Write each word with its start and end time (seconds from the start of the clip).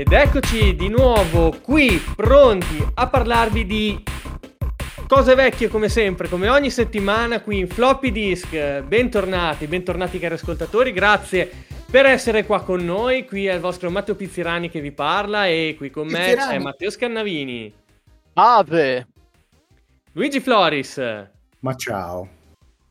Ed 0.00 0.12
eccoci 0.12 0.74
di 0.76 0.88
nuovo 0.88 1.54
qui, 1.60 2.02
pronti 2.16 2.82
a 2.94 3.06
parlarvi 3.06 3.66
di 3.66 4.02
cose 5.06 5.34
vecchie 5.34 5.68
come 5.68 5.90
sempre, 5.90 6.26
come 6.26 6.48
ogni 6.48 6.70
settimana 6.70 7.42
qui 7.42 7.58
in 7.58 7.68
Floppy 7.68 8.10
Disk. 8.10 8.80
Bentornati, 8.80 9.66
bentornati 9.66 10.18
cari 10.18 10.32
ascoltatori, 10.32 10.92
grazie 10.92 11.52
per 11.90 12.06
essere 12.06 12.46
qua 12.46 12.62
con 12.62 12.82
noi. 12.82 13.26
Qui 13.26 13.44
è 13.44 13.52
il 13.52 13.60
vostro 13.60 13.90
Matteo 13.90 14.14
Pizzirani 14.14 14.70
che 14.70 14.80
vi 14.80 14.90
parla 14.90 15.46
e 15.46 15.74
qui 15.76 15.90
con 15.90 16.06
me 16.06 16.34
c'è 16.34 16.58
Matteo 16.58 16.88
Scannavini. 16.88 17.70
Ave! 18.32 19.06
Luigi 20.12 20.40
Floris. 20.40 20.96
Ma 21.58 21.74
ciao. 21.74 22.26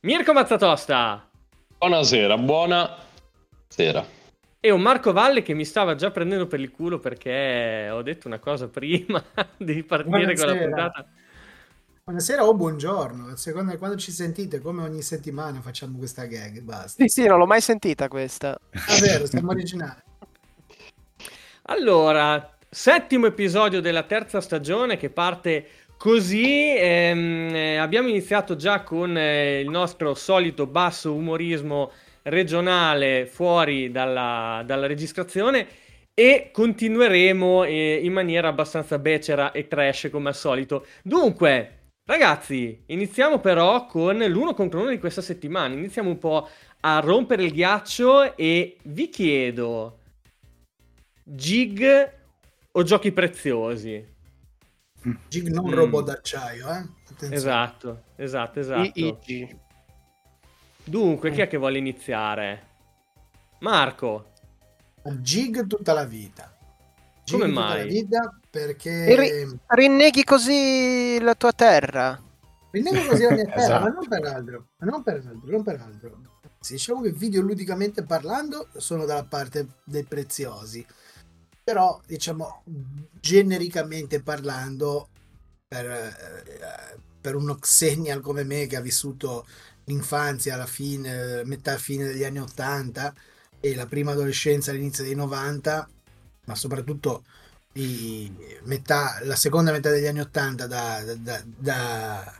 Mirko 0.01 0.31
Mazzatosta. 0.31 1.27
Buonasera, 1.75 2.37
buona 2.37 2.97
sera. 3.67 4.17
E 4.61 4.71
un 4.71 4.81
Marco 4.81 5.13
Valle 5.13 5.41
che 5.41 5.53
mi 5.53 5.63
stava 5.63 5.95
già 5.95 6.11
prendendo 6.11 6.45
per 6.45 6.59
il 6.59 6.69
culo 6.69 6.99
perché 6.99 7.89
ho 7.89 8.01
detto 8.01 8.27
una 8.27 8.39
cosa 8.39 8.67
prima 8.67 9.23
di 9.55 9.83
partire 9.83 10.33
Buonasera. 10.33 10.51
con 10.51 10.59
la 10.59 10.65
puntata. 10.65 11.09
Buonasera 12.03 12.45
o 12.45 12.53
buongiorno, 12.53 13.35
secondo 13.37 13.71
me 13.71 13.77
quando 13.77 13.95
ci 13.95 14.11
sentite, 14.11 14.59
come 14.59 14.81
ogni 14.81 15.01
settimana 15.01 15.61
facciamo 15.61 15.97
questa 15.97 16.25
gag, 16.25 16.59
basta. 16.59 17.01
Sì, 17.01 17.07
sì, 17.07 17.25
non 17.25 17.37
l'ho 17.37 17.45
mai 17.45 17.61
sentita 17.61 18.09
questa. 18.09 18.59
È 18.69 18.99
vero, 18.99 19.27
siamo 19.27 19.51
originali. 19.51 20.01
Allora, 21.63 22.57
settimo 22.67 23.27
episodio 23.27 23.79
della 23.79 24.03
terza 24.03 24.41
stagione 24.41 24.97
che 24.97 25.09
parte 25.09 25.67
così. 25.95 26.75
Ehm, 26.75 27.55
eh, 27.55 27.77
abbiamo 27.77 28.09
iniziato 28.09 28.57
già 28.57 28.81
con 28.81 29.15
eh, 29.15 29.61
il 29.61 29.69
nostro 29.69 30.15
solito 30.15 30.65
basso 30.65 31.13
umorismo 31.13 31.91
regionale 32.29 33.25
fuori 33.25 33.91
dalla, 33.91 34.63
dalla 34.65 34.87
registrazione 34.87 35.67
e 36.13 36.49
continueremo 36.51 37.63
eh, 37.63 37.99
in 38.03 38.13
maniera 38.13 38.49
abbastanza 38.49 38.99
becera 38.99 39.51
e 39.51 39.67
trash 39.67 40.09
come 40.11 40.29
al 40.29 40.35
solito. 40.35 40.85
Dunque, 41.03 41.91
ragazzi, 42.05 42.83
iniziamo 42.87 43.39
però 43.39 43.85
con 43.85 44.17
l'uno 44.17 44.53
contro 44.53 44.81
uno 44.81 44.89
di 44.89 44.99
questa 44.99 45.21
settimana. 45.21 45.73
Iniziamo 45.73 46.09
un 46.09 46.17
po' 46.17 46.49
a 46.81 46.99
rompere 46.99 47.43
il 47.43 47.51
ghiaccio 47.51 48.35
e 48.35 48.77
vi 48.83 49.09
chiedo 49.09 49.97
gig 51.23 52.11
o 52.71 52.83
giochi 52.83 53.11
preziosi? 53.11 54.17
Gig 55.27 55.47
non 55.47 55.69
mm. 55.69 55.73
robot 55.73 56.05
d'acciaio, 56.05 56.69
eh? 56.69 56.85
Attenzione. 57.09 57.35
Esatto, 57.35 58.03
esatto, 58.15 58.59
esatto. 58.59 58.99
I, 58.99 59.17
I, 59.25 59.57
Dunque, 60.89 61.31
chi 61.31 61.41
è 61.41 61.47
che 61.47 61.57
vuole 61.57 61.77
iniziare? 61.77 62.67
Marco. 63.59 64.31
Gig 65.21 65.67
tutta 65.67 65.93
la 65.93 66.03
vita. 66.03 66.51
Gig 67.23 67.39
Come 67.39 67.51
mai? 67.51 67.87
Vita 67.87 68.39
perché... 68.49 69.15
Ri- 69.15 69.59
rinneghi 69.67 70.23
così 70.23 71.19
la 71.21 71.35
tua 71.35 71.51
terra. 71.51 72.19
Rinneghi 72.71 73.05
così 73.05 73.21
la 73.21 73.31
mia 73.33 73.45
terra, 73.45 73.61
esatto. 73.61 73.83
ma 73.83 73.89
non 73.89 74.07
per 74.07 74.25
altro. 74.25 74.67
Ma 74.77 74.85
non 74.87 75.03
per 75.03 75.15
altro, 75.15 75.51
non 75.51 75.63
per 75.63 75.79
altro. 75.79 76.21
Sì, 76.59 76.73
diciamo 76.73 77.01
che 77.01 77.11
videoludicamente 77.11 78.03
parlando 78.03 78.67
sono 78.77 79.05
dalla 79.05 79.25
parte 79.25 79.67
dei 79.83 80.03
preziosi. 80.03 80.83
Però, 81.63 82.01
diciamo, 82.03 82.63
genericamente 83.21 84.23
parlando, 84.23 85.09
per, 85.67 85.85
eh, 85.85 86.99
per 87.21 87.35
uno 87.35 87.55
Xenial 87.55 88.21
come 88.21 88.43
me 88.43 88.65
che 88.65 88.75
ha 88.75 88.81
vissuto 88.81 89.45
l'infanzia 89.89 90.53
alla 90.53 90.67
fine, 90.67 91.43
metà 91.45 91.77
fine 91.77 92.05
degli 92.05 92.23
anni 92.23 92.39
80 92.39 93.13
e 93.59 93.75
la 93.75 93.87
prima 93.87 94.11
adolescenza 94.11 94.71
all'inizio 94.71 95.03
dei 95.03 95.15
90, 95.15 95.89
ma 96.45 96.55
soprattutto 96.55 97.23
metà, 98.63 99.19
la 99.23 99.35
seconda 99.35 99.71
metà 99.71 99.89
degli 99.89 100.05
anni 100.05 100.21
80 100.21 100.67
da, 100.67 101.03
da, 101.03 101.15
da, 101.15 101.43
da 101.45 102.33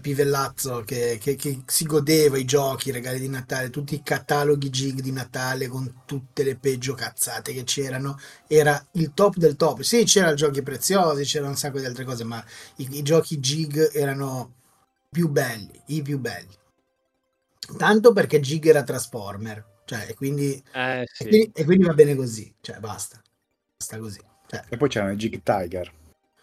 pivellazzo 0.00 0.82
che, 0.84 1.18
che, 1.20 1.36
che, 1.36 1.62
si 1.66 1.84
godeva 1.84 2.36
i 2.36 2.44
giochi, 2.44 2.88
i 2.88 2.92
regali 2.92 3.20
di 3.20 3.28
Natale, 3.28 3.70
tutti 3.70 3.94
i 3.94 4.02
cataloghi 4.02 4.68
gig 4.68 5.00
di 5.00 5.12
Natale 5.12 5.68
con 5.68 6.02
tutte 6.06 6.42
le 6.42 6.56
peggio 6.56 6.94
cazzate 6.94 7.52
che 7.52 7.62
c'erano, 7.64 8.18
era 8.48 8.84
il 8.92 9.12
top 9.14 9.36
del 9.36 9.56
top. 9.56 9.82
Sì, 9.82 10.04
c'erano 10.04 10.34
giochi 10.34 10.62
preziosi, 10.62 11.24
c'erano 11.24 11.50
un 11.50 11.56
sacco 11.56 11.78
di 11.78 11.84
altre 11.84 12.04
cose, 12.04 12.24
ma 12.24 12.44
i, 12.76 12.88
i 12.98 13.02
giochi 13.02 13.38
gig 13.38 13.90
erano 13.92 14.54
più 15.12 15.28
belli, 15.28 15.78
i 15.88 16.00
più 16.00 16.18
belli. 16.18 16.56
Tanto 17.76 18.14
perché 18.14 18.40
Gig 18.40 18.66
era 18.66 18.82
Transformer, 18.82 19.82
cioè, 19.84 20.06
e 20.08 20.14
quindi, 20.14 20.60
eh, 20.72 21.06
sì. 21.06 21.24
e 21.24 21.28
quindi, 21.28 21.52
e 21.54 21.64
quindi 21.64 21.84
va 21.84 21.92
bene 21.92 22.14
così, 22.14 22.52
cioè 22.62 22.78
basta, 22.78 23.20
basta 23.76 23.98
così. 23.98 24.20
Cioè. 24.46 24.64
E 24.70 24.76
poi 24.78 24.88
c'erano 24.88 25.12
i 25.12 25.16
Jig 25.16 25.42
Tiger. 25.42 25.92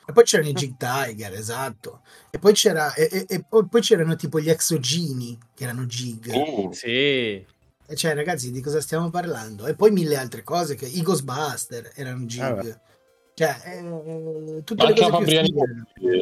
E 0.05 0.11
poi 0.13 0.23
c'erano 0.23 0.49
i 0.49 0.53
Jig 0.53 0.75
Tiger, 0.77 1.33
esatto. 1.33 2.01
E 2.29 2.37
poi, 2.37 2.53
c'era, 2.53 2.93
e, 2.93 3.25
e, 3.27 3.43
poi 3.43 3.81
c'erano 3.81 4.15
tipo 4.15 4.39
gli 4.39 4.49
exogini 4.49 5.37
che 5.55 5.63
erano 5.63 5.85
Jig. 5.85 6.31
Uh, 6.31 6.71
sì. 6.71 6.87
E 6.87 7.95
cioè, 7.95 8.13
ragazzi, 8.13 8.51
di 8.51 8.61
cosa 8.61 8.81
stiamo 8.81 9.09
parlando? 9.09 9.65
E 9.65 9.73
poi 9.73 9.89
mille 9.89 10.15
altre 10.15 10.43
cose, 10.43 10.75
che 10.75 10.85
i 10.85 11.01
Ghostbuster 11.01 11.91
erano 11.95 12.25
Jig. 12.25 12.41
Ah, 12.41 12.81
cioè, 13.33 13.61
eh, 13.65 14.63
tutte 14.63 14.83
Ma 14.83 14.89
le 14.89 14.95
cose 14.95 15.23
più 15.93 16.21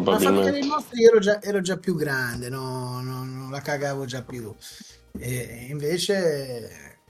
Ma 0.00 0.50
dei 0.50 0.62
mostri 0.62 1.04
ero 1.04 1.18
già, 1.18 1.40
ero 1.42 1.60
già 1.60 1.76
più 1.76 1.94
grande, 1.94 2.48
no, 2.48 3.00
no, 3.02 3.24
non 3.24 3.50
la 3.50 3.60
cagavo 3.60 4.04
già 4.04 4.22
più. 4.22 4.54
E 5.18 5.66
invece, 5.68 7.00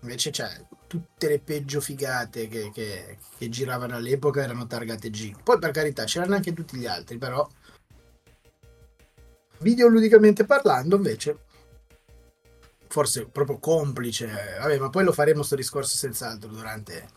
invece 0.00 0.32
cioè, 0.32 0.66
tutte 0.86 1.28
le 1.28 1.38
peggio 1.38 1.80
figate 1.80 2.48
che, 2.48 2.70
che, 2.72 3.18
che 3.36 3.48
giravano 3.48 3.96
all'epoca 3.96 4.42
erano 4.42 4.66
targate 4.66 5.10
G. 5.10 5.34
Poi 5.42 5.58
per 5.58 5.70
carità 5.70 6.04
c'erano 6.04 6.34
anche 6.34 6.52
tutti 6.52 6.76
gli 6.76 6.86
altri, 6.86 7.18
però 7.18 7.48
videoludicamente 9.58 10.44
parlando 10.44 10.96
invece 10.96 11.46
forse 12.88 13.26
proprio 13.26 13.58
complice, 13.58 14.26
vabbè 14.60 14.78
ma 14.78 14.90
poi 14.90 15.04
lo 15.04 15.12
faremo 15.12 15.42
sto 15.42 15.56
discorso 15.56 15.96
senz'altro 15.96 16.48
durante 16.48 17.08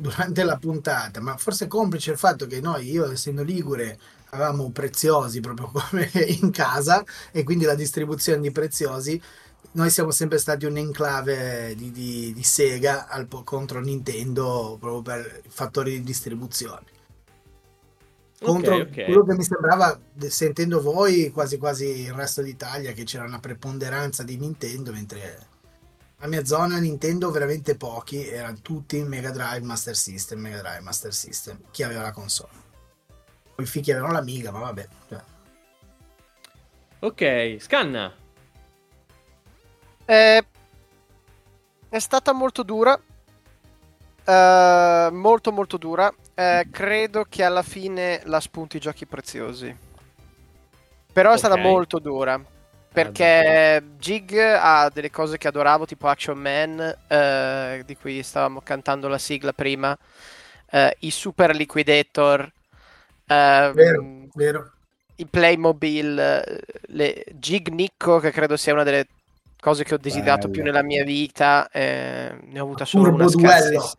durante 0.00 0.44
la 0.44 0.56
puntata, 0.56 1.20
ma 1.20 1.36
forse 1.36 1.66
complice 1.66 2.12
il 2.12 2.18
fatto 2.18 2.46
che 2.46 2.60
noi, 2.60 2.88
io 2.88 3.10
essendo 3.10 3.42
ligure, 3.42 3.98
avevamo 4.30 4.70
preziosi 4.70 5.40
proprio 5.40 5.70
come 5.74 6.08
in 6.40 6.52
casa 6.52 7.04
e 7.32 7.42
quindi 7.42 7.64
la 7.64 7.74
distribuzione 7.74 8.40
di 8.40 8.52
preziosi 8.52 9.20
noi 9.72 9.90
siamo 9.90 10.12
sempre 10.12 10.38
stati 10.38 10.66
un 10.66 10.76
enclave 10.76 11.74
di, 11.76 11.90
di, 11.90 12.32
di 12.32 12.42
Sega 12.44 13.08
al, 13.08 13.26
contro 13.44 13.80
Nintendo 13.80 14.76
proprio 14.78 15.02
per 15.02 15.42
fattori 15.48 15.90
di 15.92 16.02
distribuzione. 16.02 16.96
Contro 18.40 18.76
okay, 18.76 18.86
okay. 18.86 19.04
quello 19.04 19.24
che 19.24 19.34
mi 19.34 19.42
sembrava, 19.42 19.98
sentendo 20.28 20.80
voi, 20.80 21.32
quasi 21.32 21.58
quasi 21.58 22.02
il 22.02 22.12
resto 22.12 22.40
d'Italia, 22.40 22.92
che 22.92 23.02
c'era 23.02 23.24
una 23.24 23.40
preponderanza 23.40 24.22
di 24.22 24.36
Nintendo, 24.36 24.92
mentre 24.92 25.46
la 26.20 26.26
mia 26.26 26.44
zona 26.44 26.78
Nintendo 26.78 27.30
veramente 27.30 27.76
pochi, 27.76 28.28
erano 28.28 28.58
tutti 28.60 29.00
Mega 29.02 29.30
Drive, 29.30 29.60
Master 29.60 29.94
System, 29.94 30.40
Mega 30.40 30.60
Drive, 30.60 30.80
Master 30.80 31.14
System, 31.14 31.60
chi 31.70 31.84
aveva 31.84 32.02
la 32.02 32.10
console. 32.10 32.66
Poi 33.54 33.64
i 33.64 33.68
figli 33.68 33.92
avevano 33.92 34.14
l'Amiga, 34.14 34.50
ma 34.50 34.58
vabbè. 34.58 34.88
Cioè. 35.08 35.20
Ok, 37.00 37.56
scanna. 37.60 38.12
Eh, 40.04 40.44
è 41.88 41.98
stata 41.98 42.32
molto 42.32 42.62
dura. 42.64 43.00
Uh, 44.24 45.14
molto 45.14 45.52
molto 45.52 45.76
dura. 45.76 46.08
Uh, 46.08 46.68
credo 46.70 47.24
che 47.28 47.44
alla 47.44 47.62
fine 47.62 48.22
la 48.24 48.40
spunti 48.40 48.76
i 48.76 48.80
giochi 48.80 49.06
preziosi. 49.06 49.74
Però 51.12 51.30
è 51.30 51.36
okay. 51.36 51.38
stata 51.38 51.56
molto 51.56 51.98
dura 52.00 52.56
perché 52.92 53.82
Jig 53.98 54.36
ha 54.36 54.90
delle 54.92 55.10
cose 55.10 55.38
che 55.38 55.48
adoravo, 55.48 55.86
tipo 55.86 56.08
Action 56.08 56.38
Man, 56.38 56.96
eh, 57.06 57.82
di 57.86 57.96
cui 57.96 58.22
stavamo 58.22 58.60
cantando 58.62 59.08
la 59.08 59.18
sigla 59.18 59.52
prima, 59.52 59.96
eh, 60.70 60.96
i 61.00 61.10
Super 61.10 61.54
Liquidator, 61.54 62.40
eh, 63.26 63.70
vero, 63.74 64.04
vero. 64.34 64.72
i 65.16 65.26
Playmobil, 65.26 66.42
le 66.86 67.24
Jig 67.34 67.68
Nicco, 67.68 68.18
che 68.18 68.30
credo 68.30 68.56
sia 68.56 68.72
una 68.72 68.84
delle 68.84 69.06
cose 69.60 69.84
che 69.84 69.94
ho 69.94 69.98
desiderato 69.98 70.48
Bello. 70.48 70.52
più 70.52 70.62
nella 70.62 70.82
mia 70.82 71.04
vita, 71.04 71.68
eh, 71.70 72.36
ne 72.40 72.60
ho 72.60 72.64
avuta 72.64 72.84
solo 72.84 73.04
Turbo 73.04 73.16
una 73.16 73.30
duello. 73.30 73.92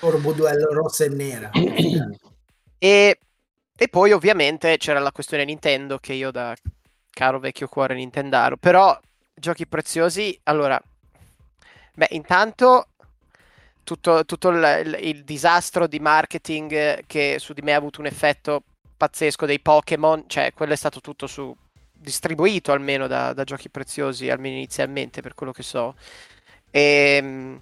Turbo 0.00 0.32
duello 0.32 0.72
rossa 0.72 1.04
e 1.04 1.08
nera. 1.08 1.50
e, 2.78 3.18
e 3.76 3.88
poi 3.88 4.12
ovviamente 4.12 4.76
c'era 4.76 5.00
la 5.00 5.12
questione 5.12 5.44
Nintendo 5.44 5.98
che 5.98 6.12
io 6.12 6.30
da 6.30 6.54
caro 7.18 7.40
vecchio 7.40 7.66
cuore 7.66 7.96
Nintendaro. 7.96 8.56
Però 8.56 8.96
giochi 9.34 9.66
preziosi, 9.66 10.38
allora, 10.44 10.80
beh, 11.94 12.08
intanto 12.10 12.90
tutto, 13.82 14.24
tutto 14.24 14.50
il, 14.50 14.82
il, 14.84 14.98
il, 15.08 15.24
disastro 15.24 15.88
di 15.88 15.98
marketing 15.98 17.04
che 17.06 17.36
su 17.40 17.52
di 17.54 17.62
me 17.62 17.74
ha 17.74 17.76
avuto 17.76 17.98
un 17.98 18.06
effetto 18.06 18.62
pazzesco 18.96 19.46
dei 19.46 19.58
Pokémon, 19.58 20.24
cioè 20.28 20.52
quello 20.52 20.74
è 20.74 20.76
stato 20.76 21.00
tutto 21.00 21.26
su 21.26 21.54
distribuito 21.92 22.70
almeno 22.70 23.08
da, 23.08 23.32
da 23.32 23.42
giochi 23.42 23.68
preziosi, 23.68 24.30
almeno 24.30 24.54
inizialmente 24.54 25.20
per 25.20 25.34
quello 25.34 25.50
che 25.50 25.64
so. 25.64 25.96
E, 26.70 27.18
ehm, 27.20 27.60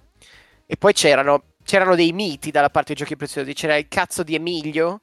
e 0.67 0.77
poi 0.77 0.93
c'erano 0.93 1.43
c'erano 1.63 1.95
dei 1.95 2.13
miti 2.13 2.51
dalla 2.51 2.69
parte 2.69 2.93
dei 2.93 3.03
giochi 3.03 3.17
preziosi. 3.17 3.53
C'era 3.53 3.75
il 3.75 3.87
cazzo 3.87 4.21
di 4.21 4.35
Emilio, 4.35 5.01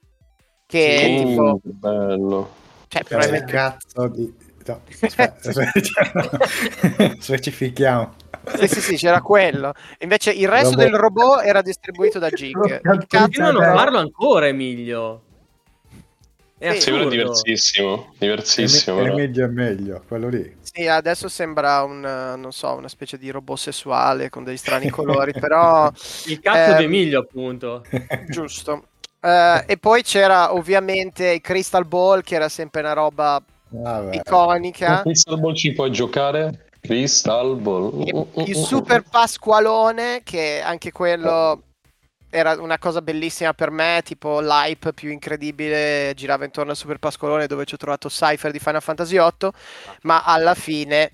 che 0.66 0.96
è 0.96 1.20
Uh, 1.20 1.26
tipo... 1.26 1.60
bello. 1.62 2.62
Cioè, 2.88 3.02
Cioè, 3.02 3.04
probabilmente- 3.04 3.52
cazzo 3.52 4.08
di... 4.08 4.43
No, 4.66 4.80
aspetta, 5.02 5.48
aspetta. 5.50 7.14
specifichiamo. 7.20 8.14
Sì, 8.58 8.68
sì, 8.68 8.80
sì, 8.80 8.96
c'era 8.96 9.20
quello. 9.20 9.72
Invece 10.00 10.30
il 10.32 10.48
resto 10.48 10.70
Robot. 10.70 10.84
del 10.84 10.94
robot 10.98 11.44
era 11.44 11.62
distribuito 11.62 12.18
da 12.18 12.28
Jig. 12.30 12.80
Io 13.30 13.42
non 13.42 13.52
lo 13.52 13.60
parlo 13.60 13.98
ancora, 13.98 14.46
Emilio. 14.48 15.22
È 16.56 16.70
Sì, 16.78 16.90
assurdo. 16.90 17.08
diversissimo. 17.08 18.14
Diversissimo. 18.18 19.00
È 19.04 19.14
meglio 19.14 19.44
è 19.44 19.48
meglio, 19.48 20.02
quello 20.06 20.28
lì. 20.28 20.56
Sì, 20.62 20.86
adesso 20.86 21.28
sembra 21.28 21.82
un, 21.82 22.00
non 22.00 22.52
so, 22.52 22.72
una 22.74 22.88
specie 22.88 23.18
di 23.18 23.30
robot 23.30 23.58
sessuale 23.58 24.30
con 24.30 24.44
dei 24.44 24.56
strani 24.56 24.88
colori, 24.88 25.32
però 25.32 25.90
Il 26.26 26.40
cazzo 26.40 26.70
Ehm, 26.72 26.76
di 26.78 26.84
Emilio, 26.84 27.20
appunto. 27.20 27.84
giusto. 28.28 28.88
Eh, 29.20 29.64
e 29.66 29.76
poi 29.78 30.02
c'era 30.02 30.54
ovviamente 30.54 31.28
il 31.32 31.40
Crystal 31.40 31.86
Ball, 31.86 32.22
che 32.22 32.34
era 32.34 32.48
sempre 32.48 32.80
una 32.80 32.92
roba 32.92 33.42
Vabbè. 33.82 34.16
iconica. 34.16 35.02
Crystal 35.02 35.40
Ball 35.40 35.54
ci 35.54 35.72
puoi 35.72 35.90
giocare? 35.90 36.68
Crystal 36.80 37.56
Ball. 37.56 38.02
Il, 38.06 38.46
il 38.46 38.56
Super 38.56 39.02
Pasqualone, 39.02 40.20
che 40.22 40.60
anche 40.60 40.92
quello 40.92 41.62
era 42.30 42.60
una 42.60 42.78
cosa 42.78 43.00
bellissima 43.00 43.54
per 43.54 43.70
me, 43.70 44.02
tipo 44.04 44.40
l'hype 44.40 44.92
più 44.92 45.10
incredibile 45.10 46.12
girava 46.14 46.44
intorno 46.44 46.72
al 46.72 46.76
Super 46.76 46.98
Pasqualone 46.98 47.46
dove 47.46 47.64
ci 47.64 47.74
ho 47.74 47.78
trovato 47.78 48.08
Cypher 48.08 48.50
di 48.50 48.58
Final 48.58 48.82
Fantasy 48.82 49.16
VIII, 49.16 49.50
ma 50.02 50.22
alla 50.24 50.54
fine 50.54 51.12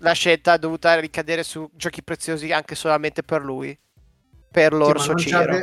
la 0.00 0.12
scelta 0.12 0.54
è 0.54 0.58
dovuta 0.58 0.98
ricadere 1.00 1.42
su 1.42 1.68
giochi 1.74 2.02
preziosi 2.02 2.52
anche 2.52 2.74
solamente 2.74 3.22
per 3.22 3.42
lui, 3.42 3.76
per 4.50 4.72
Sì, 4.72 4.78
l'orso 4.78 5.06
ma 5.06 5.12
non 5.14 5.18
Ciro. 5.18 5.58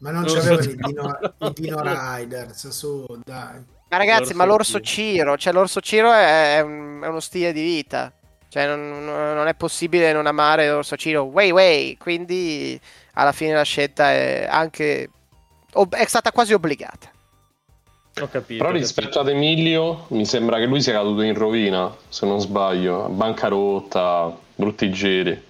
Ma 0.00 0.10
non 0.10 0.22
L'orso 0.22 0.36
c'avevano 0.36 0.60
i 0.60 0.64
Ciro. 0.64 0.86
Dino, 0.88 1.18
i 1.38 1.52
Dino 1.54 1.80
Riders, 1.82 2.68
su, 2.68 3.06
dai. 3.24 3.76
Ma 3.90 3.96
ragazzi, 3.96 4.20
L'orso 4.32 4.36
ma 4.36 4.44
l'orso 4.44 4.80
Ciro. 4.80 5.36
Cioè 5.36 5.52
l'orso 5.52 5.80
Ciro 5.80 6.12
è, 6.12 6.56
è 6.56 6.60
un- 6.60 7.00
è 7.02 7.06
uno 7.06 7.20
stile 7.20 7.52
di 7.52 7.62
vita. 7.62 8.12
Cioè 8.50 8.66
non, 8.66 9.04
non 9.04 9.46
è 9.46 9.54
possibile 9.54 10.12
non 10.12 10.26
amare 10.26 10.68
l'orso 10.70 10.96
Ciro. 10.96 11.24
Way 11.24 11.50
way, 11.50 11.96
quindi 11.96 12.78
alla 13.14 13.32
fine 13.32 13.54
la 13.54 13.62
scelta 13.62 14.10
è 14.10 14.46
anche 14.48 15.10
è 15.90 16.04
stata 16.06 16.32
quasi 16.32 16.54
obbligata. 16.54 17.10
Ho 18.20 18.28
capito. 18.28 18.64
Però 18.64 18.74
rispetto 18.76 19.20
ad 19.20 19.28
Emilio, 19.28 20.06
mi 20.08 20.24
sembra 20.26 20.58
che 20.58 20.64
lui 20.66 20.80
sia 20.82 20.92
caduto 20.94 21.22
in 21.22 21.34
rovina, 21.34 21.94
se 22.08 22.26
non 22.26 22.40
sbaglio. 22.40 23.08
Bancarotta, 23.08 24.36
brutti 24.56 24.90
giri. 24.90 25.40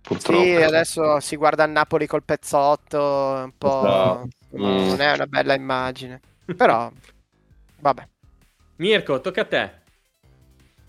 Purtroppo. 0.00 0.42
Sì, 0.42 0.54
adesso 0.54 1.20
si 1.20 1.36
guarda 1.36 1.64
il 1.64 1.70
Napoli 1.72 2.06
col 2.06 2.22
pezzotto, 2.24 2.98
un 3.44 3.52
po' 3.58 3.80
Esatto. 3.86 4.28
non 4.52 4.88
Mm. 4.94 4.94
è 4.98 5.12
una 5.12 5.26
bella 5.26 5.54
immagine. 5.54 6.20
Però 6.56 6.90
vabbè. 7.80 8.06
Mirko, 8.76 9.20
tocca 9.20 9.40
a 9.42 9.44
te. 9.44 9.70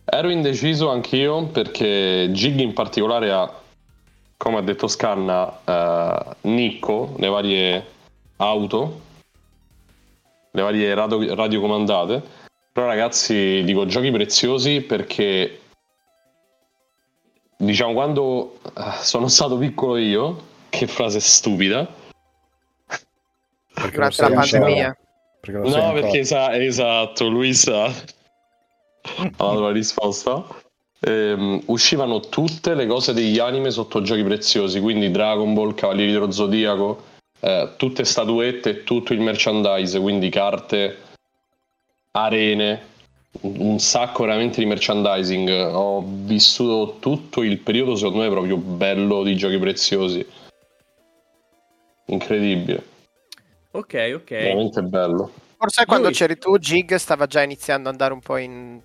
Ero 0.06 0.30
indeciso 0.30 0.90
anch'io 0.90 1.48
perché 1.48 2.30
Gig 2.32 2.60
in 2.60 2.74
particolare 2.74 3.32
ha, 3.32 3.52
come 4.38 4.58
ha 4.58 4.62
detto 4.62 4.88
Scanna, 4.88 5.60
eh, 5.64 6.36
Nicco, 6.42 7.16
le 7.18 7.28
varie 7.28 7.86
auto, 8.38 9.02
le 10.52 10.62
varie 10.62 10.94
radio- 10.94 11.34
radiocomandate. 11.36 12.40
Però 12.74 12.88
ragazzi, 12.88 13.64
dico 13.64 13.86
giochi 13.86 14.12
preziosi 14.12 14.82
perché 14.82 15.60
diciamo 17.58 17.94
quando 17.94 18.60
eh, 18.76 18.92
sono 19.02 19.28
stato 19.28 19.58
piccolo 19.58 19.98
io, 19.98 20.44
che 20.70 20.88
frase 20.88 21.20
stupida, 21.20 22.00
Perché 23.74 23.96
Durante 23.96 24.22
lo 24.22 24.36
la 24.36 24.44
sei 24.44 24.58
ancora. 24.60 24.72
pandemia. 24.74 24.98
Perché 25.42 25.58
No, 25.58 25.92
perché 25.94 26.20
esa- 26.20 26.56
esatto, 26.56 27.28
lui 27.28 27.54
sa. 27.54 27.86
ha 27.86 29.30
dato 29.36 29.60
la 29.60 29.72
risposta. 29.72 30.46
Ehm, 31.00 31.64
uscivano 31.66 32.20
tutte 32.20 32.76
le 32.76 32.86
cose 32.86 33.12
degli 33.12 33.40
anime 33.40 33.72
sotto 33.72 34.02
giochi 34.04 34.24
preziosi, 34.24 34.80
quindi 34.80 35.10
Dragon 35.10 35.52
Ball, 35.56 35.74
Cavalieri 35.74 36.12
dello 36.12 36.32
Zodiaco, 36.32 37.04
eh, 37.40 37.70
tutte 37.76 38.06
statuette 38.06 38.84
tutto 38.84 39.14
il 39.14 39.20
merchandise, 39.20 40.00
quindi 40.00 40.30
carte, 40.30 40.98
arene, 42.12 42.90
un 43.42 43.80
sacco 43.80 44.26
veramente 44.26 44.60
di 44.60 44.68
merchandising. 44.68 45.50
Ho 45.74 46.04
vissuto 46.06 46.98
tutto 47.00 47.42
il 47.42 47.58
periodo, 47.58 47.96
secondo 47.96 48.20
me, 48.20 48.30
proprio 48.30 48.58
bello 48.58 49.24
di 49.24 49.36
giochi 49.36 49.58
preziosi. 49.58 50.24
Incredibile, 52.06 52.84
Ok, 53.72 54.12
ok. 54.16 54.30
veramente 54.30 54.82
bello. 54.84 55.32
Forse 55.58 55.86
quando 55.86 56.08
Lui- 56.08 56.16
c'eri 56.16 56.38
tu, 56.38 56.58
Jig 56.58 56.96
stava 56.96 57.26
già 57.28 57.42
iniziando 57.42 57.88
ad 57.88 57.94
andare 57.96 58.14
un 58.14 58.20
po' 58.20 58.38
in 58.38 58.82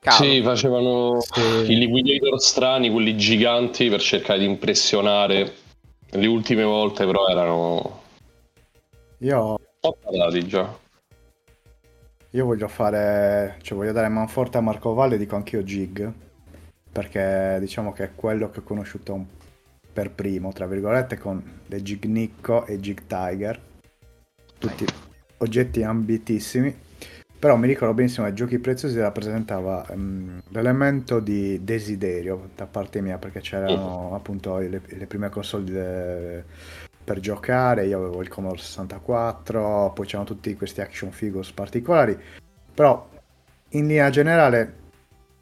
calo. 0.00 0.16
Sì, 0.24 0.42
facevano 0.42 1.20
Sì. 1.20 1.40
i 1.72 1.76
liquidator 1.78 2.40
strani, 2.40 2.90
quelli 2.90 3.16
giganti 3.16 3.88
per 3.88 4.00
cercare 4.00 4.40
di 4.40 4.44
impressionare. 4.44 5.54
Le 6.10 6.26
ultime 6.26 6.64
volte 6.64 7.04
però 7.06 7.26
erano 7.28 8.02
Io, 9.18 9.48
un 9.50 9.56
po' 9.80 9.96
patati 10.02 10.46
già. 10.46 10.76
io 12.30 12.44
voglio 12.44 12.68
fare, 12.68 13.58
cioè 13.62 13.76
voglio 13.78 13.92
dare 13.92 14.08
manforte 14.08 14.58
a 14.58 14.60
Marco 14.60 14.92
Valle, 14.94 15.18
dico 15.18 15.36
anch'io 15.36 15.62
Gig, 15.64 16.10
perché 16.90 17.58
diciamo 17.60 17.92
che 17.92 18.04
è 18.04 18.10
quello 18.14 18.50
che 18.50 18.60
ho 18.60 18.62
conosciuto 18.62 19.12
un- 19.14 19.26
per 19.98 20.12
primo, 20.12 20.52
tra 20.52 20.68
virgolette, 20.68 21.18
con 21.18 21.42
le 21.66 21.82
Gig 21.82 22.04
Nicco 22.04 22.64
e 22.66 22.78
Gig 22.78 23.02
Tiger, 23.08 23.60
tutti 24.56 24.86
oggetti 25.38 25.82
ambitissimi. 25.82 26.72
Però 27.36 27.56
mi 27.56 27.66
ricordo 27.66 27.94
benissimo 27.94 28.26
che 28.26 28.32
Giochi 28.32 28.60
Preziosi 28.60 29.00
rappresentava 29.00 29.84
ehm, 29.88 30.42
l'elemento 30.50 31.18
di 31.18 31.64
desiderio 31.64 32.50
da 32.54 32.66
parte 32.66 33.00
mia, 33.00 33.18
perché 33.18 33.40
c'erano 33.40 34.14
appunto 34.14 34.58
le, 34.58 34.80
le 34.86 35.06
prime 35.06 35.30
console 35.30 35.64
de- 35.64 36.44
per 37.02 37.18
giocare, 37.18 37.86
io 37.86 37.98
avevo 37.98 38.22
il 38.22 38.28
Commodore 38.28 38.60
64, 38.60 39.90
poi 39.96 40.06
c'erano 40.06 40.28
tutti 40.28 40.54
questi 40.54 40.80
action 40.80 41.10
figures 41.10 41.50
particolari, 41.50 42.16
però 42.72 43.08
in 43.70 43.88
linea 43.88 44.10
generale 44.10 44.74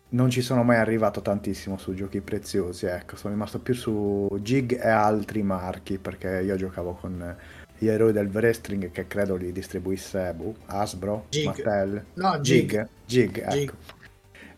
non 0.08 0.30
ci 0.30 0.40
sono 0.40 0.62
mai 0.62 0.76
arrivato 0.76 1.20
tantissimo 1.20 1.76
su 1.78 1.94
giochi 1.94 2.20
preziosi, 2.20 2.86
ecco, 2.86 3.16
sono 3.16 3.34
rimasto 3.34 3.58
più 3.58 3.74
su 3.74 4.28
Gig 4.40 4.78
e 4.80 4.88
altri 4.88 5.42
marchi, 5.42 5.98
perché 5.98 6.42
io 6.44 6.56
giocavo 6.56 6.94
con 6.94 7.36
gli 7.78 7.88
eroi 7.88 8.12
del 8.12 8.28
wrestling 8.28 8.90
che 8.90 9.06
credo 9.06 9.36
li 9.36 9.52
distribuisse 9.52 10.32
boh, 10.32 10.54
Hasbro, 10.66 11.26
Gig. 11.28 11.46
Mattel, 11.46 12.04
No, 12.14 12.40
Gig. 12.40 12.70
Gig, 12.70 12.88
Gig, 13.04 13.38
ecco. 13.38 13.52
Gig. 13.52 13.72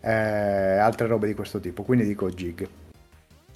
Eh, 0.01 0.77
altre 0.77 1.07
robe 1.07 1.27
di 1.27 1.33
questo 1.33 1.59
tipo, 1.59 1.83
quindi 1.83 2.05
dico 2.05 2.29
Gig. 2.29 2.67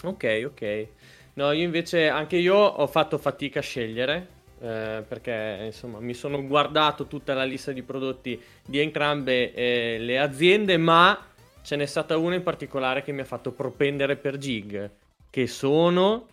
Ok, 0.04 0.44
ok. 0.46 0.88
No, 1.36 1.52
io 1.52 1.64
invece 1.64 2.10
anche 2.10 2.36
io 2.36 2.56
ho 2.56 2.88
fatto 2.88 3.18
fatica 3.18 3.60
a 3.60 3.64
scegliere 3.64 4.28
eh, 4.64 5.04
perché 5.08 5.62
insomma 5.66 6.00
mi 6.00 6.14
sono 6.14 6.46
guardato 6.46 7.06
tutta 7.08 7.34
la 7.34 7.44
lista 7.44 7.72
di 7.72 7.82
prodotti 7.82 8.40
di 8.66 8.80
entrambe 8.80 9.54
eh, 9.54 9.98
le 10.00 10.20
aziende, 10.20 10.78
ma 10.78 11.18
ce 11.64 11.76
n'è 11.76 11.86
stata 11.86 12.18
una 12.18 12.36
in 12.36 12.44
particolare 12.44 13.02
che 13.02 13.12
mi 13.12 13.22
ha 13.22 13.26
fatto 13.26 13.52
propendere 13.52 14.18
per 14.18 14.38
Gig, 14.38 14.92
che 15.30 15.48
sono 15.48 16.28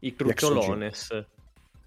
i 0.00 0.14
Cruciolones. 0.14 1.24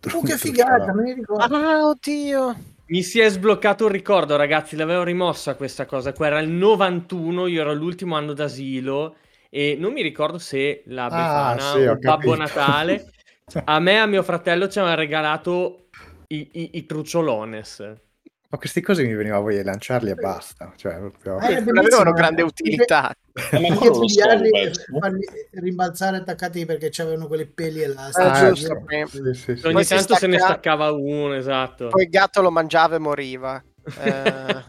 Uh, 0.02 0.24
che 0.24 0.38
figata, 0.38 0.94
me 0.94 1.04
ne 1.04 1.14
ricordo. 1.16 1.56
Ah, 1.56 1.88
oddio. 1.88 2.56
Mi 2.88 3.02
si 3.02 3.20
è 3.20 3.28
sbloccato 3.30 3.86
il 3.86 3.92
ricordo, 3.92 4.36
ragazzi. 4.36 4.76
L'avevo 4.76 5.04
rimossa 5.04 5.56
questa 5.56 5.86
cosa. 5.86 6.14
Qua 6.14 6.28
era 6.28 6.40
il 6.40 6.50
91, 6.50 7.48
io 7.48 7.62
ero 7.62 7.72
all'ultimo 7.72 8.16
anno 8.16 8.34
d'asilo 8.34 9.16
e 9.50 9.76
non 9.80 9.92
mi 9.92 10.04
ricordo 10.04 10.38
se 10.38 10.84
la 10.86 11.06
Ah, 11.06 11.56
Befana 11.56 11.72
sì, 11.72 11.86
o 11.88 11.98
Babbo. 11.98 12.36
Natale 12.36 13.12
a 13.66 13.80
me 13.80 13.94
e 13.94 13.98
a 13.98 14.06
mio 14.06 14.22
fratello 14.22 14.68
ci 14.68 14.80
aveva 14.80 14.96
regalato 14.96 15.88
i, 16.28 16.50
i, 16.52 16.70
i 16.74 16.86
Cruciolones. 16.86 18.05
Ma 18.56 18.62
questi 18.62 18.80
cosi 18.80 19.04
mi 19.06 19.14
veniva 19.14 19.38
voglia 19.40 19.58
di 19.58 19.66
lanciarli 19.66 20.12
e 20.12 20.16
basta. 20.16 20.72
Cioè, 20.78 20.96
proprio... 20.96 21.40
Eh, 21.42 21.60
Non 21.60 21.78
avevano 21.78 22.14
grande 22.14 22.40
eh. 22.40 22.46
utilità. 22.46 23.14
Eh, 23.52 23.60
ma 23.60 23.76
so, 23.76 24.00
pigliarli 24.00 24.50
e 24.50 24.72
farli 24.98 25.26
rimbalzare 25.52 26.18
attaccati 26.18 26.66
perché 26.66 26.88
c'avevano 26.90 27.28
quelle 27.28 27.48
peli 27.48 27.82
elastiche. 27.82 28.26
Ah, 28.28 28.32
Ah, 28.32 28.52
giusto. 28.52 28.82
Sì, 28.88 29.34
sì, 29.34 29.56
sì. 29.58 29.66
Ogni 29.66 29.74
Poi 29.74 29.86
tanto 29.86 30.16
se 30.16 30.28
ne 30.28 30.38
stacca- 30.38 30.54
staccava 30.54 30.92
uno, 30.94 31.34
esatto. 31.34 31.90
Poi 31.90 32.04
il 32.04 32.10
gatto 32.10 32.42
lo 32.42 32.50
mangiava 32.52 32.96
e 32.96 33.00
moriva. 33.00 33.62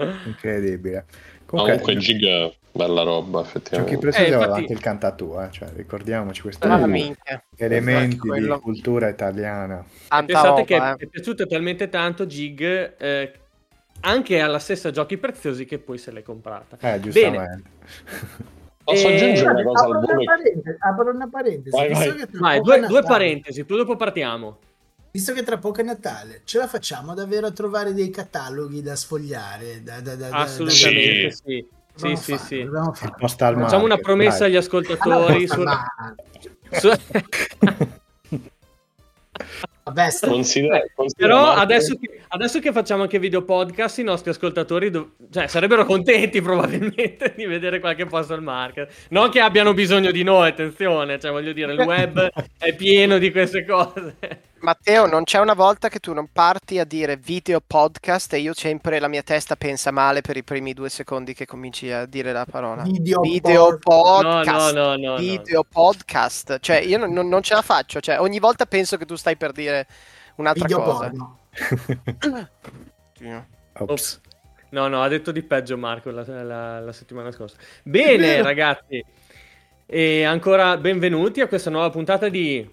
Eh, 0.00 0.12
Incredibile. 0.24 1.04
Comunque, 1.50 1.80
Comunque, 1.80 1.96
Gig 1.96 2.52
bella 2.70 3.02
roba, 3.02 3.38
giochi 3.42 3.48
effettivamente. 3.48 3.98
preziosi 3.98 4.30
Eh, 4.30 4.34
aveva 4.34 4.42
infatti- 4.44 4.60
anche 4.60 4.72
il 4.72 4.80
cantatù, 4.80 5.36
eh, 5.40 5.48
cioè, 5.50 5.68
ricordiamoci 5.74 6.42
questi 6.42 6.66
elementi 7.56 8.18
di 8.30 8.58
cultura 8.62 9.08
italiana. 9.08 9.84
Tanta 10.06 10.24
Pensate 10.26 10.64
che 10.64 10.74
roba, 10.78 10.92
eh. 10.94 11.04
è 11.04 11.06
piaciuto 11.08 11.46
talmente 11.48 11.88
tanto 11.88 12.26
Gig 12.26 12.94
eh, 12.98 13.32
anche 14.02 14.38
alla 14.40 14.60
stessa 14.60 14.92
Giochi 14.92 15.18
Preziosi 15.18 15.64
che 15.64 15.78
poi 15.78 15.98
se 15.98 16.12
l'è 16.12 16.22
comprata. 16.22 16.76
Eh, 16.80 17.00
giustamente. 17.00 17.62
Posso 18.84 19.08
E- 19.08 19.14
aggiungere 19.16 19.50
una 19.50 19.62
cosa 19.64 19.84
apro, 19.84 19.98
al 19.98 20.04
una 20.04 20.12
volo? 20.14 20.24
parentesi, 20.24 20.76
apro 20.78 21.10
una 21.10 21.28
parentesi. 21.28 21.70
Vai, 21.76 21.92
vai. 21.92 22.14
che 22.14 22.26
Vai, 22.38 22.60
due, 22.60 22.80
due 22.86 23.02
parentesi, 23.02 23.64
poi 23.64 23.76
dopo 23.76 23.96
partiamo. 23.96 24.58
Visto 25.12 25.32
che 25.32 25.42
tra 25.42 25.58
poco 25.58 25.80
è 25.80 25.84
Natale, 25.84 26.42
ce 26.44 26.58
la 26.58 26.68
facciamo 26.68 27.14
davvero 27.14 27.48
a 27.48 27.50
trovare 27.50 27.92
dei 27.92 28.10
cataloghi 28.10 28.80
da 28.80 28.94
sfogliare? 28.94 29.82
Da, 29.82 30.00
da, 30.00 30.14
da, 30.14 30.28
da- 30.28 30.36
Assolutamente 30.38 31.30
Sì. 31.32 31.38
sì. 31.44 31.66
Sì, 32.16 32.16
farlo, 32.16 32.44
sì. 32.46 32.62
Facciamo 33.62 33.84
una 33.84 33.94
market, 33.96 34.00
promessa 34.00 34.38
dai. 34.38 34.48
agli 34.50 34.56
ascoltatori. 34.56 35.46
su- 35.48 35.64
su- 36.70 36.92
Vabbè, 39.82 40.08
Considera, 40.20 40.82
considera 40.94 41.34
Però 41.34 41.50
adesso 41.50 41.96
che, 41.96 42.20
adesso 42.28 42.60
che 42.60 42.70
facciamo 42.72 43.02
anche 43.02 43.18
video 43.18 43.42
podcast, 43.42 43.98
i 43.98 44.04
nostri 44.04 44.30
ascoltatori 44.30 44.90
dov- 44.90 45.10
cioè, 45.30 45.48
sarebbero 45.48 45.84
contenti 45.84 46.40
probabilmente 46.42 47.34
di 47.36 47.44
vedere 47.46 47.80
qualche 47.80 48.06
posto 48.06 48.32
al 48.34 48.42
market. 48.42 48.90
Non 49.08 49.30
che 49.30 49.40
abbiano 49.40 49.74
bisogno 49.74 50.10
di 50.12 50.22
noi, 50.22 50.48
attenzione, 50.50 51.18
cioè 51.18 51.32
voglio 51.32 51.52
dire, 51.52 51.72
il 51.72 51.80
web 51.80 52.30
è 52.56 52.74
pieno 52.74 53.18
di 53.18 53.30
queste 53.32 53.64
cose. 53.64 54.16
Matteo, 54.60 55.06
non 55.06 55.24
c'è 55.24 55.38
una 55.38 55.54
volta 55.54 55.88
che 55.88 56.00
tu 56.00 56.12
non 56.12 56.28
parti 56.30 56.78
a 56.78 56.84
dire 56.84 57.16
video 57.16 57.62
podcast 57.66 58.34
e 58.34 58.40
io 58.40 58.52
sempre 58.52 58.98
la 59.00 59.08
mia 59.08 59.22
testa 59.22 59.56
pensa 59.56 59.90
male 59.90 60.20
per 60.20 60.36
i 60.36 60.44
primi 60.44 60.74
due 60.74 60.90
secondi 60.90 61.32
che 61.32 61.46
cominci 61.46 61.90
a 61.90 62.04
dire 62.04 62.30
la 62.32 62.44
parola. 62.44 62.82
Video 62.82 63.20
video 63.20 63.78
pod- 63.78 64.22
No, 64.24 64.30
podcast. 64.42 64.74
no, 64.74 64.82
no, 64.82 64.96
no, 64.96 65.10
no. 65.12 65.16
video 65.16 65.64
podcast. 65.64 66.58
Cioè, 66.60 66.76
io 66.76 66.98
non, 66.98 67.28
non- 67.28 67.42
ce 67.42 67.54
la 67.54 67.62
faccio. 67.62 68.00
Cioè, 68.00 68.20
ogni 68.20 68.38
volta 68.38 68.66
penso 68.66 68.98
che 68.98 69.06
tu 69.06 69.16
stai 69.16 69.36
per 69.38 69.52
dire 69.52 69.86
un'altra 70.36 70.66
video 70.66 70.82
cosa. 70.82 71.10
Ops. 73.78 74.20
No, 74.70 74.88
no, 74.88 75.02
ha 75.02 75.08
detto 75.08 75.32
di 75.32 75.42
peggio 75.42 75.78
Marco 75.78 76.10
la, 76.10 76.22
la- 76.42 76.80
la 76.80 76.92
settimana 76.92 77.30
scorsa. 77.32 77.56
Bene, 77.82 78.42
ragazzi. 78.42 79.02
E 79.86 80.22
ancora 80.24 80.76
benvenuti 80.76 81.40
a 81.40 81.48
questa 81.48 81.70
nuova 81.70 81.88
puntata 81.90 82.28
di 82.28 82.70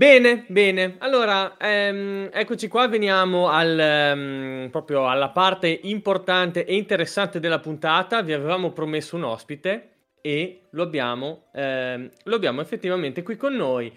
Bene, 0.00 0.46
bene. 0.48 0.94
Allora, 1.00 1.58
ehm, 1.58 2.30
eccoci 2.32 2.68
qua, 2.68 2.88
veniamo 2.88 3.48
al, 3.48 3.78
ehm, 3.78 4.68
proprio 4.70 5.06
alla 5.06 5.28
parte 5.28 5.78
importante 5.82 6.64
e 6.64 6.74
interessante 6.74 7.38
della 7.38 7.58
puntata. 7.58 8.22
Vi 8.22 8.32
avevamo 8.32 8.72
promesso 8.72 9.16
un 9.16 9.24
ospite 9.24 9.90
e 10.22 10.62
lo 10.70 10.84
abbiamo, 10.84 11.48
ehm, 11.52 12.08
lo 12.22 12.34
abbiamo 12.34 12.62
effettivamente 12.62 13.22
qui 13.22 13.36
con 13.36 13.54
noi. 13.54 13.94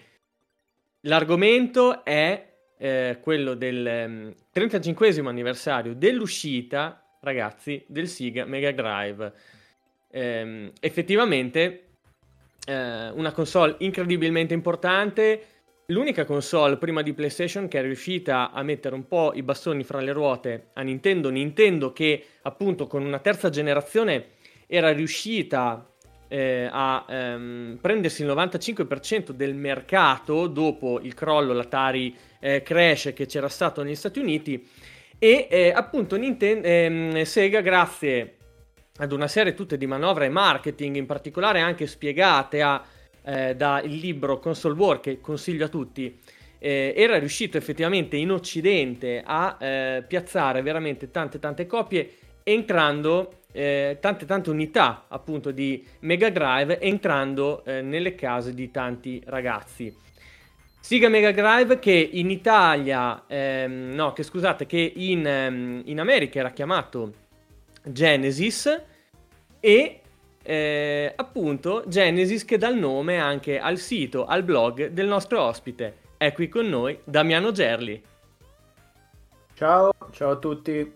L'argomento 1.06 2.04
è 2.04 2.52
eh, 2.76 3.18
quello 3.22 3.54
del 3.54 3.86
ehm, 3.86 4.34
35 4.52 5.20
anniversario 5.20 5.94
dell'uscita, 5.94 7.02
ragazzi, 7.20 7.82
del 7.86 8.08
Sega 8.08 8.44
Mega 8.44 8.72
Drive. 8.72 9.32
Ehm, 10.10 10.70
effettivamente, 10.80 11.84
eh, 12.66 13.08
una 13.08 13.32
console 13.32 13.76
incredibilmente 13.78 14.52
importante. 14.52 15.53
L'unica 15.88 16.24
console 16.24 16.78
prima 16.78 17.02
di 17.02 17.12
PlayStation 17.12 17.68
che 17.68 17.78
è 17.78 17.82
riuscita 17.82 18.52
a 18.52 18.62
mettere 18.62 18.94
un 18.94 19.06
po' 19.06 19.32
i 19.34 19.42
bastoni 19.42 19.84
fra 19.84 20.00
le 20.00 20.12
ruote 20.12 20.68
a 20.72 20.80
Nintendo, 20.80 21.28
Nintendo 21.28 21.92
che 21.92 22.24
appunto 22.40 22.86
con 22.86 23.04
una 23.04 23.18
terza 23.18 23.50
generazione 23.50 24.28
era 24.66 24.92
riuscita 24.92 25.86
eh, 26.28 26.70
a 26.72 27.04
ehm, 27.06 27.78
prendersi 27.82 28.22
il 28.22 28.28
95% 28.28 29.32
del 29.32 29.54
mercato 29.54 30.46
dopo 30.46 31.00
il 31.02 31.12
crollo, 31.12 31.52
l'Atari 31.52 32.16
eh, 32.40 32.62
crash 32.62 33.12
che 33.14 33.26
c'era 33.26 33.50
stato 33.50 33.82
negli 33.82 33.94
Stati 33.94 34.20
Uniti 34.20 34.66
e 35.18 35.48
eh, 35.50 35.70
appunto 35.70 36.16
Ninten- 36.16 36.64
ehm, 36.64 37.22
Sega 37.24 37.60
grazie 37.60 38.36
ad 38.96 39.12
una 39.12 39.28
serie 39.28 39.52
tutte 39.52 39.76
di 39.76 39.86
manovre 39.86 40.30
marketing 40.30 40.96
in 40.96 41.04
particolare 41.04 41.60
anche 41.60 41.86
spiegate 41.86 42.62
a 42.62 42.82
eh, 43.24 43.56
dal 43.56 43.86
libro 43.86 44.38
Console 44.38 44.74
War 44.74 45.00
che 45.00 45.20
consiglio 45.20 45.64
a 45.64 45.68
tutti, 45.68 46.18
eh, 46.58 46.94
era 46.96 47.18
riuscito 47.18 47.56
effettivamente 47.58 48.16
in 48.16 48.30
Occidente 48.30 49.22
a 49.24 49.56
eh, 49.58 50.04
piazzare 50.06 50.62
veramente 50.62 51.10
tante 51.10 51.38
tante 51.38 51.66
copie 51.66 52.10
entrando 52.42 53.40
eh, 53.52 53.98
tante 54.00 54.26
tante 54.26 54.50
unità 54.50 55.04
appunto 55.08 55.50
di 55.50 55.86
Mega 56.00 56.28
Drive 56.30 56.80
entrando 56.80 57.64
eh, 57.64 57.82
nelle 57.82 58.14
case 58.14 58.52
di 58.52 58.70
tanti 58.70 59.22
ragazzi. 59.26 59.94
Sega 60.80 61.08
Mega 61.08 61.32
Drive 61.32 61.78
che 61.78 62.10
in 62.12 62.30
Italia, 62.30 63.24
ehm, 63.26 63.92
no 63.94 64.12
che 64.12 64.22
scusate, 64.22 64.66
che 64.66 64.92
in, 64.96 65.26
ehm, 65.26 65.82
in 65.86 65.98
America 65.98 66.40
era 66.40 66.50
chiamato 66.50 67.12
Genesis 67.82 68.82
e 69.60 70.00
eh, 70.44 71.12
appunto 71.16 71.84
Genesis 71.86 72.44
che 72.44 72.58
dà 72.58 72.68
il 72.68 72.76
nome 72.76 73.18
anche 73.18 73.58
al 73.58 73.78
sito, 73.78 74.26
al 74.26 74.42
blog 74.42 74.88
del 74.88 75.06
nostro 75.06 75.40
ospite. 75.42 75.96
È 76.18 76.32
qui 76.32 76.48
con 76.48 76.68
noi 76.68 76.98
Damiano 77.02 77.50
Gerli. 77.50 78.02
Ciao, 79.54 79.92
ciao 80.12 80.32
a 80.32 80.36
tutti. 80.36 80.92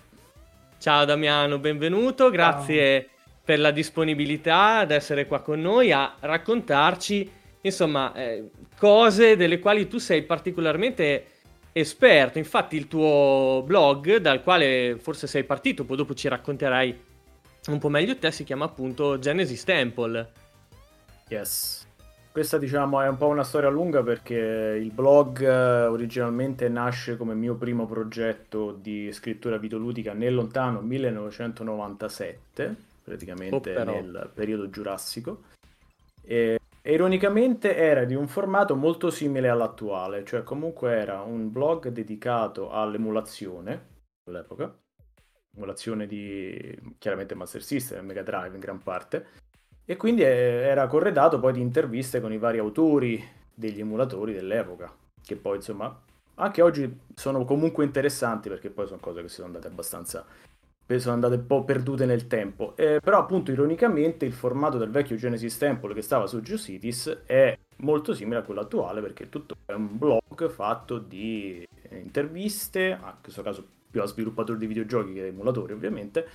Ciao 0.78 1.04
Damiano, 1.04 1.58
benvenuto, 1.58 2.30
grazie 2.30 3.08
per 3.42 3.58
la 3.58 3.70
disponibilità 3.70 4.78
ad 4.78 4.90
essere 4.90 5.26
qua 5.26 5.40
con 5.40 5.60
noi 5.60 5.90
a 5.90 6.14
raccontarci 6.20 7.32
insomma 7.62 8.12
eh, 8.14 8.50
cose 8.76 9.36
delle 9.36 9.58
quali 9.58 9.88
tu 9.88 9.98
sei 9.98 10.22
particolarmente 10.22 11.24
esperto. 11.72 12.38
Infatti 12.38 12.76
il 12.76 12.88
tuo 12.88 13.62
blog 13.64 14.16
dal 14.16 14.42
quale 14.42 14.96
forse 15.00 15.26
sei 15.26 15.44
partito, 15.44 15.84
poi 15.84 15.96
dopo 15.96 16.14
ci 16.14 16.28
racconterai 16.28 17.06
un 17.66 17.78
po' 17.78 17.88
meglio 17.88 18.16
te, 18.16 18.30
si 18.30 18.44
chiama 18.44 18.64
appunto 18.64 19.18
Genesis 19.18 19.64
Temple. 19.64 20.32
Yes. 21.28 21.86
Questa 22.30 22.58
diciamo 22.58 23.00
è 23.00 23.08
un 23.08 23.16
po' 23.16 23.26
una 23.26 23.42
storia 23.42 23.68
lunga 23.68 24.02
perché 24.02 24.78
il 24.80 24.92
blog 24.92 25.42
eh, 25.42 25.86
originalmente 25.86 26.68
nasce 26.68 27.16
come 27.16 27.34
mio 27.34 27.56
primo 27.56 27.84
progetto 27.86 28.72
di 28.72 29.10
scrittura 29.12 29.56
videoludica 29.58 30.12
nel 30.12 30.34
lontano 30.34 30.80
1997, 30.80 32.76
praticamente 33.02 33.76
Oh, 33.76 33.84
nel 33.84 34.30
periodo 34.32 34.70
giurassico. 34.70 35.42
E 36.22 36.58
ironicamente 36.82 37.74
era 37.74 38.04
di 38.04 38.14
un 38.14 38.28
formato 38.28 38.76
molto 38.76 39.10
simile 39.10 39.48
all'attuale, 39.48 40.24
cioè 40.24 40.42
comunque 40.44 40.92
era 40.92 41.22
un 41.22 41.50
blog 41.50 41.88
dedicato 41.88 42.70
all'emulazione 42.70 43.86
all'epoca, 44.28 44.72
emulazione 45.58 46.06
di 46.06 46.76
chiaramente 46.98 47.34
Master 47.34 47.62
System 47.62 48.06
Mega 48.06 48.22
Drive 48.22 48.54
in 48.54 48.60
gran 48.60 48.82
parte. 48.82 49.26
E 49.84 49.96
quindi 49.96 50.22
eh, 50.22 50.26
era 50.26 50.86
corredato 50.86 51.38
poi 51.40 51.52
di 51.52 51.60
interviste 51.60 52.20
con 52.20 52.32
i 52.32 52.38
vari 52.38 52.58
autori 52.58 53.22
degli 53.52 53.80
emulatori 53.80 54.32
dell'epoca, 54.32 54.94
che 55.22 55.36
poi 55.36 55.56
insomma 55.56 56.02
anche 56.40 56.62
oggi 56.62 57.00
sono 57.14 57.44
comunque 57.44 57.84
interessanti 57.84 58.48
perché 58.48 58.70
poi 58.70 58.86
sono 58.86 59.00
cose 59.00 59.22
che 59.22 59.28
sono 59.28 59.46
andate 59.46 59.66
abbastanza 59.66 60.24
sono 60.96 61.14
andate 61.14 61.34
un 61.34 61.46
po' 61.46 61.64
perdute 61.64 62.06
nel 62.06 62.26
tempo. 62.26 62.74
Eh, 62.76 63.00
però 63.02 63.18
appunto 63.18 63.50
ironicamente 63.50 64.24
il 64.24 64.32
formato 64.32 64.78
del 64.78 64.88
vecchio 64.90 65.16
Genesis 65.16 65.58
Temple 65.58 65.92
che 65.92 66.00
stava 66.00 66.26
su 66.26 66.40
GeoCities 66.40 67.24
è 67.26 67.58
molto 67.78 68.14
simile 68.14 68.38
a 68.38 68.42
quello 68.42 68.60
attuale 68.60 69.02
perché 69.02 69.28
tutto 69.28 69.56
è 69.66 69.72
un 69.72 69.98
blog 69.98 70.48
fatto 70.48 70.98
di 70.98 71.66
interviste, 71.90 72.92
a 72.92 73.10
in 73.10 73.22
questo 73.22 73.42
caso 73.42 73.66
più 73.90 74.02
a 74.02 74.06
sviluppatori 74.06 74.58
di 74.58 74.66
videogiochi 74.66 75.12
che 75.12 75.26
emulatori 75.26 75.72
ovviamente, 75.72 76.28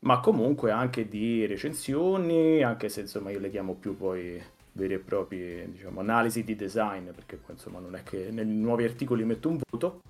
ma 0.00 0.20
comunque 0.20 0.70
anche 0.70 1.08
di 1.08 1.46
recensioni, 1.46 2.62
anche 2.62 2.88
se 2.88 3.00
insomma 3.00 3.30
io 3.30 3.40
le 3.40 3.50
chiamo 3.50 3.74
più 3.74 3.96
poi 3.96 4.40
veri 4.72 4.94
e 4.94 4.98
propri 4.98 5.70
diciamo, 5.70 6.00
analisi 6.00 6.44
di 6.44 6.54
design, 6.54 7.10
perché 7.10 7.36
poi 7.36 7.54
insomma 7.54 7.78
non 7.78 7.94
è 7.94 8.02
che 8.02 8.30
nei 8.30 8.44
nuovi 8.46 8.84
articoli 8.84 9.24
metto 9.24 9.48
un 9.48 9.58
voto, 9.70 10.02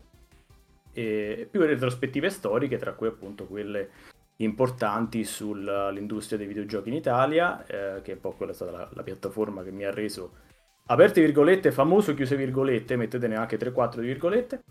e 0.93 1.49
più 1.51 1.61
retrospettive 1.61 2.31
storiche, 2.31 2.79
tra 2.79 2.93
cui 2.93 3.09
appunto 3.09 3.47
quelle 3.47 3.91
importanti 4.37 5.25
sull'industria 5.25 6.39
dei 6.39 6.47
videogiochi 6.47 6.89
in 6.89 6.95
Italia, 6.95 7.65
eh, 7.67 8.03
che 8.03 8.13
è 8.13 8.15
un 8.15 8.21
po' 8.21 8.33
quella 8.33 8.53
è 8.53 8.55
stata 8.55 8.71
la, 8.71 8.89
la 8.93 9.03
piattaforma 9.03 9.63
che 9.63 9.71
mi 9.71 9.85
ha 9.85 9.91
reso 9.91 10.43
aperte 10.87 11.21
virgolette, 11.21 11.73
famoso 11.73 12.15
chiuse 12.15 12.37
virgolette, 12.37 12.97
mettetene 12.97 13.37
anche 13.37 13.59
3-4 13.59 14.01
di 14.01 14.07
virgolette, 14.07 14.63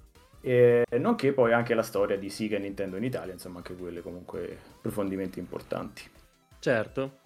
E 0.46 0.84
nonché 0.98 1.32
poi 1.32 1.54
anche 1.54 1.74
la 1.74 1.84
storia 1.84 2.18
di 2.18 2.30
Sega 2.30 2.58
e 2.58 2.60
Nintendo 2.60 2.98
in 2.98 3.06
Italia, 3.06 3.32
insomma 3.32 3.60
anche 3.60 3.76
quelle 3.76 4.02
comunque 4.02 4.58
approfondimenti 4.76 5.40
importanti. 5.40 6.04
Certo. 6.60 7.20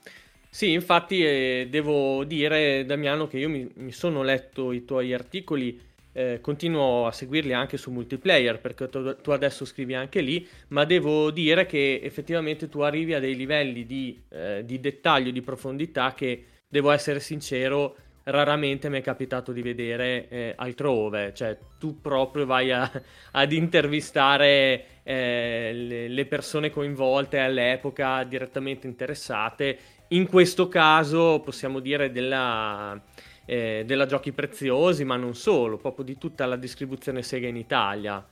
Sì, 0.50 0.72
infatti 0.72 1.26
eh, 1.26 1.68
devo 1.70 2.24
dire, 2.24 2.86
Damiano, 2.86 3.28
che 3.28 3.40
io 3.40 3.50
mi, 3.50 3.68
mi 3.76 3.92
sono 3.92 4.22
letto 4.22 4.72
i 4.72 4.86
tuoi 4.86 5.14
articoli, 5.14 5.82
eh, 6.14 6.40
continuo 6.42 7.08
a 7.08 7.12
seguirli 7.12 7.54
anche 7.54 7.78
su 7.78 7.92
multiplayer 7.92 8.60
perché 8.60 8.88
tu, 8.88 9.16
tu, 9.18 9.32
adesso 9.32 9.66
scrivi 9.66 9.96
anche 9.96 10.22
lì, 10.22 10.48
ma 10.70 10.86
devo 10.86 11.32
dire 11.32 11.66
che 11.66 12.00
effettivamente 12.04 12.70
tu 12.70 12.82
arrivi 12.82 13.16
a 13.16 13.20
dei 13.20 13.36
livelli 13.36 13.86
di, 13.86 14.20
eh, 14.30 14.64
di 14.64 14.80
dettaglio, 14.80 15.32
di 15.32 15.42
profondità 15.42 16.14
che, 16.14 16.46
devo 16.68 16.92
essere 16.92 17.20
sincero, 17.20 17.96
raramente 18.28 18.90
mi 18.90 19.00
è 19.00 19.02
capitato 19.02 19.52
di 19.52 19.62
vedere 19.62 20.28
eh, 20.28 20.54
altrove, 20.56 21.34
cioè 21.34 21.58
tu 21.80 22.02
proprio 22.02 22.46
vai 22.46 22.72
a, 22.72 22.90
ad 23.32 23.52
intervistare 23.52 25.02
eh, 25.04 26.08
le, 26.10 26.26
persone 26.26 26.70
coinvolte 26.70 27.40
all'epoca 27.40 28.24
direttamente 28.24 28.88
interessate, 28.88 29.78
in 30.10 30.28
questo 30.28 30.68
caso 30.68 31.42
possiamo 31.44 31.80
dire 31.80 32.12
della, 32.12 33.00
eh, 33.46 33.84
della 33.86 34.06
Giochi 34.06 34.32
Preziosi, 34.32 35.04
ma 35.06 35.16
non 35.16 35.36
solo, 35.36 35.78
proprio 35.78 36.06
di 36.06 36.18
tutta 36.18 36.46
la 36.46 36.56
distribuzione 36.56 37.24
Sega 37.24 37.48
in 37.48 37.58
Italia. 37.58 38.26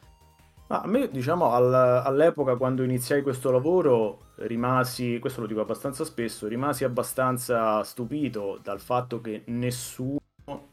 Ah, 0.67 0.81
a 0.81 0.87
me, 0.87 1.07
diciamo, 1.09 1.51
al, 1.51 1.73
all'epoca 1.73 2.55
quando 2.55 2.83
iniziai 2.83 3.21
questo 3.21 3.51
lavoro 3.51 4.24
rimasi, 4.37 5.19
questo 5.19 5.41
lo 5.41 5.47
dico 5.47 5.61
abbastanza 5.61 6.03
spesso, 6.03 6.47
rimasi 6.47 6.83
abbastanza 6.83 7.83
stupito 7.83 8.59
dal 8.61 8.79
fatto 8.79 9.21
che 9.21 9.43
nessuno 9.45 10.19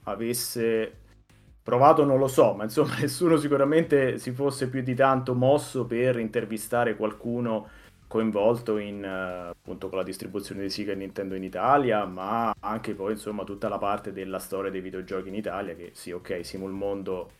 avesse 0.04 1.00
provato, 1.62 2.04
non 2.04 2.18
lo 2.18 2.28
so, 2.28 2.54
ma 2.54 2.64
insomma 2.64 2.98
nessuno 3.00 3.36
sicuramente 3.36 4.18
si 4.18 4.32
fosse 4.32 4.68
più 4.68 4.82
di 4.82 4.94
tanto 4.94 5.34
mosso 5.34 5.84
per 5.86 6.18
intervistare 6.18 6.96
qualcuno 6.96 7.68
coinvolto 8.08 8.76
in 8.76 9.04
appunto 9.06 9.88
con 9.88 9.96
la 9.96 10.04
distribuzione 10.04 10.60
di 10.60 10.68
Sega 10.68 10.92
Nintendo 10.94 11.34
in 11.34 11.44
Italia, 11.44 12.04
ma 12.04 12.54
anche 12.60 12.94
poi 12.94 13.12
insomma 13.12 13.44
tutta 13.44 13.68
la 13.68 13.78
parte 13.78 14.12
della 14.12 14.38
storia 14.38 14.70
dei 14.70 14.82
videogiochi 14.82 15.28
in 15.28 15.34
Italia 15.34 15.74
che 15.74 15.92
sì, 15.94 16.10
ok, 16.10 16.44
Simul 16.44 16.72
Mondo 16.72 17.30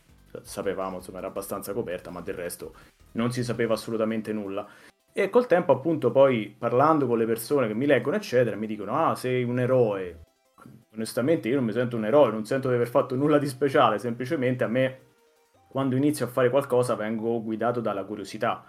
sapevamo, 0.41 0.97
insomma, 0.97 1.19
era 1.19 1.27
abbastanza 1.27 1.73
coperta, 1.73 2.09
ma 2.09 2.21
del 2.21 2.33
resto 2.33 2.73
non 3.11 3.31
si 3.31 3.43
sapeva 3.43 3.73
assolutamente 3.73 4.33
nulla. 4.33 4.67
E 5.15 5.29
col 5.29 5.45
tempo, 5.45 5.71
appunto, 5.71 6.11
poi 6.11 6.55
parlando 6.57 7.05
con 7.05 7.19
le 7.19 7.27
persone 7.27 7.67
che 7.67 7.75
mi 7.75 7.85
leggono, 7.85 8.15
eccetera, 8.15 8.55
mi 8.55 8.65
dicono: 8.65 8.97
Ah, 8.97 9.15
sei 9.15 9.43
un 9.43 9.59
eroe. 9.59 10.21
Onestamente, 10.95 11.49
io 11.49 11.55
non 11.55 11.65
mi 11.65 11.71
sento 11.71 11.95
un 11.95 12.05
eroe, 12.05 12.31
non 12.31 12.45
sento 12.45 12.67
di 12.67 12.75
aver 12.75 12.87
fatto 12.87 13.15
nulla 13.15 13.37
di 13.37 13.47
speciale. 13.47 13.99
Semplicemente 13.99 14.63
a 14.63 14.67
me, 14.67 14.99
quando 15.69 15.95
inizio 15.95 16.25
a 16.25 16.29
fare 16.29 16.49
qualcosa, 16.49 16.95
vengo 16.95 17.43
guidato 17.43 17.79
dalla 17.79 18.03
curiosità. 18.05 18.65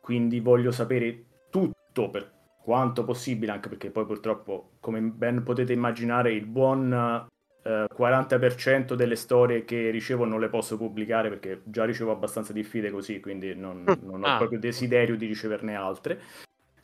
Quindi 0.00 0.38
voglio 0.38 0.70
sapere 0.70 1.24
tutto 1.50 2.10
per 2.10 2.30
quanto 2.62 3.02
possibile, 3.02 3.50
anche 3.50 3.68
perché 3.68 3.90
poi 3.90 4.06
purtroppo, 4.06 4.74
come 4.78 5.00
ben 5.00 5.42
potete 5.42 5.72
immaginare, 5.72 6.32
il 6.32 6.46
buon 6.46 7.28
40% 7.64 8.92
eh, 8.92 8.96
delle 8.96 9.16
storie 9.16 9.64
che 9.64 9.90
ricevo 9.90 10.24
non 10.24 10.40
le 10.40 10.48
posso 10.48 10.76
pubblicare 10.76 11.28
perché 11.28 11.60
già 11.64 11.84
ricevo 11.84 12.10
abbastanza 12.10 12.52
diffide 12.52 12.90
così, 12.90 13.20
quindi 13.20 13.54
non, 13.54 13.82
mm. 13.82 14.04
non 14.04 14.24
ho 14.24 14.26
ah. 14.26 14.36
proprio 14.36 14.58
desiderio 14.58 15.16
di 15.16 15.26
riceverne 15.26 15.74
altre. 15.76 16.20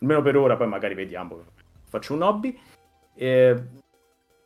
Almeno 0.00 0.23
per 0.23 0.37
ora, 0.37 0.56
poi 0.56 0.68
magari 0.68 0.94
vediamo. 0.94 1.42
Faccio 1.88 2.14
un 2.14 2.23
hobby. 2.23 2.56
E 3.14 3.62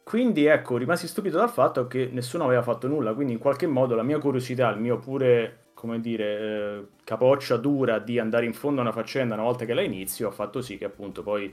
quindi 0.02 0.46
ecco, 0.46 0.78
rimasi 0.78 1.06
stupito 1.06 1.36
dal 1.36 1.50
fatto 1.50 1.86
che 1.86 2.08
nessuno 2.10 2.44
aveva 2.44 2.62
fatto 2.62 2.88
nulla, 2.88 3.12
quindi 3.12 3.34
in 3.34 3.38
qualche 3.38 3.66
modo 3.66 3.94
la 3.94 4.02
mia 4.02 4.18
curiosità, 4.18 4.70
il 4.70 4.80
mio 4.80 4.98
pure, 4.98 5.66
come 5.74 6.00
dire, 6.00 6.38
eh, 6.38 6.86
capoccia 7.04 7.56
dura 7.56 7.98
di 7.98 8.18
andare 8.18 8.46
in 8.46 8.54
fondo 8.54 8.80
a 8.80 8.84
una 8.84 8.92
faccenda 8.92 9.34
una 9.34 9.44
volta 9.44 9.64
che 9.64 9.74
la 9.74 9.82
inizio, 9.82 10.28
ha 10.28 10.32
fatto 10.32 10.62
sì 10.62 10.78
che 10.78 10.86
appunto 10.86 11.22
poi 11.22 11.52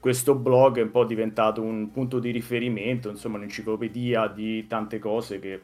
questo 0.00 0.34
blog 0.34 0.78
è 0.78 0.82
un 0.82 0.90
po' 0.90 1.04
diventato 1.04 1.60
un 1.60 1.90
punto 1.90 2.18
di 2.18 2.30
riferimento, 2.30 3.08
insomma 3.08 3.36
un'enciclopedia 3.36 4.28
di 4.28 4.66
tante 4.66 4.98
cose 4.98 5.38
che, 5.38 5.62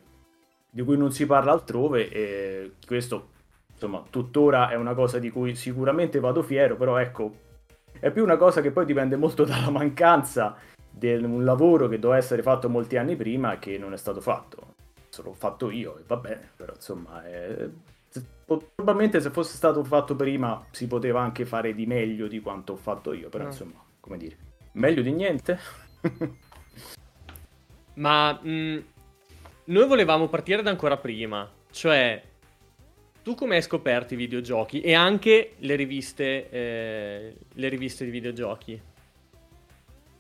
di 0.68 0.82
cui 0.82 0.96
non 0.96 1.12
si 1.12 1.24
parla 1.26 1.52
altrove 1.52 2.08
e 2.10 2.72
questo 2.84 3.30
insomma 3.72 4.02
tuttora 4.08 4.70
è 4.70 4.76
una 4.76 4.94
cosa 4.94 5.18
di 5.18 5.30
cui 5.30 5.54
sicuramente 5.54 6.20
vado 6.20 6.42
fiero, 6.42 6.76
però 6.76 6.96
ecco 6.96 7.42
è 8.00 8.10
più 8.10 8.22
una 8.22 8.36
cosa 8.36 8.60
che 8.60 8.72
poi 8.72 8.84
dipende 8.84 9.16
molto 9.16 9.44
dalla 9.46 9.70
mancanza 9.70 10.56
di 10.90 11.12
un 11.14 11.44
lavoro 11.44 11.88
che 11.88 11.98
doveva 11.98 12.18
essere 12.18 12.42
fatto 12.42 12.68
molti 12.68 12.96
anni 12.96 13.16
prima 13.16 13.58
che 13.58 13.78
non 13.78 13.92
è 13.92 13.96
stato 13.96 14.20
fatto. 14.20 14.74
L'ho 15.22 15.32
fatto 15.32 15.70
io 15.70 15.98
e 15.98 16.02
va 16.08 16.16
bene, 16.16 16.50
però 16.56 16.72
insomma 16.74 17.24
è... 17.24 17.68
probabilmente 18.44 19.20
se 19.20 19.30
fosse 19.30 19.54
stato 19.54 19.84
fatto 19.84 20.16
prima 20.16 20.66
si 20.72 20.88
poteva 20.88 21.20
anche 21.20 21.44
fare 21.44 21.72
di 21.72 21.86
meglio 21.86 22.26
di 22.26 22.40
quanto 22.40 22.72
ho 22.72 22.76
fatto 22.76 23.12
io, 23.12 23.28
però 23.28 23.44
mm. 23.44 23.46
insomma 23.46 23.83
come 24.04 24.18
dire, 24.18 24.36
meglio 24.72 25.00
di 25.00 25.12
niente. 25.12 25.58
Ma 27.94 28.38
mh, 28.38 28.50
mm, 28.50 28.78
noi 29.64 29.86
volevamo 29.86 30.28
partire 30.28 30.60
da 30.60 30.68
ancora 30.68 30.98
prima, 30.98 31.50
cioè 31.70 32.22
tu 33.22 33.34
come 33.34 33.56
hai 33.56 33.62
scoperto 33.62 34.12
i 34.12 34.18
videogiochi 34.18 34.82
e 34.82 34.92
anche 34.92 35.54
le 35.56 35.74
riviste, 35.76 36.50
eh, 36.50 37.34
le 37.50 37.68
riviste 37.70 38.04
di 38.04 38.10
videogiochi? 38.10 38.78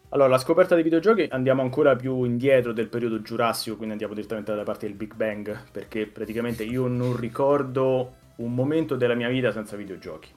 Allora, 0.08 0.28
la 0.30 0.38
scoperta 0.38 0.74
dei 0.74 0.84
videogiochi 0.84 1.28
andiamo 1.30 1.60
ancora 1.60 1.94
più 1.94 2.24
indietro 2.24 2.72
del 2.72 2.88
periodo 2.88 3.20
giurassico, 3.20 3.74
quindi 3.74 3.92
andiamo 3.92 4.14
direttamente 4.14 4.50
dalla 4.50 4.62
parte 4.62 4.86
del 4.86 4.94
Big 4.94 5.12
Bang, 5.12 5.70
perché 5.70 6.06
praticamente 6.06 6.62
io 6.62 6.86
non 6.86 7.16
ricordo 7.16 8.14
un 8.36 8.54
momento 8.54 8.96
della 8.96 9.14
mia 9.14 9.28
vita 9.28 9.52
senza 9.52 9.76
videogiochi. 9.76 10.30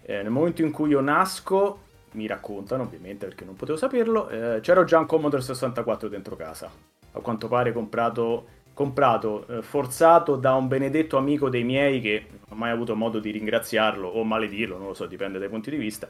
Eh, 0.00 0.22
nel 0.22 0.30
momento 0.30 0.62
in 0.62 0.70
cui 0.70 0.90
io 0.90 1.00
nasco, 1.00 1.83
mi 2.14 2.26
raccontano 2.26 2.82
ovviamente 2.82 3.26
perché 3.26 3.44
non 3.44 3.54
potevo 3.54 3.78
saperlo, 3.78 4.28
eh, 4.28 4.60
c'era 4.60 4.84
già 4.84 4.98
un 4.98 5.06
Commodore 5.06 5.42
64 5.42 6.08
dentro 6.08 6.36
casa, 6.36 6.70
a 7.12 7.20
quanto 7.20 7.48
pare 7.48 7.72
comprato, 7.72 8.46
comprato 8.72 9.46
eh, 9.46 9.62
forzato 9.62 10.36
da 10.36 10.54
un 10.54 10.68
benedetto 10.68 11.16
amico 11.16 11.48
dei 11.48 11.64
miei 11.64 12.00
che 12.00 12.26
non 12.30 12.40
ho 12.50 12.54
mai 12.54 12.70
avuto 12.70 12.96
modo 12.96 13.18
di 13.18 13.30
ringraziarlo 13.30 14.08
o 14.08 14.24
maledirlo, 14.24 14.78
non 14.78 14.88
lo 14.88 14.94
so, 14.94 15.06
dipende 15.06 15.38
dai 15.38 15.48
punti 15.48 15.70
di 15.70 15.76
vista, 15.76 16.08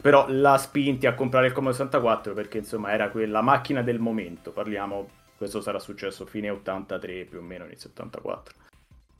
però 0.00 0.26
l'ha 0.28 0.56
spinti 0.56 1.06
a 1.06 1.14
comprare 1.14 1.46
il 1.46 1.52
Commodore 1.52 1.78
64 1.78 2.32
perché 2.34 2.58
insomma 2.58 2.92
era 2.92 3.10
quella 3.10 3.42
macchina 3.42 3.82
del 3.82 3.98
momento, 3.98 4.52
parliamo, 4.52 5.08
questo 5.36 5.60
sarà 5.60 5.78
successo 5.78 6.26
fine 6.26 6.50
83 6.50 7.24
più 7.24 7.38
o 7.38 7.42
meno, 7.42 7.64
inizio 7.64 7.90
84. 7.90 8.54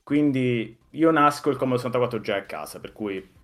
Quindi 0.03 0.77
io 0.91 1.11
nasco 1.11 1.49
il 1.49 1.57
Commodore 1.57 1.83
64 1.83 2.21
già 2.21 2.35
a 2.35 2.43
casa, 2.43 2.79
per 2.79 2.91
cui 2.93 3.37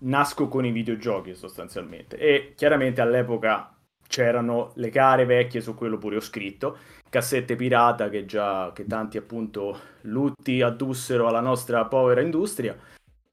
nasco 0.00 0.48
con 0.48 0.64
i 0.64 0.72
videogiochi 0.72 1.34
sostanzialmente. 1.34 2.16
E 2.16 2.52
chiaramente 2.56 3.00
all'epoca 3.00 3.74
c'erano 4.06 4.72
le 4.74 4.90
care 4.90 5.24
vecchie 5.24 5.60
su 5.60 5.74
quello 5.74 5.96
pure 5.96 6.16
ho 6.16 6.20
scritto 6.20 6.76
cassette 7.10 7.56
pirata 7.56 8.08
che 8.08 8.24
già 8.24 8.72
che 8.72 8.86
tanti 8.86 9.18
appunto 9.18 9.78
lutti 10.02 10.62
addussero 10.62 11.26
alla 11.28 11.40
nostra 11.40 11.84
povera 11.86 12.22
industria. 12.22 12.76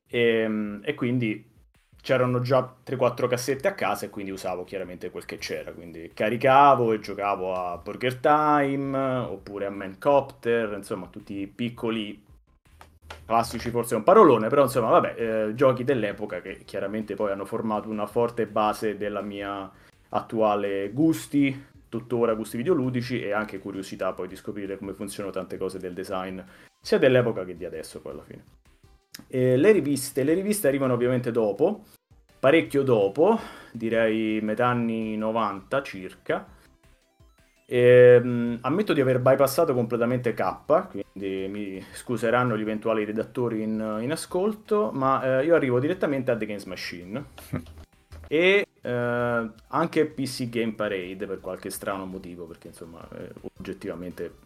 E, 0.09 0.19
ehm, 0.19 0.81
e 0.83 0.95
quindi 0.95 1.55
c'erano 2.01 2.39
già 2.41 2.75
3-4 2.83 3.27
cassette 3.27 3.67
a 3.67 3.73
casa 3.73 4.05
e 4.05 4.09
quindi 4.09 4.31
usavo 4.31 4.63
chiaramente 4.63 5.11
quel 5.11 5.25
che 5.25 5.37
c'era. 5.37 5.71
Quindi 5.73 6.11
caricavo 6.13 6.91
e 6.93 6.99
giocavo 6.99 7.53
a 7.53 7.77
Burger 7.77 8.15
Time 8.15 8.97
oppure 8.97 9.65
a 9.67 9.69
Mancopter 9.69 10.73
insomma 10.73 11.07
tutti 11.07 11.35
i 11.35 11.47
piccoli 11.47 12.25
classici 13.25 13.69
forse 13.69 13.95
è 13.95 13.97
un 13.97 14.03
parolone, 14.03 14.47
però 14.47 14.63
insomma, 14.63 14.89
vabbè, 14.89 15.15
eh, 15.17 15.53
giochi 15.53 15.83
dell'epoca 15.83 16.41
che 16.41 16.59
chiaramente 16.65 17.15
poi 17.15 17.31
hanno 17.31 17.45
formato 17.45 17.89
una 17.89 18.07
forte 18.07 18.47
base 18.47 18.97
della 18.97 19.21
mia 19.21 19.69
attuale 20.09 20.89
gusti, 20.91 21.65
tuttora 21.89 22.33
gusti 22.33 22.57
videoludici 22.57 23.21
e 23.21 23.31
anche 23.31 23.59
curiosità 23.59 24.13
poi 24.13 24.27
di 24.27 24.35
scoprire 24.35 24.77
come 24.77 24.93
funzionano 24.93 25.33
tante 25.33 25.57
cose 25.57 25.79
del 25.79 25.93
design, 25.93 26.39
sia 26.81 26.97
dell'epoca 26.97 27.43
che 27.43 27.55
di 27.55 27.65
adesso 27.65 27.99
poi 28.01 28.13
alla 28.13 28.23
fine. 28.23 28.43
E 29.27 29.57
le 29.57 29.71
riviste, 29.71 30.23
le 30.23 30.33
riviste 30.33 30.67
arrivano 30.67 30.93
ovviamente 30.93 31.31
dopo, 31.31 31.85
parecchio 32.39 32.83
dopo, 32.83 33.39
direi 33.71 34.39
metà 34.41 34.67
anni 34.67 35.17
90 35.17 35.81
circa, 35.81 36.47
ehm, 37.67 38.59
ammetto 38.61 38.93
di 38.93 39.01
aver 39.01 39.19
bypassato 39.19 39.73
completamente 39.73 40.33
K, 40.33 40.87
quindi 40.89 41.47
mi 41.49 41.85
scuseranno 41.91 42.57
gli 42.57 42.61
eventuali 42.61 43.03
redattori 43.03 43.61
in, 43.61 43.99
in 44.01 44.11
ascolto, 44.11 44.91
ma 44.93 45.39
eh, 45.39 45.45
io 45.45 45.55
arrivo 45.55 45.79
direttamente 45.79 46.31
a 46.31 46.37
The 46.37 46.45
Games 46.45 46.65
Machine 46.65 47.25
e 48.27 48.67
eh, 48.81 49.49
anche 49.67 50.05
PC 50.05 50.49
Game 50.49 50.73
Parade 50.73 51.25
per 51.27 51.39
qualche 51.41 51.69
strano 51.69 52.05
motivo, 52.05 52.45
perché 52.45 52.69
insomma 52.69 53.05
eh, 53.17 53.31
oggettivamente 53.59 54.45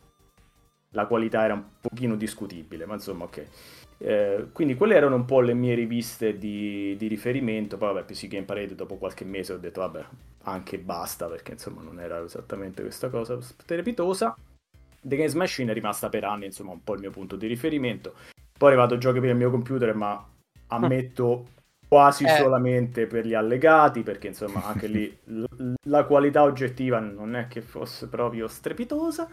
la 0.94 1.06
qualità 1.06 1.44
era 1.44 1.54
un 1.54 1.64
pochino 1.80 2.16
discutibile, 2.16 2.86
ma 2.86 2.96
insomma 2.96 3.26
ok. 3.26 3.46
Eh, 4.04 4.48
quindi 4.52 4.74
quelle 4.76 4.96
erano 4.96 5.16
un 5.16 5.26
po' 5.26 5.42
le 5.42 5.54
mie 5.54 5.76
riviste 5.76 6.38
di, 6.38 6.96
di 6.98 7.08
riferimento. 7.08 7.78
Poi, 7.78 7.94
vabbè, 7.94 8.06
PC 8.06 8.28
Game 8.28 8.46
Parade 8.46 8.74
dopo 8.74 8.98
qualche 8.98 9.26
mese 9.26 9.54
ho 9.54 9.58
detto, 9.58 9.82
vabbè, 9.82 10.04
anche 10.44 10.80
basta, 10.80 11.28
perché 11.28 11.52
insomma 11.52 11.82
non 11.82 12.00
era 12.00 12.24
esattamente 12.24 12.82
questa 12.82 13.10
cosa 13.10 13.40
strepitosa. 13.40 14.36
The 15.04 15.16
Games 15.16 15.34
Machine 15.34 15.72
è 15.72 15.74
rimasta 15.74 16.10
per 16.10 16.24
anni, 16.24 16.46
insomma, 16.46 16.72
un 16.72 16.84
po' 16.84 16.96
il 16.96 17.02
mio 17.02 17.12
punto 17.12 17.36
di 17.36 17.46
riferimento. 17.46 18.16
Poi 18.58 18.70
è 18.70 18.74
arrivato 18.74 18.98
giochi 18.98 19.20
per 19.20 19.30
il 19.30 19.36
mio 19.36 19.52
computer, 19.52 19.94
ma 19.94 20.28
ammetto 20.68 21.48
quasi 21.88 22.24
eh. 22.24 22.30
solamente 22.30 23.06
per 23.06 23.28
gli 23.28 23.36
allegati, 23.36 24.02
perché 24.02 24.28
insomma 24.28 24.66
anche 24.66 24.88
lì 24.88 25.16
l- 25.26 25.74
la 25.84 26.06
qualità 26.06 26.44
oggettiva 26.44 27.00
non 27.00 27.36
è 27.36 27.48
che 27.48 27.62
fosse 27.62 28.08
proprio 28.08 28.48
strepitosa. 28.48 29.30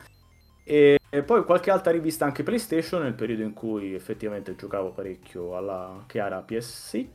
E, 0.70 0.98
poi 1.24 1.44
qualche 1.44 1.70
altra 1.70 1.90
rivista 1.90 2.26
anche 2.26 2.42
PlayStation 2.42 3.02
nel 3.02 3.14
periodo 3.14 3.42
in 3.42 3.54
cui 3.54 3.94
effettivamente 3.94 4.54
giocavo 4.54 4.90
parecchio 4.90 5.56
alla 5.56 6.04
chiara 6.06 6.44
PS6. 6.46 7.06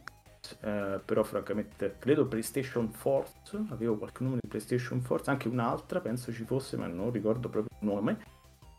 Eh, 0.59 0.99
però 1.05 1.23
francamente 1.23 1.95
credo 1.99 2.25
PlayStation 2.25 2.91
Force 2.91 3.63
avevo 3.69 3.95
qualche 3.95 4.23
nome 4.23 4.39
di 4.41 4.49
PlayStation 4.49 4.99
Force 4.99 5.29
anche 5.29 5.47
un'altra 5.47 6.01
penso 6.01 6.33
ci 6.33 6.43
fosse 6.43 6.75
ma 6.75 6.85
non 6.85 7.11
ricordo 7.11 7.47
proprio 7.47 7.77
il 7.79 7.87
nome 7.87 8.17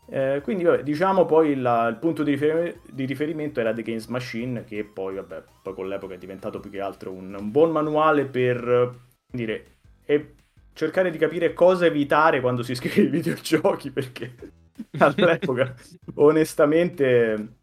eh, 0.07 0.41
quindi 0.43 0.63
vabbè, 0.63 0.83
diciamo 0.83 1.25
poi 1.25 1.55
la, 1.55 1.87
il 1.87 1.95
punto 1.95 2.21
di, 2.21 2.31
rifer- 2.31 2.79
di, 2.91 3.05
riferimento 3.05 3.59
era 3.59 3.73
The 3.73 3.81
Games 3.81 4.05
Machine 4.05 4.63
che 4.63 4.83
poi, 4.83 5.15
vabbè, 5.15 5.43
poi 5.63 5.73
con 5.73 5.87
l'epoca 5.87 6.13
è 6.13 6.19
diventato 6.19 6.59
più 6.59 6.69
che 6.69 6.79
altro 6.79 7.11
un, 7.11 7.35
un 7.35 7.49
buon 7.49 7.71
manuale 7.71 8.25
per 8.25 8.95
dire 9.25 9.77
cercare 10.73 11.09
di 11.09 11.17
capire 11.17 11.53
cosa 11.53 11.87
evitare 11.87 12.41
quando 12.41 12.61
si 12.61 12.75
scrive 12.75 13.01
i 13.01 13.09
videogiochi 13.09 13.89
perché 13.89 14.35
all'epoca 14.99 15.73
onestamente 16.15 17.57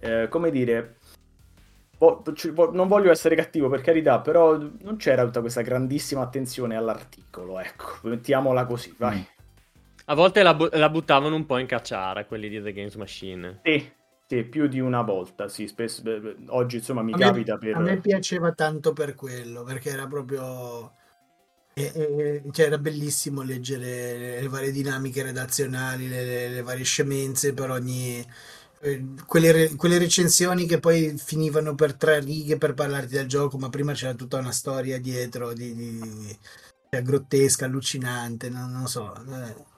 eh, 0.00 0.28
come 0.28 0.50
dire 0.50 0.96
non 1.98 2.86
voglio 2.86 3.10
essere 3.10 3.34
cattivo 3.34 3.68
per 3.68 3.80
carità 3.80 4.20
però 4.20 4.56
non 4.56 4.96
c'era 4.96 5.24
tutta 5.24 5.40
questa 5.40 5.62
grandissima 5.62 6.22
attenzione 6.22 6.76
all'articolo 6.76 7.58
ecco 7.58 7.98
mettiamola 8.02 8.66
così 8.66 8.94
vai 8.96 9.18
mm. 9.18 9.36
A 10.10 10.14
volte 10.14 10.42
la, 10.42 10.54
bu- 10.54 10.70
la, 10.72 10.88
buttavano 10.88 11.34
un 11.34 11.44
po' 11.44 11.58
in 11.58 11.66
cacciara 11.66 12.24
quelli 12.24 12.48
di 12.48 12.62
The 12.62 12.72
Games 12.72 12.94
Machine. 12.94 13.60
Sì, 13.62 13.92
sì 14.26 14.42
più 14.44 14.66
di 14.66 14.80
una 14.80 15.02
volta. 15.02 15.48
Sì, 15.48 15.66
spesso, 15.66 16.00
beh, 16.00 16.36
oggi 16.46 16.76
insomma 16.76 17.02
mi 17.02 17.12
a 17.12 17.18
capita 17.18 17.52
me, 17.52 17.58
per. 17.58 17.76
A 17.76 17.80
me 17.80 18.00
piaceva 18.00 18.52
tanto 18.52 18.94
per 18.94 19.14
quello 19.14 19.64
perché 19.64 19.90
era 19.90 20.06
proprio. 20.06 20.94
E, 21.78 21.92
e, 21.94 22.42
cioè 22.50 22.66
era 22.66 22.78
bellissimo 22.78 23.42
leggere 23.42 24.40
le 24.40 24.48
varie 24.48 24.72
dinamiche 24.72 25.22
redazionali, 25.22 26.08
le, 26.08 26.24
le, 26.24 26.48
le 26.48 26.62
varie 26.62 26.84
scemenze 26.84 27.54
per 27.54 27.70
ogni. 27.70 28.24
Eh, 28.80 29.04
quelle, 29.26 29.74
quelle, 29.76 29.98
recensioni 29.98 30.66
che 30.66 30.78
poi 30.80 31.14
finivano 31.16 31.74
per 31.74 31.94
tre 31.94 32.20
righe 32.20 32.58
per 32.58 32.74
parlarti 32.74 33.14
del 33.14 33.26
gioco, 33.26 33.58
ma 33.58 33.68
prima 33.68 33.92
c'era 33.92 34.14
tutta 34.14 34.38
una 34.38 34.52
storia 34.52 35.00
dietro 35.00 35.52
di, 35.52 35.74
di, 35.74 36.00
di 36.00 36.38
cioè, 36.90 37.02
grottesca, 37.02 37.64
allucinante, 37.66 38.48
non, 38.48 38.70
non 38.70 38.86
so. 38.86 39.14
Eh 39.14 39.76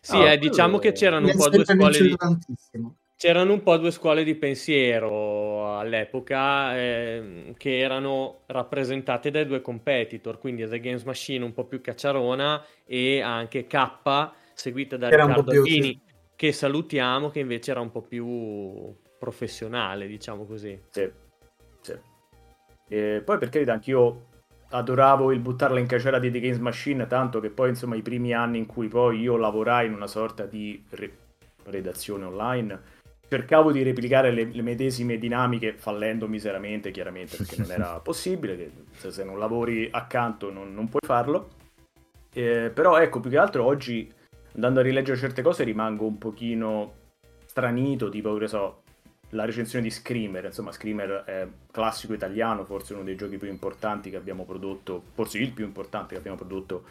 sì, 0.00 0.16
ah, 0.16 0.32
eh, 0.32 0.38
diciamo 0.38 0.78
che 0.78 0.92
c'erano 0.92 1.26
un 1.26 1.36
po' 1.36 1.50
due 1.50 1.64
scuole 1.66 2.00
di... 2.00 2.16
C'erano 3.18 3.52
un 3.52 3.64
po' 3.64 3.76
due 3.78 3.90
scuole 3.90 4.22
di 4.22 4.36
pensiero 4.36 5.76
all'epoca 5.76 6.78
eh, 6.78 7.52
che 7.56 7.78
erano 7.80 8.42
rappresentate 8.46 9.32
dai 9.32 9.44
due 9.44 9.60
competitor, 9.60 10.38
quindi 10.38 10.64
The 10.68 10.78
Games 10.78 11.02
Machine 11.02 11.44
un 11.44 11.52
po' 11.52 11.64
più 11.64 11.80
cacciarona 11.80 12.64
e 12.86 13.20
anche 13.20 13.66
K 13.66 14.30
seguita 14.54 14.96
da 14.96 15.10
era 15.10 15.26
Riccardo 15.26 15.50
Albini 15.50 16.00
che 16.36 16.52
salutiamo 16.52 17.30
che 17.30 17.40
invece 17.40 17.72
era 17.72 17.80
un 17.80 17.90
po' 17.90 18.02
più 18.02 18.94
professionale, 19.18 20.06
diciamo 20.06 20.44
così. 20.44 20.80
Sì, 20.88 21.10
sì. 21.80 21.98
E 22.86 23.22
poi 23.24 23.38
per 23.38 23.48
carità 23.48 23.72
anch'io 23.72 24.26
adoravo 24.68 25.32
il 25.32 25.40
buttarla 25.40 25.80
in 25.80 25.88
cacciara 25.88 26.20
di 26.20 26.30
The 26.30 26.38
Games 26.38 26.58
Machine, 26.58 27.08
tanto 27.08 27.40
che 27.40 27.50
poi 27.50 27.70
insomma 27.70 27.96
i 27.96 28.02
primi 28.02 28.32
anni 28.32 28.58
in 28.58 28.66
cui 28.66 28.86
poi 28.86 29.18
io 29.18 29.36
lavorai 29.36 29.88
in 29.88 29.92
una 29.94 30.06
sorta 30.06 30.46
di 30.46 30.84
re- 30.90 31.26
redazione 31.64 32.24
online 32.24 32.96
cercavo 33.28 33.72
di 33.72 33.82
replicare 33.82 34.30
le, 34.30 34.44
le, 34.44 34.62
medesime 34.62 35.18
dinamiche 35.18 35.74
fallendo 35.74 36.26
miseramente 36.26 36.90
chiaramente 36.90 37.36
perché 37.36 37.56
non 37.58 37.70
era 37.70 38.00
possibile 38.02 38.70
se, 38.96 39.10
se 39.10 39.24
non 39.24 39.38
lavori 39.38 39.88
accanto 39.90 40.50
non, 40.50 40.72
non 40.74 40.88
puoi 40.88 41.02
farlo. 41.04 41.50
Eh, 42.32 42.70
però 42.72 42.98
ecco 42.98 43.20
più 43.20 43.30
che 43.30 43.38
altro 43.38 43.64
oggi 43.64 44.10
andando 44.54 44.80
a 44.80 44.82
rileggere 44.82 45.18
certe 45.18 45.42
cose 45.42 45.64
rimango 45.64 46.06
un 46.06 46.18
pochino 46.18 46.94
stranito 47.46 48.08
tipo 48.08 48.36
che 48.36 48.48
so 48.48 48.82
la 49.32 49.44
recensione 49.44 49.84
di 49.84 49.90
Screamer, 49.90 50.46
insomma 50.46 50.72
Screamer 50.72 51.24
è 51.26 51.46
classico 51.70 52.14
italiano, 52.14 52.64
forse 52.64 52.94
uno 52.94 53.02
dei 53.02 53.14
giochi 53.14 53.36
più 53.36 53.48
importanti 53.48 54.08
che 54.08 54.16
abbiamo 54.16 54.44
prodotto, 54.44 55.02
forse 55.12 55.38
il 55.38 55.52
più 55.52 55.64
importante 55.64 56.14
che 56.14 56.18
abbiamo 56.18 56.38
prodotto 56.38 56.84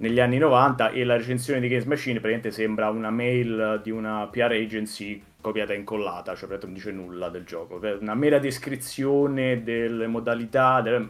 negli 0.00 0.20
anni 0.20 0.38
90 0.38 0.90
e 0.90 1.04
la 1.04 1.16
recensione 1.16 1.60
di 1.60 1.68
Games 1.68 1.84
Machine 1.84 2.20
praticamente 2.20 2.50
sembra 2.50 2.90
una 2.90 3.10
mail 3.10 3.80
di 3.82 3.90
una 3.90 4.26
PR 4.30 4.52
agency 4.52 5.22
copiata 5.40 5.72
e 5.72 5.76
incollata, 5.76 6.34
cioè 6.34 6.58
non 6.62 6.72
dice 6.72 6.92
nulla 6.92 7.28
del 7.28 7.44
gioco, 7.44 7.80
una 8.00 8.14
mera 8.14 8.38
descrizione 8.38 9.62
delle 9.62 10.06
modalità, 10.06 10.80
del 10.80 11.08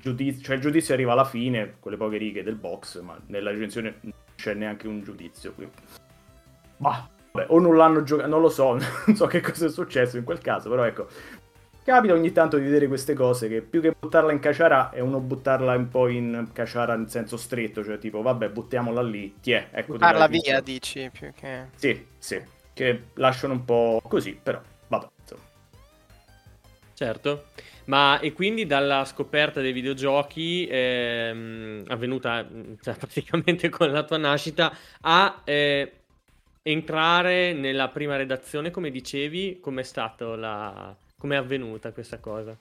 giudizio, 0.00 0.42
cioè 0.42 0.56
il 0.56 0.62
giudizio 0.62 0.94
arriva 0.94 1.12
alla 1.12 1.24
fine, 1.24 1.76
con 1.80 1.92
le 1.92 1.98
poche 1.98 2.16
righe 2.16 2.42
del 2.42 2.56
box, 2.56 3.00
ma 3.00 3.18
nella 3.26 3.50
recensione 3.50 3.96
non 4.00 4.12
c'è 4.36 4.54
neanche 4.54 4.86
un 4.86 5.02
giudizio. 5.02 5.52
Quindi... 5.52 5.74
Bah, 6.76 7.08
Beh, 7.36 7.46
o 7.48 7.58
non 7.58 7.76
l'hanno 7.76 8.02
giocato, 8.02 8.28
non 8.28 8.40
lo 8.40 8.48
so, 8.48 8.72
non 9.06 9.14
so 9.14 9.26
che 9.26 9.40
cosa 9.40 9.66
è 9.66 9.68
successo 9.68 10.16
in 10.16 10.24
quel 10.24 10.38
caso, 10.38 10.70
però 10.70 10.84
ecco, 10.84 11.06
capita 11.84 12.14
ogni 12.14 12.32
tanto 12.32 12.56
di 12.56 12.64
vedere 12.64 12.88
queste 12.88 13.12
cose 13.12 13.46
che 13.48 13.60
più 13.60 13.82
che 13.82 13.94
buttarla 13.98 14.32
in 14.32 14.38
caciara 14.38 14.90
è 14.90 15.00
uno 15.00 15.20
buttarla 15.20 15.76
un 15.76 15.88
po' 15.88 16.08
in 16.08 16.48
caciara 16.52 16.94
in 16.94 17.08
senso 17.08 17.36
stretto, 17.36 17.84
cioè 17.84 17.98
tipo 17.98 18.22
vabbè 18.22 18.48
buttiamola 18.48 19.02
lì, 19.02 19.36
ti 19.40 19.52
è, 19.52 19.68
ecco. 19.70 19.96
Parla 19.98 20.26
via, 20.28 20.60
dici, 20.60 21.10
più 21.12 21.30
che... 21.34 21.66
Sì, 21.76 22.06
sì, 22.16 22.42
che 22.76 23.04
lasciano 23.14 23.54
un 23.54 23.64
po' 23.64 24.02
così, 24.06 24.38
però 24.40 24.60
vabbè, 24.88 25.06
insomma. 25.22 25.42
Certo, 26.92 27.46
ma 27.86 28.20
e 28.20 28.34
quindi 28.34 28.66
dalla 28.66 29.06
scoperta 29.06 29.62
dei 29.62 29.72
videogiochi 29.72 30.68
ehm, 30.70 31.84
avvenuta 31.86 32.46
cioè, 32.82 32.94
praticamente 33.00 33.70
con 33.70 33.90
la 33.90 34.04
tua 34.04 34.18
nascita 34.18 34.76
a... 35.00 35.40
Eh, 35.42 35.92
entrare 36.66 37.52
nella 37.52 37.88
prima 37.88 38.16
redazione, 38.16 38.72
come 38.72 38.90
dicevi, 38.90 39.60
com'è 39.60 39.84
stato 39.84 40.34
la... 40.34 40.94
com'è 41.16 41.36
avvenuta 41.36 41.92
questa 41.92 42.18
cosa? 42.18 42.58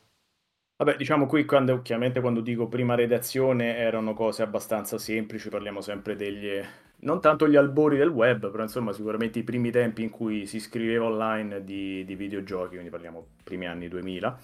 Vabbè, 0.77 0.95
diciamo 0.95 1.25
qui 1.25 1.45
quando, 1.45 1.81
chiaramente 1.81 2.21
quando 2.21 2.41
dico 2.41 2.67
prima 2.67 2.95
redazione 2.95 3.77
erano 3.77 4.13
cose 4.13 4.43
abbastanza 4.43 4.97
semplici, 4.99 5.49
parliamo 5.49 5.81
sempre 5.81 6.15
degli, 6.15 6.61
non 7.05 7.21
tanto 7.21 7.47
gli 7.47 7.55
albori 7.55 7.97
del 7.97 8.09
web, 8.09 8.51
però 8.51 8.63
insomma 8.63 8.91
sicuramente 8.91 9.39
i 9.39 9.43
primi 9.43 9.71
tempi 9.71 10.03
in 10.03 10.09
cui 10.09 10.45
si 10.45 10.59
scriveva 10.59 11.05
online 11.05 11.63
di, 11.63 12.03
di 12.03 12.15
videogiochi, 12.15 12.71
quindi 12.71 12.89
parliamo 12.89 13.25
primi 13.43 13.67
anni 13.67 13.87
2000. 13.87 14.37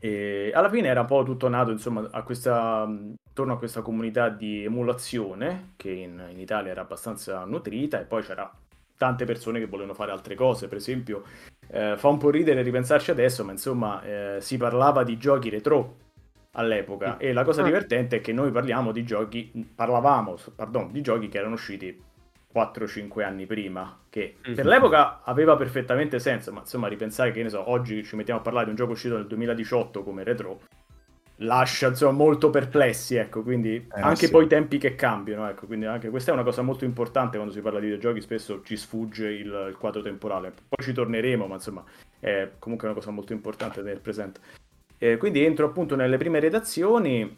E 0.00 0.52
alla 0.54 0.70
fine 0.70 0.88
era 0.88 1.00
un 1.00 1.06
po' 1.06 1.22
tutto 1.24 1.48
nato 1.48 1.70
insomma 1.70 2.08
a 2.10 2.22
questa, 2.22 2.86
intorno 2.88 3.52
a 3.52 3.58
questa 3.58 3.82
comunità 3.82 4.28
di 4.28 4.64
emulazione 4.64 5.72
che 5.76 5.90
in, 5.90 6.22
in 6.30 6.38
Italia 6.38 6.70
era 6.70 6.82
abbastanza 6.82 7.44
nutrita 7.44 8.00
e 8.00 8.04
poi 8.04 8.22
c'era 8.22 8.50
tante 8.96 9.24
persone 9.24 9.58
che 9.58 9.66
volevano 9.66 9.94
fare 9.94 10.12
altre 10.12 10.34
cose, 10.34 10.66
per 10.66 10.78
esempio 10.78 11.24
eh, 11.68 11.94
fa 11.96 12.08
un 12.08 12.18
po' 12.18 12.30
ridere 12.30 12.62
ripensarci 12.62 13.10
adesso, 13.10 13.44
ma 13.44 13.52
insomma 13.52 14.02
eh, 14.02 14.36
si 14.40 14.56
parlava 14.56 15.04
di 15.04 15.18
giochi 15.18 15.50
retro 15.50 16.06
all'epoca 16.52 17.18
e 17.18 17.32
la 17.32 17.44
cosa 17.44 17.62
ah. 17.62 17.64
divertente 17.64 18.16
è 18.16 18.20
che 18.20 18.32
noi 18.32 18.50
parliamo 18.50 18.92
di 18.92 19.04
giochi, 19.04 19.70
parlavamo, 19.74 20.36
pardon, 20.54 20.90
di 20.90 21.00
giochi 21.00 21.28
che 21.28 21.38
erano 21.38 21.54
usciti 21.54 22.06
4-5 22.54 23.22
anni 23.22 23.46
prima, 23.46 24.00
che 24.08 24.36
mm-hmm. 24.40 24.56
per 24.56 24.66
l'epoca 24.66 25.22
aveva 25.22 25.56
perfettamente 25.56 26.18
senso, 26.18 26.52
ma 26.52 26.60
insomma 26.60 26.88
ripensare 26.88 27.30
che 27.30 27.42
ne 27.42 27.50
so, 27.50 27.70
oggi 27.70 28.02
ci 28.04 28.16
mettiamo 28.16 28.40
a 28.40 28.42
parlare 28.42 28.64
di 28.64 28.70
un 28.70 28.76
gioco 28.76 28.92
uscito 28.92 29.16
nel 29.16 29.26
2018 29.26 30.02
come 30.02 30.24
retro, 30.24 30.60
lascia 31.42 31.88
insomma 31.88 32.12
molto 32.12 32.50
perplessi, 32.50 33.16
ecco, 33.16 33.42
quindi 33.42 33.74
eh, 33.76 34.00
anche 34.00 34.26
sì. 34.26 34.30
poi 34.30 34.44
i 34.44 34.48
tempi 34.48 34.78
che 34.78 34.94
cambiano, 34.94 35.48
ecco, 35.48 35.66
quindi 35.66 35.84
anche 35.84 36.08
questa 36.08 36.30
è 36.30 36.34
una 36.34 36.42
cosa 36.42 36.62
molto 36.62 36.84
importante 36.84 37.36
quando 37.36 37.52
si 37.52 37.60
parla 37.60 37.78
di 37.78 37.86
videogiochi, 37.86 38.20
spesso 38.20 38.62
ci 38.64 38.76
sfugge 38.76 39.28
il, 39.28 39.66
il 39.68 39.76
quadro 39.78 40.00
temporale, 40.00 40.50
poi 40.50 40.84
ci 40.84 40.92
torneremo, 40.92 41.46
ma 41.46 41.54
insomma 41.54 41.84
è 42.18 42.50
comunque 42.58 42.88
una 42.88 42.96
cosa 42.96 43.10
molto 43.10 43.32
importante 43.32 43.80
tenere 43.80 44.00
presente. 44.00 44.40
Eh, 44.98 45.16
quindi 45.16 45.44
entro 45.44 45.66
appunto 45.66 45.94
nelle 45.94 46.16
prime 46.16 46.40
redazioni 46.40 47.36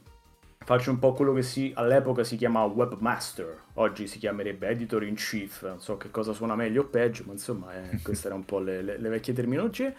faccio 0.64 0.90
un 0.90 0.98
po' 0.98 1.12
quello 1.12 1.32
che 1.32 1.42
si, 1.42 1.72
all'epoca 1.74 2.22
si 2.22 2.36
chiamava 2.36 2.72
webmaster, 2.72 3.56
oggi 3.74 4.06
si 4.06 4.18
chiamerebbe 4.18 4.68
editor 4.68 5.02
in 5.04 5.14
chief, 5.14 5.66
non 5.66 5.80
so 5.80 5.96
che 5.96 6.10
cosa 6.10 6.32
suona 6.32 6.54
meglio 6.54 6.82
o 6.82 6.86
peggio, 6.86 7.24
ma 7.26 7.32
insomma 7.32 7.74
eh, 7.74 8.00
queste 8.04 8.26
erano 8.26 8.42
un 8.42 8.46
po' 8.46 8.60
le, 8.60 8.82
le, 8.82 8.98
le 8.98 9.08
vecchie 9.08 9.34
terminologie. 9.34 9.96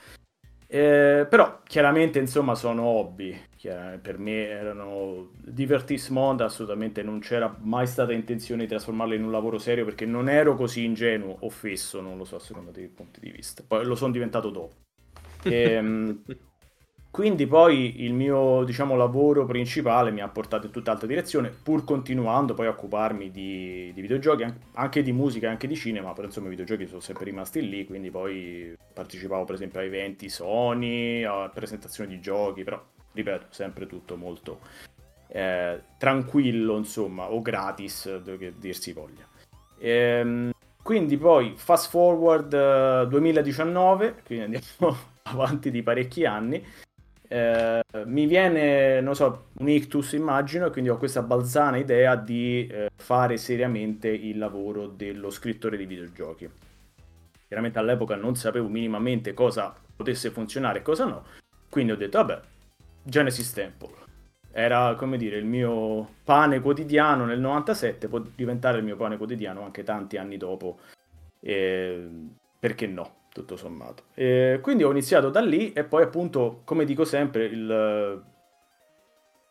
Eh, 0.74 1.28
però 1.30 1.60
chiaramente 1.66 2.18
insomma 2.18 2.56
sono 2.56 2.84
hobby, 2.84 3.38
per 4.02 4.18
me 4.18 4.48
erano 4.48 5.32
divertissement, 5.44 6.40
assolutamente 6.40 7.04
non 7.04 7.20
c'era 7.20 7.54
mai 7.60 7.86
stata 7.88 8.14
intenzione 8.14 8.62
di 8.62 8.70
trasformarlo 8.70 9.14
in 9.14 9.26
un 9.26 9.32
lavoro 9.32 9.58
serio 9.58 9.84
perché 9.84 10.06
non 10.06 10.30
ero 10.30 10.56
così 10.56 10.86
ingenuo 10.86 11.36
o 11.42 11.50
fesso, 11.50 12.00
non 12.00 12.18
lo 12.18 12.24
so 12.24 12.40
secondo 12.40 12.72
dei 12.72 12.88
punti 12.88 13.20
di 13.20 13.32
vista, 13.32 13.64
poi 13.68 13.84
lo 13.84 13.96
sono 13.96 14.14
diventato 14.14 14.50
dopo. 14.50 14.76
E, 15.44 15.72
ehm, 15.76 16.24
quindi 17.12 17.46
poi 17.46 18.06
il 18.06 18.14
mio 18.14 18.64
diciamo, 18.64 18.96
lavoro 18.96 19.46
principale 19.46 20.12
mi 20.12 20.22
ha 20.22 20.30
portato 20.30 20.68
in 20.68 20.72
tutt'altra 20.72 21.08
direzione, 21.08 21.50
pur 21.50 21.84
continuando 21.84 22.54
poi 22.54 22.68
a 22.68 22.70
occuparmi 22.70 23.30
di, 23.30 23.92
di 23.94 24.00
videogiochi, 24.02 24.46
anche 24.72 25.04
di 25.04 25.12
musica, 25.12 25.50
anche 25.50 25.68
di 25.68 25.76
cinema, 25.76 26.14
però 26.14 26.28
insomma 26.28 26.48
i 26.48 26.52
videogiochi 26.52 26.88
sono 26.88 27.02
sempre 27.02 27.26
rimasti 27.26 27.68
lì, 27.68 27.86
quindi 27.86 28.10
poi 28.10 28.78
partecipavo 28.94 29.44
per 29.44 29.56
esempio 29.56 29.82
a 29.82 29.84
eventi 29.84 30.30
Sony, 30.30 31.24
a 31.24 31.52
presentazioni 31.54 32.16
di 32.16 32.22
giochi, 32.22 32.64
però 32.64 32.82
ripeto, 33.12 33.48
sempre 33.50 33.88
tutto 33.88 34.16
molto 34.16 34.60
eh, 35.28 35.82
tranquillo, 35.98 36.78
insomma, 36.78 37.30
o 37.30 37.42
gratis, 37.42 38.22
che 38.40 38.54
dir 38.58 38.78
si 38.78 38.94
voglia. 38.94 39.28
Ehm, 39.80 40.52
quindi 40.82 41.18
poi 41.18 41.56
fast 41.58 41.90
forward 41.90 42.54
uh, 42.54 43.10
2019, 43.10 44.22
quindi 44.26 44.46
andiamo 44.46 44.98
avanti 45.24 45.70
di 45.72 45.84
parecchi 45.84 46.26
anni 46.26 46.66
eh, 47.32 47.82
mi 48.08 48.26
viene, 48.26 49.00
non 49.00 49.16
so, 49.16 49.46
un 49.60 49.70
ictus 49.70 50.12
immagino, 50.12 50.66
e 50.66 50.70
quindi 50.70 50.90
ho 50.90 50.98
questa 50.98 51.22
balzana 51.22 51.78
idea 51.78 52.18
di 52.18 52.68
eh, 52.68 52.90
fare 52.94 53.38
seriamente 53.38 54.10
il 54.10 54.38
lavoro 54.38 54.88
dello 54.88 55.30
scrittore 55.30 55.78
di 55.78 55.86
videogiochi. 55.86 56.50
Chiaramente 57.48 57.80
all'epoca 57.80 58.16
non 58.16 58.36
sapevo 58.36 58.68
minimamente 58.68 59.34
cosa 59.34 59.74
potesse 59.96 60.30
funzionare 60.30 60.80
e 60.80 60.82
cosa 60.82 61.06
no, 61.06 61.24
quindi 61.70 61.94
ho 61.94 61.96
detto, 61.96 62.18
vabbè, 62.18 62.42
Genesis 63.02 63.54
Temple. 63.54 64.00
Era, 64.52 64.96
come 64.96 65.16
dire, 65.16 65.38
il 65.38 65.46
mio 65.46 66.16
pane 66.26 66.60
quotidiano 66.60 67.24
nel 67.24 67.40
97, 67.40 68.10
può 68.10 68.20
diventare 68.20 68.80
il 68.80 68.84
mio 68.84 68.98
pane 68.98 69.16
quotidiano 69.16 69.64
anche 69.64 69.84
tanti 69.84 70.18
anni 70.18 70.36
dopo. 70.36 70.80
E... 71.40 72.10
Perché 72.60 72.88
no? 72.88 73.21
Tutto 73.32 73.56
sommato. 73.56 74.04
E 74.14 74.60
quindi 74.62 74.84
ho 74.84 74.92
iniziato 74.92 75.30
da 75.30 75.42
lì 75.42 75.74
e 75.74 75.84
poi 75.84 76.04
appunto, 76.04 76.62
come 76.66 76.86
dico 76.86 77.06
sempre, 77.06 77.46
il 77.46 78.30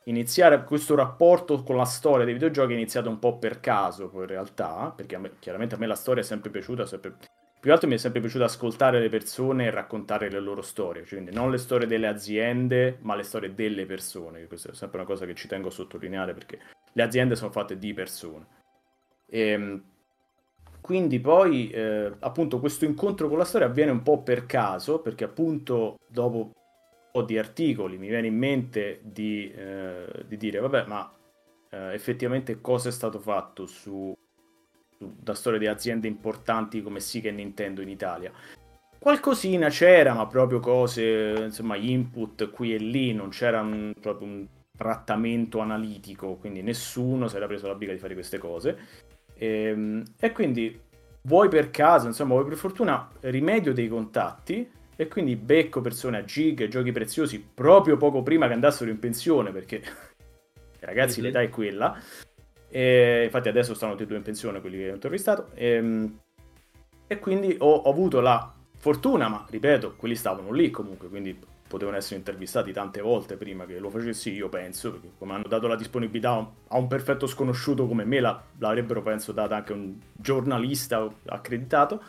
iniziare 0.05 0.65
questo 0.65 0.95
rapporto 0.95 1.63
con 1.63 1.77
la 1.77 1.85
storia 1.85 2.25
dei 2.25 2.35
videogiochi 2.35 2.73
è 2.73 2.77
iniziato 2.77 3.09
un 3.09 3.19
po' 3.19 3.39
per 3.39 3.61
caso, 3.61 4.09
poi 4.09 4.23
in 4.23 4.29
realtà, 4.29 4.93
perché 4.95 5.17
a 5.17 5.19
me, 5.19 5.33
chiaramente 5.39 5.75
a 5.75 5.79
me 5.79 5.87
la 5.87 5.95
storia 5.95 6.23
è 6.23 6.25
sempre 6.25 6.51
piaciuta, 6.51 6.87
sempre... 6.87 7.11
più 7.11 7.29
che 7.61 7.71
altro 7.71 7.89
mi 7.89 7.95
è 7.95 7.99
sempre 7.99 8.21
piaciuto 8.21 8.45
ascoltare 8.45 8.99
le 8.99 9.09
persone 9.09 9.67
e 9.67 9.71
raccontare 9.71 10.31
le 10.31 10.41
loro 10.41 10.63
storie, 10.63 11.05
cioè, 11.05 11.21
quindi 11.21 11.37
non 11.37 11.51
le 11.51 11.59
storie 11.59 11.87
delle 11.87 12.07
aziende, 12.07 12.99
ma 13.03 13.15
le 13.15 13.23
storie 13.23 13.55
delle 13.55 13.87
persone, 13.87 14.47
questa 14.47 14.71
è 14.71 14.75
sempre 14.75 14.99
una 14.99 15.07
cosa 15.07 15.27
che 15.27 15.35
ci 15.35 15.49
tengo 15.49 15.69
a 15.69 15.73
sottolineare 15.73 16.33
perché 16.33 16.59
le 16.93 17.03
aziende 17.03 17.37
sono 17.37 17.53
fatte 17.53 17.79
di 17.79 17.93
persone. 17.93 18.47
E, 19.27 19.41
ehm, 19.41 19.83
quindi 20.81 21.21
poi 21.21 21.71
eh, 21.71 22.13
appunto 22.21 22.59
questo 22.61 22.85
incontro 22.85 23.29
con 23.29 23.39
la 23.39 23.45
storia 23.45 23.67
avviene 23.67 23.91
un 23.91 24.03
po' 24.03 24.23
per 24.23 24.47
caso, 24.47 25.01
perché 25.01 25.25
appunto 25.25 25.99
dopo 26.07 26.37
un 26.39 26.51
po' 27.13 27.23
di 27.23 27.39
articoli 27.39 27.99
mi 27.99 28.09
viene 28.09 28.29
in 28.29 28.37
mente 28.37 29.01
di, 29.03 29.51
eh, 29.51 30.25
di 30.27 30.37
dire 30.37 30.61
vabbè 30.61 30.87
ma 30.87 31.13
eh, 31.71 31.95
effettivamente 31.95 32.61
cosa 32.61 32.89
è 32.89 32.93
stato 32.93 33.19
fatto 33.19 33.67
su, 33.67 34.13
su, 34.97 35.15
da 35.19 35.35
storia 35.35 35.59
di 35.59 35.67
aziende 35.67 36.09
importanti 36.09 36.83
come 36.83 37.01
Sega 37.01 37.29
e 37.29 37.33
Nintendo 37.33 37.81
in 37.81 37.89
Italia. 37.89 38.33
Qualcosina 38.99 39.71
c'era, 39.71 40.13
ma 40.13 40.27
proprio 40.27 40.61
cose, 40.61 41.35
insomma, 41.47 41.77
input 41.77 42.51
qui 42.51 42.75
e 42.75 42.79
lì, 42.79 43.15
non 43.15 43.31
c'era 43.31 43.63
un, 43.63 43.95
proprio 43.99 44.29
un 44.29 44.47
trattamento 44.77 45.61
analitico, 45.61 46.37
quindi 46.37 46.61
nessuno 46.61 47.27
si 47.27 47.37
era 47.37 47.47
preso 47.47 47.67
la 47.67 47.75
briga 47.75 47.93
di 47.93 47.99
fare 47.99 48.13
queste 48.13 48.37
cose. 48.37 48.79
E, 49.41 49.47
ehm, 49.47 50.03
e 50.19 50.33
quindi 50.33 50.79
vuoi 51.23 51.49
per 51.49 51.71
caso, 51.71 52.07
insomma, 52.07 52.35
vuoi 52.35 52.45
per 52.45 52.59
fortuna 52.59 53.09
rimedio 53.21 53.73
dei 53.73 53.89
contatti 53.89 54.71
e 54.95 55.09
quindi 55.09 55.35
becco 55.35 55.81
persone 55.81 56.19
a 56.19 56.25
gig 56.25 56.61
e 56.61 56.69
giochi 56.69 56.93
preziosi 56.93 57.43
proprio 57.43 57.97
poco 57.97 58.23
prima 58.23 58.47
che 58.47 58.53
andassero 58.53 58.91
in 58.91 58.99
pensione 58.99 59.51
perché 59.51 59.83
ragazzi 60.81 61.23
l'età 61.23 61.41
è 61.41 61.49
quella. 61.49 61.99
E 62.69 63.25
infatti 63.25 63.49
adesso 63.49 63.75
stanno 63.75 63.93
tutti 63.93 64.05
e 64.05 64.07
due 64.07 64.17
in 64.19 64.23
pensione 64.23 64.61
quelli 64.61 64.77
che 64.77 64.91
ho 64.91 64.95
intervistato. 64.95 65.49
E, 65.55 65.67
ehm, 65.71 66.19
e 67.07 67.19
quindi 67.19 67.57
ho, 67.59 67.73
ho 67.73 67.91
avuto 67.91 68.21
la 68.21 68.55
fortuna, 68.77 69.29
ma 69.29 69.45
ripeto, 69.49 69.95
quelli 69.97 70.15
stavano 70.15 70.53
lì 70.53 70.71
comunque, 70.71 71.09
quindi 71.09 71.37
potevano 71.71 71.99
essere 71.99 72.17
intervistati 72.17 72.73
tante 72.73 73.01
volte 73.01 73.37
prima 73.37 73.65
che 73.65 73.79
lo 73.79 73.91
facessi 73.91 74.33
io, 74.33 74.49
penso, 74.49 74.91
perché 74.91 75.13
come 75.17 75.35
hanno 75.35 75.47
dato 75.47 75.69
la 75.69 75.77
disponibilità 75.77 76.31
a 76.67 76.77
un 76.77 76.89
perfetto 76.89 77.29
sconosciuto 77.29 77.87
come 77.87 78.05
me, 78.05 78.19
la, 78.19 78.43
l'avrebbero, 78.59 79.03
penso, 79.03 79.31
data 79.31 79.55
anche 79.55 79.73
un 79.73 79.95
giornalista 80.13 81.09
accreditato. 81.27 82.03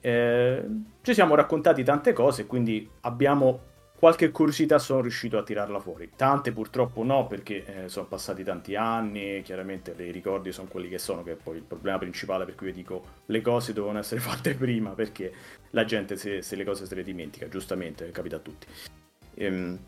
Eh, 0.00 0.64
ci 1.02 1.14
siamo 1.14 1.36
raccontati 1.36 1.84
tante 1.84 2.12
cose, 2.12 2.46
quindi 2.46 2.90
abbiamo 3.02 3.68
qualche 4.00 4.30
curiosità 4.30 4.78
sono 4.78 5.02
riuscito 5.02 5.36
a 5.36 5.42
tirarla 5.42 5.78
fuori. 5.78 6.10
Tante 6.16 6.52
purtroppo 6.52 7.04
no, 7.04 7.26
perché 7.26 7.84
eh, 7.84 7.88
sono 7.90 8.06
passati 8.06 8.42
tanti 8.42 8.74
anni, 8.74 9.42
chiaramente 9.42 9.94
i 9.98 10.10
ricordi 10.10 10.52
sono 10.52 10.68
quelli 10.68 10.88
che 10.88 10.96
sono, 10.96 11.22
che 11.22 11.32
è 11.32 11.36
poi 11.36 11.58
il 11.58 11.62
problema 11.62 11.98
principale 11.98 12.46
per 12.46 12.54
cui 12.54 12.68
io 12.68 12.72
dico 12.72 13.04
le 13.26 13.42
cose 13.42 13.74
devono 13.74 13.98
essere 13.98 14.18
fatte 14.24 14.54
prima, 14.54 14.92
perché 14.92 15.30
la 15.72 15.84
gente 15.84 16.16
se, 16.16 16.40
se 16.40 16.56
le 16.56 16.64
cose 16.64 16.86
se 16.86 16.94
le 16.94 17.02
dimentica, 17.02 17.46
giustamente, 17.48 18.10
capita 18.10 18.36
a 18.36 18.38
tutti. 18.38 18.66
Ehm, 19.34 19.78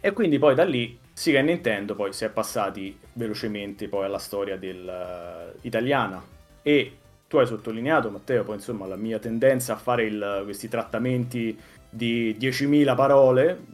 e 0.00 0.12
quindi 0.12 0.40
poi 0.40 0.56
da 0.56 0.64
lì, 0.64 0.98
sì 1.12 1.30
che 1.30 1.40
Nintendo, 1.40 1.94
poi 1.94 2.12
si 2.12 2.24
è 2.24 2.30
passati 2.30 2.98
velocemente 3.12 3.88
poi 3.88 4.06
alla 4.06 4.18
storia 4.18 4.56
del, 4.56 5.52
uh, 5.54 5.56
italiana 5.62 6.20
e 6.62 6.98
tu 7.28 7.38
hai 7.38 7.46
sottolineato, 7.46 8.10
Matteo, 8.10 8.42
poi 8.42 8.56
insomma 8.56 8.86
la 8.86 8.96
mia 8.96 9.20
tendenza 9.20 9.74
a 9.74 9.76
fare 9.76 10.04
il, 10.04 10.42
questi 10.44 10.68
trattamenti 10.68 11.56
di 11.90 12.36
10.000 12.38 12.94
parole, 12.94 13.64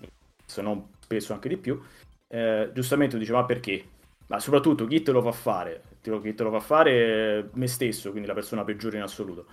se 0.44 0.62
non 0.62 0.90
spesso 1.00 1.32
anche 1.32 1.48
di 1.48 1.56
più, 1.56 1.80
eh, 2.28 2.70
giustamente 2.72 3.18
dice 3.18 3.32
ma 3.32 3.44
perché? 3.44 3.84
Ma 4.28 4.40
soprattutto 4.40 4.86
chi 4.86 5.02
te 5.02 5.12
lo 5.12 5.22
fa 5.22 5.32
fare? 5.32 5.82
Chi 6.00 6.34
te 6.34 6.42
lo 6.42 6.50
fa 6.50 6.60
fare 6.60 7.50
me 7.52 7.66
stesso, 7.66 8.10
quindi 8.10 8.28
la 8.28 8.34
persona 8.34 8.64
peggiore 8.64 8.96
in 8.96 9.02
assoluto. 9.02 9.46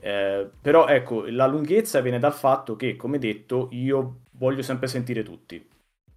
Eh, 0.00 0.48
però 0.60 0.86
ecco, 0.86 1.24
la 1.28 1.46
lunghezza 1.46 2.00
viene 2.00 2.18
dal 2.18 2.34
fatto 2.34 2.76
che, 2.76 2.94
come 2.94 3.18
detto, 3.18 3.68
io 3.72 4.20
voglio 4.32 4.62
sempre 4.62 4.86
sentire 4.86 5.22
tutti. 5.22 5.66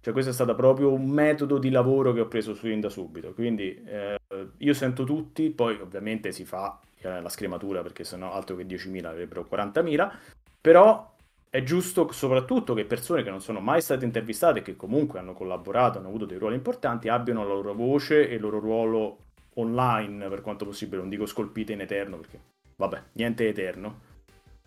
Cioè 0.00 0.12
questo 0.12 0.32
è 0.32 0.34
stato 0.34 0.54
proprio 0.54 0.92
un 0.92 1.08
metodo 1.08 1.58
di 1.58 1.70
lavoro 1.70 2.12
che 2.12 2.20
ho 2.20 2.26
preso 2.26 2.54
su 2.54 2.68
da 2.78 2.88
subito. 2.88 3.32
Quindi 3.34 3.82
eh, 3.86 4.18
io 4.56 4.74
sento 4.74 5.04
tutti, 5.04 5.50
poi 5.50 5.78
ovviamente 5.80 6.32
si 6.32 6.44
fa 6.44 6.78
eh, 7.00 7.20
la 7.20 7.28
scrematura 7.28 7.82
perché 7.82 8.04
sennò 8.04 8.32
altro 8.32 8.56
che 8.56 8.66
10.000 8.66 9.04
avrebbero 9.04 9.46
40.000, 9.48 10.12
però 10.60 11.11
è 11.54 11.62
giusto 11.62 12.10
soprattutto 12.12 12.72
che 12.72 12.86
persone 12.86 13.22
che 13.22 13.28
non 13.28 13.42
sono 13.42 13.60
mai 13.60 13.82
state 13.82 14.06
intervistate 14.06 14.62
che 14.62 14.74
comunque 14.74 15.18
hanno 15.18 15.34
collaborato, 15.34 15.98
hanno 15.98 16.08
avuto 16.08 16.24
dei 16.24 16.38
ruoli 16.38 16.54
importanti, 16.54 17.08
abbiano 17.08 17.42
la 17.46 17.52
loro 17.52 17.74
voce 17.74 18.26
e 18.26 18.36
il 18.36 18.40
loro 18.40 18.58
ruolo 18.58 19.18
online, 19.56 20.30
per 20.30 20.40
quanto 20.40 20.64
possibile, 20.64 21.02
non 21.02 21.10
dico 21.10 21.26
scolpite 21.26 21.74
in 21.74 21.82
eterno 21.82 22.16
perché 22.16 22.40
vabbè, 22.76 23.02
niente 23.12 23.46
eterno. 23.46 24.00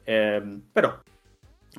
Eh, 0.04 0.60
però 0.72 0.96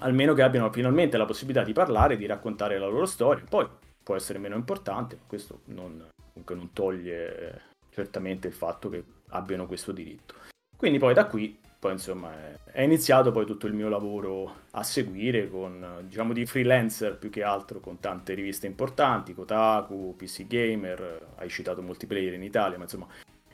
almeno 0.01 0.35
che 0.35 0.43
abbiano 0.43 0.73
finalmente 0.73 1.17
la 1.17 1.25
possibilità 1.25 1.65
di 1.65 1.73
parlare, 1.73 2.17
di 2.17 2.27
raccontare 2.27 2.77
la 2.77 2.89
loro 2.89 3.07
storia. 3.07 3.45
Poi 3.49 3.65
può 4.03 4.17
essere 4.17 4.41
meno 4.41 4.57
importante, 4.57 5.21
questo 5.25 5.61
non, 5.67 6.05
non 6.33 6.73
toglie 6.73 7.63
certamente 7.91 8.49
il 8.49 8.55
fatto 8.55 8.89
che 8.89 9.05
abbiano 9.29 9.67
questo 9.67 9.93
diritto. 9.93 10.35
Quindi 10.77 10.99
poi 10.99 11.15
da 11.15 11.27
qui 11.27 11.57
poi 11.79 11.93
insomma 11.93 12.33
è, 12.65 12.83
iniziato 12.83 13.31
poi 13.31 13.47
tutto 13.47 13.67
il 13.67 13.75
mio 13.75 13.89
lavoro 13.89 14.63
a 14.73 14.83
seguire 14.83 15.49
con 15.51 16.05
diciamo 16.07 16.33
di 16.33 16.47
freelancer 16.47 17.17
più 17.17 17.31
che 17.31 17.43
altro 17.43 17.81
con 17.81 18.01
tante 18.01 18.35
riviste 18.35 18.67
importanti, 18.67 19.35
Kotaku, 19.35 20.15
PC 20.17 20.47
Gamer, 20.47 21.27
hai 21.37 21.49
citato 21.49 21.83
multiplayer 21.83 22.35
in 22.35 22.43
Italia, 22.43 22.77
ma 22.77 22.85
insomma 22.85 23.07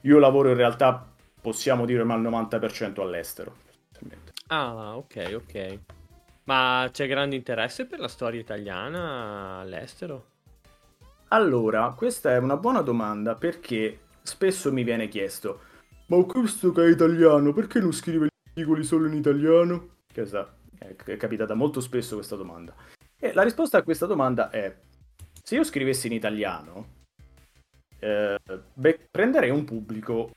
io 0.02 0.18
lavoro 0.18 0.50
in 0.50 0.56
realtà 0.56 1.06
possiamo 1.40 1.85
dire 1.85 2.04
ma 2.04 2.14
al 2.14 2.22
90% 2.22 3.00
all'estero. 3.00 3.56
Ah, 4.48 4.96
ok, 4.96 5.32
ok. 5.35 5.78
Ma 6.44 6.88
c'è 6.92 7.06
grande 7.06 7.37
interesse 7.37 7.87
per 7.87 8.00
la 8.00 8.08
storia 8.08 8.40
italiana 8.40 9.58
all'estero? 9.61 10.26
Allora, 11.28 11.94
questa 11.96 12.32
è 12.32 12.38
una 12.38 12.56
buona 12.56 12.82
domanda 12.82 13.35
perché 13.35 14.00
spesso 14.22 14.72
mi 14.72 14.82
viene 14.82 15.08
chiesto 15.08 15.70
ma 16.06 16.22
questo 16.24 16.72
che 16.72 16.84
è 16.84 16.90
italiano, 16.90 17.52
perché 17.52 17.80
non 17.80 17.92
scrive 17.92 18.26
gli 18.26 18.48
articoli 18.48 18.84
solo 18.84 19.06
in 19.06 19.14
italiano? 19.14 19.96
Questa 20.12 20.56
è 20.78 21.16
capitata 21.16 21.54
molto 21.54 21.80
spesso 21.80 22.16
questa 22.16 22.36
domanda. 22.36 22.74
E 23.18 23.32
la 23.32 23.42
risposta 23.42 23.78
a 23.78 23.82
questa 23.82 24.06
domanda 24.06 24.50
è 24.50 24.74
se 25.42 25.54
io 25.54 25.64
scrivessi 25.64 26.08
in 26.08 26.12
italiano, 26.12 27.00
eh, 27.98 28.38
beh, 28.74 29.08
prenderei 29.10 29.50
un 29.50 29.64
pubblico 29.64 30.30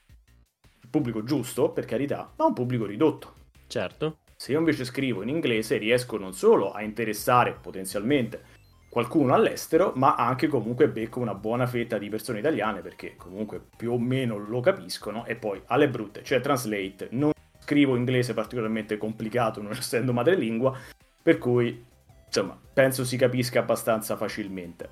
pubblico 0.95 1.23
giusto, 1.25 1.71
per 1.71 1.83
carità, 1.83 2.31
ma 2.37 2.45
un 2.45 2.53
pubblico 2.53 2.85
ridotto. 2.85 3.33
Certo. 3.67 4.19
Se 4.37 4.53
io 4.53 4.59
invece 4.59 4.85
scrivo 4.85 5.21
in 5.23 5.29
inglese 5.29 5.77
riesco 5.77 6.17
non 6.17 6.33
solo 6.33 6.71
a 6.71 6.81
interessare 6.81 7.57
potenzialmente 7.59 8.54
qualcuno 8.95 9.33
all'estero, 9.33 9.91
ma 9.95 10.15
anche 10.15 10.47
comunque 10.47 10.87
becco 10.87 11.19
una 11.19 11.33
buona 11.33 11.67
fetta 11.67 11.97
di 11.97 12.07
persone 12.07 12.39
italiane 12.39 12.79
perché 12.79 13.17
comunque 13.17 13.61
più 13.75 13.91
o 13.91 13.99
meno 13.99 14.37
lo 14.37 14.61
capiscono 14.61 15.25
e 15.25 15.35
poi 15.35 15.61
alle 15.65 15.89
brutte 15.89 16.21
c'è 16.21 16.39
Translate, 16.39 17.09
non 17.11 17.31
scrivo 17.59 17.97
inglese 17.97 18.33
particolarmente 18.33 18.95
complicato 18.95 19.61
non 19.61 19.73
essendo 19.75 20.13
madrelingua, 20.13 20.77
per 21.21 21.39
cui 21.39 21.83
insomma, 22.25 22.57
penso 22.73 23.03
si 23.03 23.17
capisca 23.17 23.59
abbastanza 23.59 24.15
facilmente. 24.15 24.89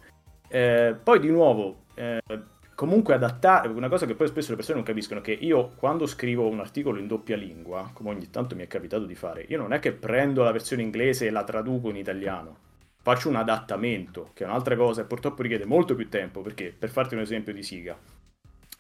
Eh, 0.50 0.98
poi 1.02 1.22
di 1.22 1.30
nuovo, 1.30 1.84
eh, 1.96 2.20
comunque 2.76 3.13
adattare, 3.13 3.70
una 3.70 3.88
cosa 3.88 4.06
che 4.06 4.16
poi 4.16 4.28
spesso 4.28 4.50
le 4.50 4.58
persone 4.58 4.80
non 4.80 4.86
capiscono, 4.86 5.22
che 5.22 5.32
io 5.32 5.72
quando 5.78 6.08
scrivo 6.08 6.50
un 6.50 6.60
articolo 6.60 7.00
in 7.00 7.08
doppia 7.08 7.38
lingua, 7.38 7.89
come 7.94 8.10
ogni 8.10 8.30
tanto 8.30 8.54
mi 8.54 8.63
è 8.63 8.68
capitato 8.68 9.06
di 9.06 9.16
fare, 9.16 9.46
io 9.48 9.58
non 9.58 9.72
è 9.72 9.80
che 9.80 9.94
prendo 9.94 10.44
la 10.44 10.52
versione 10.52 10.82
inglese 10.82 11.26
e 11.26 11.30
la 11.30 11.46
traduco 11.46 11.88
in 11.88 11.96
italiano, 11.96 12.72
faccio 13.04 13.30
un 13.30 13.36
adattamento, 13.36 14.32
che 14.34 14.44
è 14.44 14.48
un'altra 14.48 14.76
cosa 14.76 15.02
e 15.02 15.06
purtroppo 15.06 15.44
richiede 15.44 15.66
molto 15.66 15.94
più 15.94 16.10
tempo, 16.10 16.42
perché 16.42 16.74
per 16.78 16.89
farti 16.89 17.13
un 17.13 17.22
esempio 17.22 17.54
di 17.54 17.62
Siga, 17.62 17.96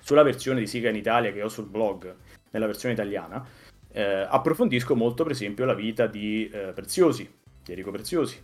sulla 0.01 0.23
versione 0.23 0.59
di 0.59 0.67
Siga 0.67 0.89
in 0.89 0.95
Italia 0.95 1.31
che 1.31 1.43
ho 1.43 1.49
sul 1.49 1.67
blog, 1.67 2.15
nella 2.49 2.65
versione 2.65 2.95
italiana, 2.95 3.45
eh, 3.91 4.25
approfondisco 4.27 4.95
molto 4.95 5.23
per 5.23 5.33
esempio 5.33 5.65
la 5.65 5.75
vita 5.75 6.07
di 6.07 6.49
eh, 6.51 6.71
Preziosi, 6.73 7.31
di 7.63 7.71
Enrico 7.71 7.91
Preziosi. 7.91 8.41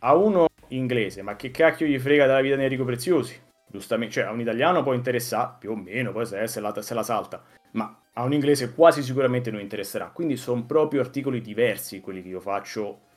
A 0.00 0.14
uno 0.14 0.46
inglese, 0.68 1.22
ma 1.22 1.36
che 1.36 1.50
cacchio 1.50 1.86
gli 1.86 1.98
frega 1.98 2.26
della 2.26 2.40
vita 2.40 2.56
di 2.56 2.62
Enrico 2.62 2.84
Preziosi? 2.84 3.48
giustamente, 3.70 4.14
cioè 4.14 4.24
a 4.24 4.32
un 4.32 4.40
italiano 4.40 4.82
può 4.82 4.92
interessare 4.92 5.56
più 5.60 5.70
o 5.70 5.76
meno, 5.76 6.12
poi 6.12 6.26
se, 6.26 6.46
se, 6.48 6.60
la, 6.60 6.82
se 6.82 6.94
la 6.94 7.02
salta, 7.02 7.42
ma 7.72 7.96
a 8.12 8.24
un 8.24 8.32
inglese 8.32 8.74
quasi 8.74 9.02
sicuramente 9.02 9.50
non 9.50 9.60
interesserà. 9.60 10.10
Quindi 10.10 10.36
sono 10.36 10.64
proprio 10.64 11.00
articoli 11.00 11.40
diversi 11.40 12.00
quelli 12.00 12.22
che 12.22 12.28
io 12.28 12.40
faccio 12.40 13.08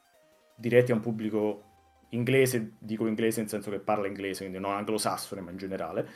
diretti 0.56 0.92
a 0.92 0.96
un 0.96 1.02
pubblico 1.02 1.72
inglese, 2.10 2.74
dico 2.80 3.08
inglese 3.08 3.42
nel 3.42 3.50
senso 3.50 3.70
che 3.72 3.80
parla 3.80 4.08
inglese, 4.08 4.42
quindi 4.42 4.60
non 4.60 4.74
anglosassone, 4.74 5.42
ma 5.42 5.52
in 5.52 5.58
generale, 5.58 6.10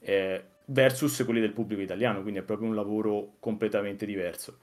eh, 0.00 0.44
versus 0.66 1.22
quelli 1.24 1.40
del 1.40 1.52
pubblico 1.52 1.80
italiano, 1.80 2.22
quindi 2.22 2.40
è 2.40 2.42
proprio 2.42 2.68
un 2.68 2.74
lavoro 2.74 3.34
completamente 3.38 4.06
diverso. 4.06 4.58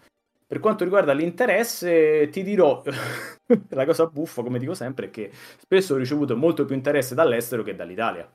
Per 0.47 0.59
quanto 0.59 0.83
riguarda 0.83 1.13
l'interesse, 1.13 2.29
ti 2.29 2.41
dirò, 2.41 2.81
la 3.69 3.85
cosa 3.85 4.07
buffa, 4.07 4.41
come 4.41 4.57
dico 4.57 4.73
sempre, 4.73 5.07
è 5.07 5.09
che 5.11 5.31
spesso 5.31 5.93
ho 5.93 5.97
ricevuto 5.97 6.35
molto 6.35 6.65
più 6.65 6.75
interesse 6.75 7.13
dall'estero 7.13 7.63
che 7.63 7.75
dall'Italia. 7.75 8.27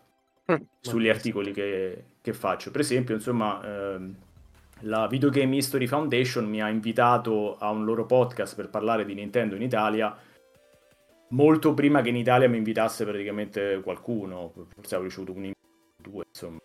Mm. 0.52 0.57
sugli 0.78 1.09
articoli 1.09 1.52
che, 1.52 2.04
che, 2.20 2.33
faccio. 2.35 2.70
Per 2.70 2.83
esempio, 2.83 3.14
insomma, 3.14 3.62
ehm, 3.64 4.14
la 4.80 5.07
Video 5.07 5.30
Game 5.30 5.57
History 5.57 5.87
Foundation 5.87 6.44
mi 6.44 6.61
ha 6.61 6.68
invitato 6.68 7.57
a 7.57 7.70
un 7.70 7.87
loro 7.87 8.04
podcast 8.04 8.54
per 8.54 8.68
parlare 8.68 9.07
di 9.07 9.14
Nintendo 9.14 9.54
in 9.54 9.62
Italia 9.62 10.14
molto 11.35 11.75
prima 11.75 12.01
che 12.01 12.09
in 12.09 12.16
Italia 12.16 12.49
mi 12.49 12.57
invitasse 12.57 13.05
praticamente 13.05 13.81
qualcuno, 13.83 14.53
forse 14.75 14.94
avevo 14.94 15.09
ricevuto 15.09 15.33
un 15.33 15.44
invito 15.44 15.55
due, 16.01 16.25
insomma. 16.29 16.59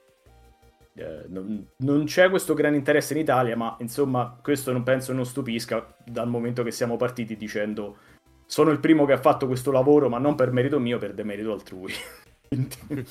Eh, 0.95 1.25
non, 1.27 1.65
non, 1.77 2.05
c'è 2.05 2.29
questo 2.29 2.53
gran 2.53 2.75
interesse 2.75 3.13
in 3.13 3.19
Italia, 3.19 3.55
ma 3.55 3.75
insomma, 3.79 4.37
questo 4.41 4.71
non 4.71 4.83
penso 4.83 5.13
non 5.13 5.25
stupisca 5.25 5.95
dal 6.05 6.27
momento 6.27 6.63
che 6.63 6.71
siamo 6.71 6.97
partiti 6.97 7.35
dicendo 7.35 7.97
sono 8.45 8.71
il 8.71 8.79
primo 8.79 9.05
che 9.05 9.13
ha 9.13 9.19
fatto 9.19 9.47
questo 9.47 9.71
lavoro, 9.71 10.09
ma 10.09 10.17
non 10.17 10.35
per 10.35 10.51
merito 10.51 10.79
mio, 10.79 10.97
per 10.97 11.13
demerito 11.13 11.53
altrui. 11.53 11.93
Quindi, 12.47 13.05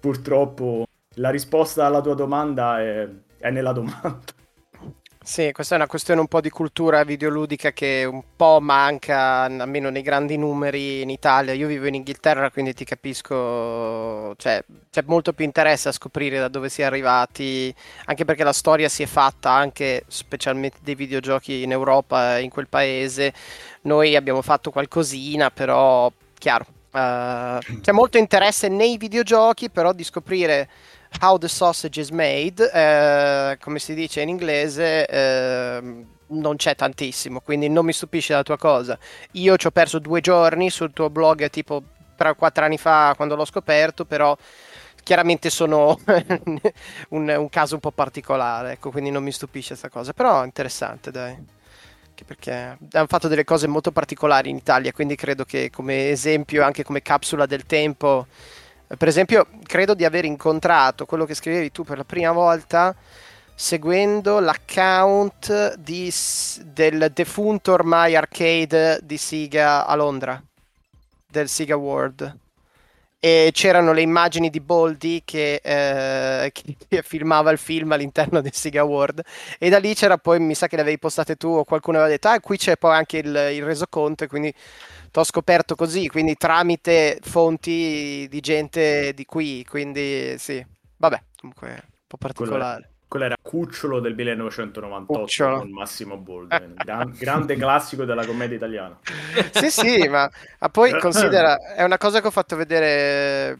purtroppo 0.00 0.86
la 1.16 1.30
risposta 1.30 1.86
alla 1.86 2.00
tua 2.00 2.14
domanda 2.14 2.80
è, 2.80 3.08
è 3.38 3.50
nella 3.50 3.72
domanda. 3.72 4.38
Sì, 5.30 5.52
questa 5.52 5.74
è 5.74 5.76
una 5.78 5.86
questione 5.86 6.18
un 6.18 6.26
po' 6.26 6.40
di 6.40 6.50
cultura 6.50 7.04
videoludica 7.04 7.70
che 7.70 8.02
un 8.04 8.20
po' 8.34 8.58
manca, 8.60 9.42
almeno 9.42 9.88
nei 9.88 10.02
grandi 10.02 10.36
numeri 10.36 11.02
in 11.02 11.08
Italia. 11.08 11.52
Io 11.52 11.68
vivo 11.68 11.86
in 11.86 11.94
Inghilterra, 11.94 12.50
quindi 12.50 12.74
ti 12.74 12.84
capisco, 12.84 14.34
cioè, 14.34 14.60
c'è 14.90 15.04
molto 15.06 15.32
più 15.32 15.44
interesse 15.44 15.88
a 15.88 15.92
scoprire 15.92 16.40
da 16.40 16.48
dove 16.48 16.68
si 16.68 16.82
è 16.82 16.84
arrivati, 16.84 17.72
anche 18.06 18.24
perché 18.24 18.42
la 18.42 18.52
storia 18.52 18.88
si 18.88 19.04
è 19.04 19.06
fatta 19.06 19.52
anche 19.52 20.02
specialmente 20.08 20.78
dei 20.82 20.96
videogiochi 20.96 21.62
in 21.62 21.70
Europa, 21.70 22.38
in 22.38 22.50
quel 22.50 22.66
paese. 22.66 23.32
Noi 23.82 24.16
abbiamo 24.16 24.42
fatto 24.42 24.72
qualcosina, 24.72 25.52
però 25.52 26.10
chiaro, 26.38 26.66
Uh, 26.92 27.60
c'è 27.82 27.92
molto 27.92 28.18
interesse 28.18 28.66
nei 28.66 28.96
videogiochi, 28.96 29.70
però 29.70 29.92
di 29.92 30.02
scoprire 30.02 30.68
how 31.18 31.36
the 31.38 31.48
sausage 31.48 32.00
is 32.00 32.10
made, 32.10 32.60
uh, 32.62 33.56
come 33.62 33.78
si 33.78 33.94
dice 33.94 34.20
in 34.20 34.28
inglese, 34.28 35.06
uh, 35.10 36.06
non 36.28 36.56
c'è 36.56 36.74
tantissimo, 36.74 37.40
quindi 37.40 37.68
non 37.68 37.84
mi 37.84 37.92
stupisce 37.92 38.32
la 38.32 38.42
tua 38.42 38.56
cosa. 38.56 38.98
Io 39.32 39.56
ci 39.56 39.66
ho 39.66 39.70
perso 39.70 39.98
due 39.98 40.20
giorni 40.20 40.70
sul 40.70 40.92
tuo 40.92 41.10
blog 41.10 41.50
tipo 41.50 41.82
3-4 42.16 42.62
anni 42.62 42.78
fa 42.78 43.14
quando 43.16 43.34
l'ho 43.34 43.44
scoperto, 43.44 44.04
però 44.04 44.36
chiaramente 45.02 45.50
sono 45.50 45.98
un, 47.10 47.28
un, 47.36 47.48
caso 47.48 47.74
un 47.74 47.80
po' 47.80 47.90
particolare, 47.90 48.72
ecco, 48.72 48.90
quindi 48.90 49.10
non 49.10 49.22
mi 49.22 49.32
stupisce 49.32 49.70
questa 49.70 49.88
cosa, 49.88 50.12
però 50.12 50.44
interessante, 50.44 51.10
dai 51.10 51.58
perché 52.24 52.52
hanno 52.52 53.06
fatto 53.06 53.28
delle 53.28 53.44
cose 53.44 53.66
molto 53.66 53.92
particolari 53.92 54.50
in 54.50 54.56
Italia, 54.56 54.92
quindi 54.92 55.16
credo 55.16 55.44
che 55.44 55.70
come 55.70 56.10
esempio, 56.10 56.62
anche 56.64 56.84
come 56.84 57.02
capsula 57.02 57.46
del 57.46 57.64
tempo, 57.64 58.26
eh, 58.26 58.59
per 58.96 59.08
esempio, 59.08 59.46
credo 59.64 59.94
di 59.94 60.04
aver 60.04 60.24
incontrato 60.24 61.06
quello 61.06 61.24
che 61.24 61.34
scrivevi 61.34 61.70
tu 61.70 61.84
per 61.84 61.96
la 61.96 62.04
prima 62.04 62.32
volta 62.32 62.94
seguendo 63.60 64.40
l'account 64.40 65.74
di, 65.74 66.10
del 66.64 67.10
defunto 67.12 67.72
ormai 67.72 68.16
arcade 68.16 69.00
di 69.02 69.18
Siga 69.18 69.86
a 69.86 69.94
Londra, 69.94 70.42
del 71.28 71.46
Siga 71.46 71.76
World. 71.76 72.38
E 73.20 73.50
c'erano 73.52 73.92
le 73.92 74.00
immagini 74.00 74.48
di 74.48 74.60
Boldi 74.60 75.20
che, 75.26 75.60
eh, 75.62 76.50
che, 76.88 77.02
filmava 77.02 77.50
il 77.50 77.58
film 77.58 77.92
all'interno 77.92 78.40
del 78.40 78.54
Siga 78.54 78.82
World. 78.82 79.20
E 79.58 79.68
da 79.68 79.78
lì 79.78 79.94
c'era 79.94 80.16
poi, 80.16 80.40
mi 80.40 80.54
sa 80.54 80.66
che 80.66 80.76
le 80.76 80.82
avevi 80.82 80.98
postate 80.98 81.36
tu 81.36 81.48
o 81.48 81.64
qualcuno 81.64 81.98
aveva 81.98 82.12
detto, 82.12 82.28
ah 82.28 82.40
qui 82.40 82.56
c'è 82.56 82.78
poi 82.78 82.96
anche 82.96 83.18
il, 83.18 83.50
il 83.52 83.62
resoconto 83.62 84.24
e 84.24 84.26
quindi 84.26 84.54
ti 85.10 85.18
ho 85.18 85.24
scoperto 85.24 85.74
così, 85.74 86.08
quindi 86.08 86.36
tramite 86.36 87.18
fonti 87.22 88.26
di 88.28 88.40
gente 88.40 89.12
di 89.14 89.24
qui, 89.24 89.64
quindi 89.68 90.36
sì, 90.38 90.64
vabbè, 90.96 91.22
comunque 91.36 91.68
un 91.68 92.06
po' 92.06 92.16
particolare 92.16 92.90
quello 93.10 93.24
era 93.24 93.36
Cucciolo 93.42 93.98
del 93.98 94.14
1998 94.14 95.18
Cucciolo. 95.18 95.58
con 95.58 95.70
Massimo 95.72 96.16
Bolden, 96.16 96.74
gran, 96.76 97.12
grande 97.18 97.56
classico 97.56 98.04
della 98.04 98.24
commedia 98.24 98.54
italiana. 98.54 98.96
sì, 99.50 99.68
sì, 99.68 100.06
ma, 100.06 100.30
ma, 100.60 100.68
poi 100.68 100.92
considera, 101.00 101.74
è 101.74 101.82
una 101.82 101.98
cosa 101.98 102.20
che 102.20 102.28
ho 102.28 102.30
fatto 102.30 102.54
vedere 102.54 103.58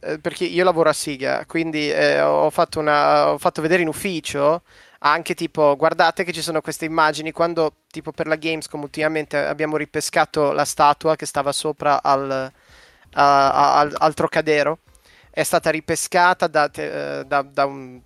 eh, 0.00 0.18
perché 0.18 0.46
io 0.46 0.64
lavoro 0.64 0.88
a 0.88 0.94
Siga, 0.94 1.44
quindi 1.46 1.90
eh, 1.90 2.22
ho, 2.22 2.48
fatto 2.48 2.80
una, 2.80 3.32
ho 3.32 3.38
fatto 3.38 3.60
vedere 3.60 3.82
in 3.82 3.88
ufficio 3.88 4.62
anche 5.02 5.34
tipo 5.34 5.76
guardate 5.76 6.24
che 6.24 6.32
ci 6.32 6.42
sono 6.42 6.60
queste 6.60 6.84
immagini 6.84 7.32
quando 7.32 7.74
tipo 7.90 8.12
per 8.12 8.26
la 8.26 8.36
Gamescom 8.36 8.82
ultimamente 8.82 9.36
abbiamo 9.38 9.76
ripescato 9.76 10.52
la 10.52 10.64
statua 10.64 11.16
che 11.16 11.26
stava 11.26 11.52
sopra 11.52 12.02
al, 12.02 12.52
a, 13.12 13.78
al, 13.78 13.94
al 13.96 14.14
Trocadero 14.14 14.78
è 15.30 15.42
stata 15.42 15.70
ripescata 15.70 16.46
da, 16.48 16.70
eh, 16.70 17.24
da, 17.26 17.42
da 17.42 17.64
un 17.64 18.00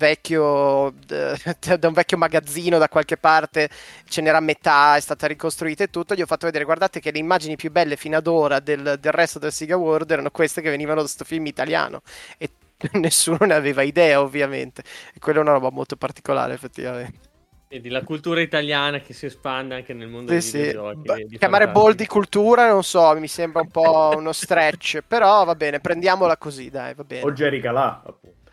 vecchio, 0.00 0.92
da 1.06 1.88
un 1.88 1.92
vecchio 1.92 2.16
magazzino 2.16 2.78
da 2.78 2.88
qualche 2.88 3.16
parte, 3.16 3.68
ce 4.08 4.20
n'era 4.22 4.40
metà, 4.40 4.96
è 4.96 5.00
stata 5.00 5.26
ricostruita 5.26 5.84
e 5.84 5.90
tutto. 5.90 6.14
Gli 6.14 6.22
ho 6.22 6.26
fatto 6.26 6.46
vedere, 6.46 6.64
guardate 6.64 7.00
che 7.00 7.12
le 7.12 7.18
immagini 7.18 7.56
più 7.56 7.70
belle 7.70 7.96
fino 7.96 8.16
ad 8.16 8.26
ora 8.26 8.60
del, 8.60 8.96
del 8.98 9.12
resto 9.12 9.38
del 9.38 9.52
Siga 9.52 9.76
World 9.76 10.10
erano 10.10 10.30
queste 10.30 10.62
che 10.62 10.70
venivano 10.70 10.96
da 10.96 11.02
questo 11.02 11.24
film 11.24 11.46
italiano. 11.46 12.02
E 12.38 12.50
nessuno 12.98 13.38
ne 13.40 13.54
aveva 13.54 13.82
idea, 13.82 14.20
ovviamente. 14.20 14.82
E 15.14 15.18
quella 15.18 15.38
è 15.38 15.42
una 15.42 15.52
roba 15.52 15.70
molto 15.70 15.96
particolare, 15.96 16.54
effettivamente. 16.54 17.28
Vedi 17.68 17.88
la 17.88 18.02
cultura 18.02 18.40
italiana 18.40 18.98
che 18.98 19.12
si 19.12 19.26
espande 19.26 19.76
anche 19.76 19.94
nel 19.94 20.08
mondo 20.08 20.38
sì, 20.40 20.52
dei 20.52 20.66
videogiochi. 20.66 21.28
Sì. 21.28 21.38
Chiamare 21.38 21.68
ball 21.68 21.92
di 21.92 22.06
cultura, 22.06 22.68
non 22.68 22.82
so, 22.82 23.14
mi 23.18 23.28
sembra 23.28 23.60
un 23.62 23.70
po' 23.70 24.12
uno 24.16 24.32
stretch, 24.32 25.02
però 25.06 25.44
va 25.44 25.54
bene, 25.54 25.78
prendiamola 25.78 26.36
così, 26.36 26.68
dai, 26.68 26.94
va 26.94 27.04
bene. 27.04 27.22
O 27.22 27.32
Jerry 27.32 27.60
Calà, 27.60 28.02
appunto. 28.04 28.50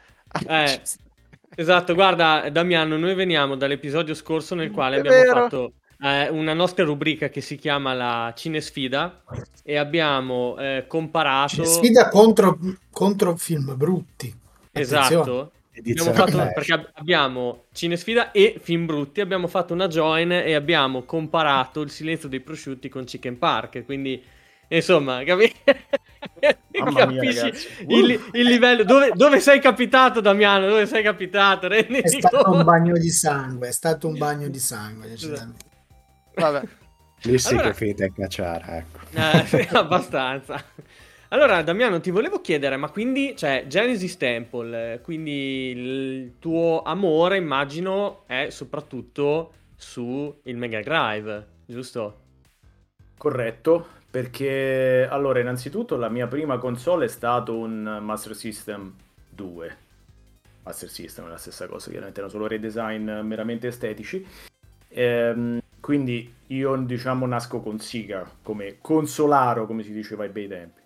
Eh, 0.47 0.81
Esatto, 1.59 1.95
guarda 1.95 2.47
Damiano, 2.51 2.97
noi 2.97 3.15
veniamo 3.15 3.55
dall'episodio 3.55 4.13
scorso 4.13 4.53
nel 4.53 4.69
quale 4.69 4.97
abbiamo 4.97 5.17
vero. 5.17 5.41
fatto 5.41 5.73
eh, 5.99 6.29
una 6.29 6.53
nostra 6.53 6.83
rubrica 6.83 7.29
che 7.29 7.41
si 7.41 7.55
chiama 7.55 7.93
la 7.93 8.33
Cinesfida 8.35 9.23
e 9.63 9.77
abbiamo 9.77 10.57
eh, 10.57 10.85
comparato... 10.87 11.55
Cinesfida 11.55 12.09
contro, 12.09 12.57
contro 12.91 13.35
film 13.35 13.75
brutti. 13.75 14.33
Esatto. 14.71 15.51
Abbiamo 15.77 16.13
fatto, 16.13 16.37
perché 16.37 16.89
abbiamo 16.93 17.65
Cinesfida 17.71 18.31
e 18.31 18.59
film 18.59 18.87
brutti, 18.87 19.21
abbiamo 19.21 19.47
fatto 19.47 19.73
una 19.73 19.87
join 19.87 20.31
e 20.31 20.55
abbiamo 20.55 21.03
comparato 21.03 21.81
il 21.81 21.91
silenzio 21.91 22.27
dei 22.27 22.39
prosciutti 22.39 22.89
con 22.89 23.03
Chicken 23.03 23.37
Park, 23.37 23.85
quindi 23.85 24.23
Insomma, 24.69 25.23
capi- 25.23 25.53
capisci 26.71 27.43
mia, 27.85 27.97
il, 27.99 28.21
il, 28.33 28.45
livello 28.45 28.83
dove, 28.83 29.11
dove, 29.15 29.39
sei 29.39 29.61
capitato 29.61 30.19
Damiano? 30.19 30.67
Dove 30.67 30.85
sei 30.85 31.01
capitato? 31.03 31.69
Renditi 31.69 32.17
è 32.17 32.19
stato 32.19 32.43
conto. 32.43 32.57
un 32.57 32.63
bagno 32.65 32.97
di 32.97 33.09
sangue 33.09 33.69
è 33.69 33.71
stato 33.71 34.09
un 34.09 34.17
bagno 34.17 34.49
di 34.49 34.59
sangue 34.59 35.07
vabbè 36.37 36.61
lì 37.23 37.37
sì 37.37 37.53
allora, 37.53 37.69
che 37.69 37.73
finite 37.73 38.03
a 38.05 38.11
cacciare 38.11 38.77
ecco 38.77 38.99
eh, 39.13 39.45
sì, 39.45 39.67
abbastanza 39.75 40.63
allora 41.29 41.61
Damiano 41.61 41.99
ti 41.99 42.11
volevo 42.11 42.39
chiedere 42.41 42.77
ma 42.77 42.89
quindi 42.89 43.35
cioè 43.35 43.65
Genesis 43.67 44.17
Temple 44.17 45.01
quindi 45.01 45.69
il 45.69 46.33
tuo 46.39 46.81
amore 46.83 47.37
immagino 47.37 48.23
è 48.27 48.47
soprattutto 48.49 49.53
su 49.75 50.33
il 50.43 50.57
Mega 50.57 50.81
Drive 50.81 51.45
giusto? 51.65 52.25
corretto, 53.17 53.87
perché 54.09 55.07
allora 55.09 55.39
innanzitutto 55.39 55.97
la 55.97 56.09
mia 56.09 56.27
prima 56.27 56.57
console 56.57 57.05
è 57.05 57.09
stato 57.09 57.57
un 57.57 57.99
Master 58.01 58.35
System 58.35 58.93
2. 59.29 59.77
Master 60.63 60.89
System 60.89 61.25
è 61.25 61.29
la 61.29 61.37
stessa 61.37 61.67
cosa, 61.67 61.89
chiaramente 61.89 62.19
erano 62.19 62.33
solo 62.33 62.47
redesign 62.47 63.09
meramente 63.23 63.67
estetici. 63.67 64.25
Ehm, 64.89 65.59
quindi 65.87 66.35
io 66.47 66.75
diciamo 66.75 67.25
nasco 67.25 67.61
con 67.61 67.79
Sega 67.79 68.29
come 68.41 68.79
consolaro, 68.81 69.65
come 69.65 69.83
si 69.83 69.93
diceva 69.93 70.23
ai 70.23 70.29
bei 70.29 70.45
tempi. 70.45 70.81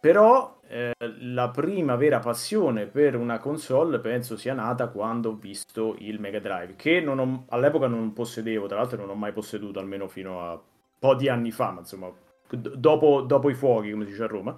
Però 0.00 0.62
eh, 0.66 0.94
la 1.20 1.50
prima 1.50 1.94
vera 1.94 2.18
passione 2.18 2.86
per 2.86 3.16
una 3.16 3.38
console 3.38 3.98
penso 3.98 4.38
sia 4.38 4.54
nata 4.54 4.88
quando 4.88 5.28
ho 5.28 5.34
visto 5.34 5.94
il 5.98 6.18
Mega 6.20 6.40
Drive, 6.40 6.74
che 6.74 7.06
ho, 7.06 7.44
all'epoca 7.50 7.86
non 7.86 8.14
possedevo, 8.14 8.66
tra 8.66 8.78
l'altro 8.78 8.96
non 8.96 9.10
ho 9.10 9.14
mai 9.14 9.34
posseduto 9.34 9.78
almeno 9.78 10.08
fino 10.08 10.40
a 10.40 10.52
un 10.52 10.60
po' 10.98 11.14
di 11.14 11.28
anni 11.28 11.50
fa, 11.50 11.72
ma 11.72 11.80
insomma, 11.80 12.10
dopo, 12.48 13.20
dopo, 13.20 13.50
i 13.50 13.54
fuochi, 13.54 13.90
come 13.90 14.06
si 14.06 14.12
dice 14.12 14.22
a 14.22 14.26
Roma. 14.26 14.56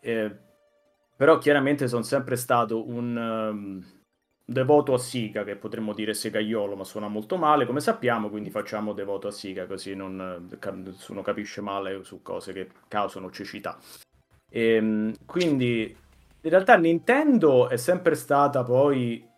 Eh, 0.00 0.36
però 1.16 1.38
chiaramente 1.38 1.86
sono 1.86 2.02
sempre 2.02 2.34
stato 2.34 2.84
un 2.84 3.16
um, 3.16 4.01
devoto 4.52 4.94
a 4.94 4.98
Siga, 4.98 5.44
che 5.44 5.56
potremmo 5.56 5.92
dire 5.92 6.14
segaiolo, 6.14 6.76
ma 6.76 6.84
suona 6.84 7.08
molto 7.08 7.36
male, 7.36 7.66
come 7.66 7.80
sappiamo, 7.80 8.28
quindi 8.30 8.50
facciamo 8.50 8.92
devoto 8.92 9.28
a 9.28 9.32
Siga, 9.32 9.66
così 9.66 9.94
non, 9.94 10.48
nessuno 10.84 11.22
capisce 11.22 11.60
male 11.60 12.04
su 12.04 12.22
cose 12.22 12.52
che 12.52 12.68
causano 12.88 13.30
cecità. 13.30 13.78
E, 14.48 14.74
ehm, 14.74 15.14
quindi 15.26 15.96
in 16.44 16.50
realtà 16.50 16.76
Nintendo 16.76 17.68
è 17.68 17.76
sempre 17.76 18.14
stata 18.14 18.62
poi 18.62 19.28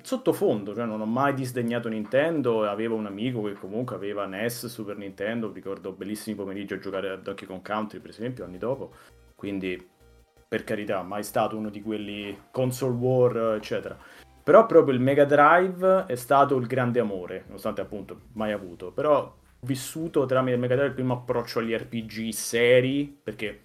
sottofondo, 0.00 0.74
cioè 0.74 0.86
non 0.86 1.00
ho 1.00 1.06
mai 1.06 1.34
disdegnato 1.34 1.88
Nintendo, 1.88 2.68
avevo 2.68 2.94
un 2.94 3.06
amico 3.06 3.42
che 3.42 3.52
comunque 3.52 3.96
aveva 3.96 4.26
NES, 4.26 4.66
Super 4.66 4.96
Nintendo, 4.96 5.52
ricordo 5.52 5.92
bellissimi 5.92 6.36
pomeriggi 6.36 6.74
a 6.74 6.78
giocare 6.78 7.10
a 7.10 7.16
Donkey 7.16 7.46
Kong 7.46 7.62
Country 7.62 7.98
per 7.98 8.10
esempio 8.10 8.44
anni 8.44 8.58
dopo, 8.58 8.92
quindi 9.34 9.96
per 10.48 10.64
carità, 10.64 11.02
mai 11.02 11.22
stato 11.22 11.58
uno 11.58 11.68
di 11.68 11.82
quelli 11.82 12.36
console 12.50 12.96
war 12.96 13.54
eccetera. 13.56 13.98
Però 14.48 14.64
proprio 14.64 14.94
il 14.94 15.00
Mega 15.00 15.26
Drive 15.26 16.06
è 16.06 16.14
stato 16.14 16.56
il 16.56 16.66
grande 16.66 17.00
amore, 17.00 17.42
nonostante 17.48 17.82
appunto 17.82 18.18
mai 18.32 18.52
avuto, 18.52 18.92
però 18.92 19.18
ho 19.20 19.36
vissuto 19.66 20.24
tramite 20.24 20.54
il 20.54 20.58
Mega 20.58 20.74
Drive 20.74 20.88
il 20.88 20.94
primo 20.94 21.12
approccio 21.12 21.58
agli 21.58 21.74
RPG 21.74 22.30
seri, 22.30 23.14
perché 23.22 23.60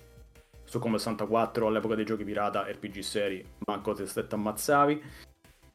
su 0.65 0.79
come 0.79 0.97
64 0.97 1.67
all'epoca 1.67 1.95
dei 1.95 2.03
giochi 2.03 2.25
pirata 2.25 2.69
RPG 2.69 2.99
seri 2.99 3.45
manco 3.65 3.95
se 3.95 4.27
te 4.27 4.35
ammazzavi 4.35 5.01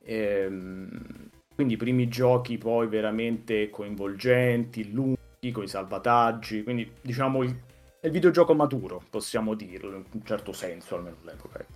ehm, 0.05 1.31
quindi 1.55 1.73
i 1.73 1.77
primi 1.79 2.07
giochi 2.09 2.59
poi 2.59 2.87
veramente 2.87 3.71
coinvolgenti 3.71 4.93
lunghi 4.93 5.53
con 5.53 5.63
i 5.63 5.69
salvataggi 5.69 6.63
quindi 6.63 6.93
diciamo 7.01 7.45
il, 7.45 7.59
il 8.03 8.11
videogioco 8.11 8.55
maturo 8.55 9.01
possiamo 9.09 9.55
dirlo 9.55 9.97
in 9.97 10.05
un 10.11 10.25
certo 10.25 10.53
senso 10.53 10.97
almeno 10.97 11.17
all'epoca 11.23 11.61
ecco. 11.61 11.73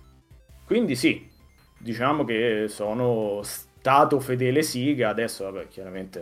quindi 0.65 0.95
sì 0.95 1.32
diciamo 1.83 2.23
che 2.23 2.65
sono 2.69 3.41
stato 3.43 4.19
fedele 4.19 4.63
Siga 4.63 5.09
adesso 5.09 5.43
vabbè 5.43 5.67
chiaramente 5.67 6.19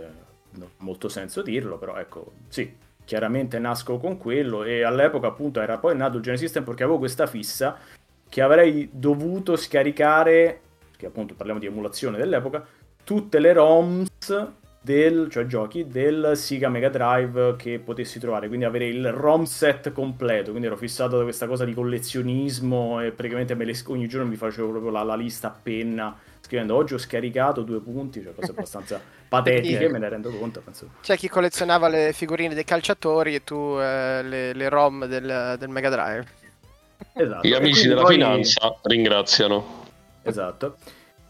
non 0.51 0.67
ha 0.67 0.83
molto 0.83 1.07
senso 1.07 1.41
dirlo 1.41 1.77
però 1.77 1.95
ecco 1.95 2.31
sì 2.49 2.75
chiaramente 3.05 3.59
nasco 3.59 3.97
con 3.97 4.17
quello 4.17 4.63
e 4.63 4.83
all'epoca 4.83 5.27
appunto 5.27 5.61
era 5.61 5.77
poi 5.77 5.95
nato 5.95 6.17
il 6.17 6.23
Genesis 6.23 6.45
System 6.45 6.63
perché 6.63 6.83
avevo 6.83 6.97
questa 6.97 7.27
fissa 7.27 7.77
che 8.31 8.41
avrei 8.41 8.89
dovuto 8.93 9.57
scaricare, 9.57 10.61
che 10.95 11.05
appunto 11.05 11.33
parliamo 11.33 11.59
di 11.59 11.65
emulazione 11.65 12.17
dell'epoca, 12.17 12.65
tutte 13.03 13.39
le 13.39 13.51
ROMs 13.51 14.47
del, 14.81 15.29
cioè 15.29 15.45
giochi 15.45 15.87
del 15.87 16.31
Sega 16.35 16.67
Mega 16.67 16.89
Drive 16.89 17.55
che 17.55 17.79
potessi 17.79 18.19
trovare, 18.19 18.47
quindi 18.47 18.65
avere 18.65 18.87
il 18.87 19.11
ROM 19.11 19.43
set 19.43 19.91
completo, 19.91 20.49
quindi 20.49 20.67
ero 20.67 20.77
fissato 20.77 21.17
da 21.17 21.23
questa 21.23 21.45
cosa 21.45 21.65
di 21.65 21.73
collezionismo 21.73 22.99
e 23.01 23.11
praticamente 23.11 23.53
le, 23.53 23.75
ogni 23.87 24.07
giorno 24.07 24.27
mi 24.27 24.35
facevo 24.35 24.69
proprio 24.69 24.91
la, 24.91 25.03
la 25.03 25.15
lista 25.15 25.47
a 25.47 25.55
penna 25.61 26.17
scrivendo 26.51 26.75
oggi 26.75 26.95
ho 26.95 26.97
scaricato 26.97 27.61
due 27.61 27.79
punti, 27.79 28.21
cioè 28.21 28.35
cose 28.35 28.51
abbastanza 28.51 28.99
patetiche, 29.29 29.87
me 29.87 29.99
ne 29.99 30.09
rendo 30.09 30.29
conto. 30.31 30.59
Penso. 30.59 30.89
C'è 31.01 31.15
chi 31.15 31.29
collezionava 31.29 31.87
le 31.87 32.11
figurine 32.13 32.53
dei 32.53 32.65
calciatori 32.65 33.35
e 33.35 33.43
tu 33.45 33.77
eh, 33.79 34.21
le, 34.21 34.53
le, 34.53 34.69
ROM 34.69 35.05
del, 35.05 35.55
del 35.57 35.69
Mega 35.69 35.89
Drive. 35.89 36.27
Esatto. 37.13 37.47
Gli 37.47 37.53
amici 37.53 37.87
della 37.87 38.01
poi... 38.01 38.15
finanza 38.15 38.75
ringraziano. 38.83 39.85
Esatto. 40.23 40.75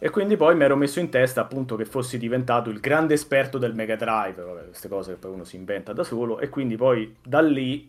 E 0.03 0.09
quindi 0.09 0.35
poi 0.35 0.55
mi 0.55 0.63
ero 0.63 0.75
messo 0.75 0.99
in 0.99 1.11
testa 1.11 1.41
appunto 1.41 1.75
che 1.75 1.85
fossi 1.85 2.17
diventato 2.17 2.71
il 2.71 2.79
grande 2.79 3.13
esperto 3.13 3.59
del 3.59 3.75
Mega 3.75 3.95
Drive, 3.95 4.41
vabbè, 4.41 4.65
queste 4.65 4.87
cose 4.87 5.11
che 5.11 5.19
poi 5.19 5.31
uno 5.31 5.43
si 5.43 5.57
inventa 5.57 5.93
da 5.93 6.03
solo, 6.03 6.39
e 6.39 6.49
quindi 6.49 6.75
poi 6.75 7.17
da 7.21 7.39
lì 7.39 7.87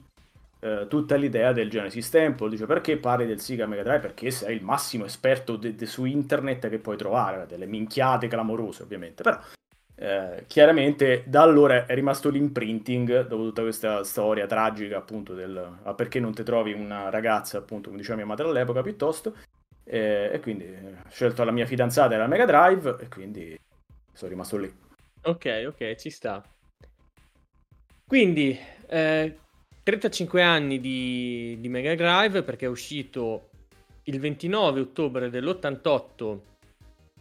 eh, 0.60 0.86
tutta 0.90 1.16
l'idea 1.16 1.54
del 1.54 1.70
Genesis 1.70 2.10
Temple, 2.10 2.50
dice 2.50 2.66
perché 2.66 2.98
parli 2.98 3.24
del 3.24 3.40
Sega 3.40 3.64
Mega 3.64 3.82
Drive? 3.82 4.00
Perché 4.00 4.30
sei 4.30 4.56
il 4.56 4.62
massimo 4.62 5.06
esperto 5.06 5.56
de- 5.56 5.74
de- 5.74 5.86
su 5.86 6.04
internet 6.04 6.68
che 6.68 6.78
puoi 6.78 6.98
trovare, 6.98 7.46
delle 7.46 7.64
minchiate 7.64 8.28
clamorose 8.28 8.82
ovviamente, 8.82 9.22
però 9.22 9.38
eh, 9.94 10.44
chiaramente 10.46 11.24
da 11.26 11.40
allora 11.40 11.86
è 11.86 11.94
rimasto 11.94 12.28
l'imprinting 12.28 13.26
dopo 13.26 13.44
tutta 13.44 13.62
questa 13.62 14.04
storia 14.04 14.46
tragica 14.46 14.98
appunto 14.98 15.32
del 15.32 15.78
ah, 15.82 15.94
perché 15.94 16.20
non 16.20 16.34
ti 16.34 16.42
trovi 16.42 16.72
una 16.72 17.08
ragazza 17.08 17.56
appunto 17.56 17.88
come 17.88 18.00
diceva 18.00 18.16
mia 18.16 18.26
madre 18.26 18.48
all'epoca 18.48 18.82
piuttosto 18.82 19.34
eh, 19.84 20.30
e 20.32 20.40
quindi 20.40 20.64
ho 20.64 21.08
scelto 21.10 21.44
la 21.44 21.50
mia 21.50 21.66
fidanzata 21.66 22.14
era 22.14 22.26
Mega 22.26 22.44
Drive 22.44 22.96
e 23.00 23.08
quindi 23.08 23.58
sono 24.12 24.30
rimasto 24.30 24.56
lì. 24.56 24.72
Ok 25.22 25.64
ok 25.66 25.94
ci 25.96 26.10
sta. 26.10 26.42
Quindi 28.06 28.58
eh, 28.88 29.38
35 29.82 30.42
anni 30.42 30.80
di, 30.80 31.56
di 31.58 31.68
Mega 31.68 31.94
Drive 31.94 32.42
perché 32.42 32.66
è 32.66 32.68
uscito 32.68 33.50
il 34.04 34.18
29 34.18 34.80
ottobre 34.80 35.30
dell'88 35.30 36.38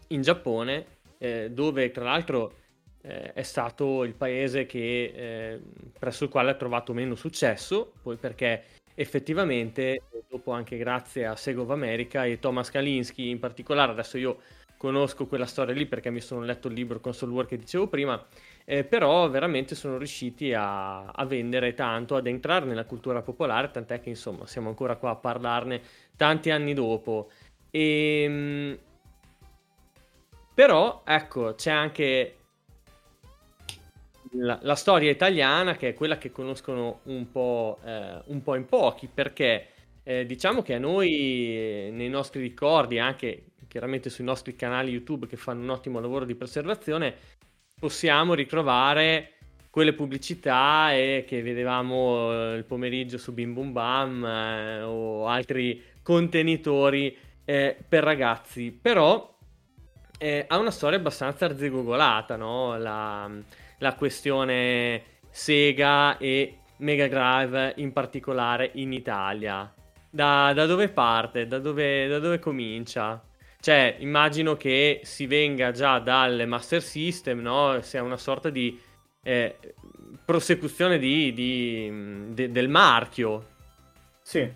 in 0.08 0.22
Giappone, 0.22 0.86
eh, 1.18 1.52
dove 1.52 1.92
tra 1.92 2.04
l'altro 2.04 2.56
eh, 3.02 3.34
è 3.34 3.42
stato 3.44 4.04
il 4.04 4.14
paese 4.14 4.66
che, 4.66 5.14
eh, 5.16 5.62
presso 5.98 6.26
il 6.26 6.30
quale 6.30 6.52
ha 6.52 6.56
trovato 6.56 6.94
meno 6.94 7.16
successo, 7.16 7.94
poi 8.02 8.18
perché 8.18 8.64
effettivamente, 8.96 10.02
dopo 10.30 10.52
anche 10.52 10.78
grazie 10.78 11.26
a 11.26 11.36
Sega 11.36 11.62
of 11.62 11.70
America 11.70 12.26
e 12.26 12.40
Thomas 12.40 12.70
Kalinski 12.70 13.30
in 13.30 13.40
particolare, 13.40 13.92
adesso 13.92 14.18
io 14.18 14.40
conosco 14.78 15.28
quella 15.28 15.46
storia 15.46 15.76
lì 15.76 15.86
perché 15.86 16.10
mi 16.10 16.22
sono 16.22 16.42
letto 16.42 16.68
il 16.68 16.74
libro 16.74 17.00
Console 17.00 17.32
War 17.32 17.46
che 17.46 17.58
dicevo 17.58 17.88
prima, 17.88 18.26
eh, 18.66 18.84
però 18.84 19.30
veramente 19.30 19.76
sono 19.76 19.98
riusciti 19.98 20.54
a, 20.54 21.06
a, 21.06 21.26
vendere 21.26 21.76
tanto, 21.76 22.16
ad 22.16 22.26
entrare 22.26 22.66
nella 22.66 22.86
cultura 22.86 23.22
popolare, 23.22 23.70
tant'è 23.70 24.00
che 24.02 24.10
insomma 24.10 24.48
siamo 24.48 24.70
ancora 24.70 24.96
qua 24.96 25.12
a 25.12 25.16
parlarne 25.16 25.82
tanti 26.16 26.50
anni 26.50 26.74
dopo. 26.74 27.30
E, 27.70 28.24
ehm, 28.24 28.78
però 30.54 31.04
ecco, 31.06 31.54
c'è 31.54 31.72
anche 31.72 32.36
la, 34.32 34.60
la, 34.62 34.76
storia 34.76 35.10
italiana 35.10 35.76
che 35.76 35.90
è 35.90 35.94
quella 35.94 36.18
che 36.18 36.32
conoscono 36.32 37.02
un 37.04 37.32
po', 37.32 37.80
eh, 37.84 38.22
un 38.26 38.42
po 38.44 38.56
in 38.56 38.66
pochi, 38.66 39.10
perché 39.14 39.68
eh, 40.04 40.26
diciamo 40.26 40.62
che 40.62 40.76
a 40.76 40.80
noi 40.80 41.90
nei 41.92 42.10
nostri 42.10 42.42
ricordi, 42.42 43.00
anche 43.00 43.46
chiaramente 43.68 44.10
sui 44.10 44.26
nostri 44.26 44.56
canali 44.56 44.92
YouTube 44.92 45.28
che 45.28 45.38
fanno 45.38 45.62
un 45.62 45.70
ottimo 45.70 46.00
lavoro 46.00 46.26
di 46.26 46.36
preservazione, 46.36 47.16
possiamo 47.80 48.34
ritrovare 48.34 49.34
quelle 49.70 49.94
pubblicità 49.94 50.94
eh, 50.94 51.24
che 51.26 51.42
vedevamo 51.42 52.32
eh, 52.32 52.58
il 52.58 52.66
pomeriggio 52.66 53.18
su 53.18 53.34
Bim 53.34 53.54
Bum 53.54 53.72
Bam 53.72 54.26
eh, 54.26 54.82
o 54.82 55.28
altri 55.28 55.82
contenitori 56.04 57.18
eh, 57.46 57.78
per 57.88 58.04
ragazzi, 58.04 58.72
però 58.72 59.34
eh, 60.18 60.46
ha 60.48 60.58
una 60.58 60.72
storia 60.72 60.98
abbastanza 61.00 61.46
arzigogolata, 61.46 62.36
no? 62.36 62.78
la, 62.78 63.32
la 63.82 63.96
questione 63.96 65.04
Sega 65.30 66.18
e 66.18 66.58
Mega 66.78 67.08
Drive 67.08 67.74
in 67.78 67.92
particolare 67.92 68.72
in 68.76 68.94
Italia. 68.94 69.72
Da, 70.10 70.54
da 70.54 70.66
dove 70.66 70.90
parte? 70.90 71.48
Da 71.48 71.60
dove, 71.60 72.08
da 72.08 72.20
dove 72.20 72.40
comincia? 72.40 73.22
Cioè, 73.60 73.98
immagino 74.00 74.56
che 74.56 75.02
si 75.04 75.28
venga 75.28 75.72
già 75.72 76.00
dal 76.00 76.48
Master 76.48 76.82
System, 76.82 77.40
no? 77.40 77.80
Sia 77.82 78.02
una 78.02 78.18
sorta 78.18 78.50
di 78.50 78.80
eh, 79.24 79.58
prosecuzione 80.26 80.98
di, 80.98 81.32
di, 81.34 82.34
de, 82.34 82.52
del 82.52 82.70
marchio. 82.70 83.48
Sì. 84.22 84.50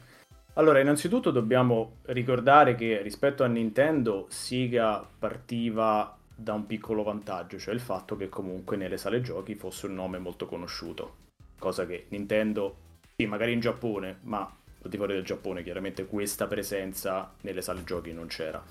Allora, 0.53 0.79
innanzitutto 0.79 1.31
dobbiamo 1.31 1.97
ricordare 2.07 2.75
che 2.75 3.01
rispetto 3.01 3.43
a 3.43 3.47
Nintendo, 3.47 4.25
Sega 4.29 5.07
partiva 5.17 6.17
da 6.35 6.53
un 6.53 6.65
piccolo 6.65 7.03
vantaggio, 7.03 7.57
cioè 7.57 7.73
il 7.73 7.79
fatto 7.79 8.17
che 8.17 8.29
comunque 8.29 8.75
nelle 8.75 8.97
sale 8.97 9.21
giochi 9.21 9.55
fosse 9.55 9.85
un 9.85 9.93
nome 9.93 10.17
molto 10.17 10.45
conosciuto. 10.45 11.23
Cosa 11.57 11.85
che 11.85 12.07
Nintendo, 12.09 12.75
sì, 13.15 13.25
magari 13.25 13.53
in 13.53 13.61
Giappone, 13.61 14.19
ma 14.23 14.39
al 14.39 14.89
di 14.89 14.97
fuori 14.97 15.13
del 15.13 15.23
Giappone 15.23 15.63
chiaramente 15.63 16.05
questa 16.05 16.47
presenza 16.47 17.33
nelle 17.41 17.61
sale 17.61 17.83
giochi 17.83 18.11
non 18.11 18.27
c'era. 18.27 18.61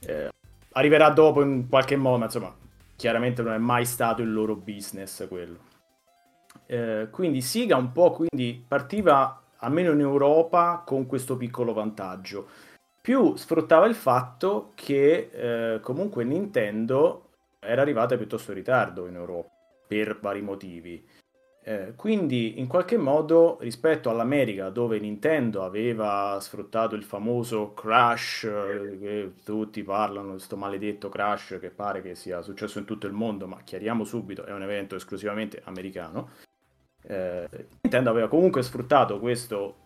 Eh, 0.00 0.30
arriverà 0.72 1.10
dopo 1.10 1.42
in 1.42 1.68
qualche 1.68 1.96
modo, 1.96 2.18
ma 2.18 2.24
insomma, 2.24 2.54
chiaramente 2.96 3.42
non 3.42 3.52
è 3.52 3.58
mai 3.58 3.84
stato 3.84 4.22
il 4.22 4.32
loro 4.32 4.56
business 4.56 5.26
quello. 5.28 5.58
Eh, 6.66 7.08
quindi 7.10 7.40
Siga 7.40 7.76
un 7.76 7.92
po' 7.92 8.10
quindi 8.10 8.62
partiva 8.66 9.40
almeno 9.58 9.92
in 9.92 10.00
Europa 10.00 10.82
con 10.84 11.06
questo 11.06 11.36
piccolo 11.36 11.72
vantaggio. 11.72 12.48
Più 13.06 13.36
sfruttava 13.36 13.86
il 13.86 13.94
fatto 13.94 14.72
che 14.74 15.30
eh, 15.30 15.78
comunque 15.78 16.24
Nintendo 16.24 17.34
era 17.60 17.80
arrivata 17.80 18.16
piuttosto 18.16 18.50
in 18.50 18.56
ritardo 18.56 19.06
in 19.06 19.14
Europa 19.14 19.48
per 19.86 20.18
vari 20.18 20.42
motivi. 20.42 21.06
Eh, 21.62 21.92
quindi 21.94 22.58
in 22.58 22.66
qualche 22.66 22.96
modo 22.96 23.58
rispetto 23.60 24.10
all'America 24.10 24.70
dove 24.70 24.98
Nintendo 24.98 25.62
aveva 25.62 26.36
sfruttato 26.40 26.96
il 26.96 27.04
famoso 27.04 27.74
crash, 27.74 28.42
eh, 28.42 28.98
che 28.98 29.32
tutti 29.44 29.84
parlano 29.84 30.32
questo 30.32 30.56
maledetto 30.56 31.08
crash 31.08 31.58
che 31.60 31.70
pare 31.70 32.02
che 32.02 32.16
sia 32.16 32.42
successo 32.42 32.80
in 32.80 32.86
tutto 32.86 33.06
il 33.06 33.12
mondo, 33.12 33.46
ma 33.46 33.60
chiariamo 33.62 34.02
subito, 34.02 34.44
è 34.44 34.52
un 34.52 34.64
evento 34.64 34.96
esclusivamente 34.96 35.62
americano, 35.66 36.30
eh, 37.02 37.48
Nintendo 37.82 38.10
aveva 38.10 38.26
comunque 38.26 38.64
sfruttato 38.64 39.20
questo 39.20 39.84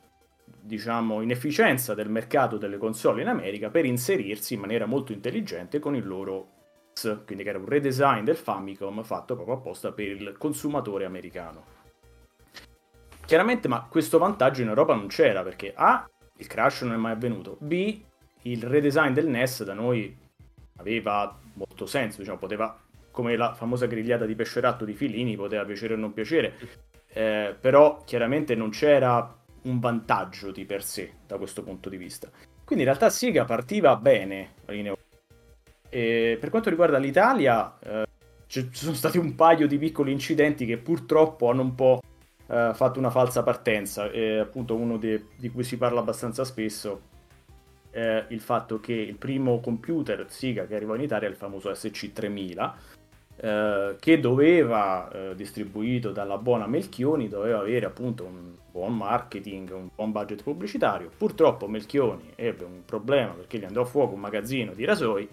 diciamo 0.61 1.23
inefficienza 1.23 1.95
del 1.95 2.09
mercato 2.09 2.57
delle 2.57 2.79
console 2.79 3.23
in 3.23 3.29
America 3.29 3.71
per 3.71 3.85
inserirsi 3.85 4.55
in 4.55 4.61
maniera 4.61 4.87
molto 4.87 5.13
intelligente 5.13 5.79
con 5.79 5.95
il 5.95 6.07
loro 6.07 6.59
quindi 7.25 7.45
che 7.45 7.49
era 7.49 7.59
un 7.59 7.67
redesign 7.67 8.25
del 8.25 8.37
Famicom 8.37 9.03
fatto 9.03 9.35
proprio 9.35 9.57
apposta 9.57 9.93
per 9.93 10.07
il 10.07 10.35
consumatore 10.37 11.07
americano. 11.07 11.79
Chiaramente, 13.25 13.69
ma 13.69 13.87
questo 13.89 14.19
vantaggio 14.19 14.63
in 14.63 14.69
Europa 14.69 14.95
non 14.95 15.07
c'era 15.07 15.43
perché 15.43 15.73
A, 15.75 16.09
il 16.37 16.47
crash 16.47 16.83
non 16.83 16.95
è 16.95 16.97
mai 16.97 17.13
avvenuto, 17.13 17.57
B, 17.61 18.01
il 18.43 18.63
redesign 18.65 19.13
del 19.13 19.29
NES 19.29 19.65
da 19.65 19.73
noi 19.73 20.15
aveva 20.77 21.39
molto 21.55 21.87
senso, 21.87 22.19
diciamo, 22.19 22.39
poteva, 22.39 22.79
come 23.11 23.37
la 23.37 23.55
famosa 23.55 23.87
grigliata 23.87 24.27
di 24.27 24.35
pesceratto 24.35 24.85
di 24.85 24.95
Fillini, 24.95 25.37
poteva 25.37 25.65
piacere 25.65 25.95
o 25.95 25.97
non 25.97 26.13
piacere, 26.13 26.55
eh, 27.13 27.55
però 27.59 28.03
chiaramente 28.05 28.55
non 28.55 28.71
c'era 28.71 29.40
un 29.63 29.79
vantaggio 29.79 30.51
di 30.51 30.65
per 30.65 30.83
sé 30.83 31.13
da 31.27 31.37
questo 31.37 31.63
punto 31.63 31.89
di 31.89 31.97
vista. 31.97 32.29
Quindi 32.65 32.85
in 32.85 32.91
realtà 32.91 33.11
Siga 33.11 33.45
partiva 33.45 33.97
bene 33.97 34.55
in 34.69 34.87
Europa 34.87 35.09
e 35.91 36.39
per 36.41 36.51
quanto 36.51 36.71
riguarda 36.71 36.99
l'Italia, 36.99 37.77
eh, 37.81 38.07
ci 38.47 38.69
sono 38.73 38.95
stati 38.95 39.19
un 39.19 39.35
paio 39.35 39.67
di 39.67 39.77
piccoli 39.77 40.13
incidenti 40.13 40.65
che 40.65 40.79
purtroppo 40.79 41.51
hanno 41.51 41.63
un 41.63 41.75
po' 41.75 42.01
eh, 42.47 42.71
fatto 42.73 42.99
una 42.99 43.11
falsa 43.11 43.43
partenza. 43.43 44.11
E 44.11 44.39
appunto 44.39 44.77
uno 44.77 44.97
de- 44.97 45.27
di 45.37 45.51
cui 45.51 45.65
si 45.65 45.77
parla 45.77 46.01
abbastanza 46.01 46.45
spesso 46.45 47.09
è 47.91 48.25
il 48.29 48.41
fatto 48.41 48.79
che 48.79 48.93
il 48.93 49.17
primo 49.17 49.59
computer 49.59 50.25
Siga 50.31 50.67
che 50.67 50.77
arrivò 50.77 50.95
in 50.95 51.03
Italia 51.03 51.27
è 51.27 51.31
il 51.31 51.37
famoso 51.37 51.71
SC3000, 51.71 52.73
eh, 53.43 53.97
che 53.99 54.21
doveva, 54.21 55.11
eh, 55.11 55.35
distribuito 55.35 56.11
dalla 56.11 56.37
buona 56.37 56.67
Melchioni, 56.67 57.29
doveva 57.29 57.61
avere 57.61 57.87
appunto 57.87 58.25
un 58.25 58.53
buon 58.71 58.95
marketing, 58.95 59.71
un 59.73 59.89
buon 59.95 60.13
budget 60.13 60.43
pubblicitario. 60.43 61.11
Purtroppo 61.17 61.67
Melchioni 61.67 62.33
ebbe 62.35 62.65
un 62.65 62.85
problema 62.85 63.33
perché 63.33 63.59
gli 63.59 63.65
andò 63.65 63.81
a 63.81 63.87
fuoco 63.87 64.15
un 64.15 64.21
magazzino 64.21 64.75
di 64.75 64.85
rasoi 64.85 65.27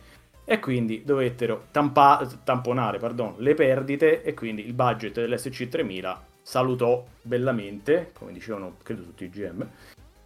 e 0.45 0.59
quindi 0.59 1.03
dovettero 1.03 1.65
tampa- 1.71 2.25
tamponare 2.45 2.97
pardon, 2.97 3.35
le 3.39 3.53
perdite 3.53 4.23
e 4.23 4.33
quindi 4.33 4.65
il 4.65 4.73
budget 4.73 5.19
dell'SC3000 5.19 6.15
salutò 6.41 7.05
bellamente, 7.21 8.11
come 8.13 8.31
dicevano 8.31 8.77
credo 8.81 9.01
tutti 9.01 9.25
i 9.25 9.29
GM, 9.29 9.67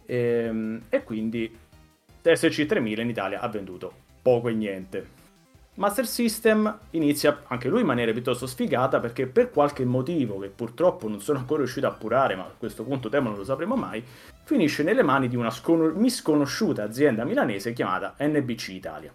e, 0.06 0.16
ehm, 0.16 0.82
e 0.88 1.02
quindi 1.02 1.52
l'SC3000 2.22 3.00
in 3.00 3.08
Italia 3.08 3.40
ha 3.40 3.48
venduto 3.48 3.92
poco 4.22 4.48
e 4.48 4.52
niente. 4.52 5.20
Master 5.74 6.06
System 6.06 6.78
inizia 6.90 7.44
anche 7.46 7.68
lui 7.70 7.80
in 7.80 7.86
maniera 7.86 8.12
piuttosto 8.12 8.46
sfigata 8.46 9.00
perché 9.00 9.26
per 9.26 9.50
qualche 9.50 9.86
motivo 9.86 10.38
che 10.38 10.48
purtroppo 10.48 11.08
non 11.08 11.20
sono 11.20 11.38
ancora 11.38 11.60
riuscito 11.60 11.86
a 11.86 11.90
appurare, 11.90 12.34
ma 12.36 12.42
a 12.42 12.54
questo 12.58 12.84
punto 12.84 13.08
temo 13.08 13.30
non 13.30 13.38
lo 13.38 13.44
sapremo 13.44 13.74
mai, 13.74 14.04
finisce 14.44 14.82
nelle 14.82 15.02
mani 15.02 15.28
di 15.28 15.36
una 15.36 15.50
scon- 15.50 15.94
misconosciuta 15.96 16.82
azienda 16.82 17.24
milanese 17.24 17.72
chiamata 17.72 18.16
NBC 18.18 18.68
Italia. 18.68 19.14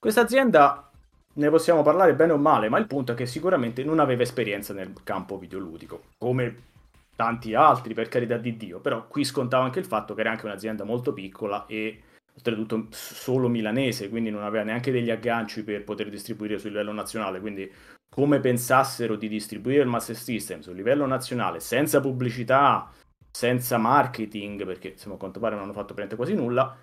Questa 0.00 0.20
azienda 0.20 0.90
ne 1.32 1.50
possiamo 1.50 1.82
parlare 1.82 2.14
bene 2.14 2.32
o 2.32 2.36
male, 2.36 2.68
ma 2.68 2.78
il 2.78 2.88
punto 2.88 3.12
è 3.12 3.14
che 3.14 3.26
sicuramente 3.26 3.84
non 3.84 4.00
aveva 4.00 4.22
esperienza 4.22 4.72
nel 4.72 4.92
campo 5.04 5.38
videoludico, 5.38 6.02
come 6.18 6.68
tanti 7.14 7.54
altri 7.54 7.94
per 7.94 8.08
carità 8.08 8.36
di 8.36 8.56
Dio, 8.56 8.80
però 8.80 9.06
qui 9.06 9.22
scontava 9.22 9.62
anche 9.62 9.78
il 9.78 9.84
fatto 9.84 10.14
che 10.14 10.22
era 10.22 10.30
anche 10.30 10.46
un'azienda 10.46 10.82
molto 10.82 11.12
piccola 11.12 11.66
e 11.66 12.02
oltretutto 12.40 12.86
solo 12.90 13.48
milanese, 13.48 14.08
quindi 14.08 14.30
non 14.30 14.42
aveva 14.42 14.64
neanche 14.64 14.90
degli 14.90 15.10
agganci 15.10 15.62
per 15.62 15.84
poter 15.84 16.08
distribuire 16.08 16.58
sul 16.58 16.70
livello 16.70 16.92
nazionale, 16.92 17.40
quindi 17.40 17.70
come 18.08 18.40
pensassero 18.40 19.14
di 19.16 19.28
distribuire 19.28 19.82
il 19.82 19.88
Master 19.88 20.16
System 20.16 20.60
sul 20.60 20.74
livello 20.74 21.06
nazionale 21.06 21.60
senza 21.60 22.00
pubblicità, 22.00 22.90
senza 23.30 23.78
marketing, 23.78 24.64
perché 24.66 24.88
insomma 24.88 25.14
a 25.14 25.18
quanto 25.18 25.38
pare 25.38 25.54
non 25.54 25.64
hanno 25.64 25.72
fatto 25.72 25.94
praticamente 25.94 26.16
quasi 26.16 26.34
nulla, 26.34 26.76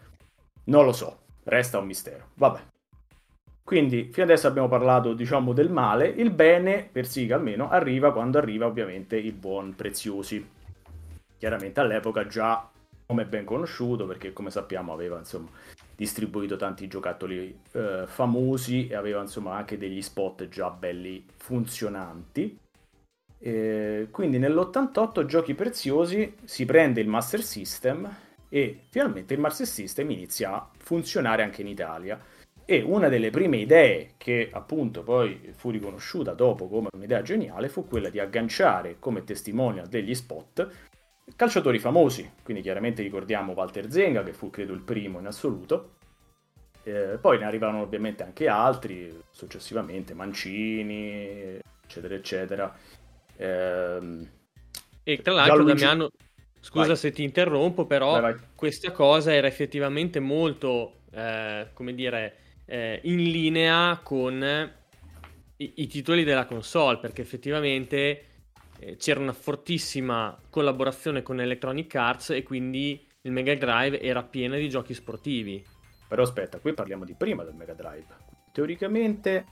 non 0.65 0.85
lo 0.85 0.93
so, 0.93 1.19
resta 1.43 1.79
un 1.79 1.85
mistero. 1.85 2.29
Vabbè, 2.35 2.59
quindi 3.67 4.09
fino 4.13 4.25
adesso 4.25 4.47
abbiamo 4.47 4.69
parlato, 4.69 5.13
diciamo, 5.13 5.51
del 5.51 5.69
male, 5.69 6.07
il 6.07 6.31
bene, 6.31 6.87
per 6.89 7.05
Siga 7.05 7.35
almeno, 7.35 7.69
arriva 7.69 8.13
quando 8.13 8.37
arriva 8.37 8.65
ovviamente 8.65 9.17
il 9.17 9.33
buon 9.33 9.75
Preziosi. 9.75 10.49
Chiaramente 11.37 11.81
all'epoca 11.81 12.25
già 12.25 12.71
come 13.07 13.25
ben 13.25 13.45
conosciuto, 13.45 14.05
perché 14.05 14.33
come 14.33 14.51
sappiamo 14.51 14.91
aveva 14.91 15.17
insomma 15.17 15.49
distribuito 15.95 16.57
tanti 16.57 16.87
giocattoli 16.87 17.57
eh, 17.71 18.03
famosi 18.05 18.87
e 18.87 18.95
aveva 18.95 19.21
insomma 19.21 19.55
anche 19.55 19.77
degli 19.77 20.01
spot 20.01 20.49
già 20.49 20.69
belli 20.69 21.25
funzionanti. 21.37 22.59
E 23.39 24.07
quindi 24.11 24.39
nell'88 24.39 25.25
Giochi 25.25 25.53
Preziosi 25.53 26.35
si 26.43 26.65
prende 26.65 26.99
il 26.99 27.07
Master 27.07 27.41
System 27.41 28.13
e 28.49 28.81
finalmente 28.89 29.33
il 29.33 29.39
Master 29.39 29.65
System 29.65 30.11
inizia 30.11 30.53
a 30.53 30.69
funzionare 30.77 31.43
anche 31.43 31.61
in 31.61 31.67
Italia 31.67 32.19
e 32.69 32.81
una 32.81 33.07
delle 33.07 33.29
prime 33.29 33.55
idee 33.57 34.15
che 34.17 34.49
appunto 34.51 35.01
poi 35.01 35.53
fu 35.55 35.69
riconosciuta 35.69 36.33
dopo 36.33 36.67
come 36.67 36.89
un'idea 36.91 37.21
geniale 37.21 37.69
fu 37.69 37.87
quella 37.87 38.09
di 38.09 38.19
agganciare 38.19 38.97
come 38.99 39.23
testimonial 39.23 39.87
degli 39.87 40.13
spot 40.13 40.86
calciatori 41.35 41.79
famosi, 41.79 42.31
quindi 42.43 42.63
chiaramente 42.63 43.01
ricordiamo 43.01 43.53
Walter 43.53 43.91
Zenga 43.91 44.23
che 44.23 44.33
fu 44.33 44.49
credo 44.49 44.73
il 44.73 44.81
primo 44.81 45.19
in 45.19 45.25
assoluto, 45.25 45.95
eh, 46.83 47.17
poi 47.19 47.37
ne 47.37 47.45
arrivarono 47.45 47.81
ovviamente 47.81 48.23
anche 48.23 48.47
altri 48.47 49.13
successivamente, 49.29 50.13
Mancini, 50.13 51.59
eccetera 51.83 52.15
eccetera. 52.15 52.77
Eh, 53.35 54.27
e 55.03 55.21
tra 55.21 55.33
l'altro 55.33 55.57
Gianluigi... 55.57 55.79
Damiano, 55.81 56.09
scusa 56.59 56.87
vai. 56.87 56.95
se 56.95 57.11
ti 57.11 57.23
interrompo, 57.23 57.85
però 57.85 58.19
vai, 58.19 58.33
vai. 58.33 58.35
questa 58.55 58.91
cosa 58.91 59.33
era 59.33 59.47
effettivamente 59.47 60.19
molto, 60.19 61.01
eh, 61.11 61.67
come 61.73 61.93
dire, 61.93 62.35
eh, 62.65 62.99
in 63.03 63.17
linea 63.17 63.99
con 64.01 64.71
i, 65.57 65.71
i, 65.75 65.87
titoli 65.87 66.23
della 66.23 66.45
console, 66.45 66.99
perché 66.99 67.21
effettivamente 67.21 68.23
eh, 68.79 68.95
c'era 68.97 69.19
una 69.19 69.33
fortissima 69.33 70.37
collaborazione 70.49 71.21
con 71.21 71.39
Electronic 71.39 71.93
Arts 71.95 72.29
e 72.31 72.43
quindi 72.43 73.05
il 73.21 73.31
Mega 73.31 73.55
Drive 73.55 73.99
era 74.01 74.23
pieno 74.23 74.55
di 74.55 74.69
giochi 74.69 74.93
sportivi. 74.93 75.63
Però 76.07 76.23
aspetta, 76.23 76.59
qui 76.59 76.73
parliamo 76.73 77.03
di 77.03 77.15
prima 77.15 77.43
del 77.43 77.53
Mega 77.55 77.73
Drive. 77.73 78.15
Teoricamente 78.51 79.45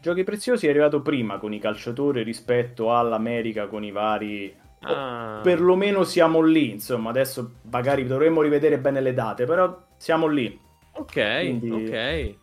Giochi 0.00 0.24
Preziosi 0.24 0.66
è 0.66 0.70
arrivato 0.70 1.00
prima 1.02 1.38
con 1.38 1.52
i 1.52 1.58
calciatori 1.58 2.22
rispetto 2.22 2.94
all'America 2.94 3.66
con 3.66 3.84
i 3.84 3.90
vari 3.90 4.66
Ah. 4.80 5.40
perlomeno 5.42 6.04
siamo 6.04 6.40
lì, 6.40 6.70
insomma, 6.70 7.10
adesso 7.10 7.54
magari 7.70 8.06
dovremmo 8.06 8.42
rivedere 8.42 8.78
bene 8.78 9.00
le 9.00 9.12
date, 9.12 9.44
però 9.44 9.86
siamo 9.96 10.26
lì. 10.28 10.56
Ok, 10.92 11.38
Quindi, 11.40 11.70
ok. 11.70 12.36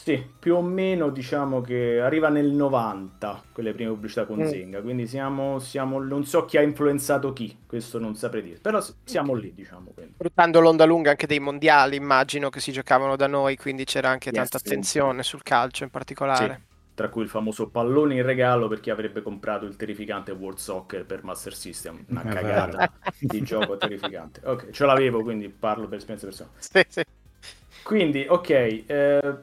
Sì, 0.00 0.24
più 0.38 0.54
o 0.54 0.62
meno 0.62 1.10
diciamo 1.10 1.60
che 1.60 2.00
arriva 2.00 2.28
nel 2.28 2.46
90 2.52 3.42
quelle 3.52 3.74
prime 3.74 3.90
pubblicità 3.90 4.24
con 4.26 4.38
mm. 4.38 4.46
Zenga, 4.46 4.80
quindi 4.80 5.08
siamo, 5.08 5.58
siamo, 5.58 6.00
non 6.00 6.24
so 6.24 6.44
chi 6.44 6.56
ha 6.56 6.62
influenzato 6.62 7.32
chi, 7.32 7.58
questo 7.66 7.98
non 7.98 8.14
saprei 8.14 8.42
dire, 8.42 8.58
però 8.60 8.82
siamo 9.04 9.34
lì 9.34 9.52
diciamo. 9.52 9.92
Sfruttando 10.14 10.60
l'onda 10.60 10.84
lunga 10.84 11.10
anche 11.10 11.26
dei 11.26 11.40
mondiali, 11.40 11.96
immagino 11.96 12.48
che 12.48 12.60
si 12.60 12.70
giocavano 12.70 13.16
da 13.16 13.26
noi, 13.26 13.56
quindi 13.56 13.84
c'era 13.84 14.08
anche 14.08 14.30
yes, 14.30 14.36
tanta 14.36 14.56
attenzione 14.58 15.22
sul 15.24 15.42
calcio 15.42 15.82
in 15.82 15.90
particolare. 15.90 16.54
Sì 16.54 16.66
tra 16.98 17.10
cui 17.10 17.22
il 17.22 17.28
famoso 17.28 17.68
pallone 17.68 18.16
in 18.16 18.24
regalo 18.24 18.66
per 18.66 18.80
chi 18.80 18.90
avrebbe 18.90 19.22
comprato 19.22 19.66
il 19.66 19.76
terrificante 19.76 20.32
World 20.32 20.58
Soccer 20.58 21.06
per 21.06 21.22
Master 21.22 21.54
System. 21.54 22.04
Una 22.08 22.22
cagata 22.26 22.92
di 23.20 23.40
gioco 23.42 23.76
terrificante. 23.76 24.40
Ok, 24.42 24.70
ce 24.70 24.84
l'avevo, 24.84 25.22
quindi 25.22 25.48
parlo 25.48 25.86
per 25.86 25.98
esperienza 25.98 26.26
personale. 26.26 26.56
Sì, 26.58 26.84
sì. 26.88 27.02
Quindi, 27.84 28.26
ok, 28.28 28.50
eh, 28.50 29.38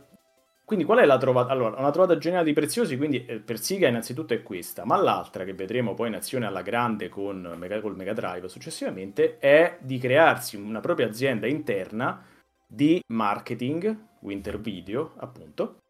quindi 0.66 0.84
qual 0.84 0.98
è 0.98 1.06
la 1.06 1.20
trovata? 1.20 1.52
Allora, 1.52 1.78
una 1.78 1.92
trovata 1.92 2.18
generale 2.18 2.46
di 2.46 2.54
preziosi, 2.54 2.98
quindi 2.98 3.24
eh, 3.26 3.40
per 3.40 3.60
Siga 3.60 3.88
innanzitutto 3.88 4.34
è 4.34 4.42
questa, 4.42 4.84
ma 4.84 4.98
l'altra 4.98 5.44
che 5.44 5.54
vedremo 5.54 5.94
poi 5.94 6.08
in 6.08 6.16
azione 6.16 6.48
alla 6.48 6.64
grande 6.64 7.08
con 7.08 7.56
col 7.82 7.96
Mega 7.96 8.14
Drive 8.14 8.48
successivamente 8.50 9.38
è 9.38 9.78
di 9.80 10.00
crearsi 10.00 10.56
una 10.56 10.80
propria 10.80 11.06
azienda 11.06 11.46
interna 11.46 12.26
di 12.68 13.00
marketing, 13.10 13.96
Winter 14.22 14.60
Video 14.60 15.14
appunto, 15.18 15.82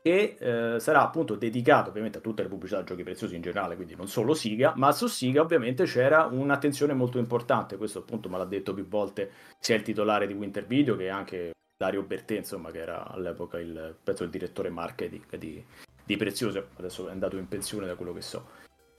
che 0.00 0.36
eh, 0.38 0.78
sarà 0.78 1.02
appunto 1.02 1.34
dedicato 1.34 1.90
ovviamente 1.90 2.18
a 2.18 2.20
tutte 2.20 2.42
le 2.42 2.48
pubblicità 2.48 2.84
giochi 2.84 3.02
preziosi 3.02 3.34
in 3.34 3.42
generale, 3.42 3.74
quindi 3.74 3.96
non 3.96 4.06
solo 4.06 4.32
Siga, 4.32 4.74
ma 4.76 4.92
su 4.92 5.08
Siga 5.08 5.40
ovviamente 5.40 5.84
c'era 5.84 6.24
un'attenzione 6.30 6.92
molto 6.94 7.18
importante, 7.18 7.76
questo 7.76 7.98
appunto 7.98 8.28
me 8.28 8.38
l'ha 8.38 8.44
detto 8.44 8.72
più 8.72 8.86
volte 8.86 9.32
sia 9.58 9.74
il 9.74 9.82
titolare 9.82 10.28
di 10.28 10.34
Winter 10.34 10.64
Video 10.64 10.94
che 10.94 11.08
anche 11.08 11.52
Dario 11.78 12.02
Bertè, 12.02 12.34
insomma, 12.34 12.72
che 12.72 12.80
era 12.80 13.06
all'epoca 13.06 13.60
il, 13.60 13.94
penso, 14.02 14.24
il 14.24 14.30
direttore 14.30 14.68
marketing 14.68 15.36
di, 15.36 15.64
di 16.04 16.16
Prezioso, 16.16 16.70
adesso 16.76 17.06
è 17.06 17.12
andato 17.12 17.36
in 17.36 17.46
pensione 17.46 17.86
da 17.86 17.94
quello 17.94 18.12
che 18.12 18.20
so. 18.20 18.48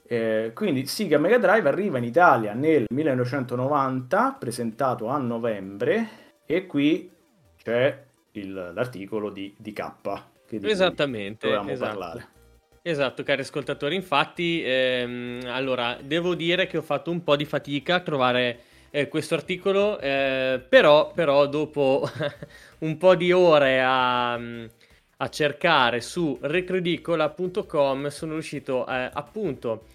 Eh, 0.02 0.52
quindi 0.54 0.86
Sega 0.86 1.18
Mega 1.18 1.36
Drive 1.36 1.68
arriva 1.68 1.98
in 1.98 2.04
Italia 2.04 2.54
nel 2.54 2.86
1990, 2.88 4.36
presentato 4.38 5.08
a 5.08 5.18
novembre, 5.18 6.08
e 6.46 6.66
qui 6.66 7.12
c'è 7.62 8.02
il, 8.32 8.72
l'articolo 8.74 9.28
di, 9.28 9.54
di 9.58 9.74
K. 9.74 9.92
Che 10.46 10.58
di 10.58 10.70
Esattamente. 10.70 11.46
Dovevamo 11.46 11.70
esatto. 11.72 11.98
parlare. 11.98 12.28
Esatto, 12.80 13.22
cari 13.22 13.42
ascoltatori. 13.42 13.94
Infatti, 13.94 14.62
ehm, 14.64 15.42
allora, 15.48 15.98
devo 16.02 16.34
dire 16.34 16.66
che 16.66 16.78
ho 16.78 16.82
fatto 16.82 17.10
un 17.10 17.22
po' 17.22 17.36
di 17.36 17.44
fatica 17.44 17.96
a 17.96 18.00
trovare 18.00 18.58
eh, 18.90 19.08
questo 19.08 19.34
articolo, 19.34 19.98
eh, 20.00 20.60
però, 20.68 21.12
però 21.12 21.46
dopo 21.46 22.08
un 22.80 22.96
po' 22.96 23.14
di 23.14 23.32
ore 23.32 23.80
a, 23.82 24.34
a 24.34 25.28
cercare 25.28 26.00
su 26.00 26.36
recridicola.com 26.40 28.08
sono 28.08 28.32
riuscito 28.32 28.86
eh, 28.86 29.10
appunto 29.12 29.86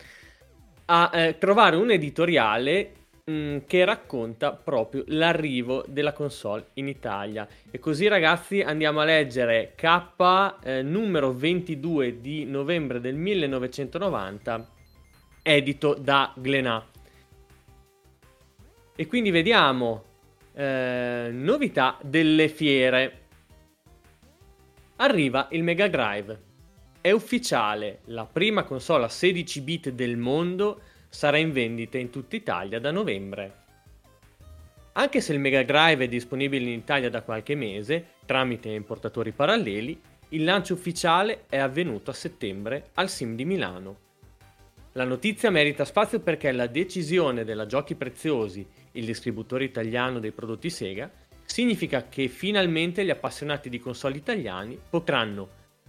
a 0.85 1.09
eh, 1.13 1.37
trovare 1.37 1.75
un 1.75 1.89
editoriale 1.91 2.91
mm, 3.29 3.57
che 3.65 3.85
racconta 3.85 4.51
proprio 4.51 5.03
l'arrivo 5.07 5.83
della 5.87 6.13
console 6.13 6.67
in 6.73 6.87
Italia. 6.87 7.47
E 7.71 7.79
così 7.79 8.07
ragazzi 8.07 8.61
andiamo 8.61 8.99
a 8.99 9.05
leggere 9.05 9.73
K 9.75 10.57
eh, 10.63 10.81
numero 10.83 11.33
22 11.33 12.21
di 12.21 12.45
novembre 12.45 13.01
del 13.01 13.15
1990, 13.15 14.67
edito 15.41 15.95
da 15.95 16.31
Glenà. 16.35 16.85
E 18.97 19.07
quindi 19.07 19.29
vediamo 19.29 20.03
eh, 20.53 21.29
novità 21.31 21.97
delle 22.01 22.47
fiere. 22.47 23.23
Arriva 24.97 25.49
il 25.51 25.63
Mega 25.63 25.89
Drive. 25.89 26.43
È 27.01 27.11
ufficiale, 27.11 27.99
la 28.05 28.25
prima 28.25 28.63
console 28.63 29.03
a 29.03 29.09
16 29.09 29.61
bit 29.61 29.89
del 29.89 30.15
mondo 30.15 30.79
sarà 31.09 31.37
in 31.37 31.51
vendita 31.51 31.97
in 31.97 32.09
tutta 32.09 32.37
Italia 32.37 32.79
da 32.79 32.91
novembre. 32.91 33.63
Anche 34.93 35.19
se 35.19 35.33
il 35.33 35.39
Mega 35.39 35.61
Drive 35.63 36.05
è 36.05 36.07
disponibile 36.07 36.63
in 36.63 36.79
Italia 36.79 37.09
da 37.09 37.21
qualche 37.21 37.53
mese, 37.53 38.11
tramite 38.25 38.69
importatori 38.69 39.33
paralleli, 39.33 39.99
il 40.29 40.43
lancio 40.45 40.73
ufficiale 40.73 41.43
è 41.49 41.57
avvenuto 41.57 42.11
a 42.11 42.13
settembre 42.13 42.91
al 42.93 43.09
Sim 43.09 43.35
di 43.35 43.43
Milano. 43.43 44.03
La 44.93 45.03
notizia 45.03 45.51
merita 45.51 45.83
spazio 45.83 46.21
perché 46.21 46.53
la 46.53 46.67
decisione 46.67 47.43
della 47.43 47.65
Giochi 47.65 47.95
Preziosi 47.95 48.65
il 48.95 49.05
distributore 49.05 49.63
italiano 49.63 50.19
dei 50.19 50.31
prodotti 50.31 50.69
Sega, 50.69 51.09
significa 51.45 52.07
che 52.09 52.27
finalmente 52.27 53.05
gli 53.05 53.09
appassionati 53.09 53.69
di 53.69 53.79
console 53.79 54.17
italiani 54.17 54.79
potranno, 54.89 55.47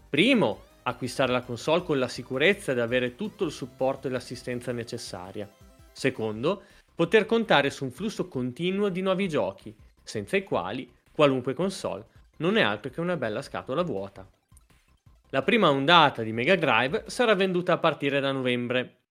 primo, 0.09 0.63
acquistare 0.83 1.33
la 1.33 1.43
console 1.43 1.83
con 1.83 1.99
la 1.99 2.09
sicurezza 2.09 2.73
di 2.73 2.81
avere 2.81 3.17
tutto 3.17 3.45
il 3.45 3.51
supporto 3.51 4.07
e 4.07 4.11
l'assistenza 4.11 4.71
necessaria, 4.73 5.51
secondo, 5.91 6.63
poter 6.95 7.27
contare 7.27 7.71
su 7.71 7.85
un 7.85 7.91
flusso 7.91 8.29
continuo 8.29 8.89
di 8.89 9.01
nuovi 9.01 9.29
giochi, 9.29 9.75
senza 10.03 10.37
i 10.37 10.45
quali 10.45 10.89
qualunque 11.13 11.55
console 11.55 12.05
non 12.39 12.57
è 12.57 12.63
altro 12.63 12.91
che 12.91 13.01
una 13.01 13.17
bella 13.17 13.43
scatola 13.43 13.83
vuota. 13.83 14.27
La 15.31 15.43
prima 15.43 15.71
ondata 15.71 16.23
di 16.23 16.33
Mega 16.33 16.55
Drive 16.55 17.05
sarà 17.07 17.35
venduta 17.35 17.73
a 17.73 17.79
partire 17.79 18.21
da 18.21 18.31
novembre 18.31 19.06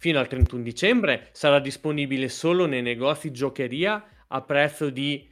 Fino 0.00 0.20
al 0.20 0.28
31 0.28 0.62
dicembre 0.62 1.26
sarà 1.32 1.58
disponibile 1.58 2.28
solo 2.28 2.66
nei 2.66 2.82
negozi 2.82 3.32
giocheria 3.32 4.00
a 4.28 4.40
prezzo 4.42 4.90
di 4.90 5.28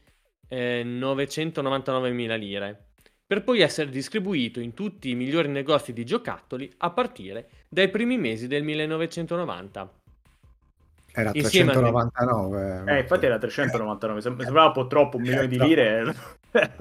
eh, 0.48 0.82
999.000 0.84 2.36
lire, 2.36 2.86
per 3.24 3.44
poi 3.44 3.60
essere 3.60 3.90
distribuito 3.90 4.58
in 4.58 4.74
tutti 4.74 5.10
i 5.10 5.14
migliori 5.14 5.48
negozi 5.48 5.92
di 5.92 6.04
giocattoli 6.04 6.68
a 6.78 6.90
partire 6.90 7.48
dai 7.68 7.88
primi 7.90 8.18
mesi 8.18 8.48
del 8.48 8.64
1990. 8.64 9.90
Era 11.12 11.30
399. 11.30 12.84
Eh, 12.88 12.98
infatti 12.98 13.24
era 13.24 13.38
399, 13.38 14.20
sembrava 14.20 14.66
un 14.66 14.72
po' 14.72 14.88
troppo, 14.88 15.16
un 15.16 15.22
milione 15.22 15.46
di 15.46 15.58
lire. 15.60 16.12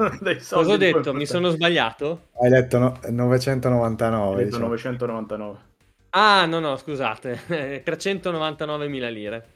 Cosa 0.50 0.72
ho 0.72 0.78
detto? 0.78 1.14
Mi 1.14 1.28
sono 1.28 1.50
sbagliato? 1.50 2.30
Hai 2.42 2.50
detto 2.50 2.80
no, 2.80 3.00
999. 3.08 4.30
Hai 4.30 4.36
detto 4.38 4.46
diciamo. 4.46 4.68
999. 4.70 5.74
Ah, 6.18 6.46
no, 6.46 6.60
no, 6.62 6.78
scusate, 6.78 7.42
399.000 7.84 9.12
lire. 9.12 9.48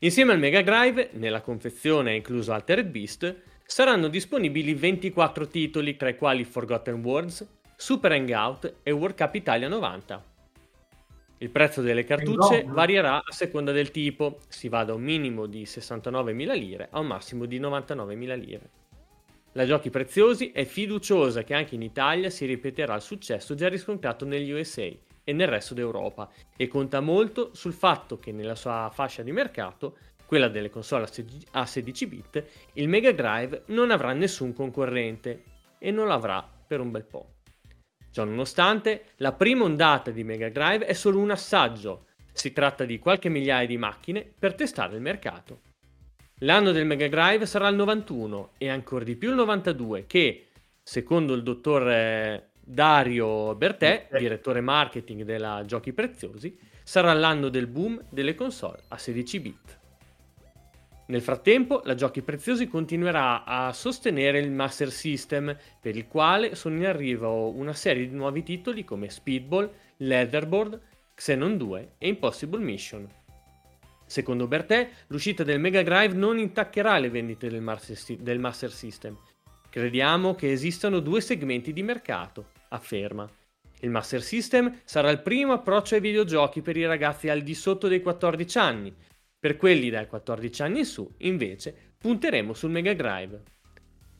Insieme 0.00 0.32
al 0.32 0.40
Mega 0.40 0.62
Drive, 0.62 1.10
nella 1.12 1.42
confezione 1.42 2.16
incluso 2.16 2.52
Altered 2.52 2.88
Beast, 2.88 3.42
saranno 3.64 4.08
disponibili 4.08 4.74
24 4.74 5.46
titoli, 5.46 5.94
tra 5.96 6.08
i 6.08 6.16
quali 6.16 6.42
Forgotten 6.42 7.04
Worlds, 7.04 7.46
Super 7.76 8.10
Hangout 8.10 8.78
e 8.82 8.90
World 8.90 9.16
Cup 9.16 9.34
Italia 9.36 9.68
90. 9.68 10.24
Il 11.38 11.50
prezzo 11.50 11.82
delle 11.82 12.02
cartucce 12.02 12.64
varierà 12.66 13.18
a 13.18 13.32
seconda 13.32 13.70
del 13.70 13.92
tipo, 13.92 14.40
si 14.48 14.68
va 14.68 14.82
da 14.82 14.92
un 14.92 15.02
minimo 15.02 15.46
di 15.46 15.62
69.000 15.62 16.58
lire 16.58 16.88
a 16.90 16.98
un 16.98 17.06
massimo 17.06 17.44
di 17.44 17.60
99.000 17.60 18.38
lire. 18.40 18.70
La 19.54 19.66
Giochi 19.66 19.90
Preziosi 19.90 20.52
è 20.52 20.64
fiduciosa 20.64 21.42
che 21.42 21.54
anche 21.54 21.74
in 21.74 21.82
Italia 21.82 22.30
si 22.30 22.46
ripeterà 22.46 22.94
il 22.94 23.02
successo 23.02 23.56
già 23.56 23.68
riscontrato 23.68 24.24
negli 24.24 24.52
USA 24.52 24.88
e 25.24 25.32
nel 25.32 25.48
resto 25.48 25.74
d'Europa 25.74 26.30
e 26.56 26.68
conta 26.68 27.00
molto 27.00 27.50
sul 27.52 27.72
fatto 27.72 28.20
che 28.20 28.30
nella 28.30 28.54
sua 28.54 28.88
fascia 28.92 29.24
di 29.24 29.32
mercato, 29.32 29.96
quella 30.24 30.46
delle 30.46 30.70
console 30.70 31.08
a 31.50 31.66
16 31.66 32.06
bit, 32.06 32.44
il 32.74 32.86
Mega 32.86 33.10
Drive 33.10 33.64
non 33.66 33.90
avrà 33.90 34.12
nessun 34.12 34.52
concorrente 34.52 35.42
e 35.78 35.90
non 35.90 36.06
l'avrà 36.06 36.48
per 36.64 36.78
un 36.78 36.92
bel 36.92 37.04
po'. 37.04 37.38
Ciò 38.12 38.22
nonostante, 38.22 39.06
la 39.16 39.32
prima 39.32 39.64
ondata 39.64 40.12
di 40.12 40.22
Mega 40.22 40.48
Drive 40.48 40.86
è 40.86 40.92
solo 40.92 41.18
un 41.18 41.32
assaggio, 41.32 42.06
si 42.32 42.52
tratta 42.52 42.84
di 42.84 43.00
qualche 43.00 43.28
migliaia 43.28 43.66
di 43.66 43.76
macchine 43.76 44.32
per 44.38 44.54
testare 44.54 44.94
il 44.94 45.02
mercato. 45.02 45.62
L'anno 46.44 46.72
del 46.72 46.86
Mega 46.86 47.06
Drive 47.06 47.44
sarà 47.44 47.68
il 47.68 47.76
91 47.76 48.52
e 48.56 48.70
ancora 48.70 49.04
di 49.04 49.14
più 49.14 49.28
il 49.28 49.34
92 49.34 50.06
che, 50.06 50.46
secondo 50.82 51.34
il 51.34 51.42
dottor 51.42 51.90
eh, 51.90 52.48
Dario 52.58 53.54
Bertè, 53.54 54.08
direttore 54.18 54.62
marketing 54.62 55.24
della 55.24 55.62
Giochi 55.66 55.92
Preziosi, 55.92 56.56
sarà 56.82 57.12
l'anno 57.12 57.50
del 57.50 57.66
boom 57.66 58.02
delle 58.08 58.34
console 58.34 58.80
a 58.88 58.96
16 58.96 59.40
bit. 59.40 59.78
Nel 61.08 61.20
frattempo, 61.20 61.82
la 61.84 61.94
Giochi 61.94 62.22
Preziosi 62.22 62.68
continuerà 62.68 63.44
a 63.44 63.74
sostenere 63.74 64.38
il 64.38 64.50
Master 64.50 64.90
System, 64.90 65.54
per 65.78 65.94
il 65.94 66.06
quale 66.06 66.54
sono 66.54 66.76
in 66.76 66.86
arrivo 66.86 67.50
una 67.50 67.74
serie 67.74 68.08
di 68.08 68.14
nuovi 68.14 68.42
titoli 68.42 68.82
come 68.82 69.10
Speedball, 69.10 69.70
Leatherboard, 69.98 70.80
Xenon 71.14 71.58
2 71.58 71.92
e 71.98 72.08
Impossible 72.08 72.62
Mission. 72.62 73.06
Secondo 74.10 74.48
Bertè, 74.48 74.90
l'uscita 75.06 75.44
del 75.44 75.60
Mega 75.60 75.84
Drive 75.84 76.14
non 76.14 76.36
intaccherà 76.36 76.98
le 76.98 77.10
vendite 77.10 77.48
del 77.48 77.60
Master, 77.60 78.72
System. 78.72 79.16
Crediamo 79.68 80.34
che 80.34 80.50
esistano 80.50 80.98
due 80.98 81.20
segmenti 81.20 81.72
di 81.72 81.84
mercato, 81.84 82.46
afferma. 82.70 83.30
Il 83.82 83.90
Master 83.90 84.20
System 84.20 84.80
sarà 84.82 85.10
il 85.10 85.20
primo 85.20 85.52
approccio 85.52 85.94
ai 85.94 86.00
videogiochi 86.00 86.60
per 86.60 86.76
i 86.76 86.86
ragazzi 86.86 87.28
al 87.28 87.42
di 87.42 87.54
sotto 87.54 87.86
dei 87.86 88.02
14 88.02 88.58
anni. 88.58 88.92
Per 89.38 89.56
quelli 89.56 89.90
dai 89.90 90.08
14 90.08 90.62
anni 90.62 90.80
in 90.80 90.86
su, 90.86 91.08
invece, 91.18 91.92
punteremo 91.96 92.52
sul 92.52 92.72
Mega 92.72 92.92
Drive. 92.92 93.42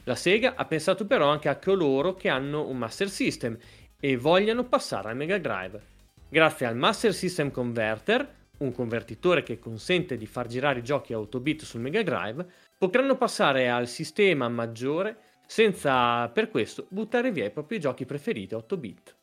La 0.04 0.14
Sega 0.14 0.54
ha 0.54 0.66
pensato 0.66 1.04
però 1.04 1.26
anche 1.26 1.48
a 1.48 1.58
coloro 1.58 2.14
che 2.14 2.28
hanno 2.28 2.68
un 2.68 2.78
Master 2.78 3.10
System 3.10 3.58
e 3.98 4.16
vogliono 4.16 4.68
passare 4.68 5.08
al 5.08 5.16
Mega 5.16 5.38
Drive. 5.38 5.82
Grazie 6.28 6.66
al 6.66 6.76
Master 6.76 7.12
System 7.12 7.50
Converter, 7.50 8.38
un 8.60 8.72
convertitore 8.72 9.42
che 9.42 9.58
consente 9.58 10.16
di 10.16 10.26
far 10.26 10.46
girare 10.46 10.80
i 10.80 10.84
giochi 10.84 11.12
a 11.12 11.18
8 11.18 11.40
bit 11.40 11.62
sul 11.64 11.80
Mega 11.80 12.02
Drive, 12.02 12.46
potranno 12.78 13.16
passare 13.16 13.68
al 13.68 13.88
sistema 13.88 14.48
maggiore 14.48 15.18
senza 15.46 16.28
per 16.28 16.50
questo 16.50 16.86
buttare 16.90 17.32
via 17.32 17.46
i 17.46 17.50
propri 17.50 17.80
giochi 17.80 18.04
preferiti 18.04 18.54
a 18.54 18.58
8 18.58 18.76
bit. 18.76 19.16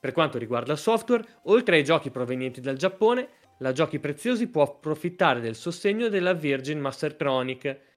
Per 0.00 0.12
quanto 0.12 0.38
riguarda 0.38 0.72
il 0.72 0.78
software, 0.78 1.24
oltre 1.44 1.76
ai 1.76 1.84
giochi 1.84 2.10
provenienti 2.10 2.60
dal 2.60 2.76
Giappone, 2.76 3.28
la 3.58 3.72
Giochi 3.72 3.98
Preziosi 3.98 4.48
può 4.48 4.62
approfittare 4.62 5.40
del 5.40 5.54
sostegno 5.54 6.08
della 6.08 6.32
Virgin 6.32 6.80
Mastertronic, 6.80 7.89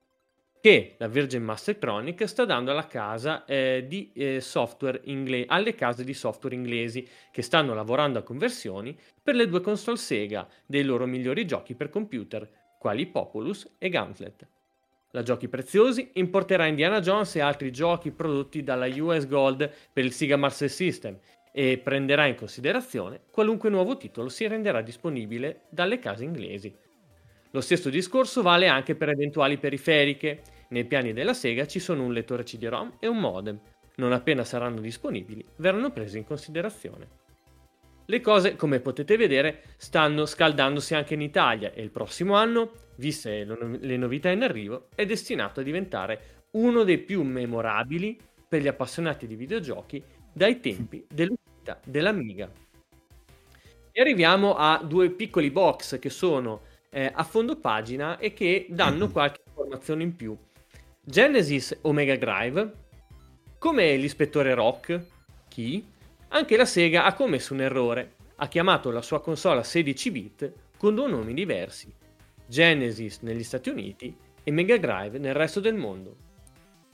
che 0.64 0.94
la 0.96 1.08
Virgin 1.08 1.42
Mastertronic 1.42 2.26
sta 2.26 2.46
dando 2.46 2.72
casa, 2.86 3.44
eh, 3.44 3.84
di, 3.86 4.10
eh, 4.14 4.42
ingle- 5.02 5.44
alle 5.46 5.74
case 5.74 6.04
di 6.04 6.14
software 6.14 6.54
inglesi 6.54 7.06
che 7.30 7.42
stanno 7.42 7.74
lavorando 7.74 8.18
a 8.18 8.22
conversioni 8.22 8.98
per 9.22 9.34
le 9.34 9.46
due 9.46 9.60
console 9.60 9.98
Sega 9.98 10.48
dei 10.64 10.82
loro 10.82 11.04
migliori 11.04 11.44
giochi 11.44 11.74
per 11.74 11.90
computer, 11.90 12.48
quali 12.78 13.04
Populous 13.04 13.74
e 13.76 13.90
Gauntlet. 13.90 14.48
la 15.10 15.22
Giochi 15.22 15.48
Preziosi 15.48 16.12
importerà 16.14 16.64
Indiana 16.64 17.00
Jones 17.00 17.36
e 17.36 17.40
altri 17.40 17.70
giochi 17.70 18.10
prodotti 18.10 18.62
dalla 18.62 18.86
US 18.86 19.28
Gold 19.28 19.70
per 19.92 20.02
il 20.02 20.12
Sega 20.12 20.38
Master 20.38 20.70
System 20.70 21.18
e 21.52 21.76
prenderà 21.76 22.24
in 22.24 22.36
considerazione 22.36 23.20
qualunque 23.30 23.68
nuovo 23.68 23.98
titolo 23.98 24.30
si 24.30 24.48
renderà 24.48 24.80
disponibile 24.80 25.66
dalle 25.68 25.98
case 25.98 26.24
inglesi. 26.24 26.74
Lo 27.54 27.60
stesso 27.60 27.88
discorso 27.88 28.42
vale 28.42 28.66
anche 28.66 28.96
per 28.96 29.10
eventuali 29.10 29.58
periferiche. 29.58 30.42
Nei 30.70 30.84
piani 30.86 31.12
della 31.12 31.34
Sega 31.34 31.68
ci 31.68 31.78
sono 31.78 32.02
un 32.02 32.12
lettore 32.12 32.42
CD-ROM 32.42 32.96
e 32.98 33.06
un 33.06 33.18
modem. 33.20 33.60
Non 33.96 34.12
appena 34.12 34.42
saranno 34.42 34.80
disponibili, 34.80 35.44
verranno 35.58 35.92
presi 35.92 36.18
in 36.18 36.24
considerazione. 36.24 37.22
Le 38.06 38.20
cose, 38.20 38.56
come 38.56 38.80
potete 38.80 39.16
vedere, 39.16 39.62
stanno 39.76 40.26
scaldandosi 40.26 40.96
anche 40.96 41.14
in 41.14 41.20
Italia 41.20 41.72
e 41.72 41.80
il 41.80 41.92
prossimo 41.92 42.34
anno, 42.34 42.72
viste 42.96 43.44
le 43.44 43.96
novità 43.96 44.30
in 44.30 44.42
arrivo, 44.42 44.88
è 44.96 45.06
destinato 45.06 45.60
a 45.60 45.62
diventare 45.62 46.46
uno 46.52 46.82
dei 46.82 46.98
più 46.98 47.22
memorabili 47.22 48.18
per 48.48 48.62
gli 48.62 48.68
appassionati 48.68 49.28
di 49.28 49.36
videogiochi 49.36 50.02
dai 50.32 50.58
tempi 50.58 51.06
dell'uscita 51.08 51.80
dell'Amiga. 51.84 52.50
E 53.92 54.00
arriviamo 54.00 54.56
a 54.56 54.82
due 54.84 55.10
piccoli 55.10 55.52
box 55.52 56.00
che 56.00 56.10
sono 56.10 56.72
eh, 56.94 57.10
a 57.12 57.24
fondo 57.24 57.56
pagina 57.56 58.18
e 58.18 58.32
che 58.32 58.66
danno 58.70 59.10
qualche 59.10 59.40
informazione 59.48 60.04
in 60.04 60.14
più. 60.14 60.36
Genesis 61.00 61.76
Omega 61.82 62.16
Drive, 62.16 62.72
come 63.58 63.96
l'ispettore 63.96 64.54
Rock, 64.54 65.04
chi? 65.48 65.84
Anche 66.28 66.56
la 66.56 66.64
Sega 66.64 67.04
ha 67.04 67.12
commesso 67.14 67.52
un 67.52 67.62
errore. 67.62 68.12
Ha 68.36 68.46
chiamato 68.46 68.92
la 68.92 69.02
sua 69.02 69.20
console 69.20 69.60
a 69.60 69.64
16 69.64 70.10
bit 70.12 70.52
con 70.76 70.94
due 70.94 71.08
nomi 71.08 71.34
diversi. 71.34 71.92
Genesis 72.46 73.18
negli 73.22 73.42
Stati 73.42 73.70
Uniti 73.70 74.16
e 74.44 74.50
Mega 74.52 74.78
Drive 74.78 75.18
nel 75.18 75.34
resto 75.34 75.58
del 75.58 75.74
mondo. 75.74 76.16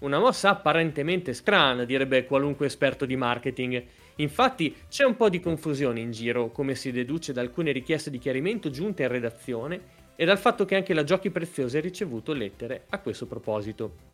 Una 0.00 0.18
mossa 0.18 0.48
apparentemente 0.48 1.34
strana, 1.34 1.84
direbbe 1.84 2.24
qualunque 2.24 2.66
esperto 2.66 3.04
di 3.04 3.16
marketing. 3.16 3.84
Infatti 4.16 4.74
c'è 4.88 5.04
un 5.04 5.16
po' 5.16 5.28
di 5.28 5.40
confusione 5.40 6.00
in 6.00 6.10
giro, 6.10 6.50
come 6.50 6.74
si 6.74 6.92
deduce 6.92 7.32
da 7.32 7.40
alcune 7.40 7.72
richieste 7.72 8.10
di 8.10 8.18
chiarimento 8.18 8.70
giunte 8.70 9.02
in 9.02 9.08
redazione 9.08 9.80
e 10.16 10.24
dal 10.24 10.38
fatto 10.38 10.64
che 10.64 10.76
anche 10.76 10.92
la 10.92 11.04
Giochi 11.04 11.30
Preziosi 11.30 11.78
ha 11.78 11.80
ricevuto 11.80 12.32
lettere 12.32 12.84
a 12.90 12.98
questo 12.98 13.26
proposito. 13.26 14.08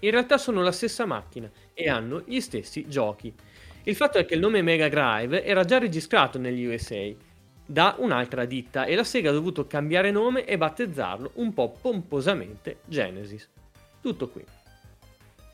In 0.00 0.10
realtà 0.10 0.36
sono 0.36 0.62
la 0.62 0.72
stessa 0.72 1.06
macchina 1.06 1.50
e 1.72 1.88
hanno 1.88 2.22
gli 2.26 2.40
stessi 2.40 2.86
giochi. 2.88 3.32
Il 3.84 3.96
fatto 3.96 4.18
è 4.18 4.26
che 4.26 4.34
il 4.34 4.40
nome 4.40 4.60
Mega 4.60 4.88
Drive 4.88 5.44
era 5.44 5.64
già 5.64 5.78
registrato 5.78 6.38
negli 6.38 6.66
USA 6.66 7.10
da 7.66 7.96
un'altra 7.98 8.44
ditta 8.44 8.84
e 8.84 8.94
la 8.94 9.04
Sega 9.04 9.30
ha 9.30 9.32
dovuto 9.32 9.66
cambiare 9.66 10.10
nome 10.10 10.44
e 10.44 10.58
battezzarlo 10.58 11.32
un 11.34 11.54
po' 11.54 11.70
pomposamente 11.80 12.80
Genesis. 12.84 13.48
Tutto 14.02 14.28
qui. 14.28 14.44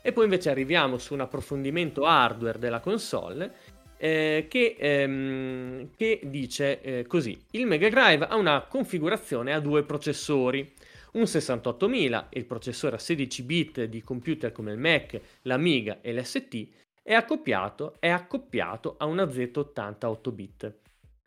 E 0.01 0.11
poi 0.11 0.23
invece 0.23 0.49
arriviamo 0.49 0.97
su 0.97 1.13
un 1.13 1.21
approfondimento 1.21 2.05
hardware 2.05 2.57
della 2.57 2.79
console 2.79 3.53
eh, 3.97 4.47
che, 4.49 4.75
ehm, 4.79 5.89
che, 5.95 6.21
dice 6.23 6.81
eh, 6.81 7.05
così: 7.05 7.39
il 7.51 7.67
Mega 7.67 7.87
Drive 7.87 8.25
ha 8.25 8.35
una 8.35 8.61
configurazione 8.61 9.53
a 9.53 9.59
due 9.59 9.83
processori. 9.83 10.73
Un 11.13 11.27
68000, 11.27 12.29
il 12.31 12.45
processore 12.45 12.95
a 12.95 12.99
16 12.99 13.43
bit 13.43 13.83
di 13.83 14.01
computer 14.01 14.51
come 14.51 14.71
il 14.71 14.79
Mac, 14.79 15.19
l'Amiga 15.43 15.99
e 16.01 16.13
l'ST, 16.13 16.67
è 17.03 17.13
accoppiato, 17.13 17.95
è 17.99 18.07
accoppiato 18.07 18.95
a 18.97 19.05
una 19.05 19.25
Z80 19.25 20.05
8 20.05 20.31
bit. 20.31 20.73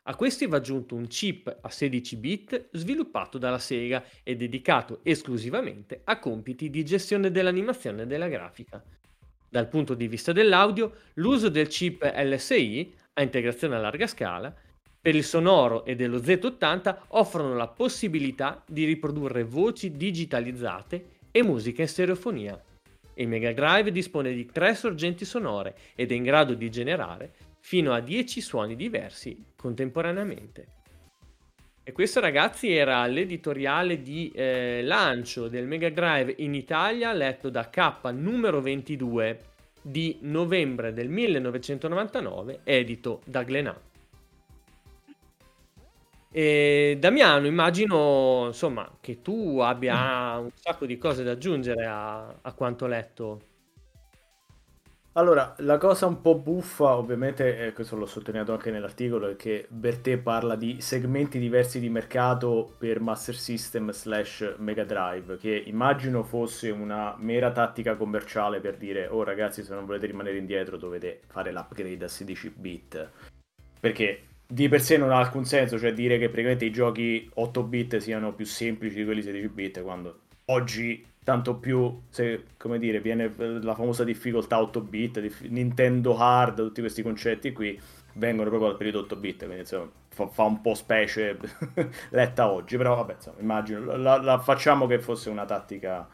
A 0.07 0.17
questi 0.17 0.47
va 0.47 0.59
aggiunto 0.59 0.95
un 0.95 1.07
chip 1.07 1.57
a 1.63 1.71
16 1.71 2.17
bit 2.17 2.69
sviluppato 2.73 3.39
dalla 3.39 3.59
Sega 3.59 4.05
e 4.23 4.37
dedicato 4.37 5.01
esclusivamente 5.03 6.03
a 6.05 6.19
compiti 6.19 6.69
di 6.69 6.85
gestione 6.85 7.31
dell'animazione 7.31 8.03
e 8.03 8.07
della 8.07 8.29
grafica. 8.29 8.85
Dal 9.49 9.67
punto 9.67 9.95
di 9.95 10.07
vista 10.07 10.33
dell'audio, 10.33 10.93
l'uso 11.15 11.49
del 11.49 11.69
chip 11.69 12.03
LSI, 12.03 12.93
a 13.15 13.23
integrazione 13.23 13.77
a 13.77 13.79
larga 13.79 14.07
scala, 14.07 14.55
per 15.01 15.15
il 15.15 15.25
sonoro 15.25 15.87
e 15.87 15.95
dello 15.95 16.19
Z80 16.19 16.97
offrono 17.09 17.55
la 17.55 17.69
possibilità 17.69 18.63
di 18.67 18.85
riprodurre 18.85 19.43
voci 19.43 19.91
digitalizzate 19.93 21.07
e 21.31 21.43
musica 21.43 21.81
in 21.81 21.89
stereofonia. 21.89 22.63
Il 23.15 23.29
Mega 23.29 23.53
Drive 23.53 23.91
dispone 23.91 24.35
di 24.35 24.45
tre 24.45 24.75
sorgenti 24.75 25.25
sonore 25.25 25.77
ed 25.95 26.11
è 26.11 26.15
in 26.15 26.25
grado 26.25 26.53
di 26.53 26.69
generare 26.69 27.33
fino 27.67 27.95
a 27.95 28.01
10 28.01 28.43
suoni 28.43 28.77
diversi 28.77 29.43
contemporaneamente. 29.57 30.67
E 31.83 31.93
questo 31.93 32.21
ragazzi 32.21 32.71
era 32.71 33.07
l'editoriale 33.07 34.03
di 34.03 34.31
eh, 34.35 34.83
lancio 34.83 35.49
del 35.49 35.67
Mega 35.67 35.89
Drive 35.89 36.35
in 36.39 36.55
Italia 36.55 37.11
letto 37.15 37.49
da 37.49 37.71
K 37.71 38.11
numero 38.13 38.61
22 38.61 39.41
di 39.81 40.19
novembre 40.21 40.93
del 40.93 41.09
1999 41.09 42.61
edito 42.65 43.23
da 43.25 43.43
Glenà. 43.43 43.81
E 46.31 46.99
Damiano, 47.01 47.47
immagino 47.47 48.45
insomma, 48.49 48.99
che 49.01 49.23
tu 49.23 49.61
abbia 49.61 50.37
un 50.37 50.51
sacco 50.55 50.85
di 50.85 50.99
cose 50.99 51.23
da 51.23 51.31
aggiungere 51.31 51.87
a, 51.87 52.27
a 52.43 52.53
quanto 52.53 52.87
letto. 52.87 53.53
Allora, 55.17 55.55
la 55.59 55.79
cosa 55.79 56.07
un 56.07 56.21
po' 56.21 56.35
buffa, 56.35 56.97
ovviamente, 56.97 57.67
e 57.67 57.73
questo 57.73 57.95
l'ho 57.95 58.05
sottolineato 58.05 58.51
anche 58.53 58.73
nell'articolo, 58.73 59.29
è 59.29 59.37
che 59.37 59.65
Bertè 59.69 60.19
parla 60.19 60.57
di 60.57 60.81
segmenti 60.81 61.39
diversi 61.39 61.79
di 61.79 61.89
mercato 61.89 62.75
per 62.79 62.99
Master 62.99 63.37
System 63.37 63.93
slash 63.93 64.57
Mega 64.59 64.83
Drive, 64.83 65.37
che 65.37 65.55
immagino 65.67 66.25
fosse 66.25 66.71
una 66.71 67.15
mera 67.17 67.53
tattica 67.53 67.95
commerciale 67.95 68.59
per 68.59 68.77
dire, 68.77 69.07
oh 69.07 69.23
ragazzi, 69.23 69.63
se 69.63 69.73
non 69.73 69.87
volete 69.87 70.07
rimanere 70.07 70.37
indietro 70.37 70.77
dovete 70.77 71.21
fare 71.29 71.53
l'upgrade 71.53 72.05
a 72.05 72.09
16 72.09 72.53
bit. 72.57 73.11
Perché 73.79 74.23
di 74.45 74.69
per 74.69 74.81
sé 74.81 74.97
non 74.97 75.13
ha 75.13 75.19
alcun 75.19 75.45
senso, 75.45 75.79
cioè 75.79 75.93
dire 75.93 76.19
che 76.19 76.27
praticamente 76.27 76.65
i 76.65 76.73
giochi 76.73 77.31
8 77.35 77.63
bit 77.63 77.97
siano 77.99 78.35
più 78.35 78.47
semplici 78.47 78.97
di 78.97 79.05
quelli 79.05 79.23
16 79.23 79.49
bit, 79.49 79.81
quando 79.81 80.23
oggi 80.47 81.07
tanto 81.25 81.57
più, 81.57 82.03
se, 82.11 82.45
come 82.59 82.79
dire, 82.79 83.01
viene 83.01 83.33
la 83.37 83.75
famosa 83.75 84.05
difficoltà 84.05 84.61
8 84.61 84.81
bit, 84.83 85.21
dif- 85.21 85.47
Nintendo 85.49 86.17
Hard, 86.17 86.57
tutti 86.57 86.81
questi 86.81 87.03
concetti 87.03 87.53
qui 87.53 87.81
vengono 88.15 88.49
proprio 88.51 88.69
dal 88.69 88.79
periodo 88.79 89.01
8 89.01 89.17
bit, 89.17 89.39
quindi 89.39 89.61
insomma 89.61 89.91
fa, 90.11 90.29
fa 90.29 90.43
un 90.45 90.61
po' 90.61 90.75
specie 90.75 91.37
letta 92.11 92.51
oggi, 92.51 92.77
però 92.77 92.95
vabbè, 92.97 93.15
insomma, 93.15 93.41
immagino, 93.41 93.97
la, 93.97 94.21
la 94.21 94.39
facciamo 94.39 94.87
che 94.87 95.01
fosse 95.01 95.31
una 95.31 95.47
tattica 95.47 96.07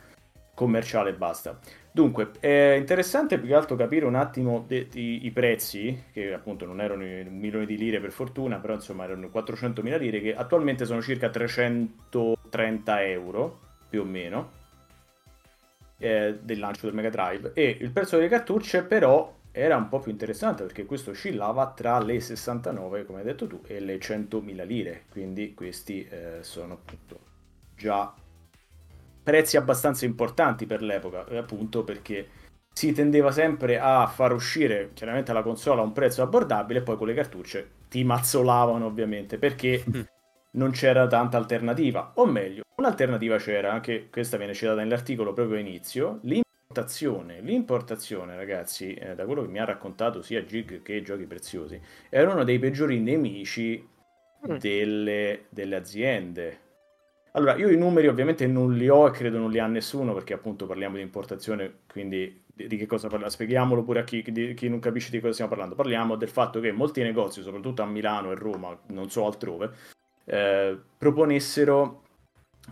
commerciale 0.55 1.11
e 1.11 1.15
basta. 1.15 1.59
Dunque, 1.91 2.31
è 2.39 2.77
interessante 2.79 3.37
più 3.39 3.49
che 3.49 3.55
altro 3.55 3.75
capire 3.75 4.07
un 4.07 4.15
attimo 4.15 4.65
de- 4.67 4.87
de- 4.89 5.01
i 5.01 5.31
prezzi, 5.33 6.05
che 6.13 6.33
appunto 6.33 6.67
non 6.67 6.81
erano 6.81 7.03
milioni 7.03 7.67
di 7.67 7.77
lire 7.77 7.99
per 7.99 8.13
fortuna, 8.13 8.59
però 8.59 8.75
insomma 8.75 9.05
erano 9.05 9.27
400.000 9.27 9.99
lire, 9.99 10.21
che 10.21 10.37
attualmente 10.37 10.85
sono 10.85 11.03
circa 11.03 11.31
330 11.31 13.03
euro, 13.05 13.59
più 13.89 14.03
o 14.03 14.05
meno, 14.05 14.59
eh, 16.01 16.39
del 16.43 16.59
lancio 16.59 16.87
del 16.87 16.95
Mega 16.95 17.11
Drive. 17.11 17.53
E 17.55 17.77
il 17.81 17.91
prezzo 17.91 18.17
delle 18.17 18.29
cartucce 18.29 18.83
però 18.83 19.39
era 19.53 19.77
un 19.77 19.89
po' 19.89 19.99
più 19.99 20.11
interessante 20.11 20.63
perché 20.63 20.87
questo 20.87 21.11
oscillava 21.11 21.73
tra 21.73 21.99
le 22.01 22.21
69, 22.21 23.05
come 23.05 23.21
hai 23.21 23.25
detto 23.25 23.47
tu, 23.47 23.61
e 23.67 23.81
le 23.81 23.99
100.000 23.99 24.67
lire, 24.67 25.05
quindi 25.11 25.55
questi 25.55 26.07
eh, 26.09 26.39
sono 26.41 26.75
appunto 26.75 27.19
già 27.77 28.13
prezzi 29.23 29.57
abbastanza 29.57 30.05
importanti 30.05 30.67
per 30.67 30.83
l'epoca, 30.83 31.27
eh, 31.27 31.37
appunto 31.37 31.85
perché 31.85 32.29
si 32.73 32.93
tendeva 32.93 33.33
sempre 33.33 33.79
a 33.79 34.07
far 34.07 34.33
uscire 34.33 34.91
chiaramente 34.95 35.33
la 35.33 35.43
console 35.43 35.81
a 35.81 35.85
un 35.85 35.93
prezzo 35.93 36.23
abbordabile 36.23 36.79
e 36.79 36.83
poi 36.83 36.97
con 36.97 37.09
le 37.09 37.15
cartucce 37.15 37.71
ti 37.89 38.05
mazzolavano 38.05 38.87
ovviamente 38.87 39.39
perché. 39.39 39.85
non 40.53 40.71
c'era 40.71 41.07
tanta 41.07 41.37
alternativa, 41.37 42.13
o 42.15 42.27
meglio, 42.27 42.63
un'alternativa 42.77 43.37
c'era, 43.37 43.73
anche 43.73 44.09
questa 44.11 44.37
viene 44.37 44.55
citata 44.55 44.81
nell'articolo 44.81 45.33
proprio 45.33 45.57
a 45.57 45.61
inizio, 45.61 46.21
l'importazione. 46.23 47.41
L'importazione, 47.41 48.37
ragazzi, 48.37 48.95
eh, 48.95 49.15
da 49.15 49.25
quello 49.25 49.43
che 49.43 49.49
mi 49.49 49.59
ha 49.59 49.65
raccontato 49.65 50.23
sia 50.23 50.45
Gig 50.45 50.83
che 50.83 51.03
Giochi 51.03 51.27
Preziosi, 51.27 51.81
era 52.09 52.33
uno 52.33 52.45
dei 52.45 52.59
peggiori 52.59 53.01
nemici 53.01 53.87
mm. 54.47 54.57
delle, 54.57 55.47
delle 55.51 55.77
aziende 55.77 56.69
allora, 57.33 57.55
io 57.57 57.69
i 57.71 57.77
numeri 57.77 58.09
ovviamente 58.09 58.47
non 58.49 58.75
li 58.75 58.89
ho 58.89 59.07
e 59.07 59.13
credo 59.13 59.39
non 59.39 59.51
li 59.51 59.61
ha 59.61 59.67
nessuno 59.67 60.13
perché 60.13 60.33
appunto 60.33 60.67
parliamo 60.67 60.97
di 60.97 61.03
importazione, 61.03 61.83
quindi 61.87 62.45
di, 62.53 62.67
di 62.67 62.77
che 62.77 62.87
cosa 62.87 63.07
parliamo? 63.07 63.31
Spieghiamolo 63.31 63.85
pure 63.85 64.01
a 64.01 64.05
chi, 64.05 64.25
di, 64.33 64.55
chi, 64.55 64.69
non 64.69 64.81
capisce 64.81 65.11
di 65.11 65.21
cosa 65.21 65.33
stiamo 65.33 65.51
parlando. 65.51 65.77
Parliamo 65.77 66.17
del 66.17 66.29
fatto 66.29 66.59
che 66.59 66.73
molti 66.73 67.03
negozi, 67.03 67.43
soprattutto 67.43 67.83
a 67.83 67.87
Milano 67.87 68.33
e 68.33 68.35
Roma, 68.35 68.77
non 68.89 69.11
so 69.11 69.27
altrove, 69.27 69.71
eh, 70.31 70.79
proponessero 70.97 72.03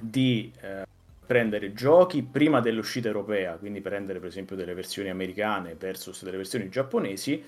di 0.01 0.53
eh, 0.61 0.87
prendere 1.27 1.73
giochi 1.73 2.23
prima 2.23 2.61
dell'uscita 2.61 3.09
europea, 3.09 3.55
quindi 3.57 3.81
prendere 3.81 4.21
per 4.21 4.29
esempio 4.29 4.55
delle 4.55 4.75
versioni 4.75 5.11
americane 5.11 5.75
versus 5.77 6.23
delle 6.23 6.37
versioni 6.37 6.69
giapponesi 6.69 7.43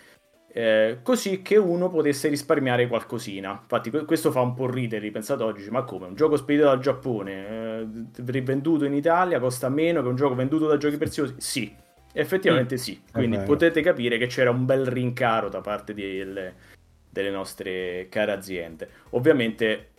eh, 0.52 0.98
così 1.02 1.42
che 1.42 1.56
uno 1.56 1.88
potesse 1.88 2.28
risparmiare 2.28 2.88
qualcosina. 2.88 3.58
Infatti, 3.62 3.90
questo 3.90 4.32
fa 4.32 4.40
un 4.40 4.54
po' 4.54 4.68
ridere, 4.68 5.02
ripensato 5.02 5.44
oggi, 5.44 5.70
ma 5.70 5.84
come? 5.84 6.06
Un 6.06 6.16
gioco 6.16 6.36
spedito 6.36 6.64
dal 6.64 6.80
Giappone, 6.80 7.46
eh, 7.46 7.86
rivenduto 8.26 8.84
in 8.84 8.94
Italia, 8.94 9.38
costa 9.38 9.68
meno 9.68 10.02
che 10.02 10.08
un 10.08 10.16
gioco 10.16 10.34
venduto 10.34 10.66
da 10.66 10.76
giochi 10.76 10.96
preziosi? 10.96 11.34
Sì, 11.38 11.72
effettivamente 12.12 12.76
sì. 12.78 13.00
Quindi 13.12 13.38
potete 13.38 13.80
capire 13.80 14.18
che 14.18 14.26
c'era 14.26 14.50
un 14.50 14.64
bel 14.64 14.86
rincaro 14.86 15.48
da 15.48 15.60
parte 15.60 15.94
delle, 15.94 16.54
delle 17.08 17.30
nostre 17.30 18.08
care 18.10 18.32
aziende. 18.32 18.88
Ovviamente 19.10 19.90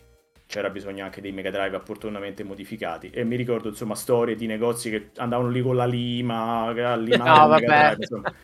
c'era 0.52 0.68
bisogno 0.68 1.02
anche 1.02 1.22
dei 1.22 1.32
Mega 1.32 1.50
Drive 1.50 1.76
opportunamente 1.76 2.44
modificati 2.44 3.08
e 3.08 3.24
mi 3.24 3.36
ricordo 3.36 3.68
insomma 3.68 3.94
storie 3.94 4.34
di 4.34 4.44
negozi 4.44 4.90
che 4.90 5.08
andavano 5.16 5.48
lì 5.48 5.62
con 5.62 5.76
la 5.76 5.86
lima, 5.86 6.70
lima 6.96 7.46
no, 7.46 7.58
Drive, 7.58 7.96
insomma. 7.98 8.34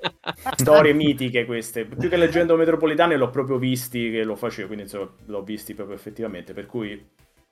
storie 0.57 0.95
mitiche 0.95 1.45
queste 1.45 1.85
più 1.85 2.09
che 2.09 2.17
leggendo 2.17 2.57
metropolitane 2.57 3.15
l'ho 3.15 3.29
proprio 3.29 3.59
visti 3.59 4.11
che 4.11 4.25
lo 4.25 4.37
facevo 4.37 4.69
quindi 4.69 4.85
insomma 4.85 5.11
l'ho 5.27 5.43
visti 5.43 5.75
proprio 5.75 5.97
effettivamente 5.97 6.55
per 6.55 6.65
cui 6.65 6.99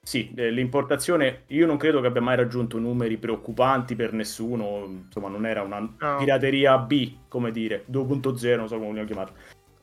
sì, 0.00 0.32
eh, 0.34 0.50
l'importazione 0.50 1.42
io 1.48 1.66
non 1.66 1.76
credo 1.76 2.00
che 2.00 2.06
abbia 2.06 2.22
mai 2.22 2.36
raggiunto 2.36 2.78
numeri 2.78 3.18
preoccupanti 3.18 3.96
per 3.96 4.12
nessuno, 4.12 4.84
insomma 5.04 5.28
non 5.28 5.44
era 5.44 5.62
una 5.62 5.80
no. 5.80 6.16
pirateria 6.16 6.78
B, 6.78 7.26
come 7.26 7.50
dire, 7.50 7.84
2.0, 7.90 8.56
non 8.56 8.68
so 8.68 8.76
come 8.76 8.86
vogliamo 8.86 9.04
chiamarla. 9.04 9.34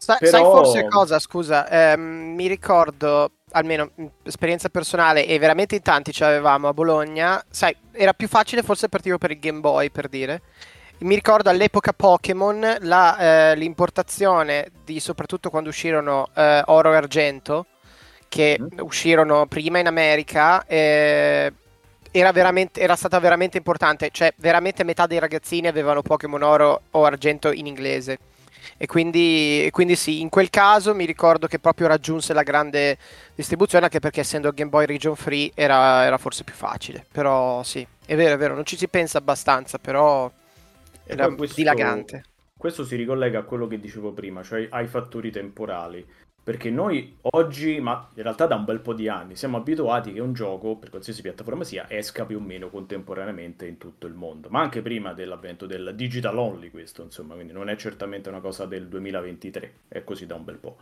Sa- 0.03 0.17
Però... 0.17 0.31
Sai 0.31 0.43
forse 0.43 0.87
cosa, 0.89 1.17
scusa, 1.17 1.69
eh, 1.69 1.95
mi 1.95 2.47
ricordo 2.47 3.31
almeno 3.51 3.89
esperienza 4.23 4.67
personale, 4.67 5.25
e 5.25 5.39
veramente 5.39 5.75
in 5.75 5.81
tanti 5.81 6.11
ce 6.11 6.25
l'avevamo 6.25 6.67
a 6.67 6.73
Bologna, 6.73 7.41
sai, 7.49 7.73
era 7.93 8.11
più 8.11 8.27
facile 8.27 8.63
forse 8.63 8.89
partire 8.89 9.17
per 9.17 9.31
il 9.31 9.39
Game 9.39 9.61
Boy, 9.61 9.89
per 9.91 10.09
dire. 10.09 10.41
Mi 10.99 11.15
ricordo 11.15 11.49
all'epoca 11.49 11.93
Pokémon 11.93 12.77
la, 12.81 13.51
eh, 13.51 13.55
l'importazione 13.55 14.71
di 14.83 14.99
soprattutto 14.99 15.49
quando 15.49 15.69
uscirono 15.69 16.27
eh, 16.35 16.61
Oro 16.65 16.91
e 16.91 16.95
Argento, 16.97 17.65
che 18.27 18.57
mm. 18.59 18.79
uscirono 18.79 19.45
prima 19.45 19.79
in 19.79 19.87
America, 19.87 20.65
eh, 20.65 21.53
era, 22.11 22.33
era, 22.73 22.95
stata 22.97 23.19
veramente 23.19 23.57
importante, 23.57 24.09
cioè 24.11 24.33
veramente 24.37 24.83
metà 24.83 25.07
dei 25.07 25.19
ragazzini 25.19 25.67
avevano 25.67 26.01
Pokémon 26.01 26.41
Oro 26.41 26.81
o 26.91 27.05
Argento 27.05 27.51
in 27.51 27.67
inglese. 27.67 28.17
E 28.77 28.85
quindi, 28.85 29.67
quindi, 29.71 29.95
sì, 29.95 30.21
in 30.21 30.29
quel 30.29 30.49
caso 30.49 30.93
mi 30.93 31.05
ricordo 31.05 31.47
che 31.47 31.59
proprio 31.59 31.87
raggiunse 31.87 32.33
la 32.33 32.43
grande 32.43 32.97
distribuzione, 33.35 33.85
anche 33.85 33.99
perché 33.99 34.21
essendo 34.21 34.51
Game 34.51 34.69
Boy 34.69 34.85
region 34.85 35.15
free 35.15 35.51
era, 35.53 36.03
era 36.03 36.17
forse 36.17 36.43
più 36.43 36.53
facile. 36.53 37.05
Però 37.11 37.63
sì, 37.63 37.85
è 38.05 38.15
vero, 38.15 38.35
è 38.35 38.37
vero, 38.37 38.55
non 38.55 38.65
ci 38.65 38.77
si 38.77 38.87
pensa 38.87 39.17
abbastanza, 39.17 39.77
però 39.77 40.31
era 41.05 41.33
questo, 41.33 41.55
dilagante. 41.55 42.23
Questo 42.57 42.85
si 42.85 42.95
ricollega 42.95 43.39
a 43.39 43.43
quello 43.43 43.67
che 43.67 43.79
dicevo 43.79 44.13
prima, 44.13 44.41
cioè 44.43 44.67
ai 44.69 44.87
fattori 44.87 45.31
temporali. 45.31 46.05
Perché 46.43 46.69
noi 46.69 47.15
oggi, 47.21 47.79
ma 47.79 48.09
in 48.15 48.21
realtà 48.21 48.45
da 48.45 48.55
un 48.55 48.65
bel 48.65 48.81
po' 48.81 48.93
di 48.93 49.07
anni, 49.07 49.37
siamo 49.37 49.55
abituati 49.55 50.11
che 50.11 50.19
un 50.19 50.33
gioco, 50.33 50.75
per 50.75 50.89
qualsiasi 50.89 51.21
piattaforma 51.21 51.63
sia, 51.63 51.85
esca 51.89 52.25
più 52.25 52.37
o 52.37 52.41
meno 52.41 52.69
contemporaneamente 52.69 53.65
in 53.65 53.77
tutto 53.77 54.07
il 54.07 54.13
mondo. 54.13 54.49
Ma 54.49 54.59
anche 54.59 54.81
prima 54.81 55.13
dell'avvento 55.13 55.65
del 55.65 55.93
digital 55.95 56.37
only 56.37 56.69
questo, 56.69 57.01
insomma, 57.01 57.35
quindi 57.35 57.53
non 57.53 57.69
è 57.69 57.77
certamente 57.77 58.27
una 58.27 58.41
cosa 58.41 58.65
del 58.65 58.89
2023, 58.89 59.73
è 59.87 60.03
così 60.03 60.25
da 60.25 60.35
un 60.35 60.43
bel 60.43 60.57
po'. 60.57 60.77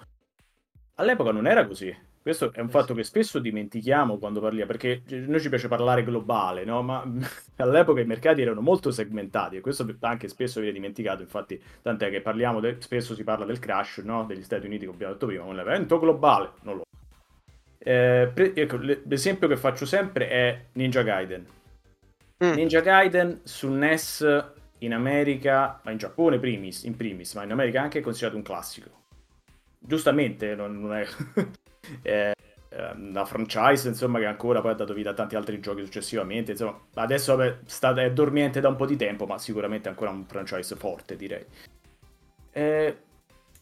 All'epoca 0.96 1.32
non 1.32 1.46
era 1.46 1.68
così. 1.68 1.96
Questo 2.22 2.54
è 2.54 2.60
un 2.60 2.68
eh 2.68 2.70
fatto 2.70 2.94
che 2.94 3.04
spesso 3.04 3.40
dimentichiamo 3.40 4.20
quando 4.20 4.40
parliamo, 4.40 4.68
perché 4.68 5.02
noi 5.10 5.40
ci 5.40 5.50
piace 5.50 5.68
parlare 5.68 6.04
globale, 6.04 6.64
no? 6.64 6.84
Ma 6.84 7.04
all'epoca 7.58 8.02
i 8.02 8.06
mercati 8.06 8.42
erano 8.42 8.62
molto 8.62 8.92
segmentati 8.92 9.56
e 9.56 9.62
questo 9.62 9.88
anche 10.02 10.28
spesso 10.28 10.60
viene 10.60 10.76
dimenticato. 10.76 11.24
Infatti, 11.24 11.60
tant'è 11.82 12.12
che 12.12 12.22
parliamo, 12.22 12.60
de... 12.60 12.76
spesso 12.80 13.16
si 13.16 13.24
parla 13.24 13.46
del 13.46 13.58
crash 13.58 13.98
no? 14.06 14.24
degli 14.26 14.44
Stati 14.44 14.68
Uniti, 14.68 14.86
come 14.86 14.98
abbiamo 14.98 15.14
detto 15.14 15.26
prima, 15.26 15.44
un 15.44 15.60
evento 15.60 15.98
globale, 15.98 16.52
non 16.62 16.78
lo 16.78 16.84
eh, 17.80 18.30
pre... 18.32 18.54
ecco, 18.54 18.78
l'esempio 18.78 19.48
che 19.48 19.58
faccio 19.58 19.88
sempre 19.88 20.30
è 20.30 20.66
Ninja 20.74 21.02
Gaiden. 21.02 21.46
Mm. 22.44 22.52
Ninja 22.54 22.82
Gaiden 22.82 23.40
su 23.44 23.68
NES 23.72 24.52
in 24.80 24.94
America, 24.94 25.80
ma 25.84 25.90
in 25.90 25.98
Giappone 25.98 26.38
primis, 26.38 26.84
in 26.84 26.96
primis, 26.96 27.34
ma 27.34 27.44
in 27.44 27.52
America 27.52 27.82
anche 27.82 27.98
è 27.98 28.02
considerato 28.04 28.38
un 28.38 28.44
classico 28.44 29.00
giustamente 29.84 30.54
non, 30.54 30.80
non 30.80 30.94
è, 30.94 31.08
è 32.02 32.32
una 32.96 33.26
franchise 33.26 33.90
insomma 33.90 34.20
che 34.20 34.26
ancora 34.26 34.62
poi 34.62 34.72
ha 34.72 34.76
dato 34.76 34.94
vita 34.94 35.10
a 35.10 35.14
tanti 35.14 35.36
altri 35.36 35.60
giochi 35.60 35.84
successivamente 35.84 36.52
insomma 36.52 36.80
adesso 36.94 37.36
vabbè, 37.36 37.60
sta, 37.66 37.94
è 38.02 38.12
dormiente 38.14 38.62
da 38.62 38.70
un 38.70 38.78
po' 38.78 38.86
di 38.86 38.96
tempo 38.96 39.26
ma 39.26 39.38
sicuramente 39.38 39.90
è 39.90 39.92
ancora 39.92 40.12
un 40.12 40.26
franchise 40.26 40.76
forte 40.78 41.18
direi 41.18 41.46
eh, 42.54 42.98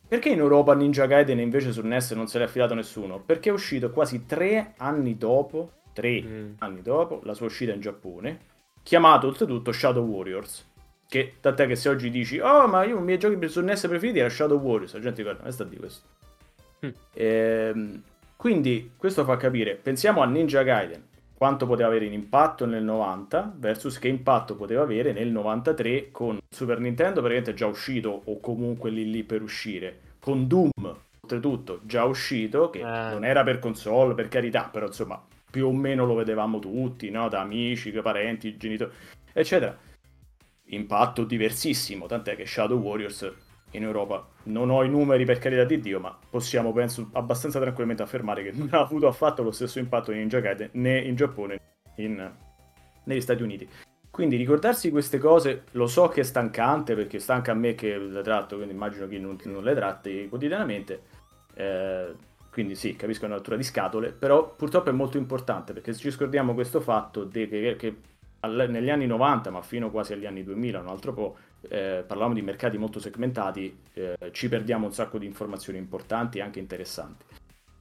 perché 0.07 0.29
in 0.29 0.37
Europa 0.37 0.75
Ninja 0.75 1.07
Gaiden 1.07 1.39
invece 1.39 1.71
sul 1.71 1.85
NES 1.85 2.11
non 2.11 2.27
se 2.27 2.39
l'è 2.39 2.45
affidato 2.45 2.73
nessuno? 2.73 3.19
Perché 3.19 3.49
è 3.49 3.51
uscito 3.51 3.91
quasi 3.91 4.25
tre 4.25 4.73
anni 4.77 5.17
dopo 5.17 5.71
tre 5.93 6.21
mm. 6.21 6.51
anni 6.59 6.81
dopo 6.81 7.19
la 7.23 7.33
sua 7.33 7.47
uscita 7.47 7.73
in 7.73 7.81
Giappone 7.81 8.39
chiamato 8.83 9.27
oltretutto 9.27 9.71
Shadow 9.71 10.05
Warriors 10.05 10.67
che 11.07 11.37
tant'è 11.39 11.65
che 11.65 11.75
se 11.75 11.89
oggi 11.89 12.11
dici, 12.11 12.37
oh, 12.37 12.67
ma 12.67 12.83
io 12.83 12.99
i 12.99 13.01
miei 13.01 13.17
giochi 13.17 13.47
su 13.47 13.61
NES 13.61 13.87
preferiti 13.87 14.19
era 14.19 14.29
Shadow 14.29 14.59
Warriors, 14.59 14.93
la 14.93 14.99
gente 14.99 15.23
dice, 15.23 15.37
ma 15.41 15.49
sta 15.49 15.63
di 15.63 15.75
questo. 15.75 16.07
Mm. 16.85 16.89
Ehm, 17.13 18.03
quindi 18.39 18.91
questo 18.95 19.25
fa 19.25 19.35
capire, 19.35 19.75
pensiamo 19.75 20.21
a 20.21 20.25
Ninja 20.25 20.63
Gaiden, 20.63 21.03
quanto 21.33 21.65
poteva 21.65 21.89
avere 21.89 22.05
in 22.05 22.13
impatto 22.13 22.65
nel 22.65 22.85
90 22.85 23.55
versus 23.57 23.99
che 23.99 24.07
impatto 24.07 24.55
poteva 24.55 24.81
avere 24.81 25.11
nel 25.11 25.27
93 25.27 26.09
con 26.09 26.39
Super 26.47 26.79
Nintendo 26.79 27.19
praticamente 27.19 27.53
già 27.53 27.65
uscito 27.65 28.21
o 28.23 28.39
comunque 28.39 28.91
lì 28.91 29.11
lì 29.11 29.25
per 29.25 29.41
uscire, 29.41 29.99
con 30.21 30.47
Doom 30.47 30.71
oltretutto 31.19 31.81
già 31.83 32.05
uscito, 32.05 32.69
che 32.69 32.79
eh. 32.79 33.11
non 33.11 33.25
era 33.25 33.43
per 33.43 33.59
console 33.59 34.13
per 34.13 34.29
carità, 34.29 34.69
però 34.71 34.85
insomma 34.85 35.21
più 35.51 35.67
o 35.67 35.73
meno 35.73 36.05
lo 36.05 36.13
vedevamo 36.13 36.59
tutti, 36.59 37.09
no? 37.09 37.27
da 37.27 37.41
amici, 37.41 37.91
parenti, 37.91 38.55
genitori, 38.55 38.91
eccetera 39.33 39.77
impatto 40.69 41.23
diversissimo, 41.25 42.05
tant'è 42.05 42.37
che 42.37 42.45
Shadow 42.45 42.79
Warriors 42.79 43.33
in 43.71 43.83
Europa 43.83 44.27
non 44.43 44.69
ho 44.69 44.83
i 44.83 44.89
numeri 44.89 45.25
per 45.25 45.37
carità 45.37 45.63
di 45.63 45.79
Dio, 45.79 45.99
ma 45.99 46.17
possiamo 46.29 46.71
penso 46.71 47.09
abbastanza 47.13 47.59
tranquillamente 47.59 48.03
affermare 48.03 48.43
che 48.43 48.51
non 48.51 48.69
ha 48.71 48.79
avuto 48.79 49.07
affatto 49.07 49.43
lo 49.43 49.51
stesso 49.51 49.79
impatto 49.79 50.11
in 50.11 50.19
Ninja 50.19 50.39
Gaiden 50.39 50.69
né 50.73 50.99
in 50.99 51.15
Giappone 51.15 51.59
né 51.95 52.33
negli 53.03 53.21
Stati 53.21 53.43
Uniti. 53.43 53.67
Quindi 54.09 54.37
ricordarsi 54.37 54.89
queste 54.89 55.17
cose 55.17 55.63
lo 55.71 55.87
so 55.87 56.07
che 56.07 56.21
è 56.21 56.23
stancante 56.23 56.95
perché 56.95 57.19
stanca 57.19 57.51
a 57.51 57.55
me 57.55 57.75
che 57.75 57.97
le 57.97 58.21
tratto, 58.21 58.55
quindi 58.55 58.73
immagino 58.73 59.07
che 59.07 59.19
non, 59.19 59.37
non 59.43 59.63
le 59.63 59.75
tratti 59.75 60.27
quotidianamente. 60.27 61.01
Eh, 61.53 62.13
quindi 62.51 62.75
sì, 62.75 62.95
capisco 62.95 63.27
la 63.27 63.35
natura 63.35 63.55
di 63.55 63.63
scatole, 63.63 64.11
però 64.11 64.53
purtroppo 64.55 64.89
è 64.89 64.93
molto 64.93 65.17
importante 65.17 65.71
perché 65.71 65.93
se 65.93 65.99
ci 65.99 66.11
scordiamo 66.11 66.53
questo 66.53 66.81
fatto 66.81 67.23
de, 67.23 67.47
che, 67.47 67.75
che 67.77 67.95
negli 68.47 68.89
anni 68.89 69.05
90, 69.05 69.51
ma 69.51 69.61
fino 69.61 69.91
quasi 69.91 70.13
agli 70.13 70.25
anni 70.25 70.43
2000, 70.43 70.79
un 70.79 70.87
altro 70.87 71.13
po', 71.13 71.37
eh, 71.67 72.03
parlavamo 72.05 72.33
di 72.33 72.41
mercati 72.41 72.77
molto 72.77 72.99
segmentati, 72.99 73.77
eh, 73.93 74.17
ci 74.31 74.47
perdiamo 74.47 74.85
un 74.85 74.93
sacco 74.93 75.17
di 75.17 75.25
informazioni 75.25 75.77
importanti 75.77 76.37
e 76.37 76.41
anche 76.41 76.59
interessanti. 76.59 77.25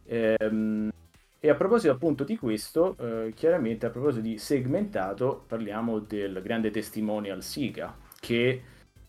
Ehm, 0.06 0.90
e 1.40 1.48
a 1.50 1.54
proposito 1.54 1.92
appunto 1.92 2.24
di 2.24 2.36
questo, 2.36 2.96
eh, 2.98 3.32
chiaramente 3.34 3.86
a 3.86 3.90
proposito 3.90 4.22
di 4.22 4.38
segmentato, 4.38 5.44
parliamo 5.46 6.00
del 6.00 6.42
grande 6.42 6.70
testimonial 6.70 7.42
Siga 7.42 7.96
che 8.18 8.62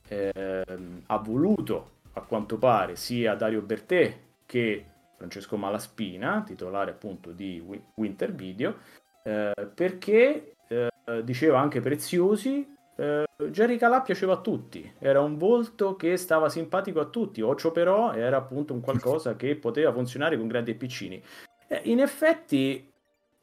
ehm, 0.08 1.04
ha 1.08 1.18
voluto, 1.18 1.92
a 2.14 2.22
quanto 2.22 2.58
pare, 2.58 2.96
sia 2.96 3.34
Dario 3.34 3.62
Bertè 3.62 4.18
che 4.46 4.86
Francesco 5.18 5.58
Malaspina, 5.58 6.44
titolare 6.46 6.92
appunto 6.92 7.32
di 7.32 7.62
Winter 7.96 8.32
Video, 8.34 8.78
eh, 9.24 9.54
perché 9.74 10.54
eh, 10.68 11.24
diceva 11.24 11.60
anche 11.60 11.82
preziosi. 11.82 12.78
Eh, 13.00 13.24
Jerry 13.52 13.78
Calà 13.78 14.02
piaceva 14.02 14.34
a 14.34 14.42
tutti, 14.42 14.94
era 15.00 15.22
un 15.22 15.38
volto 15.38 15.96
che 15.96 16.18
stava 16.18 16.50
simpatico 16.50 17.00
a 17.00 17.06
tutti. 17.06 17.42
Occio 17.42 17.72
però 17.72 18.12
era 18.12 18.36
appunto 18.36 18.74
un 18.74 18.82
qualcosa 18.82 19.38
che 19.38 19.56
poteva 19.56 19.94
funzionare 19.94 20.38
con 20.38 20.48
grandi 20.48 20.72
e 20.72 20.76
piccini. 20.76 21.24
Eh, 21.68 21.82
in 21.86 22.02
effetti 22.02 22.92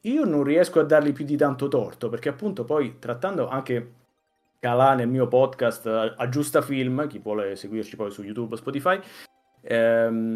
io 0.01 0.25
non 0.25 0.43
riesco 0.43 0.79
a 0.79 0.83
dargli 0.83 1.11
più 1.11 1.25
di 1.25 1.35
tanto 1.35 1.67
torto, 1.67 2.07
perché 2.07 2.29
appunto 2.29 2.63
poi 2.65 2.99
trattando 2.99 3.47
anche 3.47 3.93
Calà 4.59 4.93
nel 4.93 5.07
mio 5.07 5.27
podcast 5.27 5.85
a 5.87 6.29
Giusta 6.29 6.61
Film, 6.61 7.07
chi 7.07 7.19
vuole 7.19 7.55
seguirci 7.55 7.95
poi 7.95 8.11
su 8.11 8.23
YouTube 8.23 8.53
o 8.53 8.57
Spotify, 8.57 8.99
ehm, 9.61 10.35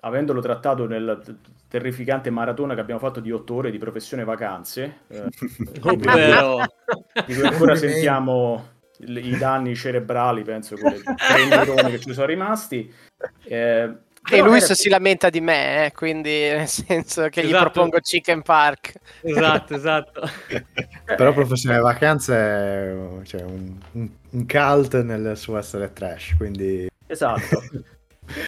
avendolo 0.00 0.40
trattato 0.40 0.86
nel 0.86 1.38
terrificante 1.68 2.30
maratona 2.30 2.74
che 2.74 2.80
abbiamo 2.80 3.00
fatto 3.00 3.20
di 3.20 3.30
otto 3.30 3.54
ore 3.54 3.70
di 3.70 3.78
professione 3.78 4.24
vacanze, 4.24 5.00
eh, 5.08 5.24
Ovvero... 5.82 6.64
di 7.26 7.34
cui 7.34 7.46
ancora 7.46 7.74
sentiamo 7.74 8.78
i 8.98 9.36
danni 9.36 9.74
cerebrali, 9.74 10.42
penso, 10.42 10.76
con 10.76 10.92
i 10.92 11.02
tre 11.02 11.46
neuroni 11.46 11.90
che 11.90 12.00
ci 12.00 12.12
sono 12.12 12.26
rimasti. 12.26 12.92
Eh, 13.44 13.94
e 14.28 14.42
Luis 14.42 14.64
era... 14.64 14.74
si 14.74 14.88
lamenta 14.88 15.30
di 15.30 15.40
me, 15.40 15.86
eh, 15.86 15.92
quindi 15.92 16.30
nel 16.52 16.68
senso 16.68 17.28
che 17.28 17.40
esatto. 17.40 17.56
gli 17.56 17.58
propongo 17.58 17.98
Chicken 18.00 18.42
Park. 18.42 18.92
Esatto, 19.22 19.74
esatto. 19.74 20.22
Però 21.04 21.32
professione 21.32 21.78
vacanze 21.78 22.34
è 22.34 22.96
cioè, 23.24 23.42
un, 23.42 23.78
un, 23.92 24.10
un 24.30 24.46
cult 24.46 25.00
nel 25.02 25.36
suo 25.36 25.56
essere 25.56 25.92
trash, 25.92 26.34
quindi... 26.36 26.88
Esatto. 27.06 27.62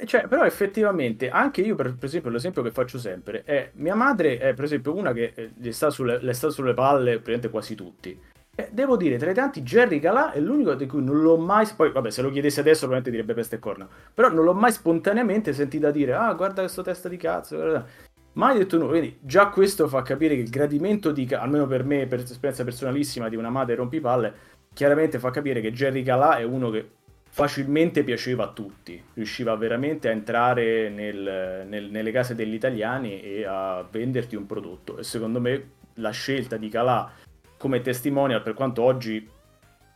Eh, 0.00 0.06
cioè, 0.06 0.26
però 0.28 0.44
effettivamente, 0.44 1.30
anche 1.30 1.60
io, 1.60 1.74
per, 1.74 1.94
per, 1.94 2.04
esempio, 2.04 2.30
l'esempio 2.30 2.62
che 2.62 2.70
faccio 2.70 2.98
sempre 2.98 3.42
è 3.44 3.70
mia 3.74 3.94
madre 3.94 4.38
è 4.38 4.54
per 4.54 4.64
esempio 4.64 4.94
una 4.94 5.12
che 5.12 5.32
eh, 5.34 5.50
le 5.56 5.72
sta 5.72 5.90
sulle, 5.90 6.20
le 6.20 6.32
sta 6.32 6.50
sulle 6.50 6.74
palle 6.74 7.12
praticamente 7.12 7.50
quasi 7.50 7.74
tutti. 7.74 8.20
E 8.54 8.68
devo 8.70 8.98
dire, 8.98 9.16
tra 9.16 9.30
i 9.30 9.34
tanti, 9.34 9.62
Jerry 9.62 9.98
Calà 9.98 10.32
è 10.32 10.38
l'unico 10.38 10.74
di 10.74 10.86
cui 10.86 11.02
non 11.02 11.22
l'ho 11.22 11.38
mai. 11.38 11.66
Poi, 11.74 11.90
vabbè, 11.90 12.10
se 12.10 12.20
lo 12.20 12.30
chiedessi 12.30 12.60
adesso, 12.60 12.86
probabilmente 12.86 13.10
direbbe 13.10 13.34
peste 13.34 13.56
e 13.56 13.58
corna. 13.58 13.88
Però 14.12 14.28
non 14.30 14.44
l'ho 14.44 14.52
mai 14.52 14.72
spontaneamente 14.72 15.54
sentita 15.54 15.90
dire: 15.90 16.12
Ah, 16.12 16.34
guarda 16.34 16.60
questo 16.60 16.82
testa 16.82 17.08
di 17.08 17.16
cazzo. 17.16 17.56
Guarda. 17.56 17.86
Mai 18.34 18.58
detto 18.58 18.76
nulla. 18.76 18.90
Quindi, 18.90 19.18
già 19.20 19.48
questo 19.48 19.88
fa 19.88 20.02
capire 20.02 20.34
che 20.34 20.42
il 20.42 20.50
gradimento 20.50 21.12
di. 21.12 21.26
almeno 21.32 21.66
per 21.66 21.84
me, 21.84 22.06
per 22.06 22.20
esperienza 22.20 22.62
personalissima 22.62 23.30
di 23.30 23.36
una 23.36 23.48
madre 23.48 23.74
rompipalle, 23.74 24.34
chiaramente 24.74 25.18
fa 25.18 25.30
capire 25.30 25.62
che 25.62 25.72
Jerry 25.72 26.02
Calà 26.02 26.36
è 26.36 26.42
uno 26.42 26.68
che 26.68 26.88
facilmente 27.34 28.04
piaceva 28.04 28.44
a 28.44 28.48
tutti, 28.48 29.02
riusciva 29.14 29.56
veramente 29.56 30.08
a 30.08 30.12
entrare 30.12 30.90
nel, 30.90 31.64
nel, 31.66 31.90
nelle 31.90 32.10
case 32.12 32.34
degli 32.34 32.52
italiani 32.52 33.22
e 33.22 33.46
a 33.46 33.82
venderti 33.90 34.36
un 34.36 34.44
prodotto. 34.44 34.98
E 34.98 35.02
secondo 35.02 35.40
me 35.40 35.70
la 35.94 36.10
scelta 36.10 36.58
di 36.58 36.68
Calà 36.68 37.10
come 37.56 37.80
testimonial, 37.80 38.42
per 38.42 38.52
quanto 38.52 38.82
oggi, 38.82 39.26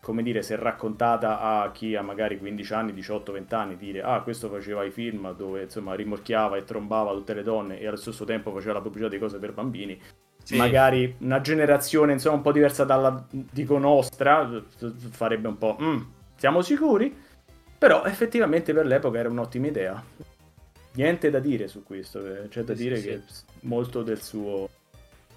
come 0.01 0.23
dire, 0.23 0.41
è 0.41 0.57
raccontata 0.57 1.41
a 1.41 1.71
chi 1.73 1.95
ha 1.95 2.01
magari 2.01 2.39
15 2.39 2.73
anni, 2.73 2.93
18, 2.95 3.33
20 3.33 3.55
anni, 3.55 3.77
dire 3.77 4.01
ah, 4.01 4.23
questo 4.23 4.49
faceva 4.49 4.83
i 4.85 4.91
film 4.91 5.35
dove 5.37 5.65
insomma 5.65 5.95
rimorchiava 5.95 6.57
e 6.57 6.65
trombava 6.65 7.13
tutte 7.13 7.35
le 7.35 7.43
donne 7.43 7.79
e 7.79 7.87
allo 7.87 7.97
stesso 7.97 8.25
tempo 8.25 8.51
faceva 8.51 8.73
la 8.73 8.81
pubblicità 8.81 9.11
di 9.11 9.19
cose 9.19 9.39
per 9.39 9.53
bambini. 9.53 10.01
Sì. 10.43 10.57
Magari 10.57 11.17
una 11.19 11.43
generazione 11.43 12.13
insomma 12.13 12.37
un 12.37 12.43
po' 12.43 12.53
diversa 12.53 12.85
dalla 12.85 13.27
dico 13.29 13.77
nostra 13.79 14.49
farebbe 15.11 15.49
un 15.49 15.59
po' 15.59 15.77
mm, 15.79 16.01
siamo 16.37 16.63
sicuri? 16.63 17.25
Però 17.79 18.05
effettivamente 18.05 18.73
per 18.73 18.87
l'epoca 18.87 19.19
era 19.19 19.29
un'ottima 19.29 19.67
idea. 19.67 20.03
Niente 20.93 21.31
da 21.31 21.41
dire 21.41 21.69
su 21.69 21.83
questo, 21.83 22.25
eh, 22.25 22.49
c'è 22.49 22.63
da 22.63 22.75
sì, 22.75 22.83
dire 22.83 22.97
sì, 22.97 23.07
che 23.09 23.23
molto 23.61 24.03
del 24.03 24.23
suo... 24.23 24.69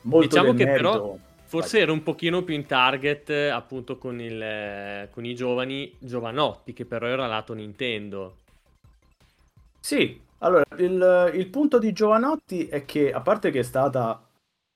Molto 0.01 0.27
diciamo 0.27 0.53
del 0.53 0.57
che 0.57 0.65
merito... 0.65 0.91
però 0.91 1.17
forse 1.43 1.79
era 1.79 1.91
un 1.91 2.03
pochino 2.03 2.43
più 2.43 2.53
in 2.53 2.65
target 2.65 3.29
appunto 3.51 3.97
con, 3.97 4.21
il, 4.21 5.07
con 5.09 5.25
i 5.25 5.35
giovani 5.35 5.93
giovanotti, 5.97 6.73
che 6.73 6.85
però 6.85 7.07
era 7.07 7.27
lato 7.27 7.53
Nintendo. 7.53 8.37
Sì, 9.79 10.21
allora 10.39 10.63
il, 10.77 11.31
il 11.33 11.47
punto 11.47 11.79
di 11.79 11.91
Giovanotti 11.91 12.67
è 12.67 12.85
che 12.85 13.11
a 13.11 13.21
parte 13.21 13.49
che 13.49 13.59
è 13.59 13.63
stata, 13.63 14.23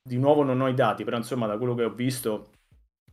di 0.02 0.18
nuovo 0.18 0.44
non 0.44 0.60
ho 0.62 0.68
i 0.68 0.74
dati, 0.74 1.04
però 1.04 1.18
insomma 1.18 1.48
da 1.48 1.58
quello 1.58 1.76
che 1.76 1.84
ho 1.84 1.94
visto, 1.94 2.50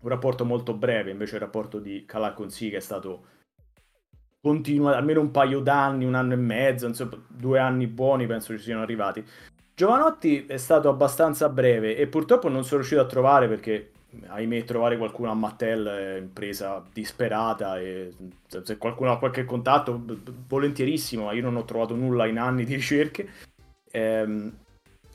un 0.01 0.09
rapporto 0.09 0.45
molto 0.45 0.73
breve, 0.73 1.11
invece 1.11 1.35
il 1.35 1.43
rapporto 1.43 1.79
di 1.79 2.05
Calà 2.07 2.33
con 2.33 2.51
Sì 2.51 2.71
che 2.71 2.79
è 2.79 2.81
stato 2.81 3.27
continua 4.41 4.97
almeno 4.97 5.21
un 5.21 5.31
paio 5.31 5.61
d'anni, 5.61 6.05
un 6.05 6.15
anno 6.15 6.33
e 6.33 6.37
mezzo, 6.37 6.87
insomma, 6.87 7.23
due 7.29 7.59
anni 7.59 7.87
buoni 7.87 8.27
penso 8.27 8.57
ci 8.57 8.63
siano 8.63 8.83
arrivati. 8.83 9.25
Giovanotti 9.75 10.47
è 10.47 10.57
stato 10.57 10.89
abbastanza 10.89 11.49
breve 11.49 11.97
e 11.97 12.07
purtroppo 12.07 12.49
non 12.49 12.65
sono 12.65 12.79
riuscito 12.79 13.01
a 13.01 13.07
trovare 13.07 13.49
perché 13.49 13.93
ahimè 14.27 14.65
trovare 14.65 14.99
qualcuno 14.99 15.31
a 15.31 15.35
Mattel 15.35 15.87
è 15.87 16.17
impresa 16.19 16.85
disperata 16.93 17.79
e 17.79 18.13
se 18.47 18.77
qualcuno 18.77 19.13
ha 19.13 19.19
qualche 19.19 19.45
contatto 19.45 20.03
volentierissimo 20.49 21.27
ma 21.27 21.33
io 21.33 21.43
non 21.43 21.57
ho 21.57 21.65
trovato 21.65 21.95
nulla 21.95 22.27
in 22.27 22.39
anni 22.39 22.65
di 22.65 22.75
ricerche 22.75 23.29
ehm, 23.91 24.53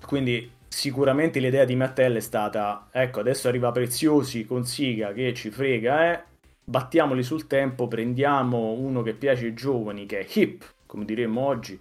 quindi 0.06 0.50
sicuramente 0.68 1.40
l'idea 1.40 1.66
di 1.66 1.76
Mattel 1.76 2.16
è 2.16 2.22
stata 2.22 2.88
ecco 2.90 3.20
adesso 3.20 3.50
arriva 3.50 3.72
Preziosi 3.72 4.46
con 4.46 4.66
Siga 4.66 5.12
che 5.12 5.34
ci 5.34 5.52
frega 5.52 6.14
eh 6.14 6.24
battiamoli 6.66 7.24
sul 7.24 7.48
tempo, 7.48 7.88
prendiamo 7.88 8.72
uno 8.72 9.02
che 9.04 9.14
piace 9.14 9.46
ai 9.46 9.54
giovani, 9.54 10.06
che 10.06 10.20
è 10.20 10.28
hip, 10.34 10.66
come 10.86 11.06
diremmo 11.06 11.42
oggi, 11.42 11.80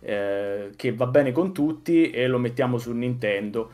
eh, 0.00 0.70
che 0.74 0.92
va 0.94 1.06
bene 1.06 1.30
con 1.30 1.52
tutti 1.52 2.10
e 2.10 2.26
lo 2.26 2.38
mettiamo 2.38 2.78
su 2.78 2.92
Nintendo. 2.92 3.70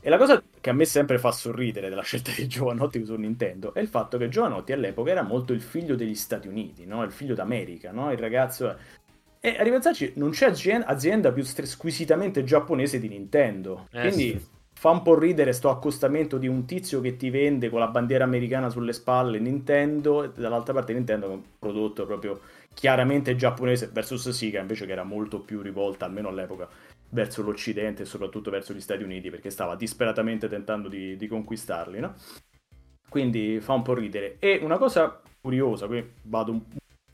E 0.00 0.10
la 0.10 0.18
cosa 0.18 0.42
che 0.60 0.70
a 0.70 0.72
me 0.72 0.84
sempre 0.84 1.18
fa 1.18 1.32
sorridere 1.32 1.88
della 1.88 2.02
scelta 2.04 2.32
di 2.36 2.46
Giovanotti 2.46 3.04
su 3.04 3.14
Nintendo 3.14 3.72
è 3.72 3.80
il 3.80 3.88
fatto 3.88 4.18
che 4.18 4.28
Giovanotti 4.28 4.72
all'epoca 4.72 5.10
era 5.10 5.22
molto 5.22 5.52
il 5.52 5.62
figlio 5.62 5.94
degli 5.94 6.14
Stati 6.14 6.48
Uniti, 6.48 6.84
no? 6.86 7.02
il 7.04 7.12
figlio 7.12 7.34
d'America, 7.34 7.92
no? 7.92 8.10
il 8.10 8.18
ragazzo... 8.18 8.76
E 9.40 9.56
a 9.58 9.62
ripensarci, 9.62 10.14
non 10.16 10.30
c'è 10.30 10.46
azienda 10.86 11.30
più 11.30 11.42
squisitamente 11.44 12.44
giapponese 12.44 12.98
di 12.98 13.08
Nintendo. 13.08 13.88
Eh, 13.92 14.08
Quindi 14.08 14.38
sì 14.38 14.62
fa 14.74 14.90
un 14.90 15.02
po' 15.02 15.18
ridere 15.18 15.52
sto 15.52 15.70
accostamento 15.70 16.36
di 16.36 16.48
un 16.48 16.66
tizio 16.66 17.00
che 17.00 17.16
ti 17.16 17.30
vende 17.30 17.70
con 17.70 17.78
la 17.78 17.86
bandiera 17.86 18.24
americana 18.24 18.68
sulle 18.68 18.92
spalle 18.92 19.38
Nintendo 19.38 20.24
e 20.24 20.30
dall'altra 20.34 20.74
parte 20.74 20.92
Nintendo 20.92 21.26
con 21.26 21.36
un 21.36 21.42
prodotto 21.58 22.04
proprio 22.04 22.40
chiaramente 22.74 23.36
giapponese 23.36 23.88
versus 23.92 24.28
Sega 24.28 24.60
invece 24.60 24.84
che 24.84 24.92
era 24.92 25.04
molto 25.04 25.40
più 25.40 25.62
rivolta 25.62 26.04
almeno 26.04 26.28
all'epoca 26.28 26.68
verso 27.10 27.42
l'Occidente 27.42 28.02
e 28.02 28.06
soprattutto 28.06 28.50
verso 28.50 28.74
gli 28.74 28.80
Stati 28.80 29.02
Uniti 29.02 29.30
perché 29.30 29.48
stava 29.48 29.76
disperatamente 29.76 30.48
tentando 30.48 30.88
di, 30.88 31.16
di 31.16 31.26
conquistarli 31.28 32.00
no? 32.00 32.14
quindi 33.08 33.60
fa 33.60 33.74
un 33.74 33.82
po' 33.82 33.94
ridere 33.94 34.36
e 34.40 34.58
una 34.62 34.76
cosa 34.76 35.20
curiosa 35.40 35.86
qui 35.86 36.04
vado 36.22 36.50
un 36.50 36.60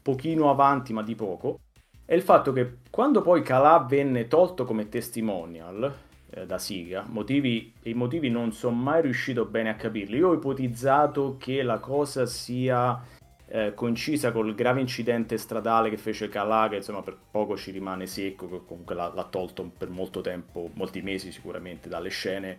pochino 0.02 0.50
avanti 0.50 0.92
ma 0.94 1.02
di 1.02 1.14
poco 1.14 1.61
è 2.06 2.14
il 2.14 2.22
fatto 2.22 2.52
che 2.52 2.78
quando 2.90 3.20
poi 3.20 3.42
Calà 3.42 3.78
venne 3.88 4.26
tolto 4.26 4.64
come 4.64 4.88
testimonial 4.88 6.08
eh, 6.31 6.47
da 6.47 6.59
Siga. 6.59 7.05
Motivi, 7.09 7.72
I 7.83 7.95
motivi 7.95 8.31
non 8.31 8.53
sono 8.53 8.76
mai 8.76 9.03
riuscito 9.03 9.45
bene 9.45 9.70
a 9.70 9.74
capirli. 9.74 10.18
Io 10.18 10.28
ho 10.28 10.35
ipotizzato 10.35 11.37
che 11.39 11.62
la 11.62 11.78
cosa 11.78 12.26
sia 12.26 13.01
eh, 13.49 13.74
concisa 13.74 14.31
col 14.31 14.55
grave 14.55 14.81
incidente 14.81 15.37
stradale 15.37 15.91
che 15.91 15.97
fece 15.97 16.28
Calà, 16.28 16.68
che 16.68 16.76
insomma 16.76 17.03
per 17.03 17.16
poco 17.31 17.57
ci 17.57 17.72
rimane 17.72 18.07
secco, 18.07 18.49
che 18.49 18.61
comunque 18.64 18.95
l'ha, 18.95 19.11
l'ha 19.14 19.24
tolto 19.24 19.70
per 19.76 19.89
molto 19.89 20.20
tempo, 20.20 20.70
molti 20.74 21.03
mesi 21.03 21.33
sicuramente, 21.33 21.89
dalle 21.89 22.11
scene. 22.11 22.59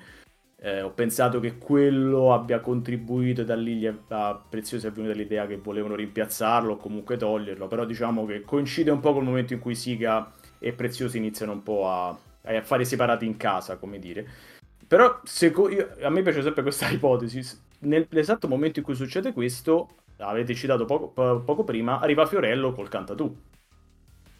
Eh, 0.63 0.81
ho 0.83 0.91
pensato 0.91 1.39
che 1.39 1.57
quello 1.57 2.33
abbia 2.33 2.59
contribuito 2.59 3.41
e 3.41 3.45
da 3.45 3.55
lì 3.55 3.77
gli 3.77 3.87
a 4.09 4.35
Preziosi 4.47 4.85
è 4.85 4.91
venuta 4.91 5.15
l'idea 5.15 5.47
che 5.47 5.57
volevano 5.57 5.95
rimpiazzarlo 5.95 6.73
o 6.73 6.77
comunque 6.77 7.17
toglierlo, 7.17 7.67
però 7.67 7.83
diciamo 7.83 8.25
che 8.25 8.41
coincide 8.41 8.91
un 8.91 8.99
po' 8.99 9.13
col 9.13 9.23
momento 9.23 9.53
in 9.53 9.59
cui 9.59 9.73
Siga 9.73 10.31
e 10.59 10.73
Preziosi 10.73 11.17
iniziano 11.17 11.53
un 11.53 11.63
po' 11.63 11.89
a, 11.89 12.15
affari 12.43 12.85
separati 12.85 13.25
in 13.25 13.37
casa, 13.37 13.77
come 13.77 13.99
dire. 13.99 14.27
Però 14.87 15.21
seco- 15.23 15.69
io, 15.69 15.89
a 16.01 16.09
me 16.09 16.21
piace 16.21 16.41
sempre 16.41 16.63
questa 16.63 16.89
ipotesi. 16.91 17.41
Nell'esatto 17.79 18.47
momento 18.47 18.79
in 18.79 18.85
cui 18.85 18.95
succede 18.95 19.33
questo, 19.33 19.89
avete 20.17 20.53
citato 20.53 20.85
poco, 20.85 21.07
po- 21.09 21.41
poco 21.41 21.63
prima, 21.63 21.99
arriva 21.99 22.25
Fiorello 22.25 22.73
col 22.73 22.89
Cantatù. 22.89 23.35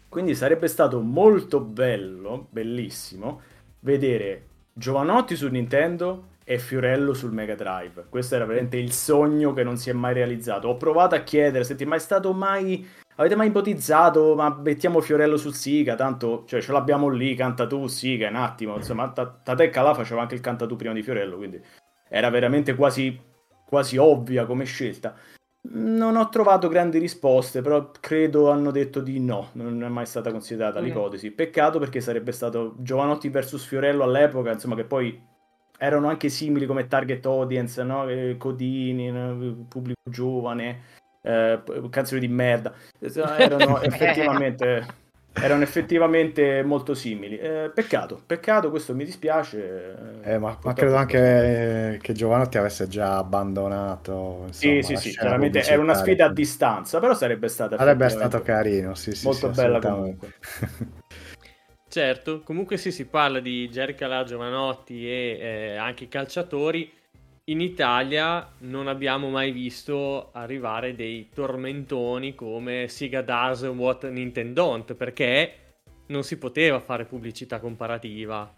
Quindi 0.08 0.34
sarebbe 0.34 0.68
stato 0.68 1.00
molto 1.00 1.60
bello, 1.60 2.46
bellissimo, 2.50 3.40
vedere 3.80 4.46
Giovanotti 4.74 5.34
su 5.36 5.48
Nintendo 5.48 6.28
e 6.44 6.58
Fiorello 6.58 7.14
sul 7.14 7.32
Mega 7.32 7.54
Drive. 7.54 8.06
Questo 8.08 8.34
era 8.34 8.44
veramente 8.44 8.76
il 8.76 8.92
sogno 8.92 9.52
che 9.52 9.62
non 9.62 9.76
si 9.78 9.90
è 9.90 9.92
mai 9.92 10.12
realizzato. 10.12 10.68
Ho 10.68 10.76
provato 10.76 11.14
a 11.14 11.20
chiedere 11.20 11.64
se 11.64 11.76
ti 11.76 11.84
è 11.84 11.98
stato 11.98 12.32
mai 12.32 12.86
Avete 13.16 13.36
mai 13.36 13.48
ipotizzato, 13.48 14.34
ma 14.34 14.54
mettiamo 14.54 15.00
Fiorello 15.00 15.36
sul 15.36 15.54
Siga, 15.54 15.94
tanto 15.94 16.44
cioè, 16.46 16.62
ce 16.62 16.72
l'abbiamo 16.72 17.08
lì, 17.08 17.34
canta 17.34 17.66
tu, 17.66 17.86
Siga, 17.86 18.28
un 18.28 18.36
attimo, 18.36 18.76
insomma, 18.76 19.10
Tatecca 19.10 19.82
là 19.82 19.94
faceva 19.94 20.22
anche 20.22 20.34
il 20.34 20.40
canta 20.40 20.66
tu 20.66 20.76
prima 20.76 20.94
di 20.94 21.02
Fiorello, 21.02 21.36
quindi 21.36 21.60
era 22.08 22.30
veramente 22.30 22.74
quasi, 22.74 23.20
quasi 23.66 23.98
ovvia 23.98 24.46
come 24.46 24.64
scelta. 24.64 25.14
Non 25.64 26.16
ho 26.16 26.28
trovato 26.30 26.68
grandi 26.68 26.98
risposte, 26.98 27.60
però 27.60 27.90
credo 28.00 28.50
hanno 28.50 28.70
detto 28.70 29.00
di 29.00 29.20
no, 29.20 29.50
non 29.52 29.84
è 29.84 29.88
mai 29.88 30.06
stata 30.06 30.30
considerata 30.30 30.80
mm. 30.80 30.84
l'ipotesi. 30.84 31.30
Peccato 31.30 31.78
perché 31.78 32.00
sarebbe 32.00 32.32
stato 32.32 32.74
Giovanotti 32.78 33.28
vs 33.28 33.62
Fiorello 33.64 34.04
all'epoca, 34.04 34.50
insomma, 34.52 34.74
che 34.74 34.84
poi 34.84 35.30
erano 35.78 36.08
anche 36.08 36.30
simili 36.30 36.64
come 36.64 36.86
target 36.86 37.24
audience, 37.26 37.82
no? 37.82 38.06
Codini, 38.38 39.10
no? 39.10 39.66
pubblico 39.68 40.00
giovane 40.10 41.00
eh, 41.22 41.60
canzoni 41.88 42.20
di 42.20 42.28
merda, 42.28 42.74
erano 43.38 43.80
effettivamente, 43.82 44.86
erano 45.32 45.62
effettivamente 45.62 46.62
molto 46.62 46.94
simili. 46.94 47.38
Eh, 47.38 47.70
peccato, 47.72 48.20
peccato, 48.26 48.70
questo 48.70 48.94
mi 48.94 49.04
dispiace. 49.04 50.20
Eh, 50.22 50.38
ma, 50.38 50.58
ma, 50.62 50.72
credo 50.74 50.96
anche 50.96 51.98
che 52.02 52.12
Giovanotti 52.12 52.58
avesse 52.58 52.88
già 52.88 53.18
abbandonato. 53.18 54.44
Insomma, 54.46 54.50
sì, 54.52 54.82
sì, 54.82 54.96
sì, 54.96 55.10
chiaramente 55.10 55.62
era 55.62 55.80
una 55.80 55.94
sfida 55.94 56.26
a 56.26 56.32
distanza, 56.32 56.98
però 56.98 57.14
sarebbe 57.14 57.48
stata... 57.48 57.76
Sarebbe 57.76 58.08
stato 58.08 58.42
carino, 58.42 58.94
sì, 58.94 59.12
sì. 59.12 59.24
Molto 59.24 59.52
sì, 59.52 59.60
bella 59.60 59.78
comunque. 59.78 60.34
certo, 61.88 62.40
comunque 62.40 62.76
sì, 62.76 62.90
si 62.90 63.06
parla 63.06 63.38
di 63.38 63.68
Jerry 63.68 63.94
Calà, 63.94 64.24
Giovanotti 64.24 65.06
e 65.08 65.38
eh, 65.40 65.76
anche 65.76 66.04
i 66.04 66.08
calciatori 66.08 67.00
in 67.52 67.60
Italia 67.60 68.50
non 68.60 68.88
abbiamo 68.88 69.28
mai 69.28 69.52
visto 69.52 70.30
arrivare 70.32 70.94
dei 70.94 71.28
tormentoni 71.32 72.34
come 72.34 72.88
Sega 72.88 73.20
Does 73.20 73.62
What 73.62 74.08
Nintendo 74.08 74.62
Don't 74.62 74.94
perché 74.94 75.54
non 76.06 76.22
si 76.24 76.38
poteva 76.38 76.80
fare 76.80 77.04
pubblicità 77.04 77.60
comparativa. 77.60 78.52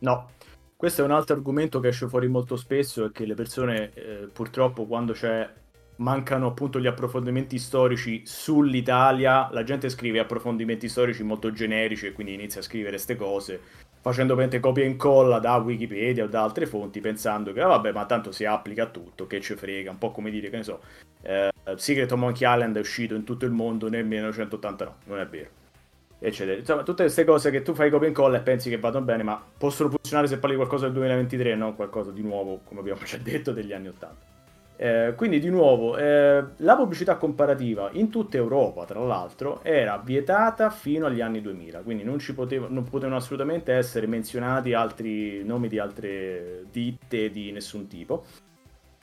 No, 0.00 0.30
questo 0.76 1.02
è 1.02 1.04
un 1.04 1.12
altro 1.12 1.36
argomento 1.36 1.78
che 1.78 1.88
esce 1.88 2.08
fuori 2.08 2.26
molto 2.28 2.56
spesso 2.56 3.06
e 3.06 3.12
che 3.12 3.24
le 3.24 3.34
persone 3.34 3.92
eh, 3.94 4.28
purtroppo 4.32 4.86
quando 4.86 5.12
c'è 5.12 5.48
mancano 5.96 6.48
appunto 6.48 6.80
gli 6.80 6.86
approfondimenti 6.86 7.58
storici 7.58 8.22
sull'Italia, 8.24 9.48
la 9.52 9.62
gente 9.62 9.88
scrive 9.88 10.18
approfondimenti 10.18 10.88
storici 10.88 11.22
molto 11.22 11.52
generici 11.52 12.06
e 12.06 12.12
quindi 12.12 12.34
inizia 12.34 12.60
a 12.60 12.64
scrivere 12.64 12.90
queste 12.90 13.16
cose 13.16 13.60
facendo 14.00 14.36
copia 14.60 14.84
e 14.84 14.86
incolla 14.86 15.38
da 15.38 15.56
Wikipedia 15.56 16.24
o 16.24 16.26
da 16.26 16.42
altre 16.42 16.66
fonti 16.66 17.00
pensando 17.00 17.54
che 17.54 17.62
ah, 17.62 17.68
vabbè 17.68 17.92
ma 17.92 18.04
tanto 18.04 18.32
si 18.32 18.44
applica 18.44 18.82
a 18.82 18.86
tutto, 18.86 19.26
che 19.26 19.40
ci 19.40 19.54
frega, 19.54 19.90
un 19.90 19.98
po' 19.98 20.10
come 20.10 20.30
dire 20.30 20.50
che 20.50 20.56
ne 20.56 20.62
so, 20.62 20.80
eh, 21.22 21.48
Secret 21.76 22.12
of 22.12 22.18
Monkey 22.18 22.46
Island 22.46 22.76
è 22.76 22.80
uscito 22.80 23.14
in 23.14 23.24
tutto 23.24 23.46
il 23.46 23.50
mondo 23.50 23.88
nel 23.88 24.04
1989, 24.04 24.94
non 25.06 25.20
è 25.20 25.26
vero. 25.26 25.48
Eccetera. 26.18 26.58
Insomma, 26.58 26.82
tutte 26.82 27.02
queste 27.02 27.24
cose 27.24 27.50
che 27.50 27.62
tu 27.62 27.74
fai 27.74 27.90
copia 27.90 28.06
e 28.06 28.10
incolla 28.10 28.38
e 28.38 28.40
pensi 28.40 28.70
che 28.70 28.78
vadano 28.78 29.04
bene, 29.04 29.22
ma 29.22 29.42
possono 29.58 29.90
funzionare 29.90 30.26
se 30.26 30.38
parli 30.38 30.56
qualcosa 30.56 30.84
del 30.84 30.94
2023, 30.94 31.54
non 31.54 31.74
qualcosa 31.74 32.10
di 32.10 32.22
nuovo, 32.22 32.60
come 32.64 32.80
abbiamo 32.80 33.02
già 33.04 33.18
detto, 33.18 33.52
degli 33.52 33.72
anni 33.72 33.88
80. 33.88 34.33
Eh, 34.76 35.14
quindi 35.16 35.38
di 35.38 35.50
nuovo, 35.50 35.96
eh, 35.96 36.44
la 36.56 36.76
pubblicità 36.76 37.16
comparativa 37.16 37.90
in 37.92 38.10
tutta 38.10 38.36
Europa, 38.36 38.84
tra 38.84 38.98
l'altro, 39.00 39.62
era 39.62 40.02
vietata 40.04 40.68
fino 40.70 41.06
agli 41.06 41.20
anni 41.20 41.40
2000, 41.40 41.80
quindi 41.80 42.02
non, 42.02 42.18
poteva, 42.34 42.66
non 42.68 42.82
potevano 42.82 43.16
assolutamente 43.16 43.72
essere 43.72 44.06
menzionati 44.06 44.72
altri 44.72 45.44
nomi 45.44 45.68
di 45.68 45.78
altre 45.78 46.64
ditte 46.72 47.30
di 47.30 47.52
nessun 47.52 47.86
tipo. 47.86 48.24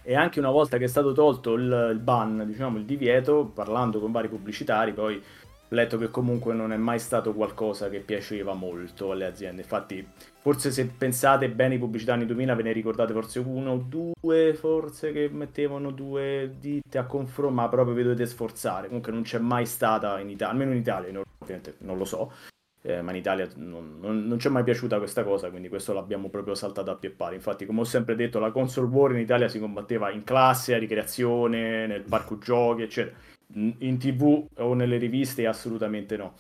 E 0.03 0.15
anche 0.15 0.39
una 0.39 0.49
volta 0.49 0.77
che 0.77 0.85
è 0.85 0.87
stato 0.87 1.13
tolto 1.13 1.53
il, 1.53 1.89
il 1.93 1.99
ban, 1.99 2.43
diciamo 2.45 2.77
il 2.77 2.85
divieto, 2.85 3.45
parlando 3.53 3.99
con 3.99 4.11
vari 4.11 4.27
pubblicitari, 4.27 4.93
poi 4.93 5.21
letto 5.71 5.97
che 5.97 6.09
comunque 6.09 6.53
non 6.53 6.71
è 6.73 6.77
mai 6.77 6.99
stato 6.99 7.33
qualcosa 7.33 7.89
che 7.89 7.99
piaceva 7.99 8.53
molto 8.53 9.11
alle 9.11 9.25
aziende. 9.25 9.61
Infatti, 9.61 10.05
forse 10.39 10.71
se 10.71 10.85
pensate 10.85 11.49
bene 11.49 11.75
i 11.75 11.79
pubblicità 11.79 12.13
anni 12.13 12.25
2000, 12.25 12.55
ve 12.55 12.63
ne 12.63 12.71
ricordate 12.71 13.13
forse 13.13 13.39
uno 13.39 13.71
o 13.71 13.77
due, 13.77 14.53
forse 14.53 15.11
che 15.11 15.29
mettevano 15.31 15.91
due 15.91 16.55
ditte 16.59 16.97
a 16.97 17.05
confronto, 17.05 17.53
ma 17.53 17.69
proprio 17.69 17.95
vi 17.95 18.03
dovete 18.03 18.25
sforzare. 18.25 18.87
Comunque 18.87 19.11
non 19.11 19.23
c'è 19.23 19.39
mai 19.39 19.65
stata 19.65 20.19
in 20.19 20.29
Italia, 20.29 20.53
almeno 20.53 20.71
in 20.71 20.79
Italia, 20.79 21.07
Europa, 21.07 21.29
ovviamente 21.39 21.75
non 21.79 21.97
lo 21.97 22.05
so. 22.05 22.31
Eh, 22.83 23.01
ma 23.03 23.11
in 23.11 23.17
Italia 23.17 23.47
non, 23.57 23.99
non, 24.01 24.25
non 24.25 24.39
ci 24.39 24.47
è 24.47 24.49
mai 24.49 24.63
piaciuta 24.63 24.97
questa 24.97 25.23
cosa, 25.23 25.51
quindi 25.51 25.69
questo 25.69 25.93
l'abbiamo 25.93 26.29
proprio 26.29 26.55
saltato 26.55 26.91
a 26.91 26.95
pie 26.95 27.11
pari. 27.11 27.35
Infatti, 27.35 27.65
come 27.65 27.81
ho 27.81 27.83
sempre 27.85 28.15
detto, 28.15 28.39
la 28.39 28.51
console 28.51 28.87
war 28.87 29.11
in 29.11 29.19
Italia 29.19 29.47
si 29.47 29.59
combatteva 29.59 30.09
in 30.09 30.23
classe, 30.23 30.73
a 30.73 30.79
ricreazione, 30.79 31.85
nel 31.87 32.01
parco 32.01 32.39
giochi, 32.39 32.81
eccetera 32.81 33.15
in 33.53 33.97
tv 33.97 34.45
o 34.57 34.73
nelle 34.73 34.97
riviste 34.97 35.47
assolutamente 35.47 36.17
no. 36.17 36.33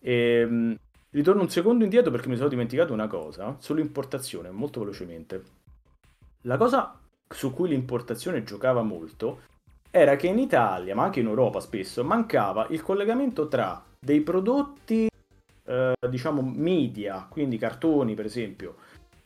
E, 0.00 0.40
ehm, 0.40 0.76
ritorno 1.10 1.42
un 1.42 1.48
secondo 1.48 1.84
indietro 1.84 2.10
perché 2.10 2.28
mi 2.28 2.36
sono 2.36 2.48
dimenticato 2.48 2.92
una 2.92 3.06
cosa 3.06 3.56
sull'importazione, 3.58 4.50
molto 4.50 4.80
velocemente. 4.80 5.42
La 6.42 6.56
cosa 6.56 6.98
su 7.28 7.52
cui 7.52 7.68
l'importazione 7.68 8.44
giocava 8.44 8.82
molto 8.82 9.40
era 9.90 10.16
che 10.16 10.26
in 10.26 10.38
Italia, 10.38 10.94
ma 10.94 11.04
anche 11.04 11.20
in 11.20 11.26
Europa 11.26 11.60
spesso, 11.60 12.04
mancava 12.04 12.66
il 12.70 12.82
collegamento 12.82 13.48
tra 13.48 13.82
dei 13.98 14.20
prodotti, 14.20 15.08
eh, 15.64 15.94
diciamo, 16.08 16.42
media, 16.42 17.26
quindi 17.28 17.56
cartoni 17.56 18.14
per 18.14 18.26
esempio, 18.26 18.76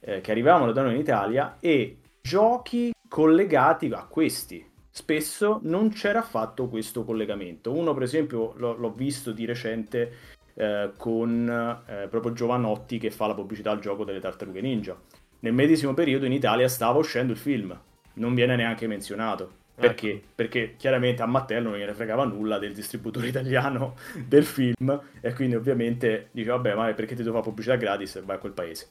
eh, 0.01 0.21
che 0.21 0.31
arrivavano 0.31 0.73
da 0.73 0.83
noi 0.83 0.95
in 0.95 1.01
Italia, 1.01 1.57
e 1.59 1.99
giochi 2.23 2.93
collegati 3.09 3.87
a 3.87 4.05
questi 4.05 4.70
spesso 5.01 5.61
non 5.63 5.91
c'era 5.91 6.19
affatto 6.19 6.69
questo 6.69 7.05
collegamento. 7.05 7.73
Uno, 7.73 7.95
per 7.95 8.03
esempio, 8.03 8.53
l'ho, 8.57 8.77
l'ho 8.77 8.93
visto 8.93 9.33
di 9.33 9.47
recente 9.47 10.13
eh, 10.55 10.91
con 10.97 11.83
eh, 11.87 12.07
proprio 12.09 12.33
Giovanotti 12.33 12.99
che 12.99 13.11
fa 13.11 13.27
la 13.27 13.35
pubblicità 13.35 13.71
al 13.71 13.81
gioco 13.81 14.05
delle 14.05 14.21
tartarughe 14.21 14.61
ninja. 14.61 14.99
Nel 15.41 15.55
medesimo 15.55 15.95
periodo 15.95 16.27
in 16.27 16.33
Italia 16.33 16.69
stava 16.69 16.99
uscendo 16.99 17.33
il 17.33 17.39
film, 17.39 17.79
non 18.15 18.35
viene 18.35 18.57
neanche 18.57 18.87
menzionato. 18.87 19.59
Perché? 19.75 20.11
Ecco. 20.11 20.27
Perché 20.35 20.75
chiaramente 20.77 21.23
a 21.23 21.27
Mattello 21.27 21.71
non 21.71 21.79
gliene 21.79 21.95
fregava 21.95 22.25
nulla 22.25 22.59
del 22.59 22.75
distributore 22.75 23.29
italiano 23.29 23.97
del 24.27 24.45
film 24.45 25.01
e 25.23 25.33
quindi 25.33 25.55
ovviamente 25.55 26.29
dice 26.33 26.51
vabbè 26.51 26.75
ma 26.75 26.93
perché 26.93 27.15
ti 27.15 27.23
devo 27.23 27.37
fare 27.37 27.45
pubblicità 27.45 27.77
gratis 27.77 28.23
vai 28.23 28.37
a 28.37 28.39
quel 28.39 28.53
paese. 28.53 28.89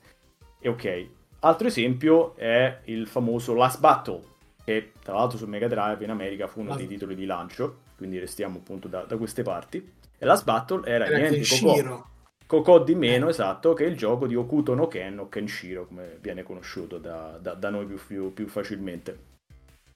E 0.59 0.69
ok. 0.69 1.07
Altro 1.41 1.67
esempio 1.67 2.35
è 2.35 2.79
il 2.85 3.07
famoso 3.07 3.53
Last 3.53 3.79
Battle, 3.79 4.21
che 4.69 4.91
tra 5.01 5.15
l'altro 5.15 5.39
su 5.39 5.47
Mega 5.47 5.67
Drive 5.67 6.03
in 6.03 6.11
America 6.11 6.45
fu 6.45 6.59
uno 6.59 6.75
dei 6.75 6.85
titoli 6.85 7.15
di 7.15 7.25
lancio, 7.25 7.79
quindi 7.97 8.19
restiamo 8.19 8.59
appunto 8.59 8.87
da, 8.87 9.01
da 9.01 9.17
queste 9.17 9.41
parti. 9.41 9.93
E 10.15 10.25
Last 10.25 10.43
Battle 10.43 10.87
era, 10.87 11.07
era 11.07 11.17
niente 11.17 11.41
Cocò, 11.59 12.05
Cocò 12.45 12.83
di 12.83 12.93
meno, 12.93 13.25
eh. 13.25 13.29
esatto, 13.31 13.73
che 13.73 13.85
il 13.85 13.97
gioco 13.97 14.27
di 14.27 14.35
Okuto 14.35 14.75
no 14.75 14.87
Ken 14.87 15.17
o 15.17 15.27
Kenshiro, 15.27 15.87
come 15.87 16.17
viene 16.21 16.43
conosciuto 16.43 16.99
da, 16.99 17.39
da, 17.41 17.55
da 17.55 17.69
noi 17.71 17.87
più, 17.87 17.97
più, 18.05 18.31
più 18.31 18.47
facilmente. 18.47 19.17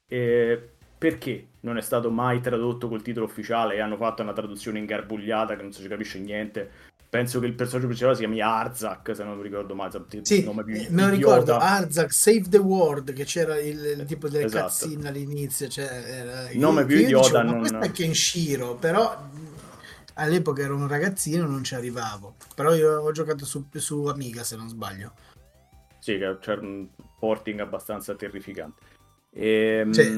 E 0.07 0.69
perché 0.97 1.47
non 1.61 1.77
è 1.77 1.81
stato 1.81 2.09
mai 2.09 2.39
tradotto 2.41 2.87
col 2.87 3.03
titolo 3.03 3.27
ufficiale 3.27 3.75
e 3.75 3.79
hanno 3.79 3.97
fatto 3.97 4.23
una 4.23 4.33
traduzione 4.33 4.79
ingarbugliata 4.79 5.55
che 5.55 5.61
non 5.61 5.71
si 5.71 5.87
capisce 5.87 6.17
niente 6.17 6.71
penso 7.13 7.39
che 7.39 7.45
il 7.45 7.53
personaggio 7.53 7.85
principale 7.85 8.15
si 8.15 8.21
chiami 8.21 8.41
Arzak, 8.41 9.15
se 9.15 9.23
non 9.23 9.37
mi 9.37 9.43
ricordo 9.43 9.75
male. 9.75 10.03
Sì, 10.23 10.43
nome 10.43 10.63
più 10.63 10.83
me 10.89 11.03
lo 11.03 11.09
ricordo, 11.09 11.55
Arzak, 11.57 12.11
Save 12.11 12.49
the 12.49 12.57
World, 12.57 13.13
che 13.13 13.23
c'era 13.23 13.59
il, 13.59 13.97
il 13.99 14.05
tipo 14.05 14.27
delle 14.27 14.45
esatto. 14.45 14.63
cutscene 14.63 15.09
all'inizio. 15.09 15.67
Cioè, 15.67 15.85
era... 15.85 16.49
Il 16.49 16.57
nome 16.57 16.85
più 16.85 16.97
idiota 16.97 17.43
dicevo, 17.43 17.43
non... 17.43 17.59
questo 17.59 17.79
è 17.81 17.91
Kenshiro, 17.91 18.73
però 18.77 19.29
all'epoca 20.15 20.63
ero 20.63 20.75
un 20.75 20.87
ragazzino 20.87 21.45
non 21.45 21.63
ci 21.63 21.75
arrivavo. 21.75 22.33
Però 22.55 22.73
io 22.73 23.01
ho 23.01 23.11
giocato 23.11 23.45
su, 23.45 23.67
su 23.71 24.05
Amiga, 24.05 24.43
se 24.43 24.55
non 24.55 24.67
sbaglio. 24.67 25.13
Sì, 25.99 26.17
c'era 26.17 26.61
un 26.61 26.87
porting 27.19 27.59
abbastanza 27.59 28.15
terrificante. 28.15 28.81
E, 29.29 29.81
ehm, 29.83 29.91
sì. 29.91 30.17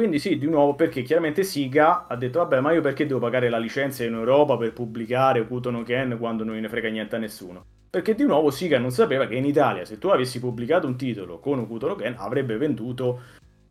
Quindi 0.00 0.18
sì, 0.18 0.38
di 0.38 0.46
nuovo 0.46 0.74
perché 0.76 1.02
chiaramente 1.02 1.42
Siga 1.44 2.06
ha 2.06 2.16
detto 2.16 2.38
vabbè 2.38 2.60
ma 2.60 2.72
io 2.72 2.80
perché 2.80 3.04
devo 3.04 3.20
pagare 3.20 3.50
la 3.50 3.58
licenza 3.58 4.02
in 4.02 4.14
Europa 4.14 4.56
per 4.56 4.72
pubblicare 4.72 5.40
Okuto 5.40 5.70
no 5.70 5.82
Ken 5.82 6.16
quando 6.18 6.42
non 6.42 6.58
ne 6.58 6.70
frega 6.70 6.88
niente 6.88 7.16
a 7.16 7.18
nessuno? 7.18 7.62
Perché 7.90 8.14
di 8.14 8.24
nuovo 8.24 8.50
Siga 8.50 8.78
non 8.78 8.92
sapeva 8.92 9.26
che 9.26 9.34
in 9.34 9.44
Italia 9.44 9.84
se 9.84 9.98
tu 9.98 10.08
avessi 10.08 10.40
pubblicato 10.40 10.86
un 10.86 10.96
titolo 10.96 11.38
con 11.38 11.58
Okuto 11.58 11.88
no 11.88 11.96
Ken 11.96 12.14
avrebbe 12.16 12.56
venduto 12.56 13.20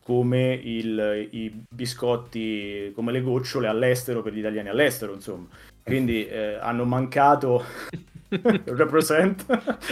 come 0.03 0.53
il, 0.53 1.29
i 1.31 1.63
biscotti, 1.67 2.91
come 2.93 3.11
le 3.11 3.23
gocciole 3.23 3.65
all'estero 3.65 4.21
per 4.21 4.31
gli 4.31 4.37
italiani 4.37 4.69
all'estero 4.69 5.15
insomma. 5.15 5.47
Quindi 5.81 6.27
eh, 6.27 6.59
hanno 6.61 6.85
mancato 6.85 7.63
represent, 8.65 9.45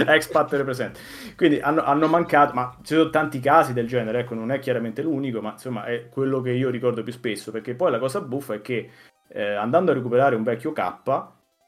expat 0.06 0.52
represent. 0.54 1.00
Quindi 1.36 1.60
hanno, 1.60 1.84
hanno, 1.84 2.08
mancato, 2.08 2.54
ma 2.54 2.76
ci 2.84 2.94
sono 2.94 3.10
tanti 3.10 3.40
casi 3.40 3.74
del 3.74 3.88
genere, 3.88 4.20
ecco, 4.20 4.36
non 4.36 4.52
è 4.52 4.60
chiaramente 4.60 5.02
l'unico, 5.02 5.42
ma 5.42 5.52
insomma 5.52 5.86
è 5.86 6.10
quello 6.10 6.42
che 6.42 6.52
io 6.52 6.70
ricordo 6.70 7.04
più 7.04 7.14
spesso, 7.14 7.52
perché 7.52 7.76
poi 7.76 7.92
la 7.92 8.00
cosa 8.00 8.22
buffa 8.22 8.54
è 8.54 8.62
che 8.62 8.90
eh, 9.30 9.54
andando 9.54 9.92
a 9.92 9.94
recuperare 9.96 10.36
un 10.36 10.44
vecchio 10.44 10.72
K, 10.72 10.94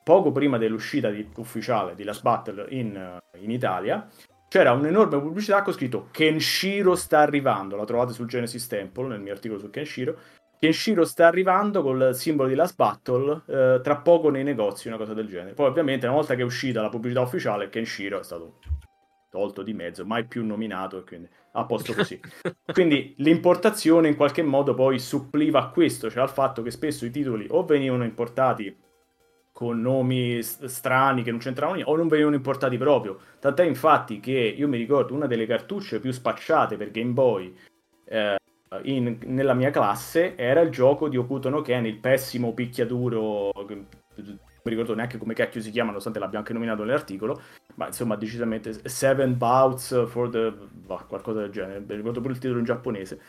poco 0.04 0.32
prima 0.32 0.58
dell'uscita 0.58 1.10
di, 1.10 1.28
ufficiale 1.38 1.96
di 1.96 2.04
Last 2.04 2.22
Battle 2.22 2.66
in, 2.70 3.20
in 3.40 3.52
Italia, 3.52 4.08
c'era 4.48 4.72
un'enorme 4.72 5.20
pubblicità 5.20 5.62
con 5.62 5.74
scritto 5.74 6.08
Kenshiro 6.12 6.96
sta 6.96 7.20
arrivando, 7.20 7.76
la 7.76 7.86
trovate 7.86 8.14
sul 8.14 8.28
Genesis 8.28 8.66
Temple, 8.68 9.08
nel 9.08 9.22
mio 9.22 9.32
articolo 9.32 9.60
su 9.60 9.70
Kenshiro, 9.70 10.18
Kenshiro 10.60 11.06
sta 11.06 11.28
arrivando 11.28 11.82
col 11.82 12.14
simbolo 12.14 12.50
di 12.50 12.56
Last 12.56 12.76
Battle 12.76 13.44
eh, 13.48 13.80
tra 13.82 13.96
poco 13.98 14.30
nei 14.30 14.44
negozi, 14.44 14.90
una 14.90 14.98
cosa 14.98 15.14
del 15.14 15.28
genere. 15.28 15.54
Poi 15.54 15.68
ovviamente 15.68 16.06
una 16.06 16.16
volta 16.16 16.36
che 16.36 16.42
è 16.42 16.46
uscita 16.46 16.82
la 16.82 16.90
pubblicità 16.90 17.22
ufficiale, 17.22 17.70
Kenshiro 17.70 18.20
è 18.20 18.24
stato 18.24 18.60
tolto 19.30 19.64
di 19.64 19.74
mezzo, 19.74 20.06
mai 20.06 20.26
più 20.26 20.46
nominato 20.46 20.98
e 20.98 21.04
quindi 21.06 21.30
a 21.54 21.66
posto 21.66 21.94
così. 21.94 22.20
quindi 22.74 23.14
l'importazione 23.20 24.10
in 24.10 24.18
qualche 24.18 24.44
modo 24.44 24.74
poi 24.74 25.00
suppliva 25.00 25.62
a 25.62 25.70
questo, 25.70 26.10
cioè 26.10 26.24
al 26.24 26.30
fatto 26.30 26.62
che 26.62 26.72
spesso 26.72 27.06
i 27.06 27.12
titoli 27.12 27.48
o 27.50 27.64
venivano 27.64 28.04
importati 28.04 28.76
con 29.54 29.80
nomi 29.80 30.42
strani 30.44 31.24
che 31.24 31.32
non 31.32 31.40
c'entravano 31.40 31.76
niente 31.76 31.94
o 31.94 31.96
non 31.96 32.10
venivano 32.10 32.36
importati 32.36 32.78
proprio. 32.78 33.18
Tant'è 33.40 33.64
infatti 33.64 34.20
che 34.20 34.32
io 34.32 34.68
mi 34.68 34.78
ricordo 34.78 35.14
una 35.14 35.26
delle 35.26 35.46
cartucce 35.46 36.02
più 36.02 36.12
spacciate 36.12 36.76
per 36.76 36.92
Game 36.92 37.12
Boy 37.12 37.56
eh, 38.06 38.39
in, 38.84 39.18
nella 39.26 39.54
mia 39.54 39.72
classe 39.72 40.36
era 40.36 40.62
il 40.62 40.70
gioco 40.70 41.10
di 41.10 41.18
Okuto 41.18 41.50
no 41.50 41.62
Ken, 41.62 41.86
il 41.86 41.98
pessimo 41.98 42.54
picchiaduro, 42.54 43.52
non 43.56 43.88
mi 44.16 44.72
ricordo 44.72 44.94
neanche 44.94 45.18
come 45.18 45.34
cacchio 45.34 45.62
si 45.62 45.72
chiama, 45.72 45.90
nonostante 45.90 46.20
l'abbiamo 46.20 46.40
anche 46.40 46.54
nominato 46.54 46.84
nell'articolo, 46.84 47.42
ma 47.76 47.88
insomma 47.88 48.16
decisamente 48.16 48.88
Seven 48.88 49.38
Bouts 49.38 50.08
for 50.08 50.30
the... 50.30 50.54
Bah, 50.72 51.06
qualcosa 51.08 51.42
del 51.42 51.52
genere, 51.52 51.80
mi 51.80 51.96
ricordo 51.96 52.22
pure 52.22 52.34
il 52.34 52.40
titolo 52.40 52.60
in 52.60 52.66
giapponese. 52.66 53.22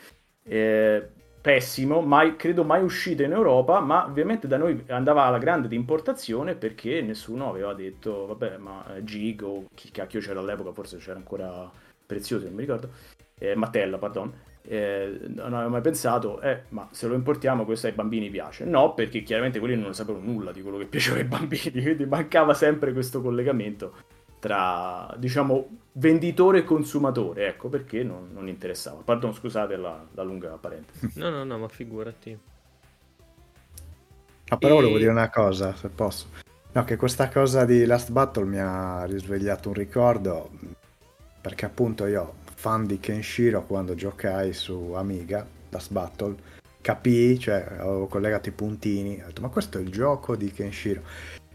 Eh, 0.43 1.07
pessimo, 1.41 2.01
mai, 2.01 2.35
credo 2.35 2.63
mai 2.63 2.83
uscito 2.83 3.23
in 3.23 3.31
Europa, 3.31 3.79
ma 3.79 4.05
ovviamente 4.05 4.47
da 4.47 4.57
noi 4.57 4.83
andava 4.87 5.23
alla 5.23 5.39
grande 5.39 5.67
di 5.67 5.75
importazione 5.75 6.55
perché 6.55 7.01
nessuno 7.01 7.49
aveva 7.49 7.73
detto, 7.73 8.27
vabbè, 8.27 8.57
ma 8.57 8.85
Gig 9.01 9.41
o 9.41 9.65
chi 9.73 9.89
cacchio 9.89 10.19
c'era 10.19 10.39
all'epoca, 10.39 10.71
forse 10.71 10.97
c'era 10.97 11.17
ancora 11.17 11.69
Prezioso, 12.05 12.43
non 12.43 12.55
mi 12.55 12.61
ricordo, 12.61 12.89
eh, 13.37 13.55
Matella, 13.55 13.97
pardon, 13.97 14.33
eh, 14.63 15.19
non 15.27 15.53
avevo 15.53 15.69
mai 15.69 15.81
pensato, 15.81 16.39
eh, 16.41 16.63
ma 16.69 16.87
se 16.91 17.07
lo 17.07 17.15
importiamo 17.15 17.65
questo 17.65 17.87
ai 17.87 17.93
bambini 17.93 18.29
piace. 18.29 18.65
No, 18.65 18.93
perché 18.93 19.23
chiaramente 19.23 19.59
quelli 19.59 19.75
non 19.75 19.93
sapevano 19.93 20.25
nulla 20.25 20.51
di 20.51 20.61
quello 20.61 20.77
che 20.77 20.85
piaceva 20.87 21.17
ai 21.17 21.23
bambini, 21.25 21.81
quindi 21.81 22.05
mancava 22.05 22.53
sempre 22.53 22.93
questo 22.93 23.21
collegamento 23.21 23.93
tra, 24.41 25.13
diciamo, 25.17 25.67
venditore 25.93 26.59
e 26.59 26.63
consumatore, 26.63 27.47
ecco 27.47 27.69
perché 27.69 28.01
non, 28.01 28.29
non 28.33 28.47
interessava. 28.47 29.01
Pardon, 29.03 29.33
scusate 29.33 29.75
la, 29.77 30.03
la, 30.13 30.23
lunga 30.23 30.49
parentesi. 30.59 31.19
No, 31.19 31.29
no, 31.29 31.43
no, 31.43 31.59
ma 31.59 31.67
figurati. 31.67 32.35
Ah, 34.47 34.57
però 34.57 34.73
e... 34.73 34.77
volevo 34.77 34.97
dire 34.97 35.11
una 35.11 35.29
cosa, 35.29 35.75
se 35.75 35.89
posso. 35.89 36.27
No, 36.71 36.83
che 36.85 36.95
questa 36.95 37.29
cosa 37.29 37.65
di 37.65 37.85
Last 37.85 38.11
Battle 38.11 38.45
mi 38.45 38.57
ha 38.57 39.03
risvegliato 39.05 39.67
un 39.67 39.75
ricordo, 39.75 40.49
perché 41.39 41.65
appunto 41.65 42.07
io, 42.07 42.35
fan 42.61 42.85
di 42.85 42.99
Kenshiro, 42.99 43.63
quando 43.65 43.95
giocai 43.95 44.53
su 44.53 44.93
Amiga, 44.93 45.43
Last 45.69 45.91
Battle, 45.91 46.35
capii, 46.79 47.39
cioè 47.39 47.65
avevo 47.79 48.05
collegato 48.05 48.49
i 48.49 48.51
puntini, 48.51 49.19
ho 49.19 49.25
detto 49.25 49.41
ma 49.41 49.47
questo 49.47 49.79
è 49.79 49.81
il 49.81 49.89
gioco 49.89 50.35
di 50.35 50.51
Kenshiro 50.51 51.01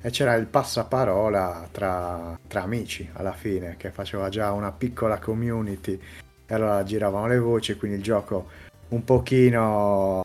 e 0.01 0.11
c'era 0.11 0.35
il 0.35 0.47
passaparola 0.47 1.69
tra, 1.71 2.37
tra 2.49 2.63
amici 2.63 3.09
alla 3.13 3.33
fine 3.33 3.77
che 3.77 3.93
faceva 3.93 4.29
già 4.29 4.51
una 4.51 4.73
piccola 4.73 5.21
community. 5.21 5.97
E 6.45 6.55
allora 6.55 6.83
giravano 6.83 7.29
le 7.29 7.39
voci 7.39 7.77
quindi 7.77 7.99
il 7.99 8.03
gioco 8.03 8.49
un 8.89 9.05
pochino 9.05 10.25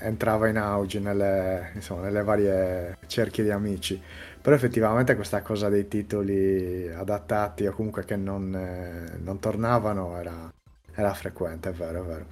entrava 0.00 0.48
in 0.48 0.56
auge 0.56 1.00
nelle, 1.00 1.70
insomma, 1.74 2.02
nelle 2.02 2.22
varie 2.22 2.96
cerchie 3.06 3.44
di 3.44 3.50
amici 3.50 4.00
però 4.48 4.60
effettivamente 4.60 5.14
questa 5.14 5.42
cosa 5.42 5.68
dei 5.68 5.88
titoli 5.88 6.88
adattati 6.88 7.66
o 7.66 7.74
comunque 7.74 8.06
che 8.06 8.16
non, 8.16 8.54
eh, 8.54 9.18
non 9.18 9.38
tornavano 9.40 10.16
era, 10.16 10.50
era 10.94 11.12
frequente, 11.12 11.68
è 11.68 11.72
vero, 11.72 12.02
è 12.02 12.06
vero. 12.06 12.26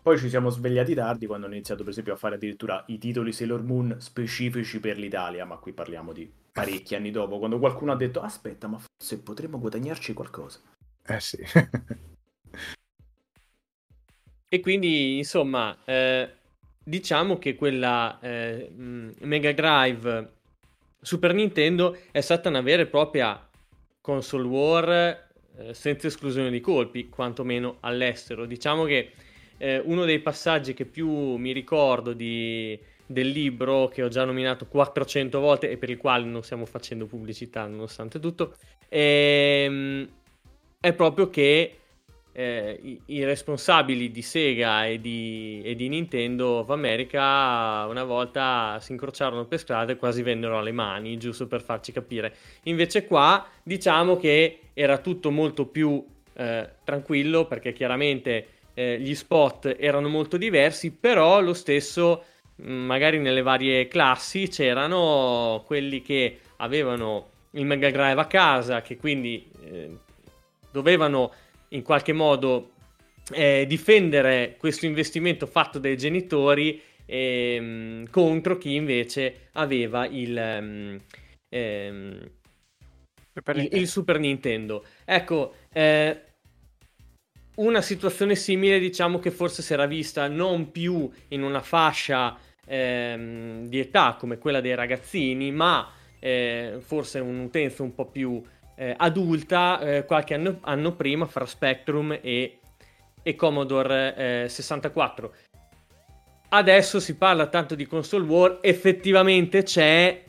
Poi 0.00 0.16
ci 0.16 0.30
siamo 0.30 0.48
svegliati 0.48 0.94
tardi 0.94 1.26
quando 1.26 1.44
hanno 1.44 1.56
iniziato, 1.56 1.82
per 1.82 1.92
esempio, 1.92 2.14
a 2.14 2.16
fare 2.16 2.36
addirittura 2.36 2.82
i 2.86 2.96
titoli 2.96 3.32
Sailor 3.32 3.62
Moon 3.62 3.96
specifici 3.98 4.80
per 4.80 4.96
l'Italia, 4.96 5.44
ma 5.44 5.58
qui 5.58 5.74
parliamo 5.74 6.14
di 6.14 6.32
parecchi 6.50 6.94
anni 6.94 7.10
dopo, 7.10 7.38
quando 7.38 7.58
qualcuno 7.58 7.92
ha 7.92 7.96
detto 7.96 8.22
aspetta, 8.22 8.66
ma 8.66 8.78
forse 8.78 9.20
potremmo 9.20 9.58
guadagnarci 9.58 10.14
qualcosa. 10.14 10.58
Eh 11.04 11.20
sì. 11.20 11.36
e 14.48 14.60
quindi, 14.60 15.18
insomma, 15.18 15.76
eh, 15.84 16.32
diciamo 16.82 17.36
che 17.36 17.56
quella 17.56 18.18
eh, 18.20 18.72
Mega 18.74 19.52
Drive 19.52 20.40
Super 21.04 21.34
Nintendo 21.34 21.98
è 22.12 22.20
stata 22.20 22.48
una 22.48 22.60
vera 22.60 22.82
e 22.82 22.86
propria 22.86 23.44
console 24.00 24.46
war 24.46 24.88
eh, 25.58 25.74
senza 25.74 26.06
esclusione 26.06 26.48
di 26.48 26.60
colpi, 26.60 27.08
quantomeno 27.08 27.78
all'estero. 27.80 28.46
Diciamo 28.46 28.84
che 28.84 29.10
eh, 29.58 29.82
uno 29.84 30.04
dei 30.04 30.20
passaggi 30.20 30.74
che 30.74 30.84
più 30.84 31.08
mi 31.08 31.50
ricordo 31.50 32.12
di, 32.12 32.78
del 33.04 33.28
libro, 33.28 33.88
che 33.88 34.04
ho 34.04 34.08
già 34.08 34.24
nominato 34.24 34.66
400 34.66 35.40
volte 35.40 35.70
e 35.70 35.76
per 35.76 35.90
il 35.90 35.96
quale 35.96 36.24
non 36.24 36.44
stiamo 36.44 36.66
facendo 36.66 37.06
pubblicità 37.06 37.66
nonostante 37.66 38.20
tutto, 38.20 38.54
è, 38.88 39.64
ehm, 39.66 40.08
è 40.78 40.92
proprio 40.92 41.28
che 41.30 41.78
eh, 42.32 42.78
i, 42.82 43.00
i, 43.06 43.24
responsabili 43.24 44.10
di 44.10 44.22
Sega 44.22 44.86
e 44.86 45.00
di, 45.00 45.60
e 45.64 45.74
di, 45.74 45.88
Nintendo 45.88 46.60
of 46.60 46.70
America 46.70 47.86
una 47.88 48.04
volta 48.04 48.78
si 48.80 48.92
incrociarono 48.92 49.44
per 49.44 49.58
strada 49.58 49.92
e 49.92 49.96
quasi 49.96 50.22
vennero 50.22 50.58
alle 50.58 50.72
mani, 50.72 51.18
giusto 51.18 51.46
per 51.46 51.62
farci 51.62 51.92
capire. 51.92 52.34
Invece 52.64 53.06
qua 53.06 53.46
diciamo 53.62 54.16
che 54.16 54.60
era 54.72 54.98
tutto 54.98 55.30
molto 55.30 55.66
più 55.66 56.04
eh, 56.34 56.68
tranquillo 56.84 57.46
perché 57.46 57.72
chiaramente 57.72 58.46
eh, 58.74 58.98
gli 58.98 59.14
spot 59.14 59.76
erano 59.78 60.08
molto 60.08 60.36
diversi, 60.36 60.90
però 60.90 61.40
lo 61.40 61.52
stesso, 61.52 62.24
mm, 62.62 62.84
magari 62.86 63.18
nelle 63.18 63.42
varie 63.42 63.88
classi, 63.88 64.48
c'erano 64.48 65.62
quelli 65.66 66.00
che 66.00 66.38
avevano 66.56 67.28
il 67.52 67.66
Mega 67.66 67.90
Drive 67.90 68.20
a 68.20 68.26
casa, 68.26 68.80
che 68.80 68.96
quindi 68.96 69.46
eh, 69.62 69.96
dovevano 70.70 71.32
in 71.72 71.82
qualche 71.82 72.12
modo 72.12 72.72
eh, 73.32 73.66
difendere 73.68 74.56
questo 74.58 74.86
investimento 74.86 75.46
fatto 75.46 75.78
dai 75.78 75.96
genitori 75.96 76.80
ehm, 77.06 78.08
contro 78.10 78.58
chi 78.58 78.74
invece 78.74 79.48
aveva 79.52 80.06
il, 80.06 80.36
ehm, 80.36 81.00
ehm 81.48 82.30
il, 83.54 83.68
il, 83.72 83.88
Super 83.88 84.18
Nintendo. 84.18 84.84
Ecco, 85.04 85.54
eh, 85.72 86.20
una 87.56 87.80
situazione 87.80 88.34
simile 88.34 88.78
diciamo 88.78 89.18
che 89.18 89.30
forse 89.30 89.62
si 89.62 89.72
era 89.72 89.86
vista 89.86 90.28
non 90.28 90.70
più 90.70 91.10
in 91.28 91.42
una 91.42 91.60
fascia 91.60 92.36
ehm, 92.66 93.66
di 93.66 93.78
età 93.78 94.16
come 94.18 94.38
quella 94.38 94.60
dei 94.60 94.74
ragazzini, 94.74 95.50
ma 95.50 95.90
eh, 96.18 96.78
forse 96.80 97.20
un'utenza 97.20 97.82
un 97.82 97.94
po' 97.94 98.06
più 98.06 98.42
eh, 98.74 98.94
adulta 98.96 99.80
eh, 99.80 100.04
qualche 100.04 100.34
anno, 100.34 100.58
anno, 100.62 100.92
prima 100.92 101.26
fra 101.26 101.46
Spectrum 101.46 102.18
e, 102.20 102.58
e 103.22 103.34
Commodore 103.34 104.48
64. 104.48 105.32
Eh, 105.32 105.50
Adesso 106.54 107.00
si 107.00 107.16
parla 107.16 107.46
tanto 107.46 107.74
di 107.74 107.86
console 107.86 108.26
war, 108.26 108.58
effettivamente 108.60 109.62
c'è 109.62 110.22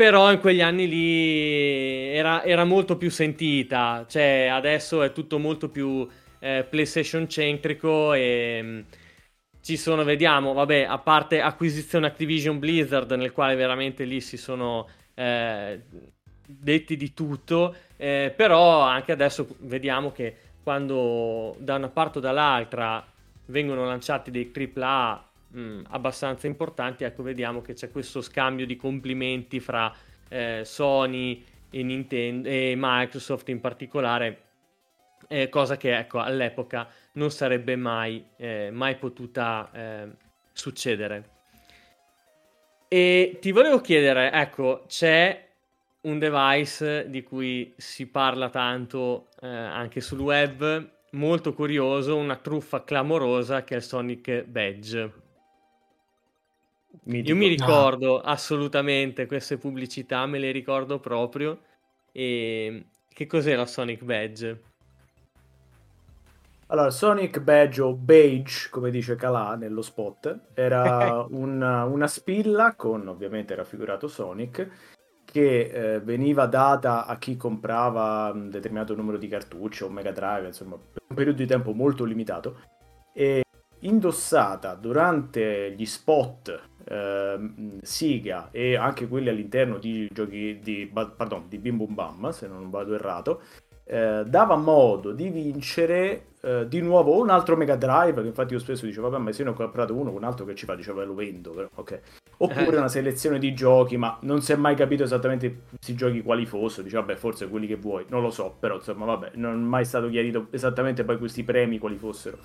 però 0.00 0.32
in 0.32 0.38
quegli 0.38 0.62
anni 0.62 0.88
lì 0.88 2.14
era, 2.14 2.42
era 2.42 2.64
molto 2.64 2.96
più 2.96 3.10
sentita, 3.10 4.06
cioè 4.08 4.48
adesso 4.50 5.02
è 5.02 5.12
tutto 5.12 5.38
molto 5.38 5.68
più 5.68 6.08
eh, 6.38 6.66
PlayStation 6.70 7.28
centrico 7.28 8.14
e 8.14 8.60
mm, 8.62 8.80
ci 9.60 9.76
sono, 9.76 10.02
vediamo, 10.04 10.54
vabbè, 10.54 10.86
a 10.88 10.96
parte 10.98 11.42
acquisizione 11.42 12.06
Activision 12.06 12.58
Blizzard 12.58 13.12
nel 13.12 13.32
quale 13.32 13.56
veramente 13.56 14.04
lì 14.04 14.22
si 14.22 14.38
sono 14.38 14.88
eh, 15.14 15.82
detti 16.58 16.96
di 16.96 17.12
tutto, 17.12 17.74
eh, 17.96 18.32
però 18.34 18.80
anche 18.80 19.12
adesso 19.12 19.46
vediamo 19.60 20.12
che 20.12 20.36
quando 20.62 21.56
da 21.58 21.76
una 21.76 21.88
parte 21.88 22.18
o 22.18 22.20
dall'altra 22.20 23.04
vengono 23.46 23.84
lanciati 23.84 24.30
dei 24.30 24.52
AAA 24.54 25.30
mh, 25.48 25.60
mm, 25.60 25.80
abbastanza 25.88 26.46
importanti, 26.46 27.04
ecco 27.04 27.22
vediamo 27.22 27.60
che 27.62 27.74
c'è 27.74 27.90
questo 27.90 28.20
scambio 28.20 28.66
di 28.66 28.76
complimenti 28.76 29.60
fra 29.60 29.92
eh, 30.28 30.62
Sony 30.64 31.44
e, 31.70 31.82
Nintendo, 31.82 32.48
e 32.48 32.74
Microsoft 32.76 33.48
in 33.48 33.60
particolare, 33.60 34.42
eh, 35.28 35.48
cosa 35.48 35.76
che 35.76 35.96
ecco, 35.96 36.18
all'epoca 36.18 36.88
non 37.12 37.30
sarebbe 37.30 37.76
mai, 37.76 38.24
eh, 38.36 38.70
mai 38.72 38.96
potuta 38.96 39.70
eh, 39.72 40.08
succedere. 40.52 41.38
E 42.88 43.38
ti 43.40 43.52
volevo 43.52 43.80
chiedere, 43.80 44.32
ecco, 44.32 44.84
c'è 44.88 45.49
un 46.02 46.18
device 46.18 47.08
di 47.10 47.22
cui 47.22 47.72
si 47.76 48.06
parla 48.06 48.48
tanto 48.48 49.28
eh, 49.40 49.46
anche 49.46 50.00
sul 50.00 50.20
web, 50.20 50.90
molto 51.12 51.52
curioso, 51.52 52.16
una 52.16 52.36
truffa 52.36 52.84
clamorosa 52.84 53.64
che 53.64 53.74
è 53.74 53.76
il 53.78 53.82
Sonic 53.82 54.44
Badge. 54.44 55.12
Mitico. 57.04 57.28
Io 57.28 57.36
mi 57.36 57.46
ricordo 57.46 58.16
no. 58.16 58.20
assolutamente 58.20 59.26
queste 59.26 59.58
pubblicità, 59.58 60.26
me 60.26 60.38
le 60.38 60.50
ricordo 60.50 60.98
proprio. 60.98 61.60
E 62.12 62.86
che 63.08 63.26
cos'è 63.26 63.54
la 63.54 63.66
Sonic 63.66 64.02
Badge? 64.02 64.62
Allora, 66.66 66.90
Sonic 66.90 67.40
Badge 67.40 67.82
o 67.82 67.94
Beige, 67.94 68.68
come 68.70 68.90
dice 68.90 69.16
Calà 69.16 69.56
nello 69.56 69.82
spot, 69.82 70.52
era 70.54 71.26
una, 71.30 71.84
una, 71.84 72.06
spilla 72.06 72.74
con 72.76 73.08
ovviamente 73.08 73.56
raffigurato 73.56 74.06
Sonic 74.06 74.68
che 75.30 75.60
eh, 75.60 76.00
veniva 76.00 76.46
data 76.46 77.06
a 77.06 77.16
chi 77.16 77.36
comprava 77.36 78.32
un 78.34 78.50
determinato 78.50 78.96
numero 78.96 79.16
di 79.16 79.28
cartucce 79.28 79.84
o 79.84 79.88
Mega 79.88 80.10
Drive, 80.10 80.46
insomma, 80.46 80.76
per 80.76 81.02
un 81.06 81.14
periodo 81.14 81.38
di 81.38 81.46
tempo 81.46 81.72
molto 81.72 82.04
limitato. 82.04 82.56
E 83.12 83.44
indossata 83.80 84.74
durante 84.74 85.72
gli 85.72 85.86
spot 85.86 86.60
eh, 86.84 87.78
Siga 87.80 88.48
e 88.50 88.76
anche 88.76 89.06
quelli 89.08 89.28
all'interno 89.28 89.78
di 89.78 90.08
giochi 90.12 90.58
di, 90.60 90.90
pardon, 90.92 91.44
di 91.48 91.58
Bim 91.58 91.76
Bum 91.76 91.94
Bam, 91.94 92.30
se 92.30 92.48
non 92.48 92.68
vado 92.68 92.94
errato, 92.94 93.42
eh, 93.92 94.22
dava 94.24 94.54
modo 94.54 95.10
di 95.10 95.30
vincere 95.30 96.26
eh, 96.42 96.68
di 96.68 96.80
nuovo 96.80 97.20
un 97.20 97.28
altro 97.28 97.56
Mega 97.56 97.74
Drive, 97.74 98.22
che 98.22 98.28
infatti 98.28 98.52
io 98.52 98.60
spesso 98.60 98.86
dicevo, 98.86 99.10
vabbè, 99.10 99.20
ma 99.20 99.32
se 99.32 99.42
ne 99.42 99.50
ho 99.50 99.52
comprato 99.52 99.96
uno, 99.96 100.12
un 100.12 100.22
altro 100.22 100.44
che 100.44 100.54
ci 100.54 100.64
fa, 100.64 100.76
diceva, 100.76 101.02
lo 101.02 101.14
vendo, 101.14 101.50
però, 101.50 101.68
ok. 101.74 102.00
Oppure 102.36 102.76
eh. 102.76 102.78
una 102.78 102.88
selezione 102.88 103.40
di 103.40 103.52
giochi, 103.52 103.96
ma 103.96 104.16
non 104.22 104.42
si 104.42 104.52
è 104.52 104.56
mai 104.56 104.76
capito 104.76 105.02
esattamente 105.02 105.62
questi 105.70 105.96
giochi 105.96 106.22
quali 106.22 106.46
fossero, 106.46 106.84
dice, 106.84 106.98
vabbè, 106.98 107.16
forse 107.16 107.48
quelli 107.48 107.66
che 107.66 107.74
vuoi, 107.74 108.04
non 108.10 108.22
lo 108.22 108.30
so, 108.30 108.54
però 108.60 108.76
insomma, 108.76 109.06
vabbè, 109.06 109.32
non 109.34 109.54
è 109.54 109.56
mai 109.56 109.84
stato 109.84 110.08
chiarito 110.08 110.46
esattamente 110.50 111.02
poi 111.02 111.18
questi 111.18 111.42
premi 111.42 111.78
quali 111.78 111.96
fossero. 111.96 112.38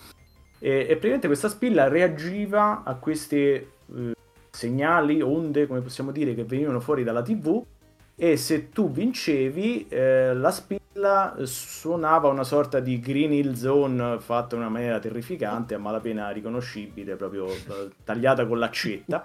E, 0.57 0.71
e 0.79 0.85
praticamente 0.85 1.27
questa 1.27 1.49
spilla 1.49 1.87
reagiva 1.87 2.81
a 2.83 2.95
questi 2.95 3.37
eh, 3.37 4.15
segnali, 4.49 5.21
onde, 5.21 5.67
come 5.67 5.81
possiamo 5.81 6.11
dire, 6.11 6.33
che 6.33 6.43
venivano 6.43 6.79
fuori 6.79 7.03
dalla 7.03 7.21
TV 7.21 7.63
e 8.15 8.37
se 8.37 8.69
tu 8.69 8.89
vincevi 8.89 9.87
eh, 9.89 10.33
la 10.33 10.51
spilla 10.51 11.35
suonava 11.43 12.29
una 12.29 12.45
sorta 12.45 12.79
di 12.79 12.99
Green 12.99 13.33
Hill 13.33 13.53
Zone 13.53 14.19
fatta 14.19 14.55
in 14.55 14.61
una 14.61 14.69
maniera 14.69 14.99
terrificante, 14.99 15.75
a 15.75 15.79
malapena 15.79 16.29
riconoscibile, 16.29 17.15
proprio 17.15 17.47
eh, 17.47 17.89
tagliata 18.03 18.45
con 18.47 18.59
l'accetta. 18.59 19.23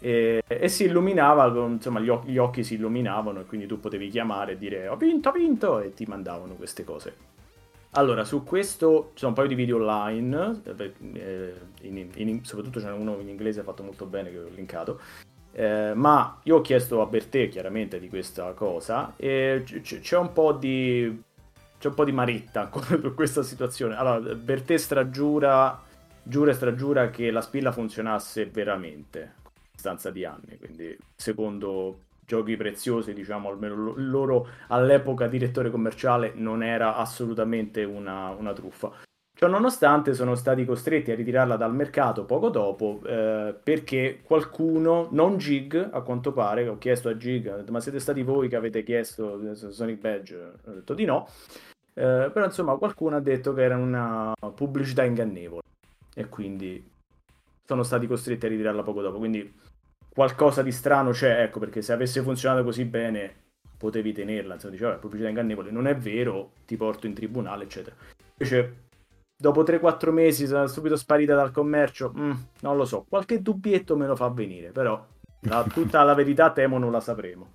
e, 0.00 0.42
e, 0.46 0.68
si 0.68 0.84
illuminava, 0.84 1.46
insomma 1.68 2.00
gli, 2.00 2.08
occhi, 2.08 2.30
gli 2.30 2.38
occhi 2.38 2.64
si 2.64 2.74
illuminavano 2.74 3.40
e 3.40 3.44
quindi 3.44 3.66
tu 3.66 3.78
potevi 3.80 4.08
chiamare 4.08 4.52
e 4.52 4.58
dire 4.58 4.88
ho 4.88 4.96
vinto, 4.96 5.28
ho 5.28 5.32
vinto 5.32 5.80
e 5.80 5.94
ti 5.94 6.04
mandavano 6.06 6.54
queste 6.54 6.84
cose. 6.84 7.34
Allora, 7.92 8.24
su 8.24 8.44
questo 8.44 9.12
ci 9.14 9.20
sono 9.20 9.30
un 9.30 9.36
paio 9.36 9.48
di 9.48 9.54
video 9.54 9.76
online, 9.76 10.60
eh, 11.14 11.54
in, 11.82 12.08
in, 12.14 12.44
soprattutto 12.44 12.78
c'è 12.78 12.90
uno 12.90 13.18
in 13.20 13.28
inglese 13.28 13.62
fatto 13.62 13.82
molto 13.82 14.04
bene 14.04 14.30
che 14.30 14.38
ho 14.38 14.48
linkato, 14.54 15.00
eh, 15.58 15.94
ma 15.94 16.38
io 16.42 16.56
ho 16.56 16.60
chiesto 16.60 17.00
a 17.00 17.06
Bertè 17.06 17.48
chiaramente 17.48 17.98
di 17.98 18.10
questa 18.10 18.52
cosa 18.52 19.14
e 19.16 19.62
c- 19.64 20.00
c'è 20.00 20.18
un 20.18 20.30
po' 20.34 20.52
di 20.52 21.22
c'è 21.78 21.88
un 21.88 21.94
po' 21.94 22.04
di 22.04 22.12
maretta 22.12 22.66
con 22.68 23.12
questa 23.14 23.42
situazione. 23.42 23.96
Allora, 23.96 24.34
Bertè 24.34 24.76
stragiura, 24.76 25.82
giura 26.22 26.50
e 26.50 26.54
stragiura 26.54 27.08
che 27.08 27.30
la 27.30 27.40
spilla 27.40 27.72
funzionasse 27.72 28.46
veramente 28.46 29.34
a 29.42 29.50
distanza 29.72 30.10
di 30.10 30.26
anni, 30.26 30.58
quindi 30.58 30.94
secondo 31.14 32.00
giochi 32.26 32.54
preziosi, 32.56 33.14
diciamo, 33.14 33.48
almeno 33.48 33.94
loro 33.96 34.48
all'epoca 34.68 35.26
direttore 35.26 35.70
commerciale 35.70 36.32
non 36.34 36.62
era 36.62 36.96
assolutamente 36.96 37.82
una, 37.82 38.28
una 38.28 38.52
truffa. 38.52 38.92
Ciò 39.38 39.48
nonostante 39.48 40.14
sono 40.14 40.34
stati 40.34 40.64
costretti 40.64 41.10
a 41.10 41.14
ritirarla 41.14 41.56
dal 41.56 41.74
mercato 41.74 42.24
poco 42.24 42.48
dopo 42.48 43.02
eh, 43.04 43.54
perché 43.62 44.20
qualcuno, 44.22 45.08
non 45.10 45.36
Gig 45.36 45.90
a 45.92 46.00
quanto 46.00 46.32
pare, 46.32 46.66
ho 46.66 46.78
chiesto 46.78 47.10
a 47.10 47.18
Gig, 47.18 47.68
ma 47.68 47.80
siete 47.80 48.00
stati 48.00 48.22
voi 48.22 48.48
che 48.48 48.56
avete 48.56 48.82
chiesto 48.82 49.54
Sonic 49.54 50.00
Badge? 50.00 50.52
Ho 50.64 50.70
detto 50.70 50.94
di 50.94 51.04
no, 51.04 51.28
eh, 51.92 52.30
però 52.32 52.46
insomma 52.46 52.76
qualcuno 52.76 53.16
ha 53.16 53.20
detto 53.20 53.52
che 53.52 53.62
era 53.62 53.76
una 53.76 54.32
pubblicità 54.54 55.04
ingannevole 55.04 55.60
e 56.14 56.28
quindi 56.30 56.90
sono 57.62 57.82
stati 57.82 58.06
costretti 58.06 58.46
a 58.46 58.48
ritirarla 58.48 58.82
poco 58.82 59.02
dopo, 59.02 59.18
quindi 59.18 59.54
qualcosa 60.08 60.62
di 60.62 60.72
strano 60.72 61.10
c'è, 61.10 61.42
ecco, 61.42 61.58
perché 61.58 61.82
se 61.82 61.92
avesse 61.92 62.22
funzionato 62.22 62.64
così 62.64 62.86
bene 62.86 63.34
potevi 63.76 64.14
tenerla, 64.14 64.54
insomma, 64.54 64.72
diceva, 64.72 64.94
pubblicità 64.94 65.28
ingannevole, 65.28 65.70
non 65.70 65.86
è 65.86 65.94
vero, 65.94 66.52
ti 66.64 66.78
porto 66.78 67.06
in 67.06 67.12
tribunale, 67.12 67.64
eccetera. 67.64 67.94
Invece, 68.38 68.84
dopo 69.36 69.62
3-4 69.62 70.10
mesi 70.10 70.46
sono 70.46 70.66
subito 70.66 70.96
sparita 70.96 71.34
dal 71.34 71.50
commercio, 71.50 72.12
mm, 72.16 72.32
non 72.60 72.76
lo 72.76 72.84
so, 72.84 73.04
qualche 73.08 73.42
dubbietto 73.42 73.96
me 73.96 74.06
lo 74.06 74.16
fa 74.16 74.28
venire, 74.28 74.70
però 74.70 75.04
la, 75.40 75.64
tutta 75.64 76.02
la 76.02 76.14
verità 76.14 76.50
temo 76.52 76.78
non 76.78 76.90
la 76.90 77.00
sapremo. 77.00 77.50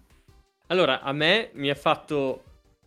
Allora, 0.68 1.02
a 1.02 1.12
me 1.12 1.50
mi 1.54 1.70
ha 1.70 1.76
fatto 1.76 2.44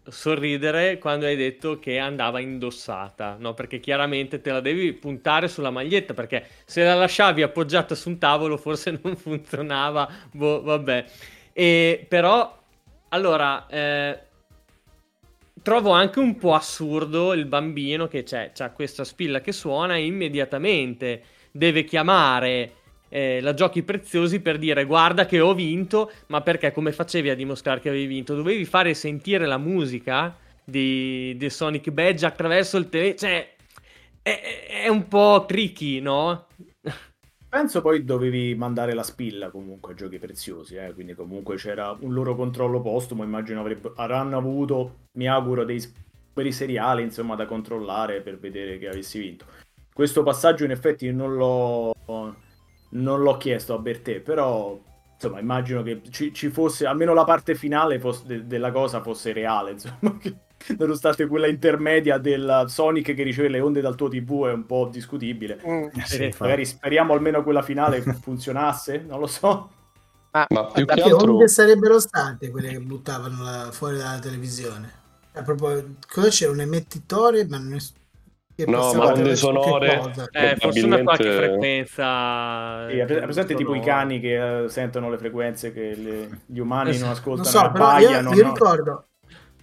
sorridere 0.06 0.98
quando 0.98 1.26
hai 1.26 1.36
detto 1.36 1.78
che 1.78 1.98
andava 1.98 2.40
indossata, 2.40 3.36
no? 3.38 3.54
Perché 3.54 3.80
chiaramente 3.80 4.40
te 4.40 4.50
la 4.50 4.60
devi 4.60 4.92
puntare 4.92 5.48
sulla 5.48 5.70
maglietta, 5.70 6.14
perché 6.14 6.46
se 6.64 6.82
la 6.82 6.94
lasciavi 6.94 7.42
appoggiata 7.42 7.94
su 7.94 8.08
un 8.10 8.18
tavolo 8.18 8.56
forse 8.56 8.98
non 9.02 9.16
funzionava, 9.16 10.08
boh, 10.32 10.62
vabbè. 10.62 11.04
E 11.52 12.06
però, 12.08 12.58
allora, 13.08 13.66
eh, 13.66 14.18
trovo 15.62 15.90
anche 15.90 16.18
un 16.18 16.36
po' 16.36 16.54
assurdo 16.54 17.32
il 17.32 17.46
bambino 17.46 18.06
che 18.08 18.22
c'è, 18.22 18.52
c'ha 18.54 18.70
questa 18.70 19.04
spilla 19.04 19.40
che 19.40 19.52
suona 19.52 19.96
e 19.96 20.04
immediatamente 20.04 21.22
deve 21.50 21.84
chiamare 21.84 22.72
eh, 23.08 23.40
la 23.40 23.54
giochi 23.54 23.82
preziosi 23.82 24.40
per 24.40 24.58
dire 24.58 24.84
guarda 24.84 25.24
che 25.24 25.40
ho 25.40 25.54
vinto, 25.54 26.10
ma 26.26 26.40
perché 26.40 26.72
come 26.72 26.90
facevi 26.90 27.30
a 27.30 27.36
dimostrare 27.36 27.80
che 27.80 27.88
avevi 27.88 28.06
vinto? 28.06 28.34
Dovevi 28.34 28.64
fare 28.64 28.92
sentire 28.94 29.46
la 29.46 29.58
musica 29.58 30.36
di, 30.64 31.36
di 31.36 31.50
Sonic 31.50 31.90
Badge 31.90 32.26
attraverso 32.26 32.76
il 32.76 32.88
telefono, 32.88 33.18
cioè 33.18 33.54
è, 34.20 34.82
è, 34.84 34.88
un 34.88 35.06
po' 35.06 35.44
tricky, 35.46 36.00
no? 36.00 36.46
Penso 37.54 37.82
poi 37.82 38.02
dovevi 38.02 38.56
mandare 38.56 38.94
la 38.94 39.04
spilla 39.04 39.48
comunque 39.48 39.92
a 39.92 39.94
giochi 39.94 40.18
preziosi, 40.18 40.74
eh? 40.74 40.92
quindi 40.92 41.14
comunque 41.14 41.54
c'era 41.54 41.96
un 42.00 42.12
loro 42.12 42.34
controllo 42.34 42.80
postumo, 42.80 43.22
immagino 43.22 43.64
avranno 43.94 44.36
avuto, 44.36 45.02
mi 45.12 45.28
auguro, 45.28 45.64
dei 45.64 45.80
quelli 46.32 46.50
seriali 46.50 47.04
insomma 47.04 47.36
da 47.36 47.46
controllare 47.46 48.22
per 48.22 48.40
vedere 48.40 48.76
che 48.78 48.88
avessi 48.88 49.20
vinto. 49.20 49.44
Questo 49.92 50.24
passaggio 50.24 50.64
in 50.64 50.72
effetti 50.72 51.12
non 51.12 51.36
l'ho 51.36 51.94
non 52.88 53.22
l'ho 53.22 53.36
chiesto 53.36 53.74
a 53.74 53.78
Bertè, 53.78 54.18
però 54.18 54.76
insomma 55.14 55.38
immagino 55.38 55.84
che 55.84 56.02
ci, 56.10 56.34
ci 56.34 56.48
fosse, 56.48 56.86
almeno 56.86 57.14
la 57.14 57.22
parte 57.22 57.54
finale 57.54 58.00
fosse, 58.00 58.26
de, 58.26 58.46
della 58.48 58.72
cosa 58.72 59.00
fosse 59.00 59.32
reale, 59.32 59.70
insomma, 59.70 60.18
nonostante 60.78 61.26
quella 61.26 61.46
intermedia 61.46 62.18
del 62.18 62.64
Sonic 62.68 63.14
che 63.14 63.22
riceve 63.22 63.48
le 63.48 63.60
onde 63.60 63.80
dal 63.80 63.94
tuo 63.94 64.08
TV 64.08 64.46
è 64.46 64.52
un 64.52 64.66
po' 64.66 64.88
discutibile. 64.90 65.60
Mm, 65.66 65.88
sì, 66.04 66.32
magari 66.38 66.64
speriamo 66.64 67.12
almeno 67.12 67.42
quella 67.42 67.62
finale 67.62 68.00
funzionasse, 68.20 69.04
non 69.06 69.20
lo 69.20 69.26
so. 69.26 69.70
Ah, 70.30 70.46
ma 70.48 70.66
più 70.66 70.84
che 70.84 71.00
altro... 71.00 71.32
onde 71.32 71.48
sarebbero 71.48 72.00
state 72.00 72.50
quelle 72.50 72.68
che 72.68 72.80
buttavano 72.80 73.42
la, 73.42 73.68
fuori 73.70 73.98
dalla 73.98 74.18
televisione? 74.18 75.02
Cioè, 75.32 75.42
proprio, 75.42 75.96
cosa 76.08 76.28
c'era 76.28 76.50
un 76.50 76.60
emettitore, 76.60 77.46
ma 77.46 77.58
non 77.58 77.74
è 77.74 78.64
no, 78.66 78.92
ma 78.94 79.06
onde 79.06 79.34
sonore 79.34 80.12
eh, 80.30 80.56
forse 80.56 80.84
una 80.84 81.02
qualche 81.02 81.32
frequenza 81.32 82.88
sì, 82.88 82.98
è 82.98 83.04
presente 83.04 83.54
tipo 83.56 83.74
i 83.74 83.80
cani 83.80 84.20
che 84.20 84.38
uh, 84.38 84.68
sentono 84.68 85.10
le 85.10 85.18
frequenze 85.18 85.72
che 85.72 85.96
le, 85.96 86.40
gli 86.46 86.60
umani 86.60 86.96
non 86.98 87.08
ascoltano 87.08 87.50
non 87.50 87.64
so, 87.64 87.72
però 87.72 87.98
io, 87.98 88.10
io 88.10 88.20
no? 88.20 88.30
ricordo 88.30 89.06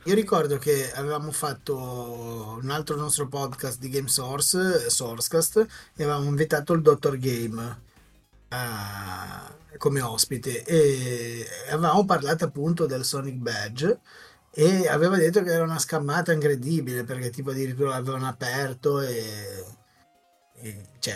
io 0.03 0.15
ricordo 0.15 0.57
che 0.57 0.91
avevamo 0.93 1.31
fatto 1.31 2.57
un 2.61 2.69
altro 2.71 2.95
nostro 2.95 3.27
podcast 3.27 3.79
di 3.79 3.89
Game 3.89 4.07
Source, 4.07 4.89
Sourcecast, 4.89 5.67
e 5.95 6.03
avevamo 6.03 6.25
invitato 6.25 6.73
il 6.73 6.81
Dottor 6.81 7.17
Game 7.17 7.81
uh, 8.49 9.77
come 9.77 10.01
ospite. 10.01 10.63
E 10.63 11.45
avevamo 11.69 12.03
parlato 12.05 12.45
appunto 12.45 12.87
del 12.87 13.05
Sonic 13.05 13.35
Badge 13.35 13.99
e 14.53 14.87
aveva 14.87 15.17
detto 15.17 15.43
che 15.43 15.51
era 15.51 15.63
una 15.63 15.79
scammata 15.79 16.33
incredibile 16.33 17.03
perché 17.03 17.29
tipo 17.29 17.51
addirittura 17.51 17.91
l'avevano 17.91 18.27
aperto 18.27 18.99
e, 18.99 19.65
e 20.55 20.85
cioè 20.99 21.15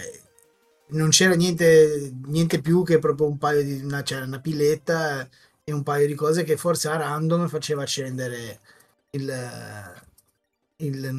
non 0.89 1.09
c'era 1.09 1.33
niente, 1.33 2.13
niente, 2.25 2.61
più 2.61 2.83
che 2.83 2.99
proprio 2.99 3.27
un 3.27 3.37
paio 3.37 3.63
di 3.63 3.81
una, 3.83 4.03
c'era 4.03 4.25
una 4.25 4.39
piletta 4.39 5.27
e 5.63 5.73
un 5.73 5.83
paio 5.83 6.07
di 6.07 6.13
cose 6.13 6.43
che 6.43 6.57
forse 6.57 6.87
a 6.89 6.97
random 6.97 7.47
faceva 7.47 7.81
accendere 7.81 8.59
il, 9.15 10.03
il, 10.77 11.11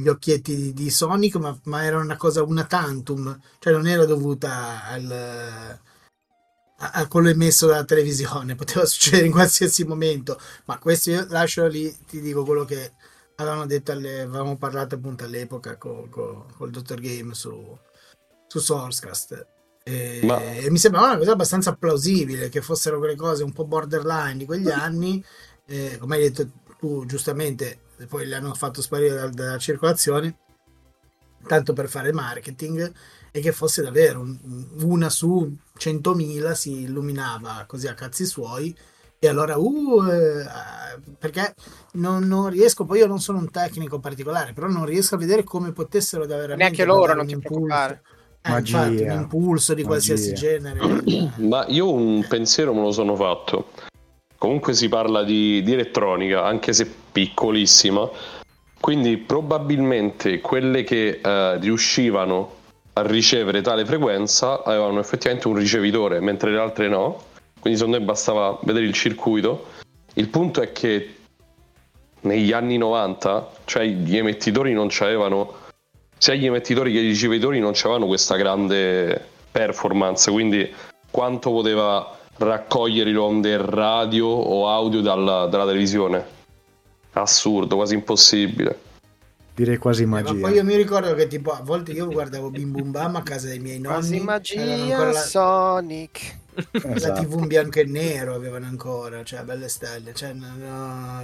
gli 0.00 0.08
occhietti 0.08 0.54
di, 0.54 0.72
di 0.72 0.90
Sonic 0.90 1.36
ma, 1.36 1.58
ma, 1.64 1.84
era 1.84 1.98
una 1.98 2.16
cosa 2.16 2.42
una 2.42 2.64
tantum 2.64 3.38
cioè 3.58 3.72
non 3.72 3.86
era 3.86 4.04
dovuta 4.04 4.84
al 4.84 5.78
a, 6.78 7.06
quello 7.08 7.28
emesso 7.28 7.66
dalla 7.66 7.84
televisione, 7.84 8.54
poteva 8.56 8.84
succedere 8.84 9.26
in 9.26 9.32
qualsiasi 9.32 9.84
momento, 9.84 10.38
ma 10.66 10.78
questo 10.78 11.10
io 11.10 11.26
lascio 11.28 11.66
lì, 11.66 11.94
ti 12.06 12.20
dico 12.20 12.44
quello 12.44 12.64
che 12.64 12.92
avevano 13.36 13.66
detto, 13.66 13.92
alle, 13.92 14.20
avevamo 14.20 14.56
parlato 14.56 14.94
appunto 14.96 15.24
all'epoca 15.24 15.76
con, 15.76 16.08
con, 16.08 16.46
il 16.60 16.70
Dottor 16.70 17.00
Game 17.00 17.34
su, 17.34 17.76
su 18.46 18.58
Sourcecast. 18.58 19.46
E, 19.84 20.20
ma... 20.24 20.40
e, 20.40 20.70
mi 20.70 20.78
sembrava 20.78 21.08
una 21.08 21.18
cosa 21.18 21.32
abbastanza 21.32 21.74
plausibile 21.74 22.48
che 22.48 22.60
fossero 22.60 22.98
quelle 22.98 23.16
cose 23.16 23.42
un 23.42 23.52
po' 23.52 23.64
borderline 23.64 24.36
di 24.36 24.44
quegli 24.44 24.70
anni, 24.70 25.24
eh, 25.66 25.96
come 25.98 26.16
hai 26.16 26.30
detto 26.30 26.50
tu 26.78 27.04
giustamente, 27.06 27.80
poi 28.08 28.26
le 28.26 28.36
hanno 28.36 28.54
fatto 28.54 28.80
sparire 28.80 29.14
dalla, 29.14 29.30
dalla 29.30 29.58
circolazione, 29.58 30.36
tanto 31.46 31.72
per 31.72 31.88
fare 31.88 32.12
marketing 32.12 32.92
e 33.30 33.40
che 33.40 33.52
fosse 33.52 33.82
davvero 33.82 34.26
una 34.82 35.10
su 35.10 35.54
100.000 35.78 36.52
si 36.52 36.82
illuminava 36.82 37.64
così 37.66 37.86
a 37.86 37.94
cazzi 37.94 38.24
suoi 38.24 38.76
e 39.20 39.28
allora 39.28 39.58
uh, 39.58 40.02
eh, 40.08 40.46
perché 41.18 41.54
non, 41.94 42.26
non, 42.26 42.48
riesco 42.48 42.84
poi 42.84 42.98
io 42.98 43.06
non 43.06 43.20
sono 43.20 43.38
un 43.38 43.50
tecnico 43.50 43.98
particolare 43.98 44.52
però 44.52 44.68
non 44.68 44.84
riesco 44.84 45.16
a 45.16 45.18
vedere 45.18 45.44
come 45.44 45.72
potessero 45.72 46.24
davvero 46.24 46.54
neanche 46.54 46.84
loro 46.84 47.14
non 47.14 47.26
ti 47.26 47.36
preoccupare 47.36 48.02
eh, 48.42 48.58
infatti, 48.58 49.02
un 49.02 49.10
impulso 49.10 49.74
di 49.74 49.82
Magia. 49.82 50.14
qualsiasi 50.14 50.32
genere. 50.32 50.80
Ma 51.36 51.66
io 51.66 51.92
un 51.92 52.24
pensiero 52.28 52.72
me 52.72 52.82
lo 52.82 52.92
sono 52.92 53.16
fatto 53.16 53.66
comunque 54.38 54.72
si 54.72 54.88
parla 54.88 55.24
di, 55.24 55.62
di 55.62 55.72
elettronica 55.72 56.44
anche 56.44 56.72
se 56.72 56.88
piccolissima 57.12 58.08
quindi 58.80 59.16
probabilmente 59.16 60.40
quelle 60.40 60.84
che 60.84 61.20
uh, 61.22 61.58
riuscivano 61.60 62.56
a 62.94 63.02
ricevere 63.02 63.60
tale 63.60 63.84
frequenza 63.84 64.62
avevano 64.62 65.00
effettivamente 65.00 65.48
un 65.48 65.56
ricevitore, 65.56 66.20
mentre 66.20 66.50
le 66.50 66.58
altre 66.58 66.88
no. 66.88 67.24
Quindi 67.60 67.78
secondo 67.78 67.98
me 67.98 68.04
bastava 68.04 68.58
vedere 68.62 68.86
il 68.86 68.92
circuito. 68.92 69.66
Il 70.14 70.28
punto 70.28 70.62
è 70.62 70.72
che 70.72 71.14
negli 72.22 72.52
anni 72.52 72.76
90, 72.76 73.50
cioè 73.64 73.84
gli 73.84 74.16
emettitori 74.16 74.72
non 74.72 74.88
c'avevano, 74.90 75.54
sia 76.16 76.34
gli 76.34 76.46
emettitori 76.46 76.92
che 76.92 77.00
i 77.00 77.08
ricevitori 77.08 77.60
non 77.60 77.72
c'avevano 77.74 78.06
questa 78.06 78.36
grande 78.36 79.22
performance, 79.50 80.30
quindi 80.30 80.72
quanto 81.10 81.50
poteva 81.50 82.17
raccogliere 82.38 83.10
le 83.10 83.18
onde 83.18 83.56
radio 83.58 84.26
o 84.26 84.68
audio 84.68 85.00
dalla, 85.00 85.46
dalla 85.46 85.66
televisione. 85.66 86.36
Assurdo, 87.12 87.76
quasi 87.76 87.94
impossibile 87.94 88.86
direi 89.58 89.76
quasi 89.76 90.06
magia. 90.06 90.30
Eh, 90.30 90.34
ma 90.34 90.48
poi 90.48 90.56
io 90.56 90.64
mi 90.64 90.76
ricordo 90.76 91.14
che 91.14 91.26
tipo 91.26 91.50
a 91.50 91.60
volte 91.62 91.90
io 91.90 92.06
guardavo 92.06 92.50
Bim 92.50 92.70
Bum 92.70 92.92
Bam 92.92 93.16
a 93.16 93.22
casa 93.22 93.48
dei 93.48 93.58
miei 93.58 93.80
nonni. 93.80 93.96
Quasi 93.96 94.20
magia, 94.20 95.04
la... 95.04 95.12
Sonic. 95.12 96.36
esatto. 96.70 96.98
la 96.98 97.12
tv 97.12 97.38
in 97.40 97.46
bianco 97.48 97.80
e 97.80 97.84
nero 97.84 98.34
avevano 98.34 98.66
ancora, 98.66 99.24
cioè 99.24 99.42
belle 99.42 99.68
stelle. 99.68 100.14
Cioè, 100.14 100.32
no, 100.32 101.22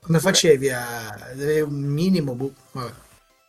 come 0.00 0.18
facevi 0.18 0.70
a... 0.70 1.16
Un 1.64 1.80
minimo... 1.80 2.34
Bu- 2.34 2.52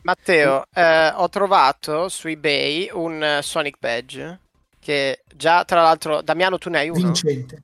Matteo, 0.02 0.64
eh, 0.72 1.12
ho 1.14 1.28
trovato 1.28 2.08
su 2.08 2.28
eBay 2.28 2.88
un 2.94 3.40
Sonic 3.42 3.76
Badge 3.78 4.40
che 4.80 5.22
già, 5.34 5.64
tra 5.64 5.82
l'altro, 5.82 6.22
Damiano 6.22 6.58
tu 6.58 6.70
ne 6.70 6.78
hai 6.78 6.88
uno? 6.88 6.98
Vincente. 6.98 7.62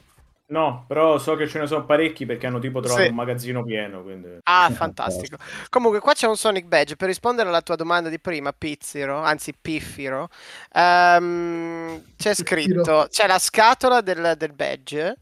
No, 0.49 0.85
però 0.87 1.19
so 1.19 1.35
che 1.35 1.49
ce 1.49 1.59
ne 1.59 1.67
sono 1.67 1.85
parecchi 1.85 2.25
perché 2.25 2.47
hanno 2.47 2.61
tipo 2.61 2.79
trovato 2.79 3.03
sì. 3.03 3.09
un 3.09 3.17
magazzino 3.17 3.65
pieno. 3.65 4.03
Quindi... 4.03 4.39
Ah, 4.45 4.71
fantastico. 4.71 5.39
Comunque, 5.69 5.99
qua 5.99 6.13
c'è 6.13 6.29
un 6.29 6.37
Sonic 6.37 6.67
Badge. 6.67 6.95
Per 6.95 7.09
rispondere 7.09 7.49
alla 7.49 7.63
tua 7.63 7.75
domanda 7.75 8.09
di 8.09 8.21
prima, 8.21 8.53
Pizziro, 8.53 9.19
anzi 9.19 9.53
Piffiro, 9.61 10.29
um, 10.73 12.01
c'è 12.17 12.35
scritto: 12.35 13.09
c'è 13.11 13.27
la 13.27 13.41
scatola 13.41 14.01
del, 14.01 14.35
del 14.37 14.53
badge 14.53 15.17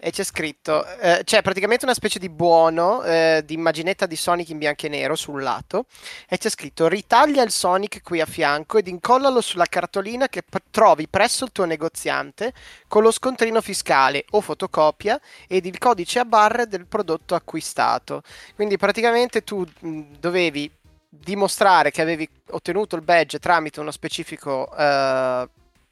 e 0.00 0.10
c'è 0.12 0.22
scritto, 0.22 0.86
eh, 0.98 1.22
c'è 1.24 1.42
praticamente 1.42 1.84
una 1.84 1.94
specie 1.94 2.20
di 2.20 2.28
buono 2.28 3.02
eh, 3.02 3.42
di 3.44 3.54
immaginetta 3.54 4.06
di 4.06 4.14
Sonic 4.14 4.50
in 4.50 4.58
bianco 4.58 4.86
e 4.86 4.88
nero 4.88 5.16
sul 5.16 5.42
lato 5.42 5.86
e 6.28 6.38
c'è 6.38 6.48
scritto 6.48 6.86
ritaglia 6.86 7.42
il 7.42 7.50
Sonic 7.50 8.02
qui 8.02 8.20
a 8.20 8.26
fianco 8.26 8.78
ed 8.78 8.86
incollalo 8.86 9.40
sulla 9.40 9.66
cartolina 9.66 10.28
che 10.28 10.42
p- 10.42 10.62
trovi 10.70 11.08
presso 11.08 11.44
il 11.44 11.50
tuo 11.50 11.64
negoziante 11.64 12.52
con 12.86 13.02
lo 13.02 13.10
scontrino 13.10 13.60
fiscale 13.60 14.24
o 14.30 14.40
fotocopia 14.40 15.20
ed 15.48 15.66
il 15.66 15.78
codice 15.78 16.20
a 16.20 16.24
barre 16.24 16.68
del 16.68 16.86
prodotto 16.86 17.34
acquistato. 17.34 18.22
Quindi 18.54 18.76
praticamente 18.76 19.42
tu 19.42 19.66
mh, 19.80 20.02
dovevi 20.20 20.70
dimostrare 21.08 21.90
che 21.90 22.02
avevi 22.02 22.28
ottenuto 22.50 22.94
il 22.94 23.02
badge 23.02 23.38
tramite 23.38 23.80
uno 23.80 23.90
specifico 23.90 24.68
uh, 24.70 25.48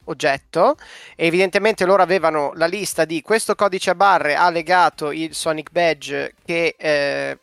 oggetto. 0.07 0.77
E 1.15 1.27
evidentemente 1.27 1.85
loro 1.85 2.03
avevano 2.03 2.53
la 2.55 2.67
lista 2.67 3.05
di 3.05 3.23
questo 3.23 3.55
codice 3.55 3.91
a 3.91 3.95
barre 3.95 4.35
ha 4.35 4.51
legato 4.51 5.13
il 5.13 5.35
Sonic 5.35 5.71
Badge 5.71 6.35
che 6.45 6.75
eh, 6.79 7.39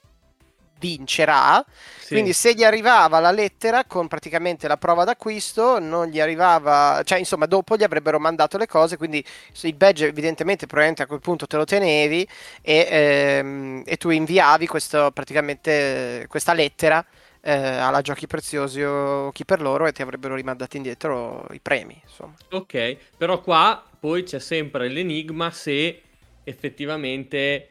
vincerà. 0.80 1.64
Sì. 2.00 2.16
quindi 2.16 2.34
se 2.34 2.54
gli 2.54 2.66
arrivava 2.66 3.20
la 3.22 3.32
lettera 3.32 3.86
con 3.86 4.10
praticamente 4.10 4.68
la 4.68 4.76
prova 4.76 5.06
d'acquisto 5.06 5.80
non 5.80 6.08
gli 6.08 6.20
arrivava 6.20 7.02
cioè 7.06 7.18
insomma 7.18 7.46
dopo 7.46 7.78
gli 7.78 7.84
avrebbero 7.84 8.20
mandato 8.20 8.58
le 8.58 8.68
cose 8.68 8.98
quindi 8.98 9.24
il 9.62 9.74
badge 9.74 10.08
evidentemente 10.08 10.66
probabilmente 10.66 11.04
a 11.04 11.08
quel 11.08 11.22
punto 11.22 11.48
te 11.48 11.56
lo 11.56 11.64
tenevi 11.64 12.28
e, 12.62 12.88
ehm, 12.90 13.84
e 13.86 13.96
tu 13.96 14.10
inviavi 14.10 14.68
questo, 14.68 15.12
praticamente 15.12 16.26
questa 16.28 16.52
lettera 16.52 17.04
eh, 17.46 17.52
alla 17.52 18.02
giochi 18.02 18.26
preziosi 18.26 18.82
o 18.82 19.30
chi 19.32 19.44
per 19.44 19.62
loro 19.62 19.86
e 19.86 19.92
ti 19.92 20.02
avrebbero 20.02 20.36
rimandati 20.36 20.78
indietro 20.78 21.46
i 21.52 21.60
premi. 21.60 22.00
Insomma. 22.02 22.34
Ok, 22.52 22.98
però 23.18 23.42
qua 23.42 23.84
poi 24.00 24.24
c'è 24.24 24.40
sempre 24.40 24.88
l'enigma 24.88 25.52
se 25.52 26.02
effettivamente 26.46 27.68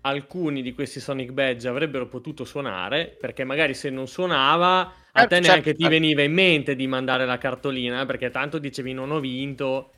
alcuni 0.00 0.62
di 0.62 0.72
questi 0.72 1.00
Sonic 1.00 1.32
Badge 1.32 1.68
avrebbero 1.68 2.06
potuto 2.06 2.44
suonare, 2.44 3.16
perché 3.20 3.44
magari 3.44 3.74
se 3.74 3.90
non 3.90 4.06
suonava 4.06 4.92
a 5.12 5.22
eh, 5.22 5.26
te 5.26 5.34
certo, 5.34 5.48
neanche 5.48 5.74
ti 5.74 5.82
certo. 5.82 5.94
veniva 5.94 6.22
in 6.22 6.32
mente 6.32 6.74
di 6.74 6.86
mandare 6.86 7.26
la 7.26 7.38
cartolina, 7.38 8.06
perché 8.06 8.30
tanto 8.30 8.58
dicevi 8.58 8.92
non 8.94 9.10
ho 9.10 9.20
vinto 9.20 9.90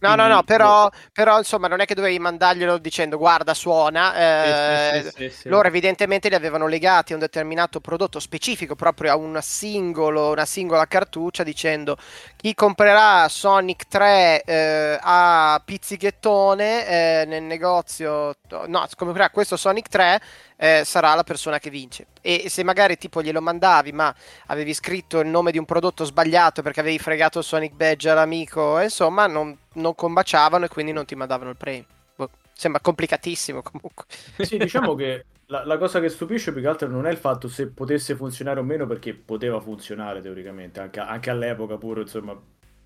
No, 0.00 0.14
no, 0.14 0.26
no, 0.28 0.42
però, 0.42 0.90
però, 1.12 1.36
insomma 1.38 1.68
non 1.68 1.80
è 1.80 1.84
che 1.84 1.94
dovevi 1.94 2.18
mandarglielo 2.18 2.78
dicendo 2.78 3.18
guarda 3.18 3.52
suona, 3.52 4.14
eh, 4.14 5.02
sì, 5.02 5.10
sì, 5.14 5.30
sì, 5.30 5.48
loro 5.48 5.68
evidentemente 5.68 6.30
li 6.30 6.34
avevano 6.34 6.66
legati 6.66 7.12
a 7.12 7.16
un 7.16 7.20
determinato 7.20 7.80
prodotto 7.80 8.18
specifico 8.18 8.74
proprio 8.74 9.12
a 9.12 9.16
un 9.16 9.38
singolo, 9.42 10.30
una 10.30 10.46
singola 10.46 10.86
cartuccia 10.86 11.42
dicendo 11.42 11.98
chi 12.36 12.54
comprerà 12.54 13.28
Sonic 13.28 13.88
3 13.88 14.42
eh, 14.42 14.98
a 15.00 15.60
pizzichettone 15.62 16.86
eh, 16.86 17.24
nel 17.26 17.42
negozio, 17.42 18.34
no, 18.66 18.88
comprerà 18.96 19.28
questo 19.28 19.58
Sonic 19.58 19.88
3 19.88 20.20
eh, 20.62 20.82
sarà 20.84 21.14
la 21.14 21.24
persona 21.24 21.58
che 21.58 21.70
vince. 21.70 22.08
E 22.20 22.50
se 22.50 22.62
magari 22.62 22.98
tipo 22.98 23.22
glielo 23.22 23.40
mandavi, 23.40 23.92
ma 23.92 24.14
avevi 24.46 24.74
scritto 24.74 25.20
il 25.20 25.26
nome 25.26 25.52
di 25.52 25.58
un 25.58 25.64
prodotto 25.64 26.04
sbagliato 26.04 26.60
perché 26.60 26.80
avevi 26.80 26.98
fregato 26.98 27.40
Sonic 27.40 27.72
Badge 27.72 28.10
all'amico, 28.10 28.78
insomma, 28.78 29.26
non, 29.26 29.56
non 29.74 29.94
combaciavano 29.94 30.66
e 30.66 30.68
quindi 30.68 30.92
non 30.92 31.06
ti 31.06 31.14
mandavano 31.14 31.48
il 31.48 31.56
premio. 31.56 31.86
Boh, 32.14 32.28
sembra 32.52 32.82
complicatissimo 32.82 33.62
comunque. 33.62 34.04
Sì, 34.36 34.58
diciamo 34.58 34.94
che 34.94 35.24
la, 35.46 35.64
la, 35.64 35.78
cosa 35.78 35.98
che 35.98 36.10
stupisce 36.10 36.52
più 36.52 36.60
che 36.60 36.68
altro 36.68 36.88
non 36.88 37.06
è 37.06 37.10
il 37.10 37.16
fatto 37.16 37.48
se 37.48 37.68
potesse 37.68 38.14
funzionare 38.14 38.60
o 38.60 38.62
meno, 38.62 38.86
perché 38.86 39.14
poteva 39.14 39.60
funzionare 39.60 40.20
teoricamente, 40.20 40.80
anche, 40.80 41.00
anche 41.00 41.30
all'epoca 41.30 41.78
pure, 41.78 42.02
insomma, 42.02 42.38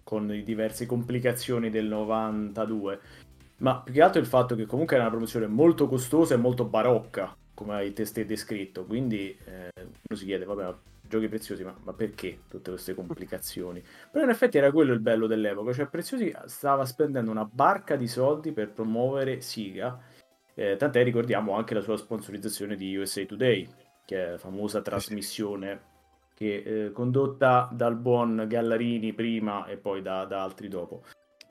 con 0.04 0.28
le 0.28 0.44
diverse 0.44 0.86
complicazioni 0.86 1.70
del 1.70 1.86
92. 1.86 3.00
Ma 3.56 3.80
più 3.80 3.92
che 3.92 4.02
altro 4.02 4.20
il 4.20 4.26
fatto 4.28 4.54
che 4.54 4.64
comunque 4.64 4.94
era 4.94 5.06
una 5.06 5.12
promozione 5.12 5.48
molto 5.48 5.88
costosa 5.88 6.34
e 6.34 6.36
molto 6.36 6.64
barocca 6.64 7.36
come 7.54 7.74
hai 7.74 7.92
testé 7.92 8.26
descritto. 8.26 8.84
Quindi 8.84 9.36
eh, 9.44 9.70
uno 9.74 10.18
si 10.18 10.24
chiede, 10.24 10.44
vabbè, 10.44 10.74
giochi 11.08 11.28
preziosi, 11.28 11.64
ma, 11.64 11.74
ma, 11.82 11.92
perché 11.92 12.40
tutte 12.48 12.70
queste 12.70 12.94
complicazioni? 12.94 13.82
Però 14.10 14.24
in 14.24 14.30
effetti 14.30 14.58
era 14.58 14.72
quello 14.72 14.92
il 14.92 15.00
bello 15.00 15.26
dell'epoca, 15.26 15.72
cioè 15.72 15.86
Preziosi 15.86 16.34
stava 16.46 16.84
spendendo 16.84 17.30
una 17.30 17.44
barca 17.44 17.96
di 17.96 18.08
soldi 18.08 18.52
per 18.52 18.72
promuovere 18.72 19.40
Siga, 19.40 19.98
eh, 20.54 20.76
tant'è 20.76 21.02
ricordiamo 21.02 21.54
anche 21.54 21.74
la 21.74 21.80
sua 21.80 21.96
sponsorizzazione 21.96 22.76
di 22.76 22.96
USA 22.96 23.24
Today, 23.24 23.68
che 24.04 24.26
è 24.26 24.30
la 24.32 24.38
famosa 24.38 24.82
trasmissione 24.82 25.92
che 26.34 26.62
eh, 26.64 26.92
condotta 26.92 27.68
dal 27.72 27.96
buon 27.96 28.44
Gallarini 28.48 29.12
prima 29.12 29.66
e 29.66 29.76
poi 29.76 30.02
da, 30.02 30.24
da 30.24 30.42
altri 30.42 30.68
dopo. 30.68 31.04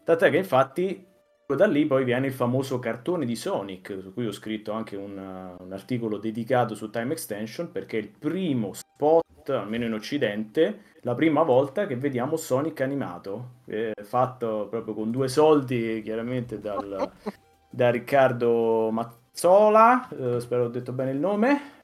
Tant'è 0.03 0.29
che 0.29 0.37
infatti 0.37 1.12
da 1.47 1.67
lì 1.67 1.85
poi 1.85 2.03
viene 2.03 2.27
il 2.27 2.33
famoso 2.33 2.79
cartone 2.79 3.25
di 3.25 3.35
Sonic, 3.35 3.97
su 4.01 4.13
cui 4.13 4.25
ho 4.25 4.31
scritto 4.31 4.71
anche 4.71 4.95
un, 4.95 5.17
un, 5.59 5.71
articolo 5.71 6.17
dedicato 6.17 6.75
su 6.75 6.89
Time 6.89 7.13
Extension, 7.13 7.71
perché 7.71 7.97
è 7.97 8.01
il 8.01 8.09
primo 8.09 8.73
spot, 8.73 9.49
almeno 9.49 9.85
in 9.85 9.93
Occidente, 9.93 10.91
la 11.01 11.13
prima 11.13 11.43
volta 11.43 11.85
che 11.85 11.95
vediamo 11.95 12.37
Sonic 12.37 12.81
animato, 12.81 13.59
eh, 13.65 13.93
fatto 14.01 14.67
proprio 14.69 14.93
con 14.93 15.11
due 15.11 15.27
soldi, 15.27 16.01
chiaramente 16.03 16.59
dal, 16.59 17.11
da 17.69 17.89
Riccardo 17.91 18.89
Mazzola, 18.91 20.07
eh, 20.09 20.39
spero 20.39 20.65
ho 20.65 20.69
detto 20.69 20.93
bene 20.93 21.11
il 21.11 21.19
nome, 21.19 21.81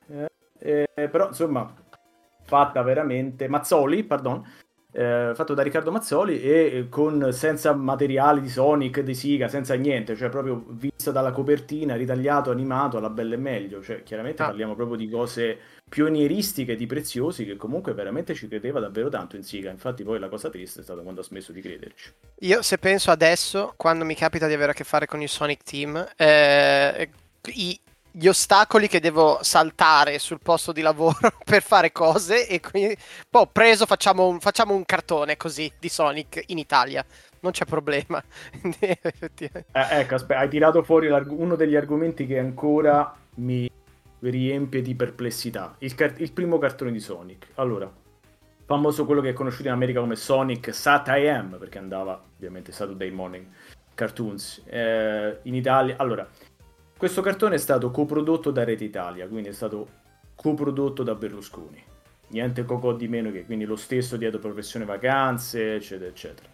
eh, 0.59 1.09
però 1.09 1.27
insomma, 1.27 1.71
fatta 2.43 2.81
veramente, 2.81 3.47
Mazzoli, 3.47 4.03
pardon, 4.03 4.43
eh, 4.99 5.31
fatto 5.33 5.53
da 5.53 5.61
Riccardo 5.61 5.91
Mazzoli 5.91 6.41
e 6.41 6.87
con, 6.89 7.31
senza 7.31 7.73
materiali 7.73 8.41
di 8.41 8.49
Sonic, 8.49 8.99
di 8.99 9.15
Siga, 9.15 9.47
senza 9.47 9.73
niente, 9.75 10.17
cioè 10.17 10.27
proprio 10.27 10.61
visto 10.67 11.11
dalla 11.11 11.31
copertina, 11.31 11.95
ritagliato, 11.95 12.51
animato 12.51 12.97
alla 12.97 13.09
bella 13.09 13.35
e 13.35 13.37
meglio, 13.37 13.81
cioè 13.81 14.03
chiaramente 14.03 14.41
ah. 14.41 14.47
parliamo 14.47 14.75
proprio 14.75 14.97
di 14.97 15.07
cose 15.07 15.57
pionieristiche 15.87 16.75
di 16.75 16.85
preziosi 16.85 17.45
che 17.45 17.55
comunque 17.55 17.93
veramente 17.93 18.33
ci 18.33 18.49
credeva 18.49 18.81
davvero 18.81 19.07
tanto 19.07 19.37
in 19.37 19.43
Siga, 19.43 19.69
infatti 19.69 20.03
poi 20.03 20.19
la 20.19 20.27
cosa 20.27 20.49
triste 20.49 20.81
è 20.81 20.83
stata 20.83 21.01
quando 21.01 21.21
ha 21.21 21.23
smesso 21.23 21.53
di 21.53 21.61
crederci. 21.61 22.11
Io 22.39 22.61
se 22.61 22.77
penso 22.77 23.09
adesso, 23.09 23.73
quando 23.77 24.03
mi 24.03 24.15
capita 24.15 24.47
di 24.47 24.53
avere 24.53 24.71
a 24.71 24.75
che 24.75 24.83
fare 24.83 25.05
con 25.05 25.21
il 25.21 25.29
Sonic 25.29 25.63
Team, 25.63 26.07
eh, 26.17 27.09
i, 27.53 27.79
gli 28.11 28.27
ostacoli 28.27 28.87
che 28.87 28.99
devo 28.99 29.39
saltare 29.41 30.19
sul 30.19 30.39
posto 30.41 30.71
di 30.71 30.81
lavoro 30.81 31.17
per 31.43 31.61
fare 31.61 31.91
cose 31.91 32.47
e 32.47 32.59
quindi 32.59 32.97
poi 33.29 33.43
ho 33.43 33.47
preso 33.47 33.85
facciamo 33.85 34.27
un, 34.27 34.39
facciamo 34.39 34.73
un 34.73 34.85
cartone 34.85 35.37
così 35.37 35.71
di 35.79 35.89
Sonic 35.89 36.43
in 36.47 36.57
Italia. 36.57 37.05
Non 37.41 37.51
c'è 37.51 37.65
problema. 37.65 38.21
Eh, 39.71 39.71
ecco 39.71 40.15
aspetta 40.15 40.39
hai 40.39 40.49
tirato 40.49 40.83
fuori 40.83 41.07
uno 41.07 41.55
degli 41.55 41.75
argomenti 41.75 42.25
che 42.25 42.39
ancora 42.39 43.15
mi 43.35 43.69
riempie 44.19 44.81
di 44.81 44.95
perplessità. 44.95 45.75
Il, 45.79 45.95
car- 45.95 46.19
il 46.19 46.31
primo 46.33 46.57
cartone 46.57 46.91
di 46.91 46.99
Sonic. 46.99 47.47
Allora 47.55 47.89
famoso 48.65 49.05
quello 49.05 49.21
che 49.21 49.29
è 49.29 49.33
conosciuto 49.33 49.67
in 49.67 49.73
America 49.73 49.99
come 49.99 50.15
Sonic 50.15 50.73
Sat.I.M. 50.73 51.57
perché 51.57 51.77
andava 51.77 52.21
ovviamente 52.35 52.71
Saturday 52.71 53.09
Morning 53.09 53.45
Cartoons. 53.95 54.61
Eh, 54.65 55.39
in 55.43 55.55
Italia 55.55 55.95
allora 55.97 56.27
questo 56.99 57.21
cartone 57.21 57.55
è 57.55 57.59
stato 57.59 57.91
coprodotto 57.91 58.51
da 58.51 58.65
Rete 58.65 58.83
Italia, 58.83 59.25
quindi 59.29 59.47
è 59.47 59.53
stato 59.53 59.87
coprodotto 60.35 61.01
da 61.01 61.15
Berlusconi. 61.15 61.81
Niente 62.31 62.65
cocò 62.65 62.91
di 62.91 63.07
meno 63.07 63.31
che 63.31 63.45
quindi 63.45 63.63
lo 63.63 63.77
stesso 63.77 64.17
dietro 64.17 64.39
professione 64.39 64.83
vacanze, 64.83 65.75
eccetera, 65.75 66.09
eccetera. 66.09 66.49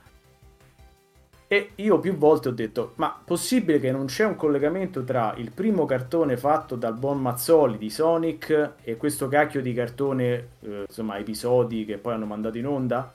E 1.47 1.71
io 1.73 1.97
più 1.97 2.15
volte 2.15 2.49
ho 2.49 2.51
detto, 2.51 2.93
ma 2.97 3.19
possibile 3.25 3.79
che 3.79 3.91
non 3.91 4.05
c'è 4.05 4.23
un 4.23 4.35
collegamento 4.35 5.03
tra 5.03 5.33
il 5.37 5.49
primo 5.49 5.85
cartone 5.85 6.37
fatto 6.37 6.75
dal 6.75 6.93
buon 6.93 7.19
Mazzoli 7.19 7.79
di 7.79 7.89
Sonic 7.89 8.73
e 8.83 8.97
questo 8.97 9.27
cacchio 9.27 9.63
di 9.63 9.73
cartone, 9.73 10.49
eh, 10.59 10.85
insomma, 10.87 11.17
episodi 11.17 11.85
che 11.85 11.97
poi 11.97 12.13
hanno 12.13 12.27
mandato 12.27 12.59
in 12.59 12.67
onda? 12.67 13.11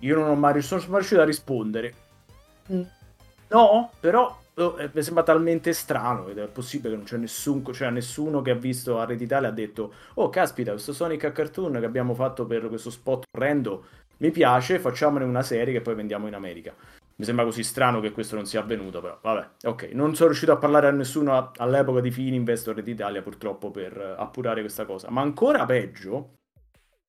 Io 0.00 0.16
non 0.16 0.28
ho 0.28 0.34
mai, 0.34 0.60
sono 0.62 0.82
mai 0.88 0.96
riuscito 0.98 1.20
a 1.20 1.24
rispondere. 1.24 1.94
Mm. 2.72 2.82
No, 3.50 3.92
però 4.00 4.39
Oh, 4.54 4.78
eh, 4.78 4.90
mi 4.92 5.02
sembra 5.02 5.22
talmente 5.22 5.72
strano 5.72 6.28
ed 6.28 6.38
è 6.38 6.46
possibile 6.48 6.90
che 6.90 6.96
non 6.96 7.04
c'è 7.04 7.16
nessun, 7.16 7.64
cioè 7.72 7.90
nessuno 7.90 8.42
che 8.42 8.50
ha 8.50 8.56
visto 8.56 8.98
a 8.98 9.04
Red 9.04 9.20
Italia 9.20 9.48
ha 9.48 9.52
detto 9.52 9.92
oh 10.14 10.28
caspita 10.28 10.72
questo 10.72 10.92
Sonic 10.92 11.24
a 11.24 11.32
cartoon 11.32 11.78
che 11.78 11.84
abbiamo 11.84 12.14
fatto 12.14 12.44
per 12.46 12.68
questo 12.68 12.90
spot 12.90 13.26
orrendo 13.30 13.84
mi 14.18 14.30
piace 14.30 14.78
facciamone 14.78 15.24
una 15.24 15.42
serie 15.42 15.72
che 15.72 15.80
poi 15.80 15.94
vendiamo 15.94 16.26
in 16.26 16.34
America 16.34 16.74
mi 17.20 17.26
sembra 17.26 17.44
così 17.44 17.62
strano 17.62 18.00
che 18.00 18.12
questo 18.12 18.34
non 18.34 18.46
sia 18.46 18.60
avvenuto, 18.60 19.02
però 19.02 19.18
vabbè, 19.20 19.66
ok. 19.66 19.90
Non 19.92 20.14
sono 20.14 20.28
riuscito 20.28 20.52
a 20.52 20.56
parlare 20.56 20.86
a 20.88 20.90
nessuno 20.90 21.52
all'epoca 21.54 22.00
di 22.00 22.10
Fininvestor 22.10 22.80
d'Italia 22.80 23.20
purtroppo 23.20 23.70
per 23.70 24.14
appurare 24.18 24.62
questa 24.62 24.86
cosa. 24.86 25.10
Ma 25.10 25.20
ancora 25.20 25.66
peggio 25.66 26.38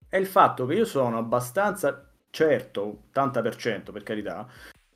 è 0.09 0.17
il 0.17 0.25
fatto 0.25 0.65
che 0.65 0.73
io 0.73 0.83
sono 0.83 1.17
abbastanza 1.17 2.09
certo, 2.29 3.03
80% 3.13 3.93
per 3.93 4.03
carità, 4.03 4.45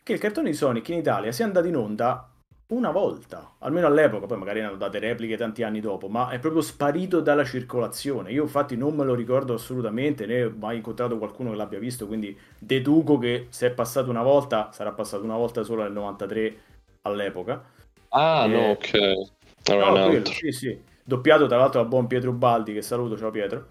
che 0.03 0.11
il 0.11 0.19
cartone 0.19 0.49
di 0.49 0.55
Sonic 0.55 0.89
in 0.89 0.97
Italia 0.97 1.31
sia 1.31 1.45
andato 1.45 1.67
in 1.67 1.77
onda 1.77 2.29
una 2.67 2.89
volta, 2.89 3.55
almeno 3.59 3.85
all'epoca, 3.85 4.25
poi 4.25 4.37
magari 4.37 4.59
ne 4.59 4.67
hanno 4.67 4.75
date 4.75 4.97
repliche 4.97 5.37
tanti 5.37 5.61
anni 5.61 5.79
dopo, 5.79 6.07
ma 6.07 6.29
è 6.29 6.39
proprio 6.39 6.61
sparito 6.61 7.19
dalla 7.19 7.43
circolazione. 7.43 8.31
Io 8.31 8.41
infatti 8.41 8.75
non 8.75 8.95
me 8.95 9.03
lo 9.03 9.13
ricordo 9.13 9.53
assolutamente, 9.53 10.25
né 10.25 10.45
ho 10.45 10.53
mai 10.57 10.77
incontrato 10.77 11.17
qualcuno 11.17 11.51
che 11.51 11.57
l'abbia 11.57 11.77
visto, 11.77 12.07
quindi 12.07 12.35
deduco 12.57 13.19
che 13.19 13.47
se 13.49 13.67
è 13.67 13.71
passato 13.71 14.09
una 14.09 14.23
volta, 14.23 14.71
sarà 14.71 14.91
passato 14.93 15.23
una 15.23 15.37
volta 15.37 15.63
solo 15.63 15.83
nel 15.83 15.91
93 15.91 16.57
all'epoca. 17.03 17.63
Ah, 18.09 18.45
e... 18.45 18.47
no, 18.47 18.69
ok. 18.71 18.91
No, 19.67 19.91
quello, 19.91 20.25
sì, 20.25 20.51
sì. 20.51 20.79
Doppiato 21.03 21.45
tra 21.45 21.57
l'altro 21.57 21.81
da 21.81 21.87
buon 21.87 22.07
Pietro 22.07 22.31
Baldi, 22.31 22.73
che 22.73 22.81
saluto, 22.81 23.15
ciao 23.15 23.29
Pietro. 23.29 23.67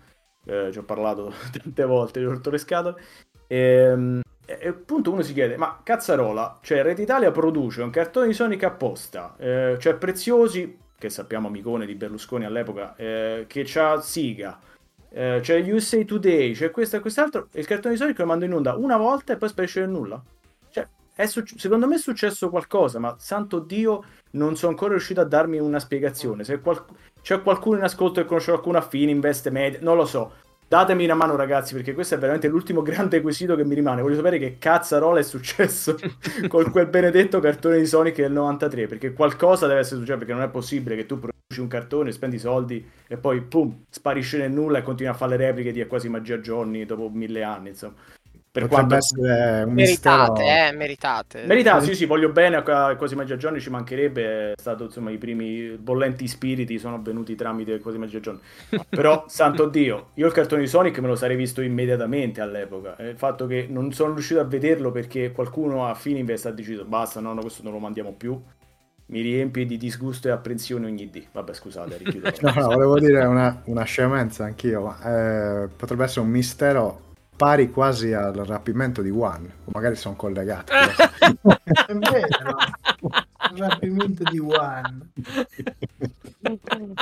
Eh, 0.46 0.70
ci 0.70 0.78
ho 0.78 0.84
parlato 0.84 1.32
tante 1.50 1.84
volte, 1.84 2.20
gli 2.20 2.24
ho 2.24 2.30
rotto 2.30 2.50
le 2.50 2.58
scatole. 2.58 3.00
E, 3.48 3.56
ehm, 3.56 4.20
e 4.46 4.68
appunto 4.68 5.10
uno 5.10 5.22
si 5.22 5.32
chiede, 5.32 5.56
ma 5.56 5.80
cazzarola, 5.82 6.58
cioè 6.62 6.82
Red 6.82 6.98
Italia 6.98 7.30
produce 7.30 7.82
un 7.82 7.90
cartone 7.90 8.26
di 8.26 8.34
Sonic 8.34 8.62
apposta, 8.64 9.34
eh, 9.38 9.76
cioè 9.78 9.94
Preziosi, 9.94 10.78
che 10.98 11.10
sappiamo 11.10 11.48
amicone 11.48 11.86
di 11.86 11.94
Berlusconi 11.94 12.44
all'epoca, 12.44 12.94
eh, 12.96 13.44
che 13.48 13.62
c'ha 13.64 14.00
Siga, 14.00 14.58
eh, 15.10 15.38
c'è 15.40 15.72
USA 15.72 16.02
Today, 16.04 16.52
c'è 16.52 16.70
questo 16.70 16.96
e 16.96 17.00
quest'altro, 17.00 17.48
e 17.52 17.60
il 17.60 17.66
cartone 17.66 17.94
di 17.94 18.00
Sonic 18.00 18.18
lo 18.18 18.26
mando 18.26 18.44
in 18.44 18.52
onda 18.52 18.74
una 18.74 18.96
volta 18.96 19.32
e 19.32 19.36
poi 19.36 19.48
sparisce 19.48 19.80
nel 19.80 19.90
nulla. 19.90 20.22
Cioè, 20.70 20.86
suc- 21.26 21.58
secondo 21.58 21.86
me 21.86 21.94
è 21.94 21.98
successo 21.98 22.50
qualcosa, 22.50 22.98
ma 22.98 23.14
santo 23.18 23.60
Dio 23.60 24.04
non 24.32 24.56
sono 24.56 24.72
ancora 24.72 24.92
riuscito 24.92 25.20
a 25.20 25.24
darmi 25.24 25.58
una 25.58 25.78
spiegazione. 25.78 26.44
Se 26.44 26.60
qual- 26.60 26.84
c'è 27.22 27.40
qualcuno 27.40 27.78
in 27.78 27.84
ascolto 27.84 28.20
che 28.20 28.26
conosce 28.26 28.50
qualcuno 28.50 28.78
affine, 28.78 29.10
investe 29.10 29.50
media, 29.50 29.78
non 29.80 29.96
lo 29.96 30.04
so 30.04 30.42
Datemi 30.66 31.04
una 31.04 31.14
mano, 31.14 31.36
ragazzi, 31.36 31.74
perché 31.74 31.92
questo 31.92 32.14
è 32.14 32.18
veramente 32.18 32.48
l'ultimo 32.48 32.80
grande 32.82 33.20
quesito 33.20 33.54
che 33.54 33.64
mi 33.64 33.74
rimane. 33.74 34.02
Voglio 34.02 34.16
sapere 34.16 34.38
che 34.38 34.58
cazzarola 34.58 35.20
è 35.20 35.22
successo 35.22 35.96
con 36.48 36.70
quel 36.70 36.86
benedetto 36.86 37.40
cartone 37.40 37.78
di 37.78 37.86
Sonic 37.86 38.16
del 38.16 38.32
93. 38.32 38.86
Perché 38.86 39.12
qualcosa 39.12 39.66
deve 39.66 39.80
essere 39.80 40.00
successo. 40.00 40.18
Perché 40.18 40.32
non 40.32 40.42
è 40.42 40.48
possibile 40.48 40.96
che 40.96 41.06
tu 41.06 41.18
produci 41.18 41.60
un 41.60 41.68
cartone, 41.68 42.12
spendi 42.12 42.38
soldi 42.38 42.84
e 43.06 43.16
poi, 43.16 43.42
pum, 43.42 43.84
sparisce 43.88 44.38
nel 44.38 44.50
nulla 44.50 44.78
e 44.78 44.82
continui 44.82 45.12
a 45.12 45.16
fare 45.16 45.36
le 45.36 45.46
repliche 45.46 45.72
di 45.72 45.84
quasi 45.86 46.08
magia 46.08 46.40
giorni 46.40 46.84
dopo 46.84 47.08
mille 47.08 47.42
anni. 47.42 47.68
Insomma 47.68 47.94
per 48.54 48.68
quanto 48.68 48.94
essere 48.94 49.64
un 49.64 49.72
meritate, 49.72 50.42
mistero... 50.42 50.68
eh, 50.68 50.72
meritate. 50.76 51.44
Meritate, 51.44 51.86
sì, 51.86 51.94
sì, 51.96 52.04
voglio 52.04 52.28
bene 52.28 52.54
a 52.54 52.94
Quasi 52.94 53.16
Magia 53.16 53.34
Johnny, 53.34 53.58
ci 53.58 53.68
mancherebbe, 53.68 54.52
è 54.52 54.54
stato, 54.56 54.84
insomma, 54.84 55.10
i 55.10 55.18
primi 55.18 55.70
bollenti 55.70 56.28
spiriti 56.28 56.78
sono 56.78 57.02
venuti 57.02 57.34
tramite 57.34 57.80
Quasi 57.80 57.98
Magia 57.98 58.20
Johnny. 58.20 58.38
Però, 58.88 59.24
santo 59.26 59.66
Dio, 59.66 60.10
io 60.14 60.26
il 60.28 60.32
cartone 60.32 60.60
di 60.60 60.68
Sonic 60.68 60.96
me 61.00 61.08
lo 61.08 61.16
sarei 61.16 61.34
visto 61.34 61.62
immediatamente 61.62 62.40
all'epoca. 62.40 62.94
Il 63.00 63.16
fatto 63.16 63.48
che 63.48 63.66
non 63.68 63.92
sono 63.92 64.12
riuscito 64.12 64.38
a 64.38 64.44
vederlo 64.44 64.92
perché 64.92 65.32
qualcuno 65.32 65.88
a 65.88 65.94
Fininvest 65.96 66.46
ha 66.46 66.52
deciso, 66.52 66.84
basta, 66.84 67.18
no, 67.18 67.32
no, 67.32 67.40
questo 67.40 67.64
non 67.64 67.72
lo 67.72 67.80
mandiamo 67.80 68.12
più, 68.12 68.40
mi 69.06 69.20
riempie 69.20 69.66
di 69.66 69.76
disgusto 69.76 70.28
e 70.28 70.30
apprensione 70.30 70.86
ogni 70.86 71.10
dì. 71.10 71.26
Vabbè, 71.32 71.52
scusate, 71.52 71.96
richiudo. 71.96 72.30
no, 72.42 72.52
no, 72.54 72.66
volevo 72.68 73.00
dire 73.00 73.24
una, 73.24 73.62
una 73.64 73.82
scemenza 73.82 74.44
anch'io, 74.44 74.94
eh, 75.04 75.68
potrebbe 75.76 76.04
essere 76.04 76.20
un 76.20 76.30
mistero 76.30 77.03
pari 77.36 77.70
quasi 77.70 78.12
al 78.12 78.34
rapimento 78.34 79.02
di 79.02 79.10
One, 79.10 79.48
o 79.64 79.70
magari 79.72 79.96
sono 79.96 80.16
collegati. 80.16 80.72
È 80.74 81.92
vero, 81.92 82.56
il 83.52 83.58
rapimento 83.58 84.22
di 84.24 84.38
One. 84.38 85.08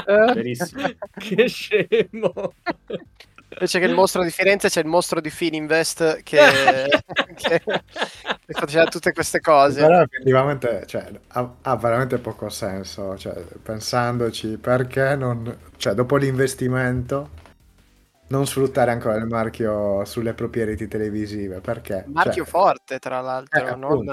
Verissimo. 0.04 0.88
Che 1.18 1.48
scemo. 1.48 2.54
Invece 3.52 3.80
che 3.80 3.84
il 3.84 3.94
mostro 3.94 4.22
di 4.22 4.30
Firenze 4.30 4.68
c'è 4.68 4.80
il 4.80 4.86
mostro 4.86 5.20
di 5.20 5.28
Fininvest 5.28 6.22
che, 6.22 6.38
che, 7.34 7.62
che 7.62 8.52
faceva 8.52 8.86
tutte 8.86 9.12
queste 9.12 9.40
cose. 9.40 9.80
Però 9.80 10.00
effettivamente 10.00 10.84
cioè, 10.86 11.10
ha, 11.28 11.54
ha, 11.60 11.76
veramente 11.76 12.18
poco 12.18 12.48
senso, 12.48 13.16
cioè, 13.18 13.34
pensandoci 13.62 14.56
perché 14.56 15.14
non... 15.16 15.54
Cioè, 15.76 15.92
dopo 15.92 16.16
l'investimento 16.16 17.40
non 18.32 18.46
sfruttare 18.46 18.90
ancora 18.90 19.16
il 19.16 19.26
marchio 19.26 20.04
sulle 20.06 20.32
proprie 20.32 20.64
reti 20.64 20.88
televisive 20.88 21.60
perché? 21.60 22.04
Marchio 22.08 22.44
cioè, 22.44 22.50
forte 22.50 22.98
tra 22.98 23.20
l'altro 23.20 23.66
eh, 23.66 23.76
non... 23.76 24.04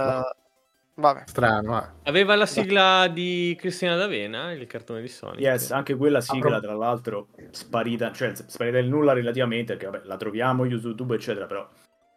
Vabbè. 0.95 1.23
strano 1.27 1.81
eh. 1.81 1.87
aveva 2.03 2.35
la 2.35 2.45
sigla 2.45 3.07
di 3.07 3.55
Cristina 3.57 3.95
D'Avena 3.95 4.51
il 4.51 4.67
cartone 4.67 4.99
di 4.99 5.07
Sonic 5.07 5.39
yes 5.39 5.71
anche 5.71 5.95
quella 5.95 6.19
sigla 6.19 6.59
tra 6.59 6.73
l'altro 6.73 7.29
sparita 7.51 8.11
cioè 8.11 8.33
sparita 8.35 8.75
del 8.75 8.89
nulla 8.89 9.13
relativamente 9.13 9.77
perché 9.77 9.89
vabbè, 9.89 10.05
la 10.05 10.17
troviamo 10.17 10.65
su 10.65 10.87
YouTube 10.87 11.15
eccetera 11.15 11.45
però 11.45 11.65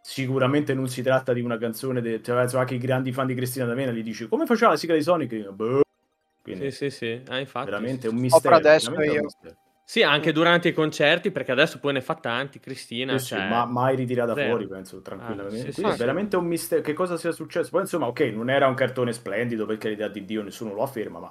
sicuramente 0.03 0.75
non 0.75 0.89
si 0.89 1.01
tratta 1.01 1.33
di 1.33 1.43
una 1.43 1.59
canzone 1.59 2.01
de... 2.01 2.21
cioè, 2.21 2.45
anche 2.55 2.75
i 2.75 2.79
grandi 2.79 3.13
fan 3.13 3.29
di 3.29 3.35
Cristina 3.37 3.67
D'Avena 3.67 3.93
gli 3.93 4.03
dici 4.03 4.27
come 4.27 4.47
faceva 4.47 4.73
la 4.73 4.77
sigla 4.77 4.97
di 4.97 5.03
Sonic? 5.03 5.51
Boh. 5.51 5.83
Quindi, 6.43 6.73
sì 6.73 6.91
sì. 6.91 6.97
Sì 6.97 7.23
ah, 7.29 7.39
infatti, 7.39 7.67
veramente 7.67 8.09
sì, 8.09 8.15
un 8.15 8.21
mistero 8.21 8.57
adesso 8.57 9.01
io 9.01 9.29
sì, 9.93 10.03
anche 10.03 10.33
durante 10.33 10.69
i 10.69 10.73
concerti, 10.73 11.31
perché 11.31 11.53
adesso 11.53 11.79
poi 11.79 11.93
ne 11.93 12.01
fa 12.01 12.15
tanti, 12.15 12.59
Cristina. 12.59 13.19
Sì, 13.19 13.27
cioè... 13.27 13.41
sì, 13.41 13.47
ma 13.47 13.67
mai 13.67 13.95
ritirata 13.95 14.33
zero. 14.33 14.49
fuori, 14.49 14.67
penso, 14.67 15.03
tranquillamente. 15.03 15.69
Ah, 15.69 15.73
sì, 15.73 15.83
è 15.83 15.97
veramente 15.97 16.35
un 16.37 16.47
mistero. 16.47 16.81
Che 16.81 16.95
cosa 16.95 17.19
sia 17.19 17.31
successo? 17.31 17.69
Poi, 17.69 17.83
insomma, 17.83 18.07
ok, 18.07 18.21
non 18.33 18.49
era 18.49 18.67
un 18.67 18.73
cartone 18.73 19.13
splendido, 19.13 19.67
per 19.67 19.77
carità 19.77 20.09
di 20.09 20.25
Dio, 20.25 20.43
nessuno 20.43 20.73
lo 20.73 20.83
afferma, 20.83 21.19
ma 21.19 21.31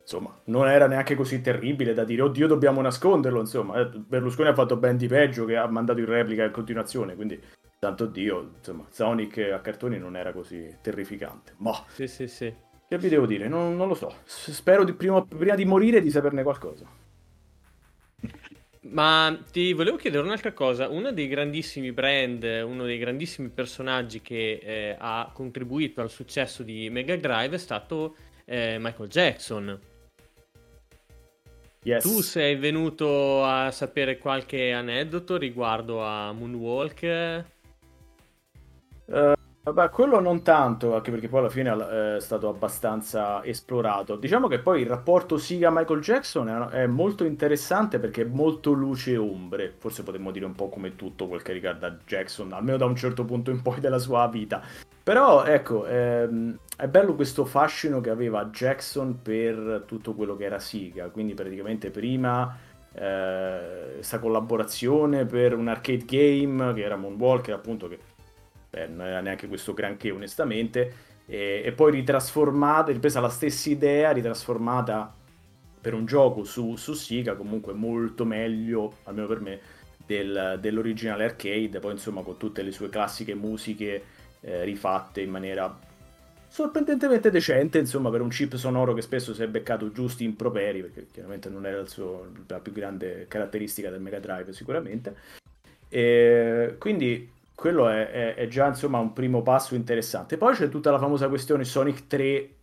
insomma, 0.00 0.34
non 0.44 0.70
era 0.70 0.86
neanche 0.86 1.14
così 1.16 1.42
terribile 1.42 1.92
da 1.92 2.04
dire, 2.04 2.22
oddio, 2.22 2.46
dobbiamo 2.46 2.80
nasconderlo, 2.80 3.40
insomma. 3.40 3.78
Eh, 3.78 3.90
Berlusconi 3.90 4.48
ha 4.48 4.54
fatto 4.54 4.78
ben 4.78 4.96
di 4.96 5.06
peggio, 5.06 5.44
che 5.44 5.58
ha 5.58 5.66
mandato 5.66 6.00
in 6.00 6.06
replica 6.06 6.44
in 6.44 6.50
continuazione, 6.50 7.14
quindi, 7.14 7.38
tanto 7.78 8.06
Dio, 8.06 8.52
insomma, 8.56 8.86
Sonic 8.88 9.36
a 9.52 9.60
cartoni 9.60 9.98
non 9.98 10.16
era 10.16 10.32
così 10.32 10.78
terrificante. 10.80 11.52
Ma... 11.58 11.74
Sì, 11.88 12.06
sì, 12.06 12.26
sì. 12.26 12.54
Che 12.88 12.96
vi 12.96 13.10
devo 13.10 13.26
dire? 13.26 13.48
Non, 13.48 13.76
non 13.76 13.86
lo 13.86 13.92
so. 13.92 14.10
Spero 14.24 14.82
di 14.84 14.94
prima, 14.94 15.22
prima 15.22 15.54
di 15.54 15.66
morire 15.66 16.00
di 16.00 16.10
saperne 16.10 16.42
qualcosa. 16.42 16.86
Ma 18.90 19.38
ti 19.50 19.72
volevo 19.72 19.96
chiedere 19.96 20.22
un'altra 20.22 20.52
cosa. 20.52 20.88
Uno 20.88 21.12
dei 21.12 21.28
grandissimi 21.28 21.92
brand, 21.92 22.42
uno 22.64 22.84
dei 22.84 22.98
grandissimi 22.98 23.48
personaggi 23.48 24.22
che 24.22 24.60
eh, 24.62 24.96
ha 24.98 25.30
contribuito 25.32 26.00
al 26.00 26.10
successo 26.10 26.62
di 26.62 26.88
Mega 26.88 27.16
Drive 27.16 27.56
è 27.56 27.58
stato 27.58 28.16
eh, 28.44 28.78
Michael 28.78 29.08
Jackson. 29.08 29.80
Yes. 31.82 32.02
Tu 32.02 32.20
sei 32.22 32.56
venuto 32.56 33.44
a 33.44 33.70
sapere 33.70 34.18
qualche 34.18 34.72
aneddoto 34.72 35.36
riguardo 35.36 36.04
a 36.04 36.32
Moonwalk? 36.32 37.44
Uh, 39.06 39.32
Vabbè, 39.70 39.90
quello 39.90 40.18
non 40.18 40.42
tanto, 40.42 40.94
anche 40.94 41.10
perché 41.10 41.28
poi 41.28 41.40
alla 41.40 41.50
fine 41.50 41.70
eh, 41.70 42.16
è 42.16 42.20
stato 42.20 42.48
abbastanza 42.48 43.44
esplorato. 43.44 44.16
Diciamo 44.16 44.48
che 44.48 44.60
poi 44.60 44.80
il 44.80 44.86
rapporto 44.86 45.36
Siga-Michael 45.36 46.00
Jackson 46.00 46.70
è, 46.72 46.86
molto 46.86 47.24
interessante 47.24 47.98
perché 47.98 48.22
è 48.22 48.24
molto 48.24 48.72
luce 48.72 49.12
e 49.12 49.16
ombre. 49.18 49.74
Forse 49.76 50.04
potremmo 50.04 50.30
dire 50.30 50.46
un 50.46 50.54
po' 50.54 50.70
come 50.70 50.96
tutto 50.96 51.28
quel 51.28 51.42
che 51.42 51.52
riguarda 51.52 51.98
Jackson, 52.06 52.52
almeno 52.54 52.78
da 52.78 52.86
un 52.86 52.96
certo 52.96 53.26
punto 53.26 53.50
in 53.50 53.60
poi 53.60 53.78
della 53.78 53.98
sua 53.98 54.26
vita. 54.28 54.62
Però 55.02 55.44
ecco, 55.44 55.84
ehm, 55.86 56.58
è 56.74 56.86
bello 56.86 57.14
questo 57.14 57.44
fascino 57.44 58.00
che 58.00 58.08
aveva 58.08 58.46
Jackson 58.46 59.20
per 59.20 59.82
tutto 59.86 60.14
quello 60.14 60.34
che 60.34 60.44
era 60.44 60.58
Siga. 60.58 61.10
Quindi 61.10 61.34
praticamente 61.34 61.90
prima 61.90 62.56
questa 62.90 64.16
eh, 64.16 64.20
collaborazione 64.20 65.26
per 65.26 65.54
un 65.54 65.68
arcade 65.68 66.06
game 66.06 66.72
che 66.72 66.82
era 66.82 66.96
Moonwalker, 66.96 67.52
appunto 67.52 67.86
che 67.86 68.16
beh, 68.70 68.86
non 68.88 69.06
era 69.06 69.20
neanche 69.20 69.48
questo 69.48 69.74
granché 69.74 70.10
onestamente, 70.10 71.06
e, 71.26 71.62
e, 71.64 71.72
poi 71.72 71.92
ritrasformata, 71.92 72.92
ripresa 72.92 73.20
la 73.20 73.28
stessa 73.28 73.68
idea, 73.70 74.12
ritrasformata 74.12 75.14
per 75.80 75.94
un 75.94 76.06
gioco 76.06 76.44
su, 76.44 76.76
su 76.76 76.92
Sega, 76.94 77.36
comunque 77.36 77.72
molto 77.72 78.24
meglio, 78.24 78.98
almeno 79.04 79.26
per 79.26 79.40
me, 79.40 79.60
del, 80.04 80.58
dell'originale 80.60 81.24
arcade, 81.24 81.80
poi 81.80 81.92
insomma 81.92 82.22
con 82.22 82.36
tutte 82.36 82.62
le 82.62 82.72
sue 82.72 82.88
classiche 82.88 83.34
musiche 83.34 84.02
eh, 84.40 84.64
rifatte 84.64 85.20
in 85.20 85.30
maniera 85.30 85.86
sorprendentemente 86.48 87.30
decente, 87.30 87.78
insomma, 87.78 88.10
per 88.10 88.22
un 88.22 88.30
chip 88.30 88.56
sonoro 88.56 88.94
che 88.94 89.02
spesso 89.02 89.34
si 89.34 89.42
è 89.42 89.48
beccato 89.48 89.92
giusti 89.92 90.24
improperi, 90.24 90.80
perché 90.80 91.06
chiaramente 91.12 91.48
non 91.50 91.66
era 91.66 91.84
suo, 91.86 92.32
la 92.46 92.58
più 92.58 92.72
grande 92.72 93.26
caratteristica 93.28 93.90
del 93.90 94.00
Mega 94.00 94.18
Drive 94.18 94.52
sicuramente. 94.52 95.14
E 95.88 96.76
quindi 96.78 97.30
quello 97.58 97.88
è, 97.88 98.08
è, 98.08 98.34
è, 98.36 98.46
già 98.46 98.68
insomma 98.68 99.00
un 99.00 99.12
primo 99.12 99.42
passo 99.42 99.74
interessante. 99.74 100.36
Poi 100.36 100.54
c'è 100.54 100.68
tutta 100.68 100.92
la 100.92 100.98
famosa 101.00 101.26
questione 101.26 101.64
Sonic 101.64 102.06
3, 102.06 102.54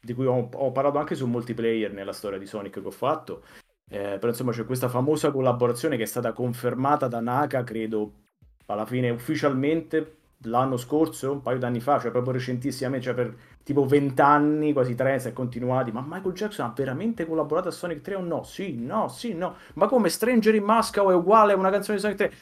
di 0.00 0.14
cui 0.14 0.24
ho, 0.24 0.48
ho 0.50 0.72
parlato 0.72 0.96
anche 0.96 1.14
su 1.14 1.26
multiplayer 1.26 1.92
nella 1.92 2.14
storia 2.14 2.38
di 2.38 2.46
Sonic 2.46 2.80
che 2.80 2.86
ho 2.86 2.90
fatto. 2.90 3.42
Eh, 3.90 4.16
però 4.18 4.28
insomma 4.28 4.52
c'è 4.52 4.64
questa 4.64 4.88
famosa 4.88 5.30
collaborazione 5.30 5.98
che 5.98 6.04
è 6.04 6.06
stata 6.06 6.32
confermata 6.32 7.06
da 7.06 7.20
Naka, 7.20 7.64
credo 7.64 8.12
alla 8.64 8.86
fine 8.86 9.10
ufficialmente 9.10 10.16
l'anno 10.44 10.78
scorso, 10.78 11.32
un 11.32 11.42
paio 11.42 11.58
d'anni 11.58 11.80
fa, 11.80 12.00
cioè 12.00 12.10
proprio 12.10 12.32
recentissimamente, 12.32 13.04
cioè 13.04 13.14
per 13.14 13.36
tipo 13.62 13.84
20 13.84 14.22
anni, 14.22 14.72
quasi 14.72 14.94
30, 14.94 15.28
è 15.28 15.32
continuati. 15.34 15.92
Ma 15.92 16.02
Michael 16.02 16.32
Jackson 16.34 16.64
ha 16.64 16.72
veramente 16.74 17.26
collaborato 17.26 17.68
a 17.68 17.72
Sonic 17.72 18.00
3 18.00 18.14
o 18.14 18.20
no? 18.20 18.42
Sì, 18.44 18.74
no, 18.74 19.08
sì, 19.08 19.34
no. 19.34 19.56
Ma 19.74 19.86
come 19.86 20.08
Stranger 20.08 20.54
in 20.54 20.64
Moscow 20.64 21.10
è 21.10 21.14
uguale 21.14 21.52
a 21.52 21.56
una 21.56 21.68
canzone 21.68 21.98
di 21.98 22.02
Sonic 22.02 22.16
3? 22.16 22.32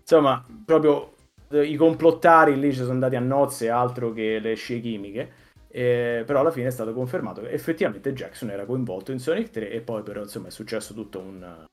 Insomma, 0.00 0.44
proprio 0.64 1.13
i 1.62 1.76
complottari 1.76 2.58
lì 2.58 2.72
ci 2.72 2.78
sono 2.78 2.92
andati 2.92 3.16
a 3.16 3.20
nozze 3.20 3.68
altro 3.68 4.12
che 4.12 4.38
le 4.38 4.54
scie 4.54 4.80
chimiche. 4.80 5.42
Eh, 5.68 6.22
però 6.24 6.40
alla 6.40 6.52
fine 6.52 6.68
è 6.68 6.70
stato 6.70 6.92
confermato 6.92 7.40
che 7.40 7.50
effettivamente 7.50 8.12
Jackson 8.12 8.50
era 8.50 8.64
coinvolto 8.64 9.10
in 9.10 9.18
Sonic 9.18 9.50
3 9.50 9.70
e 9.70 9.80
poi 9.80 10.04
però 10.04 10.22
insomma 10.22 10.46
è 10.46 10.50
successo 10.52 10.94
tutto 10.94 11.18
un, 11.18 11.66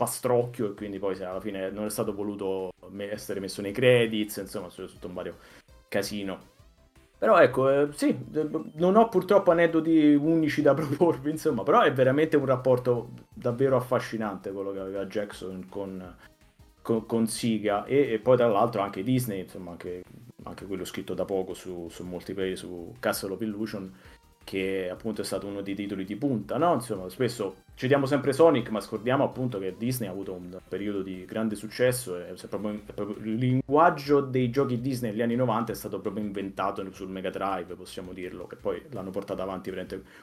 pastrocchio 0.00 0.70
e 0.70 0.74
quindi 0.74 0.98
poi 0.98 1.22
alla 1.22 1.42
fine 1.42 1.70
non 1.70 1.84
è 1.84 1.90
stato 1.90 2.14
voluto 2.14 2.72
essere 2.96 3.38
messo 3.38 3.60
nei 3.60 3.72
credits, 3.72 4.38
insomma, 4.38 4.68
c'è 4.68 4.86
tutto 4.86 5.08
un 5.08 5.12
vario 5.12 5.36
casino. 5.88 6.38
Però 7.18 7.38
ecco, 7.38 7.68
eh, 7.68 7.88
sì, 7.92 8.18
non 8.76 8.96
ho 8.96 9.08
purtroppo 9.10 9.50
aneddoti 9.50 10.14
unici 10.14 10.62
da 10.62 10.72
proporvi, 10.74 11.28
insomma, 11.28 11.64
però 11.64 11.82
è 11.82 11.92
veramente 11.92 12.38
un 12.38 12.46
rapporto 12.46 13.10
davvero 13.28 13.76
affascinante 13.76 14.52
quello 14.52 14.72
che 14.72 14.78
aveva 14.78 15.04
Jackson 15.04 15.66
con, 15.68 16.16
con, 16.82 17.06
con 17.06 17.26
Siga 17.26 17.84
e, 17.84 18.12
e, 18.12 18.18
poi 18.18 18.36
tra 18.36 18.48
l'altro 18.48 18.82
anche 18.82 19.02
Disney, 19.02 19.40
insomma, 19.40 19.72
anche, 19.72 20.02
anche 20.44 20.66
quello 20.66 20.84
scritto 20.84 21.14
da 21.14 21.24
poco 21.24 21.54
su, 21.54 21.88
su 21.90 22.04
multiplayer, 22.04 22.56
su 22.56 22.94
Castle 22.98 23.32
of 23.32 23.40
Illusion, 23.40 23.92
che 24.42 24.88
appunto 24.90 25.20
è 25.20 25.24
stato 25.24 25.46
uno 25.46 25.60
dei 25.60 25.74
titoli 25.74 26.04
di 26.04 26.16
punta, 26.16 26.56
no? 26.56 26.74
Insomma, 26.74 27.08
spesso 27.08 27.56
citiamo 27.74 28.06
sempre 28.06 28.32
Sonic, 28.32 28.70
ma 28.70 28.80
scordiamo 28.80 29.22
appunto 29.22 29.58
che 29.58 29.76
Disney 29.78 30.08
ha 30.08 30.12
avuto 30.12 30.32
un 30.32 30.58
periodo 30.68 31.02
di 31.02 31.24
grande 31.24 31.54
successo 31.54 32.16
e 32.16 32.34
proprio, 32.48 32.80
proprio 32.94 33.16
il 33.24 33.34
linguaggio 33.34 34.20
dei 34.20 34.50
giochi 34.50 34.80
Disney 34.80 35.10
negli 35.10 35.22
anni 35.22 35.36
90 35.36 35.72
è 35.72 35.74
stato 35.74 36.00
proprio 36.00 36.24
inventato 36.24 36.84
sul 36.92 37.08
Mega 37.08 37.30
Drive, 37.30 37.74
possiamo 37.74 38.12
dirlo, 38.12 38.46
che 38.46 38.56
poi 38.56 38.82
l'hanno 38.90 39.10
portato 39.10 39.40
avanti 39.42 39.72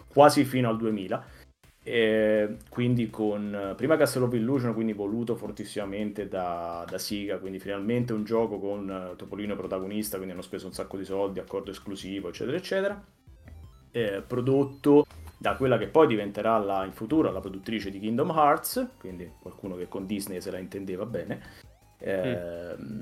quasi 0.08 0.44
fino 0.44 0.68
al 0.68 0.78
2000. 0.78 1.46
E 1.88 2.58
quindi 2.68 3.10
con 3.10 3.74
prima 3.78 3.96
Castle 3.96 4.26
of 4.26 4.34
Illusion, 4.34 4.74
quindi 4.74 4.92
voluto 4.92 5.38
fortissimamente 5.38 6.28
da, 6.28 6.86
da 6.86 6.98
Sega, 6.98 7.38
quindi 7.38 7.60
finalmente 7.60 8.12
un 8.12 8.26
gioco 8.26 8.60
con 8.60 9.14
Topolino 9.16 9.56
protagonista, 9.56 10.18
quindi 10.18 10.34
hanno 10.34 10.44
speso 10.44 10.66
un 10.66 10.74
sacco 10.74 10.98
di 10.98 11.06
soldi, 11.06 11.40
accordo 11.40 11.72
esclusivo, 11.72 12.28
eccetera, 12.28 12.58
eccetera 12.58 13.04
eh, 13.98 14.22
prodotto 14.26 15.06
da 15.38 15.56
quella 15.56 15.78
che 15.78 15.88
poi 15.88 16.08
diventerà 16.08 16.58
la, 16.58 16.84
in 16.84 16.92
futuro 16.92 17.32
la 17.32 17.40
produttrice 17.40 17.90
di 17.90 18.00
Kingdom 18.00 18.30
Hearts, 18.30 18.88
quindi 19.00 19.32
qualcuno 19.40 19.76
che 19.76 19.88
con 19.88 20.06
Disney 20.06 20.42
se 20.42 20.52
la 20.52 20.58
intendeva 20.58 21.06
bene. 21.06 21.42
Eh, 22.00 22.76
mm. 22.80 23.00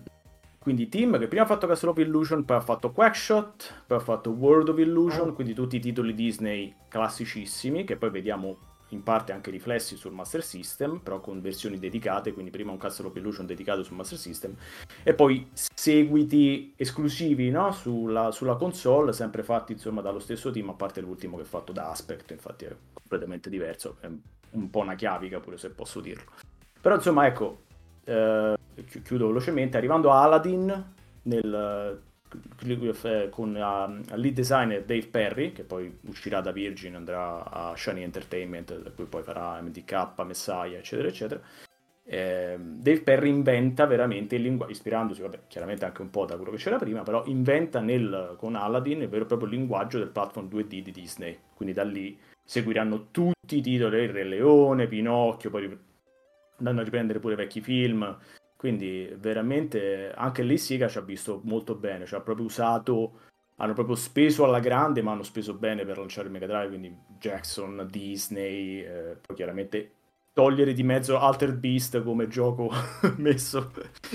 Quindi 0.59 0.89
Team 0.89 1.19
che 1.19 1.27
prima 1.27 1.43
ha 1.43 1.47
fatto 1.47 1.67
Castle 1.67 1.89
of 1.89 1.97
Illusion, 1.97 2.43
poi 2.43 2.57
ha 2.57 2.61
fatto 2.61 2.91
Quackshot, 2.91 3.83
poi 3.85 3.97
ha 3.97 4.01
fatto 4.01 4.31
World 4.31 4.69
of 4.69 4.79
Illusion, 4.79 5.29
oh. 5.29 5.33
quindi 5.33 5.53
tutti 5.53 5.75
i 5.75 5.79
titoli 5.79 6.13
Disney 6.13 6.73
classicissimi 6.87 7.83
che 7.83 7.97
poi 7.97 8.09
vediamo 8.09 8.57
in 8.89 9.03
parte 9.03 9.31
anche 9.31 9.51
riflessi 9.51 9.95
sul 9.95 10.13
Master 10.13 10.43
System, 10.43 10.99
però 10.99 11.19
con 11.19 11.41
versioni 11.41 11.79
dedicate, 11.79 12.33
quindi 12.33 12.51
prima 12.51 12.71
un 12.71 12.77
Castle 12.77 13.07
of 13.07 13.15
Illusion 13.15 13.45
dedicato 13.45 13.83
sul 13.83 13.95
Master 13.95 14.17
System, 14.17 14.55
e 15.03 15.13
poi 15.13 15.49
seguiti 15.53 16.73
esclusivi 16.75 17.49
no? 17.49 17.71
sulla, 17.71 18.31
sulla, 18.31 18.55
console, 18.55 19.13
sempre 19.13 19.43
fatti 19.43 19.73
insomma 19.73 20.01
dallo 20.01 20.19
stesso 20.19 20.51
team, 20.51 20.69
a 20.69 20.73
parte 20.73 21.01
l'ultimo 21.01 21.37
che 21.37 21.43
è 21.43 21.45
fatto 21.45 21.71
da 21.71 21.89
Aspect, 21.89 22.31
infatti 22.31 22.65
è 22.65 22.75
completamente 22.93 23.49
diverso, 23.49 23.97
è 23.99 24.07
un 24.51 24.69
po' 24.69 24.79
una 24.79 24.95
chiavica 24.95 25.39
pure 25.39 25.57
se 25.57 25.69
posso 25.69 25.99
dirlo. 25.99 26.31
Però 26.79 26.95
insomma 26.95 27.25
ecco, 27.25 27.63
eh, 28.03 28.55
chiudo 29.03 29.27
velocemente, 29.27 29.77
arrivando 29.77 30.11
a 30.11 30.21
Aladdin 30.21 30.93
nel 31.23 32.01
con 33.29 33.49
uh, 33.55 34.15
lead 34.15 34.33
designer 34.33 34.83
Dave 34.83 35.07
Perry, 35.07 35.51
che 35.51 35.63
poi 35.63 35.97
uscirà 36.07 36.41
da 36.41 36.51
Virgin, 36.51 36.95
andrà 36.95 37.49
a 37.49 37.73
Shiny 37.75 38.03
Entertainment, 38.03 38.79
da 38.79 38.91
cui 38.91 39.05
poi 39.05 39.23
farà 39.23 39.61
MDK, 39.61 40.23
Messiah, 40.23 40.77
eccetera, 40.77 41.07
eccetera. 41.07 41.41
Eh, 42.07 42.55
Dave 42.59 43.01
Perry 43.01 43.29
inventa 43.29 43.85
veramente 43.87 44.35
il 44.35 44.43
linguaggio, 44.43 44.73
ispirandosi, 44.73 45.21
vabbè, 45.21 45.39
chiaramente 45.47 45.85
anche 45.85 46.01
un 46.01 46.11
po' 46.11 46.25
da 46.25 46.35
quello 46.35 46.51
che 46.51 46.57
c'era 46.57 46.77
prima, 46.77 47.01
però 47.01 47.23
inventa 47.25 47.79
nel, 47.79 48.35
con 48.37 48.55
Aladdin 48.55 49.01
il 49.01 49.09
vero 49.09 49.23
e 49.23 49.27
proprio 49.27 49.49
linguaggio 49.49 49.97
del 49.97 50.09
platform 50.09 50.47
2D 50.47 50.81
di 50.81 50.91
Disney. 50.91 51.37
Quindi 51.55 51.73
da 51.73 51.83
lì 51.83 52.17
seguiranno 52.43 53.07
tutti 53.09 53.57
i 53.57 53.61
titoli, 53.61 54.03
Il 54.03 54.09
Re 54.09 54.23
Leone, 54.23 54.87
Pinocchio, 54.87 55.49
poi 55.49 55.77
andranno 56.57 56.81
a 56.81 56.83
riprendere 56.83 57.19
pure 57.19 57.35
vecchi 57.35 57.59
film, 57.59 58.17
quindi 58.65 59.07
veramente 59.19 60.11
anche 60.11 60.41
lì 60.41 60.57
Sega 60.57 60.87
ci 60.87 60.97
ha 60.97 61.01
visto 61.01 61.39
molto 61.43 61.75
bene, 61.75 62.07
ci 62.07 62.15
ha 62.15 62.19
proprio 62.19 62.47
usato, 62.47 63.19
hanno 63.57 63.73
proprio 63.73 63.95
speso 63.95 64.43
alla 64.43 64.59
grande, 64.59 65.03
ma 65.03 65.11
hanno 65.11 65.21
speso 65.21 65.53
bene 65.53 65.85
per 65.85 65.99
lanciare 65.99 66.25
il 66.25 66.33
Mega 66.33 66.47
Drive, 66.47 66.69
quindi 66.69 66.97
Jackson, 67.19 67.87
Disney, 67.87 68.79
eh, 68.79 69.17
poi 69.23 69.35
chiaramente 69.35 69.91
togliere 70.33 70.73
di 70.73 70.81
mezzo 70.81 71.19
Alter 71.19 71.53
Beast 71.53 72.01
come 72.01 72.27
gioco 72.27 72.71
messo, 73.17 73.71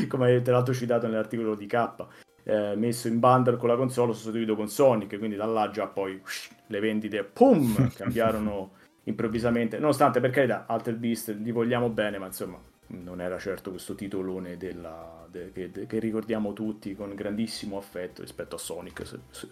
come 0.08 0.42
tra 0.42 0.54
l'altro 0.54 0.74
citato 0.74 1.06
nell'articolo 1.06 1.54
di 1.54 1.66
K, 1.66 2.06
eh, 2.42 2.74
messo 2.74 3.06
in 3.06 3.20
bundle 3.20 3.56
con 3.56 3.68
la 3.68 3.76
console, 3.76 4.14
sostituito 4.14 4.56
con 4.56 4.66
Sonic, 4.66 5.16
quindi 5.16 5.36
da 5.36 5.46
là 5.46 5.70
già 5.70 5.86
poi 5.86 6.20
ush, 6.20 6.50
le 6.66 6.80
vendite, 6.80 7.22
pum, 7.22 7.88
cambiarono 7.94 8.72
improvvisamente, 9.04 9.78
nonostante 9.78 10.18
per 10.18 10.30
carità 10.30 10.66
Alter 10.66 10.96
Beast 10.96 11.36
li 11.38 11.52
vogliamo 11.52 11.88
bene, 11.88 12.18
ma 12.18 12.26
insomma 12.26 12.60
non 12.90 13.20
era 13.20 13.38
certo 13.38 13.70
questo 13.70 13.94
titolone 13.94 14.56
della, 14.56 15.26
de, 15.30 15.52
che, 15.52 15.70
che, 15.86 15.98
ricordiamo 15.98 16.52
tutti 16.52 16.94
con 16.94 17.14
grandissimo 17.14 17.76
affetto 17.76 18.22
rispetto 18.22 18.56
a 18.56 18.58
Sonic 18.58 19.06
se, 19.06 19.18
se, 19.30 19.48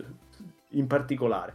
in 0.70 0.86
particolare. 0.86 1.54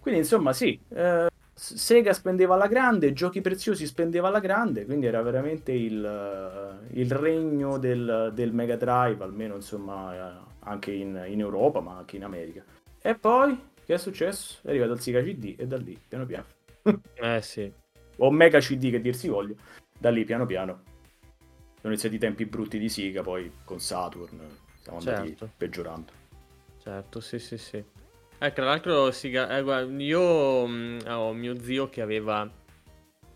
Quindi 0.00 0.20
insomma 0.20 0.52
sì, 0.52 0.80
eh, 0.88 1.28
Sega 1.54 2.12
spendeva 2.12 2.54
alla 2.54 2.66
grande, 2.66 3.12
giochi 3.12 3.40
preziosi 3.40 3.86
spendeva 3.86 4.28
alla 4.28 4.40
grande, 4.40 4.84
quindi 4.84 5.06
era 5.06 5.22
veramente 5.22 5.72
il, 5.72 6.80
il 6.92 7.10
regno 7.12 7.78
del, 7.78 8.32
del, 8.34 8.52
Mega 8.52 8.76
Drive, 8.76 9.22
almeno 9.22 9.54
insomma 9.56 10.14
eh, 10.14 10.40
anche 10.60 10.90
in, 10.92 11.22
in, 11.28 11.40
Europa 11.40 11.80
ma 11.80 11.98
anche 11.98 12.16
in 12.16 12.24
America. 12.24 12.64
E 13.00 13.14
poi 13.14 13.56
che 13.84 13.94
è 13.94 13.98
successo? 13.98 14.58
È 14.62 14.70
arrivato 14.70 14.92
il 14.92 15.00
Sega 15.00 15.22
CD 15.22 15.54
e 15.56 15.66
da 15.66 15.76
lì 15.76 15.98
piano 16.08 16.26
piano. 16.26 16.46
eh 17.14 17.42
sì. 17.42 17.70
O 18.16 18.30
Mega 18.30 18.58
CD 18.58 18.90
che 18.90 19.00
dir 19.00 19.14
si 19.14 19.28
voglia, 19.28 19.54
da 19.96 20.10
lì 20.10 20.24
piano 20.24 20.46
piano 20.46 20.88
sono 21.80 21.92
iniziati 21.92 22.16
i 22.16 22.18
tempi 22.18 22.44
brutti 22.44 22.78
di 22.78 22.88
Siga, 22.88 23.22
poi 23.22 23.50
con 23.64 23.80
Saturn 23.80 24.38
siamo 24.80 24.98
andati 24.98 25.28
certo. 25.28 25.50
peggiorando. 25.56 26.12
Certo, 26.82 27.20
sì, 27.20 27.38
sì, 27.38 27.56
sì. 27.58 27.82
Eh, 28.38 28.52
tra 28.52 28.64
l'altro, 28.64 29.10
Siga, 29.10 29.56
eh, 29.56 29.62
guarda, 29.62 30.02
io 30.02 30.66
mm, 30.66 30.98
ho 31.06 31.32
mio 31.32 31.60
zio 31.60 31.88
che 31.88 32.00
aveva 32.00 32.48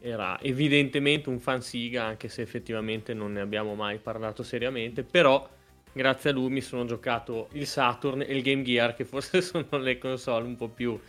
era 0.01 0.39
evidentemente 0.43 1.31
un 1.31 1.41
fan 1.41 1.63
Siga, 1.63 2.05
anche 2.05 2.29
se 2.29 2.43
effettivamente 2.43 3.15
non 3.15 3.33
ne 3.33 3.41
abbiamo 3.41 3.75
mai 3.75 3.97
parlato 3.97 4.43
seriamente, 4.43 5.03
però 5.03 5.49
grazie 5.93 6.29
a 6.31 6.33
lui 6.35 6.51
mi 6.51 6.61
sono 6.61 6.85
giocato 6.85 7.49
il 7.53 7.67
Saturn 7.67 8.21
e 8.21 8.37
il 8.37 8.43
Game 8.43 8.63
Gear, 8.63 8.95
che 8.95 9.07
forse 9.07 9.41
sono 9.43 9.67
le 9.79 9.97
console 9.97 10.45
un 10.45 10.57
po' 10.57 10.69
più, 10.69 11.01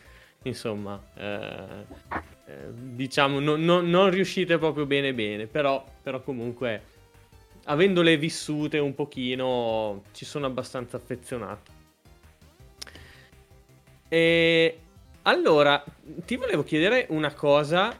insomma, 0.43 1.03
eh, 1.13 1.85
eh, 2.45 2.71
diciamo, 2.71 3.41
no, 3.41 3.57
no, 3.57 3.81
non 3.81 4.09
riuscite 4.09 4.57
proprio 4.57 4.85
bene 4.85 5.13
bene, 5.13 5.47
però, 5.47 5.85
però 6.01 6.21
comunque 6.21 6.93
avendole 7.65 8.17
vissute 8.17 8.79
un 8.79 8.93
pochino, 8.93 10.03
ci 10.11 10.25
sono 10.25 10.45
abbastanza 10.45 10.97
affezionato. 10.97 11.71
E 14.07 14.79
allora, 15.23 15.83
ti 16.25 16.35
volevo 16.35 16.63
chiedere 16.63 17.07
una 17.09 17.33
cosa 17.33 17.99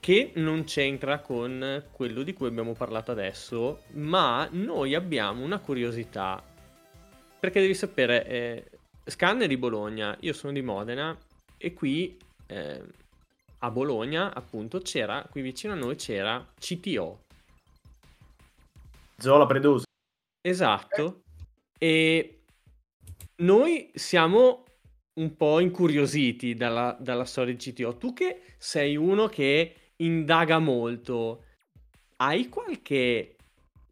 che 0.00 0.32
non 0.34 0.64
c'entra 0.64 1.20
con 1.20 1.84
quello 1.92 2.22
di 2.22 2.32
cui 2.32 2.48
abbiamo 2.48 2.72
parlato 2.72 3.12
adesso, 3.12 3.82
ma 3.92 4.48
noi 4.50 4.94
abbiamo 4.94 5.44
una 5.44 5.58
curiosità. 5.58 6.42
Perché 7.38 7.60
devi 7.60 7.74
sapere, 7.74 8.26
eh, 8.26 8.64
Scanner 9.04 9.46
di 9.46 9.56
Bologna, 9.56 10.16
io 10.20 10.32
sono 10.32 10.52
di 10.52 10.62
Modena 10.62 11.16
e 11.56 11.72
qui 11.72 12.16
eh, 12.46 12.82
a 13.58 13.70
Bologna, 13.70 14.34
appunto, 14.34 14.80
c'era, 14.80 15.26
qui 15.30 15.42
vicino 15.42 15.72
a 15.72 15.76
noi 15.76 15.94
c'era 15.96 16.44
CTO, 16.58 17.21
Zola 19.22 19.46
Predosa. 19.46 19.84
Esatto. 20.40 21.22
E 21.78 22.42
noi 23.36 23.88
siamo 23.94 24.64
un 25.14 25.36
po' 25.36 25.60
incuriositi 25.60 26.54
dalla, 26.54 26.96
dalla 26.98 27.24
storia 27.24 27.54
di 27.54 27.72
CTO. 27.72 27.96
Tu 27.96 28.12
che 28.12 28.42
sei 28.58 28.96
uno 28.96 29.28
che 29.28 29.92
indaga 29.96 30.58
molto, 30.58 31.44
hai 32.16 32.48
qualche 32.48 33.36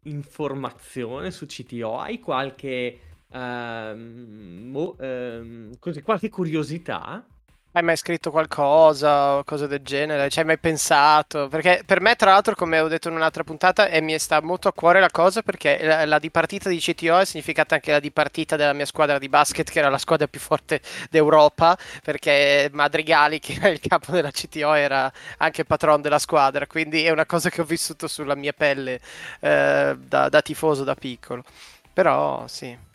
informazione 0.03 1.31
su 1.31 1.45
CTO? 1.45 1.97
Hai 1.97 2.19
qualche, 2.19 2.99
um, 3.31 4.67
mo, 4.69 4.95
um, 4.99 5.79
così, 5.79 6.01
qualche 6.01 6.29
curiosità? 6.29 7.25
Hai 7.73 7.83
mai 7.83 7.95
scritto 7.95 8.31
qualcosa 8.31 9.37
o 9.37 9.45
cose 9.45 9.65
del 9.65 9.79
genere? 9.81 10.29
Ci 10.29 10.39
hai 10.39 10.45
mai 10.45 10.57
pensato? 10.57 11.47
Perché 11.47 11.83
per 11.85 12.01
me, 12.01 12.15
tra 12.15 12.31
l'altro, 12.31 12.53
come 12.53 12.81
ho 12.81 12.89
detto 12.89 13.07
in 13.07 13.15
un'altra 13.15 13.45
puntata, 13.45 13.87
e 13.87 14.01
mi 14.01 14.19
sta 14.19 14.41
molto 14.41 14.67
a 14.67 14.73
cuore 14.73 14.99
la 14.99 15.09
cosa 15.09 15.41
perché 15.41 15.79
la, 15.81 16.03
la 16.05 16.19
dipartita 16.19 16.67
di 16.67 16.79
CTO 16.79 17.19
è 17.19 17.23
significata 17.23 17.75
anche 17.75 17.91
la 17.91 18.01
dipartita 18.01 18.57
della 18.57 18.73
mia 18.73 18.85
squadra 18.85 19.17
di 19.17 19.29
basket, 19.29 19.69
che 19.71 19.79
era 19.79 19.87
la 19.87 19.97
squadra 19.97 20.27
più 20.27 20.41
forte 20.41 20.81
d'Europa, 21.09 21.77
perché 22.03 22.69
Madrigali, 22.73 23.39
che 23.39 23.53
era 23.53 23.69
il 23.69 23.79
capo 23.79 24.11
della 24.11 24.31
CTO, 24.31 24.73
era 24.73 25.09
anche 25.37 25.63
patron 25.63 26.01
della 26.01 26.19
squadra. 26.19 26.67
Quindi 26.67 27.05
è 27.05 27.09
una 27.11 27.25
cosa 27.25 27.49
che 27.49 27.61
ho 27.61 27.65
vissuto 27.65 28.09
sulla 28.09 28.35
mia 28.35 28.51
pelle 28.51 28.99
eh, 29.39 29.95
da, 29.97 30.27
da 30.27 30.41
tifoso 30.41 30.83
da 30.83 30.95
piccolo. 30.95 31.45
Però 31.93 32.45
sì. 32.47 32.89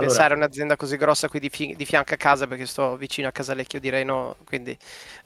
Allora, 0.00 0.14
Pensare 0.14 0.34
a 0.34 0.36
un'azienda 0.36 0.76
così 0.76 0.96
grossa 0.96 1.28
qui 1.28 1.40
di, 1.40 1.48
fi- 1.48 1.74
di, 1.76 1.84
fianco 1.84 2.14
a 2.14 2.16
casa, 2.16 2.46
perché 2.46 2.66
sto 2.66 2.96
vicino 2.96 3.28
a 3.28 3.32
Casalecchio 3.32 3.80
di 3.80 3.90
Reno, 3.90 4.36
quindi 4.44 4.76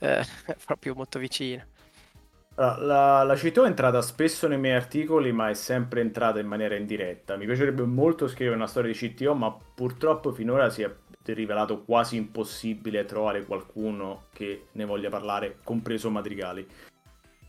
eh, 0.01 0.21
è 0.21 0.27
proprio 0.65 0.95
molto 0.95 1.19
vicino. 1.19 1.63
la, 2.57 3.23
la 3.23 3.35
CTO 3.35 3.65
è 3.65 3.69
entrata 3.69 4.03
spesso 4.03 4.47
nei 4.49 4.59
miei 4.59 4.75
articoli, 4.75 5.33
ma 5.33 5.49
è 5.49 5.55
sempre 5.55 6.01
entrata 6.01 6.41
in 6.41 6.47
maniera 6.47 6.77
indiretta. 6.77 7.37
Mi 7.37 7.47
piacerebbe 7.47 7.85
molto 7.85 8.29
scrivere 8.29 8.57
una 8.57 8.67
storia 8.67 8.93
di 8.93 8.99
CTO, 8.99 9.35
ma 9.35 9.57
purtroppo 9.75 10.33
finora 10.33 10.71
si 10.71 10.83
è 10.83 10.91
rivelato 11.27 11.83
quasi 11.83 12.17
impossibile 12.17 13.05
trovare 13.05 13.45
qualcuno 13.45 14.25
che 14.33 14.67
ne 14.73 14.85
voglia 14.85 15.09
parlare, 15.09 15.59
compreso 15.65 16.11
Madrigali. 16.11 16.67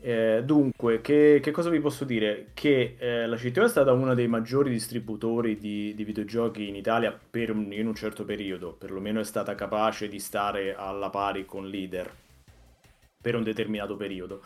Eh, 0.08 0.44
dunque, 0.46 1.02
che, 1.02 1.40
che, 1.42 1.50
cosa 1.50 1.72
vi 1.72 1.80
posso 1.80 2.06
dire? 2.06 2.52
Che 2.54 2.96
eh, 3.00 3.26
la 3.26 3.38
CTO 3.38 3.64
è 3.64 3.68
stata 3.68 3.92
uno 3.92 4.14
dei 4.14 4.28
maggiori 4.28 4.70
distributori 4.70 5.58
di, 5.58 5.96
di 5.96 6.04
videogiochi 6.04 6.68
in 6.68 6.76
Italia 6.76 7.12
per 7.12 7.50
un, 7.50 7.74
in 7.74 7.88
un 7.88 7.96
certo 7.96 8.24
periodo, 8.24 8.74
perlomeno 8.74 9.20
è 9.20 9.24
stata 9.24 9.56
capace 9.56 10.08
di 10.08 10.20
stare 10.20 10.76
alla 10.76 11.10
pari 11.10 11.46
con 11.46 11.68
leader 11.68 12.08
per 13.20 13.34
un 13.34 13.42
determinato 13.42 13.96
periodo. 13.96 14.44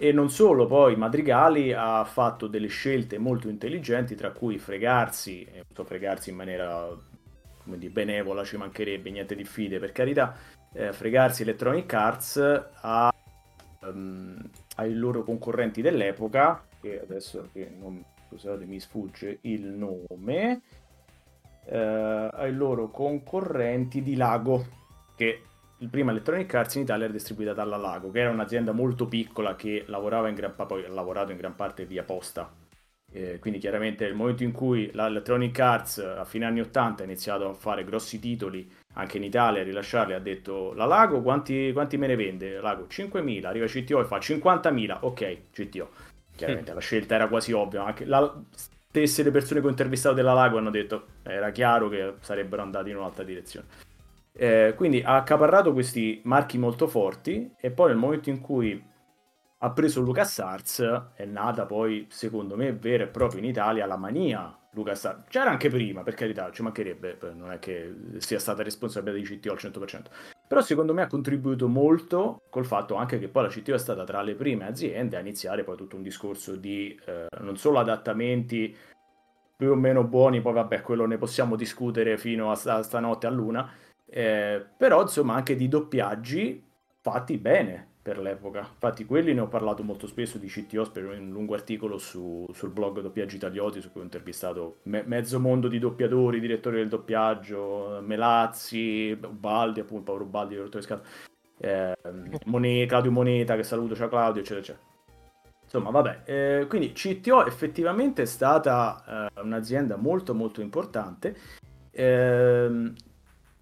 E 0.00 0.12
non 0.12 0.30
solo, 0.30 0.68
poi 0.68 0.94
Madrigali 0.94 1.72
ha 1.72 2.04
fatto 2.04 2.46
delle 2.46 2.68
scelte 2.68 3.18
molto 3.18 3.48
intelligenti, 3.48 4.14
tra 4.14 4.30
cui 4.30 4.56
fregarsi, 4.58 5.44
e 5.44 5.64
fregarsi 5.82 6.30
in 6.30 6.36
maniera 6.36 6.88
come 7.64 7.76
dire, 7.76 7.90
benevola, 7.90 8.44
ci 8.44 8.56
mancherebbe, 8.56 9.10
niente 9.10 9.34
di 9.34 9.44
fide 9.44 9.80
per 9.80 9.90
carità, 9.90 10.36
eh, 10.72 10.92
fregarsi 10.92 11.42
Electronic 11.42 11.92
Arts 11.92 12.36
ha 12.82 13.12
um, 13.80 14.38
ai 14.76 14.94
loro 14.94 15.22
concorrenti 15.22 15.82
dell'epoca, 15.82 16.64
che 16.80 17.00
adesso 17.00 17.48
che 17.52 17.70
non, 17.78 18.02
scusate, 18.28 18.64
mi 18.64 18.80
sfugge 18.80 19.38
il 19.42 19.64
nome, 19.64 20.62
eh, 21.66 21.76
ai 22.32 22.52
loro 22.52 22.90
concorrenti 22.90 24.02
di 24.02 24.16
Lago, 24.16 24.64
che 25.16 25.42
il 25.78 25.88
prima 25.88 26.12
Electronic 26.12 26.54
Arts 26.54 26.76
in 26.76 26.82
Italia 26.82 27.04
era 27.04 27.12
distribuita 27.12 27.52
dalla 27.52 27.76
Lago, 27.76 28.10
che 28.10 28.20
era 28.20 28.30
un'azienda 28.30 28.72
molto 28.72 29.06
piccola 29.06 29.56
che 29.56 29.84
lavorava 29.86 30.28
in 30.28 30.34
gran, 30.34 30.54
poi 30.54 30.84
ha 30.84 30.88
lavorato 30.88 31.32
in 31.32 31.38
gran 31.38 31.56
parte 31.56 31.84
via 31.84 32.04
posta. 32.04 32.61
Eh, 33.12 33.38
quindi 33.38 33.58
chiaramente 33.58 34.04
nel 34.04 34.14
momento 34.14 34.42
in 34.42 34.52
cui 34.52 34.90
l'Electronic 34.92 35.58
Arts 35.58 35.98
a 35.98 36.24
fine 36.24 36.46
anni 36.46 36.60
80 36.60 37.02
ha 37.02 37.04
iniziato 37.04 37.46
a 37.46 37.52
fare 37.52 37.84
grossi 37.84 38.18
titoli 38.18 38.66
anche 38.94 39.18
in 39.18 39.24
Italia 39.24 39.60
a 39.60 39.64
rilasciarli 39.64 40.14
ha 40.14 40.18
detto 40.18 40.72
la 40.74 40.86
Lago 40.86 41.20
quanti, 41.20 41.72
quanti 41.72 41.96
me 41.96 42.06
ne 42.06 42.16
vende? 42.16 42.60
Lago 42.60 42.86
5.000, 42.88 43.44
arriva 43.44 43.66
CTO 43.66 44.00
e 44.00 44.04
fa 44.04 44.18
50.000, 44.18 44.98
ok 45.00 45.38
CTO. 45.52 45.90
Chiaramente 46.34 46.72
la 46.72 46.80
scelta 46.80 47.14
era 47.14 47.28
quasi 47.28 47.52
ovvia, 47.52 47.84
anche 47.84 48.04
la 48.04 48.34
stesse 48.50 49.22
le 49.22 49.30
persone 49.30 49.60
che 49.60 49.66
ho 49.66 49.70
intervistato 49.70 50.14
della 50.14 50.34
Lago 50.34 50.58
hanno 50.58 50.70
detto 50.70 51.06
era 51.22 51.50
chiaro 51.50 51.88
che 51.88 52.14
sarebbero 52.20 52.62
andati 52.62 52.90
in 52.90 52.96
un'altra 52.96 53.24
direzione. 53.24 53.66
Eh, 54.34 54.72
quindi 54.76 55.02
ha 55.02 55.16
accaparrato 55.16 55.72
questi 55.72 56.20
marchi 56.24 56.56
molto 56.56 56.86
forti 56.86 57.52
e 57.60 57.70
poi 57.70 57.88
nel 57.88 57.98
momento 57.98 58.30
in 58.30 58.40
cui 58.40 58.82
ha 59.64 59.70
preso 59.70 60.00
LucasArts 60.00 61.10
è 61.14 61.24
nata 61.24 61.66
poi 61.66 62.06
secondo 62.10 62.56
me 62.56 62.72
vera 62.72 63.04
e 63.04 63.08
propria 63.08 63.40
in 63.40 63.46
Italia 63.46 63.86
la 63.86 63.96
mania 63.96 64.56
LucasArts. 64.72 65.28
C'era 65.28 65.50
anche 65.50 65.68
prima, 65.68 66.02
per 66.02 66.14
carità, 66.14 66.50
ci 66.50 66.62
mancherebbe, 66.62 67.18
non 67.34 67.52
è 67.52 67.58
che 67.58 67.94
sia 68.18 68.40
stata 68.40 68.62
responsabilità 68.62 69.18
di 69.18 69.38
CTO 69.38 69.52
al 69.52 69.58
100%. 69.58 70.02
Però 70.48 70.60
secondo 70.60 70.92
me 70.92 71.02
ha 71.02 71.06
contribuito 71.06 71.68
molto 71.68 72.42
col 72.50 72.66
fatto 72.66 72.96
anche 72.96 73.18
che 73.18 73.28
poi 73.28 73.44
la 73.44 73.48
CTO 73.48 73.74
è 73.74 73.78
stata 73.78 74.02
tra 74.04 74.20
le 74.22 74.34
prime 74.34 74.66
aziende 74.66 75.16
a 75.16 75.20
iniziare 75.20 75.62
poi 75.62 75.76
tutto 75.76 75.96
un 75.96 76.02
discorso 76.02 76.56
di 76.56 76.98
eh, 77.06 77.26
non 77.40 77.56
solo 77.56 77.78
adattamenti 77.78 78.76
più 79.56 79.70
o 79.70 79.76
meno 79.76 80.02
buoni, 80.02 80.40
poi 80.40 80.54
vabbè, 80.54 80.80
quello 80.80 81.06
ne 81.06 81.18
possiamo 81.18 81.54
discutere 81.54 82.18
fino 82.18 82.50
a 82.50 82.56
st- 82.56 82.80
stanotte 82.80 83.28
a 83.28 83.30
luna, 83.30 83.70
eh, 84.06 84.64
però 84.76 85.02
insomma 85.02 85.34
anche 85.34 85.54
di 85.54 85.68
doppiaggi 85.68 86.70
fatti 87.00 87.38
bene, 87.38 87.91
per 88.02 88.18
l'epoca. 88.18 88.58
Infatti, 88.60 89.04
quelli 89.04 89.32
ne 89.32 89.40
ho 89.40 89.46
parlato 89.46 89.84
molto 89.84 90.08
spesso 90.08 90.36
di 90.36 90.48
CTO 90.48 90.90
per 90.90 91.06
un 91.06 91.30
lungo 91.30 91.54
articolo 91.54 91.98
su, 91.98 92.44
sul 92.52 92.70
blog 92.70 93.00
Doppiaggi 93.00 93.36
Italioti, 93.36 93.80
su 93.80 93.92
cui 93.92 94.00
ho 94.00 94.04
intervistato 94.04 94.78
me- 94.84 95.04
mezzo 95.06 95.38
mondo 95.38 95.68
di 95.68 95.78
doppiatori, 95.78 96.40
direttori 96.40 96.76
del 96.76 96.88
doppiaggio, 96.88 98.00
Melazzi, 98.02 99.16
Baldi, 99.16 99.80
appunto 99.80 100.02
Paolo 100.02 100.24
Baldi, 100.24 100.54
direttore 100.56 100.82
scatto, 100.82 101.08
eh, 101.58 101.96
Monet, 102.46 102.88
Claudio 102.88 103.12
Moneta, 103.12 103.54
che 103.54 103.62
saluto, 103.62 103.94
ciao 103.94 104.08
Claudio, 104.08 104.40
eccetera, 104.40 104.60
eccetera. 104.60 104.90
Insomma, 105.62 105.90
vabbè, 105.90 106.22
eh, 106.24 106.66
quindi 106.68 106.92
CTO 106.92 107.46
effettivamente 107.46 108.22
è 108.22 108.26
stata 108.26 109.30
eh, 109.32 109.40
un'azienda 109.40 109.96
molto 109.96 110.34
molto 110.34 110.60
importante. 110.60 111.34
Eh, 111.90 112.92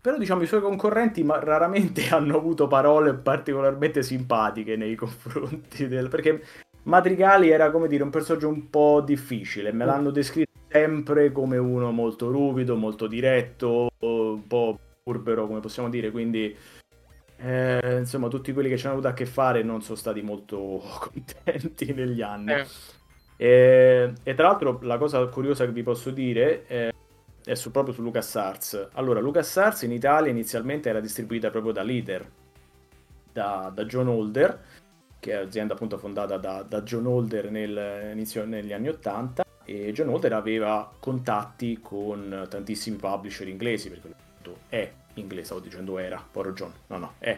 però 0.00 0.16
diciamo 0.16 0.42
i 0.42 0.46
suoi 0.46 0.60
concorrenti 0.60 1.22
ma 1.22 1.38
raramente 1.38 2.08
hanno 2.10 2.36
avuto 2.36 2.66
parole 2.66 3.14
particolarmente 3.14 4.02
simpatiche 4.02 4.76
nei 4.76 4.94
confronti 4.94 5.88
del... 5.88 6.08
perché 6.08 6.42
Madrigali 6.84 7.50
era 7.50 7.70
come 7.70 7.88
dire 7.88 8.02
un 8.02 8.10
personaggio 8.10 8.48
un 8.48 8.70
po' 8.70 9.02
difficile, 9.02 9.72
me 9.72 9.84
l'hanno 9.84 10.10
descritto 10.10 10.58
sempre 10.68 11.30
come 11.30 11.58
uno 11.58 11.90
molto 11.90 12.30
ruvido, 12.30 12.74
molto 12.76 13.06
diretto, 13.06 13.90
un 13.98 14.46
po' 14.46 14.78
burbero 15.02 15.46
come 15.46 15.60
possiamo 15.60 15.90
dire, 15.90 16.10
quindi 16.10 16.56
eh, 17.36 17.96
insomma 17.98 18.28
tutti 18.28 18.52
quelli 18.52 18.68
che 18.68 18.78
ci 18.78 18.86
hanno 18.86 18.94
avuto 18.94 19.08
a 19.08 19.12
che 19.12 19.26
fare 19.26 19.62
non 19.62 19.82
sono 19.82 19.96
stati 19.96 20.22
molto 20.22 20.82
contenti 21.12 21.92
negli 21.92 22.22
anni. 22.22 22.52
Eh. 22.52 22.66
E, 23.36 24.12
e, 24.22 24.34
tra 24.34 24.48
l'altro 24.48 24.78
la 24.82 24.98
cosa 24.98 25.24
curiosa 25.26 25.64
che 25.64 25.72
vi 25.72 25.82
posso 25.82 26.10
dire 26.10 26.66
è 26.66 26.89
è 27.50 27.56
su, 27.56 27.72
proprio 27.72 27.92
su 27.92 28.02
LucasArts. 28.02 28.90
Allora, 28.92 29.18
LucasArts 29.18 29.82
in 29.82 29.90
Italia 29.90 30.30
inizialmente 30.30 30.88
era 30.88 31.00
distribuita 31.00 31.50
proprio 31.50 31.72
da 31.72 31.82
Leader, 31.82 32.30
da, 33.32 33.72
da 33.74 33.84
John 33.86 34.06
Holder, 34.06 34.58
che 35.18 35.32
è 35.32 35.40
un'azienda 35.40 35.74
appunto 35.74 35.98
fondata 35.98 36.36
da, 36.36 36.62
da 36.62 36.82
John 36.82 37.06
Holder 37.06 37.50
nel, 37.50 38.12
inizio, 38.12 38.44
negli 38.44 38.72
anni 38.72 38.88
80 38.88 39.44
e 39.64 39.92
John 39.92 40.10
Holder 40.10 40.32
aveva 40.32 40.92
contatti 41.00 41.80
con 41.82 42.46
tantissimi 42.48 42.96
publisher 42.96 43.48
inglesi, 43.48 43.90
perché 43.90 44.14
è 44.68 44.92
inglese, 45.14 45.46
stavo 45.46 45.60
dicendo 45.60 45.98
era, 45.98 46.24
poro 46.30 46.52
John, 46.52 46.72
no 46.86 46.98
no, 46.98 47.14
è 47.18 47.36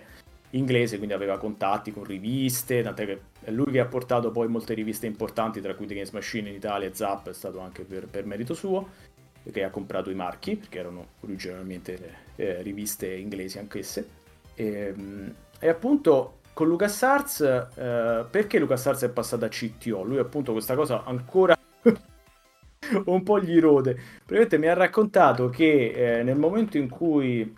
inglese, 0.50 0.96
quindi 0.96 1.14
aveva 1.14 1.38
contatti 1.38 1.90
con 1.90 2.04
riviste, 2.04 2.82
tant'è 2.82 3.06
che 3.06 3.20
è 3.44 3.50
lui 3.50 3.72
che 3.72 3.80
ha 3.80 3.86
portato 3.86 4.30
poi 4.30 4.46
molte 4.48 4.74
riviste 4.74 5.06
importanti, 5.06 5.62
tra 5.62 5.74
cui 5.74 5.86
The 5.86 5.94
Games 5.94 6.10
Machine 6.10 6.50
in 6.50 6.54
Italia 6.54 6.86
e 6.86 6.94
Zap 6.94 7.30
è 7.30 7.32
stato 7.32 7.60
anche 7.60 7.84
per, 7.84 8.06
per 8.06 8.26
merito 8.26 8.52
suo 8.52 9.10
che 9.50 9.64
ha 9.64 9.70
comprato 9.70 10.10
i 10.10 10.14
marchi, 10.14 10.56
perché 10.56 10.78
erano 10.78 11.06
originalmente 11.20 12.16
eh, 12.36 12.62
riviste 12.62 13.12
inglesi 13.12 13.58
anch'esse. 13.58 14.08
E, 14.54 14.64
ehm, 14.64 15.34
e 15.58 15.68
appunto 15.68 16.38
con 16.52 16.68
LucasArts, 16.68 17.40
eh, 17.40 18.26
perché 18.30 18.58
LucasArts 18.58 19.02
è 19.04 19.08
passata 19.10 19.46
a 19.46 19.48
CTO? 19.48 20.02
Lui 20.02 20.18
appunto 20.18 20.52
questa 20.52 20.74
cosa 20.74 21.04
ancora 21.04 21.56
un 23.06 23.22
po' 23.22 23.40
gli 23.40 23.58
rode. 23.58 23.94
Praticamente 23.94 24.58
mi 24.58 24.68
ha 24.68 24.74
raccontato 24.74 25.48
che 25.48 26.18
eh, 26.18 26.22
nel 26.22 26.36
momento 26.36 26.76
in 26.76 26.88
cui 26.88 27.56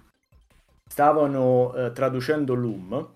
stavano 0.86 1.74
eh, 1.74 1.92
traducendo 1.92 2.54
Loom, 2.54 3.08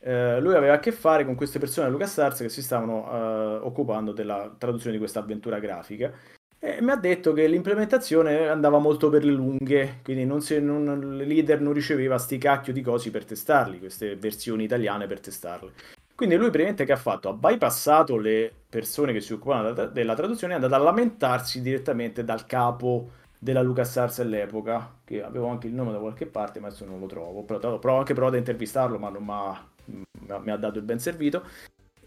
eh, 0.00 0.40
lui 0.40 0.54
aveva 0.54 0.74
a 0.74 0.78
che 0.78 0.92
fare 0.92 1.24
con 1.24 1.34
queste 1.34 1.58
persone 1.58 1.86
a 1.86 1.90
LucasArts 1.90 2.40
che 2.40 2.48
si 2.48 2.62
stavano 2.62 3.10
eh, 3.10 3.58
occupando 3.64 4.12
della 4.12 4.54
traduzione 4.56 4.92
di 4.92 4.98
questa 4.98 5.20
avventura 5.20 5.58
grafica 5.58 6.12
e 6.60 6.82
mi 6.82 6.90
ha 6.90 6.96
detto 6.96 7.32
che 7.32 7.46
l'implementazione 7.46 8.48
andava 8.48 8.78
molto 8.78 9.08
per 9.08 9.24
le 9.24 9.32
lunghe, 9.32 10.00
quindi 10.02 10.24
non 10.24 10.40
si, 10.40 10.60
non, 10.60 11.18
il 11.20 11.26
leader 11.26 11.60
non 11.60 11.72
riceveva 11.72 12.18
sti 12.18 12.36
cacchio 12.38 12.72
di 12.72 12.80
cosi 12.80 13.10
per 13.10 13.24
testarli, 13.24 13.78
queste 13.78 14.16
versioni 14.16 14.64
italiane 14.64 15.06
per 15.06 15.20
testarle. 15.20 15.72
Quindi 16.16 16.34
lui 16.34 16.46
praticamente 16.46 16.84
che 16.84 16.92
ha 16.92 16.96
fatto? 16.96 17.28
Ha 17.28 17.32
bypassato 17.32 18.16
le 18.16 18.52
persone 18.68 19.12
che 19.12 19.20
si 19.20 19.32
occupavano 19.34 19.86
della 19.86 20.16
traduzione 20.16 20.54
e 20.54 20.56
è 20.56 20.60
andato 20.60 20.80
a 20.80 20.84
lamentarsi 20.84 21.62
direttamente 21.62 22.24
dal 22.24 22.44
capo 22.44 23.10
della 23.38 23.62
LucasArts 23.62 24.18
all'epoca, 24.18 24.96
che 25.04 25.22
avevo 25.22 25.46
anche 25.46 25.68
il 25.68 25.74
nome 25.74 25.92
da 25.92 25.98
qualche 25.98 26.26
parte, 26.26 26.58
ma 26.58 26.66
adesso 26.66 26.84
non 26.84 26.98
lo 26.98 27.06
trovo. 27.06 27.42
Però, 27.44 27.78
però 27.78 27.98
anche 27.98 28.14
provato 28.14 28.34
a 28.34 28.38
intervistarlo, 28.38 28.98
ma 28.98 29.10
non 29.10 30.42
mi 30.42 30.50
ha 30.50 30.56
dato 30.56 30.78
il 30.78 30.84
ben 30.84 30.98
servito. 30.98 31.44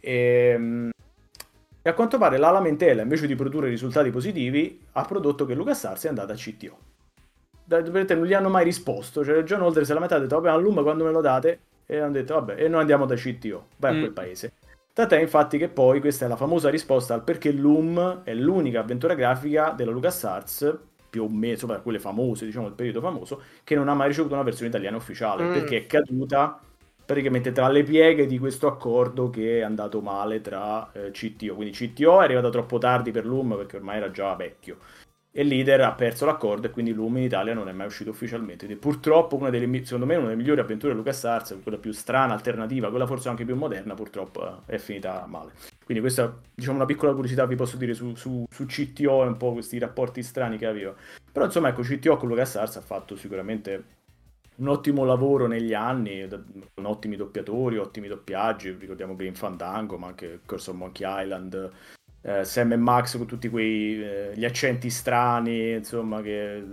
Ehm, 0.02 0.90
e 1.84 1.90
a 1.90 1.94
quanto 1.94 2.18
pare 2.18 2.38
la 2.38 2.52
lamentela, 2.52 3.02
invece 3.02 3.26
di 3.26 3.36
produrre 3.36 3.70
risultati 3.70 4.12
positivi, 4.12 4.80
ha 4.91 5.03
prodotto 5.03 5.45
che 5.45 5.56
LucasArts 5.56 6.06
è 6.06 6.10
andata 6.10 6.34
a 6.34 6.36
CTO. 6.36 6.78
non 8.16 8.26
gli 8.26 8.34
hanno 8.34 8.49
mai 8.49 8.64
risposto. 8.64 9.24
Cioè, 9.24 9.44
John 9.44 9.62
Holder 9.62 9.86
se 9.86 9.94
la 9.94 9.99
metà 9.99 10.16
ha 10.16 10.20
detto, 10.20 10.40
vabbè, 10.40 10.49
a 10.49 10.58
Loom 10.58 10.84
quando 10.84 11.03
me 11.03 11.12
lo 11.12 11.22
date? 11.22 11.60
E 11.88 11.98
hanno 11.98 12.12
detto, 12.12 12.36
vabbè, 12.36 12.62
e 12.62 12.68
noi 12.68 12.82
andiamo 12.82 13.06
da 13.06 13.16
CTO, 13.16 13.68
vai 13.78 13.94
mm. 13.94 13.95
a 13.95 13.99
quel 13.99 14.12
paese. 14.12 14.53
Tant'è 14.94 15.20
infatti 15.20 15.58
che 15.58 15.70
poi 15.70 15.99
questa 16.02 16.26
è 16.26 16.28
la 16.28 16.36
famosa 16.36 16.70
risposta 16.70 17.14
al 17.14 17.24
perché 17.24 17.52
Loom 17.52 18.22
è 18.24 18.34
l'unica 18.34 18.82
avventura 18.82 19.16
grafica 19.16 19.72
della 19.72 19.91
LucasArts 19.91 20.78
più 21.10 21.24
o 21.24 21.30
meno, 21.30 21.53
insomma, 21.53 21.80
quelle 21.80 21.99
famose, 21.99 22.45
diciamo, 22.45 22.68
del 22.68 22.76
periodo 22.76 23.02
famoso, 23.02 23.41
che 23.64 23.76
non 23.76 23.90
ha 23.90 23.94
mai 23.94 24.10
ricevuto 24.10 24.34
una 24.34 24.44
versione 24.44 24.70
italiana 24.70 24.98
ufficiale, 24.98 25.44
mm. 25.44 25.52
perché 25.52 25.78
è 25.78 25.86
caduta 25.88 26.60
praticamente 27.06 27.52
tra 27.52 27.68
le 27.69 27.84
pieghe 27.84 28.26
di 28.26 28.40
questo 28.40 28.68
accordo 28.68 29.30
che 29.30 29.60
è 29.60 29.61
andato 29.61 30.02
male 30.02 30.41
tra 30.41 30.91
eh, 30.91 31.11
CTO. 31.11 31.56
Quindi 31.56 31.73
CTO 31.73 32.22
è 32.22 32.23
arrivato 32.23 32.49
troppo 32.49 32.78
tardi 32.78 33.11
per 33.11 33.26
Loom 33.26 33.56
perché 33.56 33.78
ormai 33.78 33.98
era 33.98 34.11
già 34.11 34.36
vecchio 34.36 34.78
e 35.34 35.44
leader 35.44 35.80
ha 35.82 35.94
perso 35.94 36.26
l'accordo 36.26 36.68
e 36.68 36.72
quindi 36.72 36.94
Loom 36.94 37.18
in 37.18 37.23
Italia 37.23 37.53
non 37.53 37.69
è 37.69 37.72
mai 37.72 37.88
uscito 37.88 38.10
ufficialmente. 38.10 38.65
Quindi, 38.65 38.76
purtroppo, 38.76 39.38
una 39.38 39.49
delle, 39.49 39.65
secondo 39.86 40.06
me, 40.06 40.15
una 40.15 40.26
delle 40.26 40.36
migliori 40.36 40.60
avventure 40.60 40.91
di 40.91 40.99
LucasArts, 40.99 41.57
quella 41.64 41.78
più 41.78 41.94
strana, 41.94 42.34
alternativa, 42.34 42.90
quella 42.90 43.07
forse 43.07 43.30
anche 43.30 43.45
più 43.45 43.56
moderna, 43.56 43.94
purtroppo 43.94 44.64
è 44.65 44.78
finita 44.78 45.26
male. 45.28 45.53
Quindi, 45.86 46.03
questa 46.03 46.38
diciamo 46.53 46.76
una 46.76 46.86
piccola 46.86 47.14
curiosità 47.14 47.45
vi 47.45 47.56
posso 47.56 47.78
dire 47.78 47.94
su, 47.94 48.14
su, 48.15 48.45
su 48.49 48.65
CTO 48.65 49.23
e 49.23 49.28
un 49.28 49.38
po' 49.38 49.53
questi 49.53 49.80
rapporti 49.80 50.22
strani 50.22 50.57
che 50.57 50.65
aveva. 50.65 50.94
Però, 51.32 51.45
insomma, 51.45 51.69
ecco, 51.69 51.82
CTO 51.82 52.18
con 52.18 52.28
LucasArts 52.28 52.76
ha 52.76 52.82
fatto 52.82 53.15
sicuramente 53.15 53.99
un 54.62 54.68
ottimo 54.68 55.04
lavoro 55.04 55.48
negli 55.48 55.74
anni, 55.74 56.28
con 56.74 56.86
ottimi 56.86 57.16
doppiatori, 57.16 57.78
ottimi 57.78 58.08
doppiaggi, 58.08 58.72
ricordiamo 58.80 59.16
Green 59.16 59.34
Fandango, 59.34 59.98
ma 59.98 60.08
anche 60.08 60.42
Curse 60.46 60.70
of 60.70 60.76
Monkey 60.78 61.24
Island, 61.24 61.72
eh, 62.22 62.44
Sam 62.44 62.72
e 62.72 62.78
Max 62.78 63.18
con 63.18 63.26
tutti 63.26 63.50
quei 63.50 64.02
eh, 64.02 64.32
gli 64.36 64.46
accenti 64.46 64.92
strani, 64.92 65.72
insomma, 65.72 66.22
che 66.22 66.64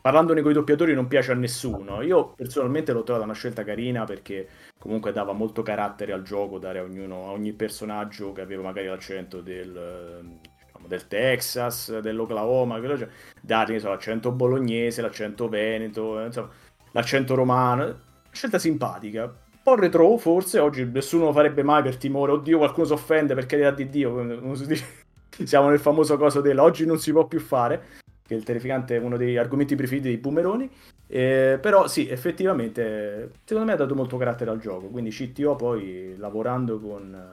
parlandone 0.00 0.40
con 0.40 0.50
i 0.50 0.54
doppiatori 0.54 0.94
non 0.94 1.08
piace 1.08 1.32
a 1.32 1.34
nessuno. 1.34 2.00
Io 2.00 2.32
personalmente 2.32 2.92
l'ho 2.92 3.02
trovata 3.02 3.26
una 3.26 3.34
scelta 3.34 3.62
carina 3.62 4.04
perché 4.04 4.48
comunque 4.78 5.12
dava 5.12 5.34
molto 5.34 5.62
carattere 5.62 6.12
al 6.12 6.22
gioco, 6.22 6.58
dare 6.58 6.78
a, 6.78 6.84
ognuno, 6.84 7.26
a 7.26 7.32
ogni 7.32 7.52
personaggio 7.52 8.32
che 8.32 8.40
aveva 8.40 8.62
magari 8.62 8.86
l'accento 8.86 9.42
del, 9.42 10.38
del 10.86 11.06
Texas, 11.06 11.98
dell'Oklahoma, 11.98 12.80
cioè, 12.96 13.08
date 13.40 13.78
so, 13.78 13.88
l'accento 13.88 14.32
bolognese, 14.32 15.02
l'accento 15.02 15.48
veneto, 15.48 16.20
insomma, 16.20 16.50
l'accento 16.92 17.34
romano. 17.34 18.00
Scelta 18.30 18.58
simpatica. 18.58 19.32
Po' 19.62 19.74
retro, 19.76 20.16
forse 20.18 20.58
oggi 20.58 20.84
nessuno 20.84 21.26
lo 21.26 21.32
farebbe 21.32 21.62
mai 21.62 21.82
per 21.82 21.96
timore, 21.96 22.32
oddio 22.32 22.58
qualcuno 22.58 22.86
si 22.86 22.92
offende 22.92 23.34
per 23.34 23.46
carità 23.46 23.70
di 23.70 23.88
Dio, 23.88 24.54
siamo 25.44 25.70
nel 25.70 25.78
famoso 25.78 26.18
coso 26.18 26.40
del 26.40 26.58
oggi 26.58 26.84
non 26.84 26.98
si 26.98 27.12
può 27.12 27.26
più 27.26 27.40
fare, 27.40 28.02
che 28.26 28.34
è 28.34 28.36
il 28.36 28.44
terrificante, 28.44 28.98
uno 28.98 29.16
dei 29.16 29.38
argomenti 29.38 29.74
preferiti 29.74 30.08
dei 30.08 30.18
boomeroni, 30.18 30.70
eh, 31.06 31.58
però 31.60 31.86
sì, 31.86 32.08
effettivamente 32.08 33.30
secondo 33.44 33.68
me 33.68 33.74
ha 33.74 33.78
dato 33.78 33.94
molto 33.94 34.16
carattere 34.16 34.50
al 34.50 34.58
gioco, 34.58 34.88
quindi 34.88 35.10
CTO 35.10 35.56
poi 35.56 36.14
lavorando 36.18 36.78
con 36.78 37.32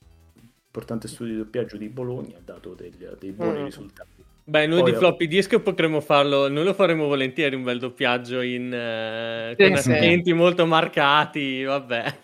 importante 0.72 1.10
studio 1.10 1.34
di 1.34 1.40
doppiaggio 1.40 1.76
di 1.76 1.90
Bologna 1.90 2.38
ha 2.38 2.42
dato 2.42 2.74
degli, 2.74 3.06
dei 3.20 3.32
buoni 3.32 3.60
mm. 3.60 3.66
risultati. 3.66 4.10
Beh, 4.44 4.68
noi 4.68 4.82
Poi, 4.82 4.92
di 4.92 4.98
floppy 4.98 5.28
disk 5.28 5.60
potremmo 5.60 6.00
farlo, 6.00 6.48
noi 6.48 6.64
lo 6.64 6.74
faremo 6.74 7.08
volentieri 7.08 7.56
un 7.56 7.64
bel 7.64 7.78
doppiaggio 7.78 8.42
in, 8.42 8.74
eh, 8.74 9.56
con 9.58 9.78
sì, 9.78 9.92
accenti 9.92 10.30
sì. 10.30 10.34
molto 10.34 10.66
marcati, 10.66 11.64
vabbè. 11.64 12.18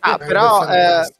Ah, 0.00 0.18
però 0.18 0.68
eh, 0.68 1.12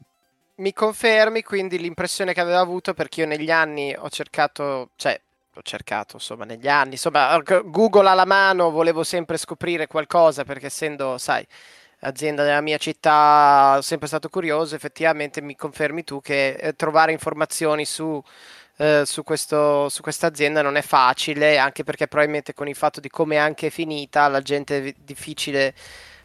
mi 0.57 0.73
confermi 0.73 1.43
quindi 1.43 1.79
l'impressione 1.79 2.35
che 2.35 2.41
avevo 2.41 2.59
avuto 2.59 2.93
perché 2.93 3.21
io 3.21 3.27
negli 3.27 3.51
anni 3.51 3.95
ho 3.97 4.09
cercato, 4.11 4.91
cioè 4.97 5.19
ho 5.55 5.63
cercato 5.63 6.17
insomma 6.17 6.45
negli 6.45 6.69
anni, 6.69 6.93
insomma 6.93 7.41
Google 7.65 8.09
alla 8.09 8.27
mano 8.27 8.71
volevo 8.71 9.05
sempre 9.05 9.37
scoprire 9.37 9.87
qualcosa 9.87 10.45
perché 10.45 10.67
essendo, 10.67 11.17
sai, 11.19 11.47
azienda 12.05 12.45
della 12.45 12.61
mia 12.61 12.79
città, 12.79 13.75
ho 13.79 13.81
sempre 13.83 14.07
stato 14.09 14.29
curioso, 14.29 14.75
effettivamente 14.75 15.41
mi 15.41 15.57
confermi 15.57 16.05
tu 16.05 16.21
che 16.21 16.51
eh, 16.51 16.75
trovare 16.75 17.13
informazioni 17.13 17.85
su 17.85 18.23
eh, 18.77 19.03
su, 19.05 19.23
questo, 19.23 19.89
su 19.89 20.03
questa 20.03 20.27
azienda 20.27 20.63
non 20.63 20.77
è 20.77 20.83
facile, 20.83 21.59
anche 21.59 21.85
perché 21.85 22.09
probabilmente 22.09 22.55
con 22.55 22.69
il 22.69 22.75
fatto 22.75 23.01
di 23.01 23.09
come 23.09 23.37
è 23.37 23.39
anche 23.39 23.71
finita, 23.71 24.27
la 24.29 24.41
gente 24.41 24.85
è 24.85 24.95
difficile 24.99 25.75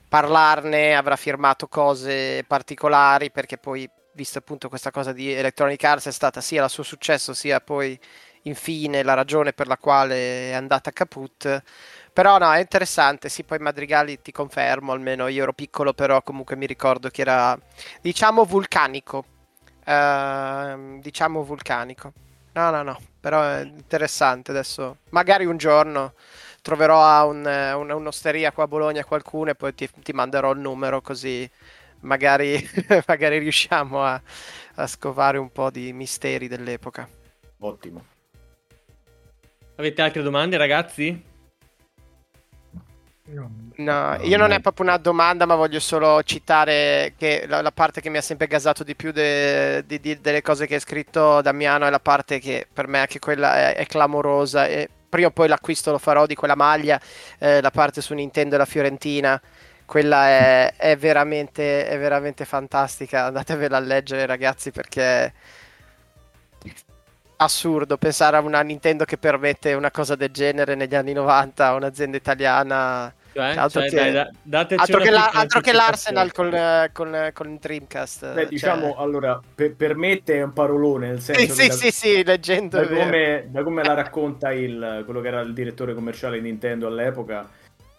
parlarne, 0.08 0.96
avrà 0.96 1.16
firmato 1.16 1.68
cose 1.68 2.44
particolari, 2.48 3.32
perché 3.32 3.58
poi, 3.58 3.88
visto 4.14 4.40
appunto 4.40 4.70
questa 4.70 4.92
cosa 4.92 5.14
di 5.14 5.32
Electronic 5.32 5.84
Arts, 5.84 6.08
è 6.08 6.12
stata 6.12 6.42
sia 6.42 6.64
il 6.64 6.70
suo 6.70 6.84
successo, 6.84 7.34
sia 7.34 7.62
poi 7.62 8.00
infine 8.44 9.04
la 9.04 9.14
ragione 9.14 9.54
per 9.54 9.68
la 9.68 9.78
quale 9.78 10.50
è 10.50 10.54
andata 10.54 10.92
caput. 10.92 11.64
Però 12.20 12.38
no, 12.38 12.52
è 12.52 12.60
interessante, 12.60 13.30
sì, 13.30 13.44
poi 13.44 13.60
Madrigali 13.60 14.20
ti 14.22 14.34
confermo, 14.34 14.92
almeno 14.92 15.30
io 15.30 15.44
ero 15.44 15.54
piccolo, 15.54 15.94
però 15.94 16.22
comunque 16.22 16.58
mi 16.58 16.66
ricordo 16.66 17.08
che 17.08 17.22
era, 17.22 17.58
diciamo, 18.02 18.44
vulcanico. 18.44 19.24
Uh, 19.86 21.00
diciamo 21.00 21.46
vulcanico. 21.46 22.12
No, 22.52 22.72
no, 22.72 22.84
no, 22.84 23.00
però 23.22 23.42
è 23.42 23.62
interessante 23.62 24.52
adesso. 24.52 24.98
Magari 25.12 25.46
un 25.46 25.56
giorno 25.56 26.12
troverò 26.62 27.26
un, 27.26 27.46
un, 27.46 27.90
un'osteria 27.90 28.52
qua 28.52 28.66
a 28.66 28.68
Bologna 28.68 29.06
qualcuno 29.06 29.52
e 29.52 29.56
poi 29.56 29.74
ti, 29.74 29.90
ti 30.04 30.12
manderò 30.12 30.52
il 30.52 30.60
numero 30.60 31.00
così 31.00 31.50
magari, 32.02 32.62
magari 33.08 33.38
riusciamo 33.38 34.04
a, 34.04 34.22
a 34.76 34.88
scovare 34.88 35.38
un 35.38 35.54
po' 35.54 35.70
di 35.70 35.94
misteri 35.94 36.50
dell'epoca. 36.50 37.08
Ottimo. 37.60 38.06
Avete 39.78 40.02
altre 40.02 40.22
domande 40.22 40.58
ragazzi? 40.58 41.29
No, 43.80 44.18
io 44.22 44.38
non 44.38 44.52
è 44.52 44.60
proprio 44.60 44.86
una 44.86 44.98
domanda, 44.98 45.46
ma 45.46 45.56
voglio 45.56 45.80
solo 45.80 46.22
citare 46.24 47.14
che 47.18 47.46
la, 47.48 47.62
la 47.62 47.72
parte 47.72 48.02
che 48.02 48.10
mi 48.10 48.18
ha 48.18 48.22
sempre 48.22 48.48
gasato 48.48 48.84
di 48.84 48.96
più 48.96 49.12
de, 49.12 49.86
de, 49.86 50.00
de, 50.02 50.20
delle 50.20 50.42
cose 50.42 50.68
che 50.68 50.76
ha 50.76 50.80
scritto 50.80 51.42
Damiano 51.42 51.86
è 51.86 51.90
la 51.90 52.00
parte 52.00 52.40
che 52.40 52.68
per 52.72 52.88
me 52.88 53.00
anche 53.00 53.20
quella 53.20 53.56
è, 53.56 53.76
è 53.76 53.86
clamorosa. 53.86 54.66
E 54.68 54.90
prima 55.08 55.28
o 55.28 55.32
poi 55.32 55.48
l'acquisto 55.48 55.92
lo 55.92 55.98
farò 55.98 56.26
di 56.26 56.36
quella 56.36 56.56
maglia, 56.56 57.00
eh, 57.38 57.62
la 57.62 57.72
parte 57.72 58.02
su 58.02 58.14
Nintendo 58.14 58.56
e 58.56 58.58
la 58.58 58.66
Fiorentina. 58.66 59.42
Quella 59.86 60.28
è, 60.28 60.74
è, 60.76 60.98
veramente, 60.98 61.88
è 61.88 61.98
veramente 61.98 62.46
fantastica. 62.46 63.26
Andatevela 63.26 63.78
a 63.78 63.80
leggere, 63.80 64.26
ragazzi, 64.26 64.72
perché 64.72 65.34
assurdo 67.38 67.98
pensare 67.98 68.36
a 68.38 68.42
una 68.42 68.62
Nintendo 68.62 69.06
che 69.06 69.18
permette 69.18 69.74
una 69.74 69.92
cosa 69.92 70.16
del 70.16 70.32
genere 70.32 70.76
negli 70.76 70.96
anni 70.96 71.14
90, 71.14 71.74
un'azienda 71.74 72.18
italiana 72.18 73.14
cioè, 73.34 73.56
altro, 73.56 73.82
cioè, 73.82 73.90
che, 73.90 74.12
dai, 74.44 74.68
altro, 74.76 75.00
che, 75.00 75.10
la, 75.12 75.30
altro 75.30 75.62
che, 75.62 75.72
l'Arsenal 75.72 76.32
con, 76.32 76.90
con, 76.92 77.30
con 77.34 77.58
Dreamcast. 77.60 78.34
Beh, 78.34 78.48
diciamo, 78.48 78.92
cioè... 78.92 79.02
allora, 79.02 79.40
per, 79.56 79.76
per 79.76 79.96
me 79.96 80.22
è 80.24 80.42
un 80.42 80.54
parolone, 80.54 81.08
nel 81.08 81.22
senso 81.22 81.42
sì, 81.42 81.62
sì, 81.62 81.68
da, 81.68 81.74
sì, 81.74 81.92
sì, 81.92 82.24
leggendo 82.24 82.78
da 82.80 82.88
come, 82.88 83.48
da 83.50 83.64
come 83.64 83.84
la 83.84 83.94
racconta 83.94 84.52
il, 84.52 85.04
quello 85.06 85.22
che 85.22 85.28
era 85.28 85.42
il 85.42 85.54
direttore 85.54 85.94
commerciale 85.94 86.42
di 86.42 86.48
Nintendo 86.48 86.88
all'epoca, 86.88 87.50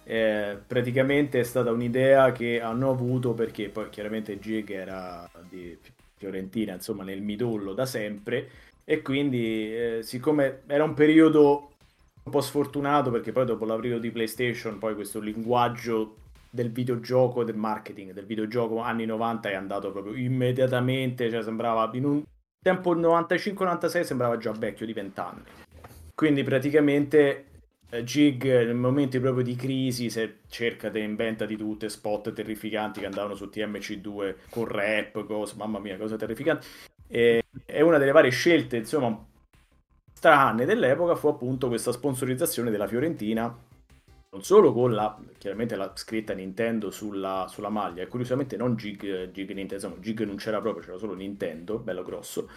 eh, 0.04 0.58
praticamente 0.66 1.40
è 1.40 1.44
stata 1.44 1.70
un'idea 1.70 2.32
che 2.32 2.60
hanno 2.60 2.90
avuto 2.90 3.32
perché 3.32 3.68
poi 3.68 3.88
chiaramente 3.90 4.38
Gig 4.38 4.70
era 4.70 5.28
di 5.48 5.78
Fiorentina, 6.16 6.74
insomma, 6.74 7.04
nel 7.04 7.22
midollo 7.22 7.72
da 7.72 7.86
sempre 7.86 8.48
e 8.84 9.02
quindi 9.02 9.72
eh, 9.72 9.98
siccome 10.02 10.62
era 10.66 10.82
un 10.82 10.94
periodo 10.94 11.69
un 12.22 12.32
po' 12.32 12.40
sfortunato 12.40 13.10
perché 13.10 13.32
poi 13.32 13.44
dopo 13.44 13.64
l'avvio 13.64 13.98
di 13.98 14.10
PlayStation, 14.10 14.78
poi 14.78 14.94
questo 14.94 15.20
linguaggio 15.20 16.16
del 16.50 16.70
videogioco, 16.72 17.44
del 17.44 17.56
marketing 17.56 18.12
del 18.12 18.26
videogioco 18.26 18.80
anni 18.80 19.06
90 19.06 19.50
è 19.50 19.54
andato 19.54 19.92
proprio 19.92 20.14
immediatamente, 20.14 21.30
cioè 21.30 21.42
sembrava 21.42 21.88
in 21.94 22.04
un 22.04 22.22
tempo 22.62 22.94
95-96 22.94 24.02
sembrava 24.02 24.36
già 24.36 24.52
vecchio 24.52 24.84
di 24.84 24.92
20 24.92 25.20
anni. 25.20 25.42
Quindi 26.14 26.42
praticamente 26.42 27.46
eh, 27.88 28.04
Gig 28.04 28.44
nel 28.44 28.74
momento 28.74 29.18
proprio 29.20 29.42
di 29.42 29.56
crisi 29.56 30.10
se 30.10 30.40
cerca 30.48 30.90
e 30.90 31.00
inventa 31.00 31.46
di 31.46 31.56
tutte 31.56 31.88
spot 31.88 32.32
terrificanti 32.32 33.00
che 33.00 33.06
andavano 33.06 33.34
su 33.34 33.46
TMC2 33.46 34.34
con 34.50 34.66
rap, 34.66 35.24
cose, 35.24 35.54
mamma 35.56 35.78
mia, 35.78 35.96
cose 35.96 36.16
terrificanti. 36.16 36.66
E, 37.08 37.42
è 37.64 37.80
una 37.80 37.98
delle 37.98 38.12
varie 38.12 38.30
scelte, 38.30 38.76
insomma, 38.76 39.26
strane 40.20 40.66
dell'epoca 40.66 41.14
fu 41.14 41.28
appunto 41.28 41.68
questa 41.68 41.92
sponsorizzazione 41.92 42.70
della 42.70 42.86
Fiorentina, 42.86 43.56
non 44.32 44.42
solo 44.42 44.70
con 44.74 44.92
la, 44.92 45.18
chiaramente 45.38 45.76
la 45.76 45.92
scritta 45.94 46.34
Nintendo 46.34 46.90
sulla, 46.90 47.46
sulla 47.48 47.70
maglia, 47.70 48.02
e 48.02 48.06
curiosamente 48.06 48.58
non 48.58 48.76
Gig, 48.76 49.30
Gig 49.30 49.48
Nintendo, 49.48 49.86
insomma, 49.86 49.96
Gig 49.98 50.22
non 50.24 50.36
c'era 50.36 50.60
proprio, 50.60 50.84
c'era 50.84 50.98
solo 50.98 51.14
Nintendo, 51.14 51.78
bello 51.78 52.02
grosso. 52.02 52.50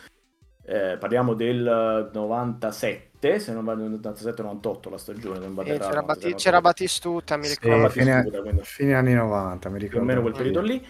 Eh, 0.65 0.97
parliamo 0.99 1.35
del 1.35 2.09
97, 2.13 3.39
se 3.39 3.53
non 3.53 3.63
vado 3.63 3.87
97-98 3.87 4.89
la 4.89 4.97
stagione. 4.97 5.39
Non 5.39 5.57
eh, 5.65 5.79
c'era, 5.79 6.01
Batti, 6.01 6.33
c'era 6.35 6.59
Battistuta, 6.59 7.37
mi 7.37 7.47
ricordo. 7.47 7.87
Sì, 7.89 7.99
fine, 7.99 8.23
quindi, 8.23 8.61
fine, 8.63 8.93
anni 8.93 9.13
90, 9.13 9.69
mi 9.69 9.79
ricordo. 9.79 9.99
Più 9.99 9.99
o 9.99 10.03
meno 10.03 10.21
quel 10.21 10.33
periodo 10.33 10.59
lì. 10.59 10.85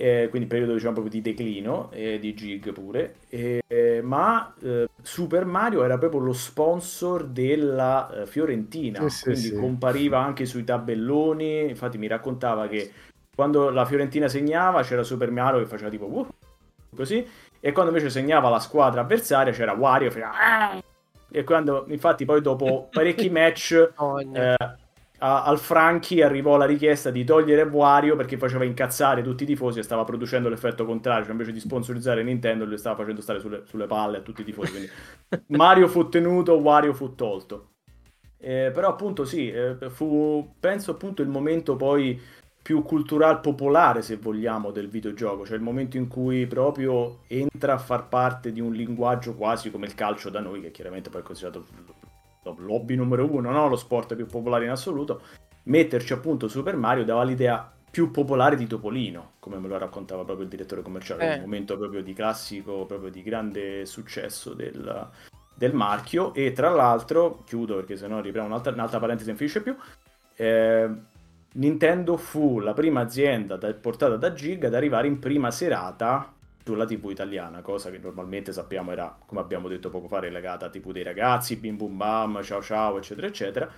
Eh, 0.00 0.28
quindi 0.30 0.46
periodo 0.46 0.74
diciamo 0.74 0.92
proprio 0.92 1.12
di 1.12 1.20
declino 1.20 1.90
eh, 1.90 2.20
di 2.20 2.32
Gig 2.32 2.72
pure, 2.72 3.16
eh, 3.28 4.00
ma 4.00 4.54
Super 5.02 5.44
Mario 5.44 5.82
era 5.82 5.98
proprio 5.98 6.20
lo 6.20 6.32
sponsor 6.32 7.24
della 7.24 8.22
Fiorentina, 8.26 9.08
sì, 9.08 9.24
quindi 9.24 9.40
sì, 9.40 9.54
compariva 9.56 10.20
anche 10.20 10.46
sui 10.46 10.62
tabelloni, 10.62 11.68
infatti 11.68 11.98
mi 11.98 12.06
raccontava 12.06 12.68
che 12.68 12.92
quando 13.34 13.70
la 13.70 13.84
Fiorentina 13.84 14.28
segnava 14.28 14.82
c'era 14.82 15.02
Super 15.02 15.32
Mario 15.32 15.58
che 15.58 15.66
faceva 15.66 15.90
tipo 15.90 16.06
uh, 16.06 16.26
così, 16.94 17.26
e 17.58 17.72
quando 17.72 17.90
invece 17.90 18.08
segnava 18.08 18.48
la 18.48 18.60
squadra 18.60 19.00
avversaria 19.00 19.52
c'era 19.52 19.72
Wario 19.72 20.10
che 20.10 20.14
faceva 20.14 20.32
ah! 20.38 20.82
e 21.28 21.42
quando 21.42 21.86
infatti 21.88 22.24
poi 22.24 22.40
dopo 22.40 22.86
parecchi 22.92 23.30
match 23.30 23.90
oh, 23.96 24.20
no 24.20 24.56
a, 25.18 25.44
al 25.44 25.58
Franchi 25.58 26.22
arrivò 26.22 26.56
la 26.56 26.64
richiesta 26.64 27.10
di 27.10 27.24
togliere 27.24 27.62
Wario 27.62 28.16
perché 28.16 28.36
faceva 28.36 28.64
incazzare 28.64 29.22
tutti 29.22 29.42
i 29.42 29.46
tifosi 29.46 29.78
e 29.78 29.82
stava 29.82 30.04
producendo 30.04 30.48
l'effetto 30.48 30.84
contrario, 30.84 31.22
cioè 31.22 31.32
invece 31.32 31.52
di 31.52 31.60
sponsorizzare 31.60 32.22
Nintendo 32.22 32.64
le 32.64 32.76
stava 32.76 32.96
facendo 32.96 33.20
stare 33.20 33.40
sulle, 33.40 33.62
sulle 33.66 33.86
palle 33.86 34.18
a 34.18 34.20
tutti 34.20 34.42
i 34.42 34.44
tifosi. 34.44 34.70
Quindi 34.70 34.90
Mario 35.56 35.88
fu 35.88 36.08
tenuto, 36.08 36.54
Wario 36.54 36.92
fu 36.92 37.14
tolto. 37.14 37.70
Eh, 38.40 38.70
però 38.72 38.88
appunto 38.88 39.24
sì, 39.24 39.50
eh, 39.50 39.76
fu 39.88 40.54
penso 40.60 40.92
appunto 40.92 41.22
il 41.22 41.28
momento 41.28 41.74
poi 41.74 42.20
più 42.62 42.82
culturale 42.82 43.38
popolare 43.38 44.02
se 44.02 44.16
vogliamo 44.16 44.70
del 44.70 44.88
videogioco, 44.88 45.44
cioè 45.44 45.56
il 45.56 45.62
momento 45.62 45.96
in 45.96 46.06
cui 46.06 46.46
proprio 46.46 47.20
entra 47.26 47.72
a 47.72 47.78
far 47.78 48.08
parte 48.08 48.52
di 48.52 48.60
un 48.60 48.72
linguaggio 48.72 49.34
quasi 49.34 49.70
come 49.70 49.86
il 49.86 49.94
calcio 49.94 50.28
da 50.30 50.40
noi, 50.40 50.60
che 50.60 50.70
chiaramente 50.70 51.10
poi 51.10 51.22
è 51.22 51.24
considerato 51.24 51.64
lobby 52.56 52.94
numero 52.94 53.30
uno, 53.30 53.50
no? 53.50 53.68
lo 53.68 53.76
sport 53.76 54.14
più 54.14 54.26
popolare 54.26 54.64
in 54.64 54.70
assoluto, 54.70 55.22
metterci 55.64 56.12
appunto 56.12 56.48
Super 56.48 56.76
Mario 56.76 57.04
dava 57.04 57.24
l'idea 57.24 57.72
più 57.90 58.10
popolare 58.10 58.56
di 58.56 58.66
Topolino, 58.66 59.32
come 59.38 59.58
me 59.58 59.68
lo 59.68 59.78
raccontava 59.78 60.24
proprio 60.24 60.44
il 60.44 60.50
direttore 60.50 60.82
commerciale, 60.82 61.32
eh. 61.32 61.34
un 61.36 61.40
momento 61.42 61.76
proprio 61.76 62.02
di 62.02 62.12
classico, 62.12 62.84
proprio 62.86 63.10
di 63.10 63.22
grande 63.22 63.86
successo 63.86 64.52
del, 64.52 65.08
del 65.54 65.74
marchio 65.74 66.34
e 66.34 66.52
tra 66.52 66.70
l'altro, 66.70 67.42
chiudo 67.44 67.76
perché 67.76 67.96
sennò 67.96 68.20
riprendo 68.20 68.50
un'altra, 68.50 68.72
un'altra 68.72 68.98
parentesi 68.98 69.28
non 69.28 69.38
finisce 69.38 69.62
più, 69.62 69.74
eh, 70.36 70.90
Nintendo 71.54 72.16
fu 72.16 72.60
la 72.60 72.74
prima 72.74 73.00
azienda 73.00 73.56
da, 73.56 73.72
portata 73.72 74.16
da 74.16 74.32
Gig 74.32 74.64
ad 74.64 74.74
arrivare 74.74 75.06
in 75.06 75.18
prima 75.18 75.50
serata 75.50 76.32
sulla 76.68 76.84
TV 76.84 77.08
italiana, 77.10 77.62
cosa 77.62 77.90
che 77.90 77.96
normalmente 77.96 78.52
sappiamo 78.52 78.92
era, 78.92 79.16
come 79.24 79.40
abbiamo 79.40 79.68
detto 79.68 79.88
poco 79.88 80.06
fa, 80.06 80.18
relegata 80.18 80.66
a 80.66 80.68
TV 80.68 80.92
dei 80.92 81.02
ragazzi, 81.02 81.56
bim 81.56 81.78
bum 81.78 81.96
bam, 81.96 82.42
ciao 82.42 82.60
ciao, 82.60 82.98
eccetera, 82.98 83.26
eccetera. 83.26 83.70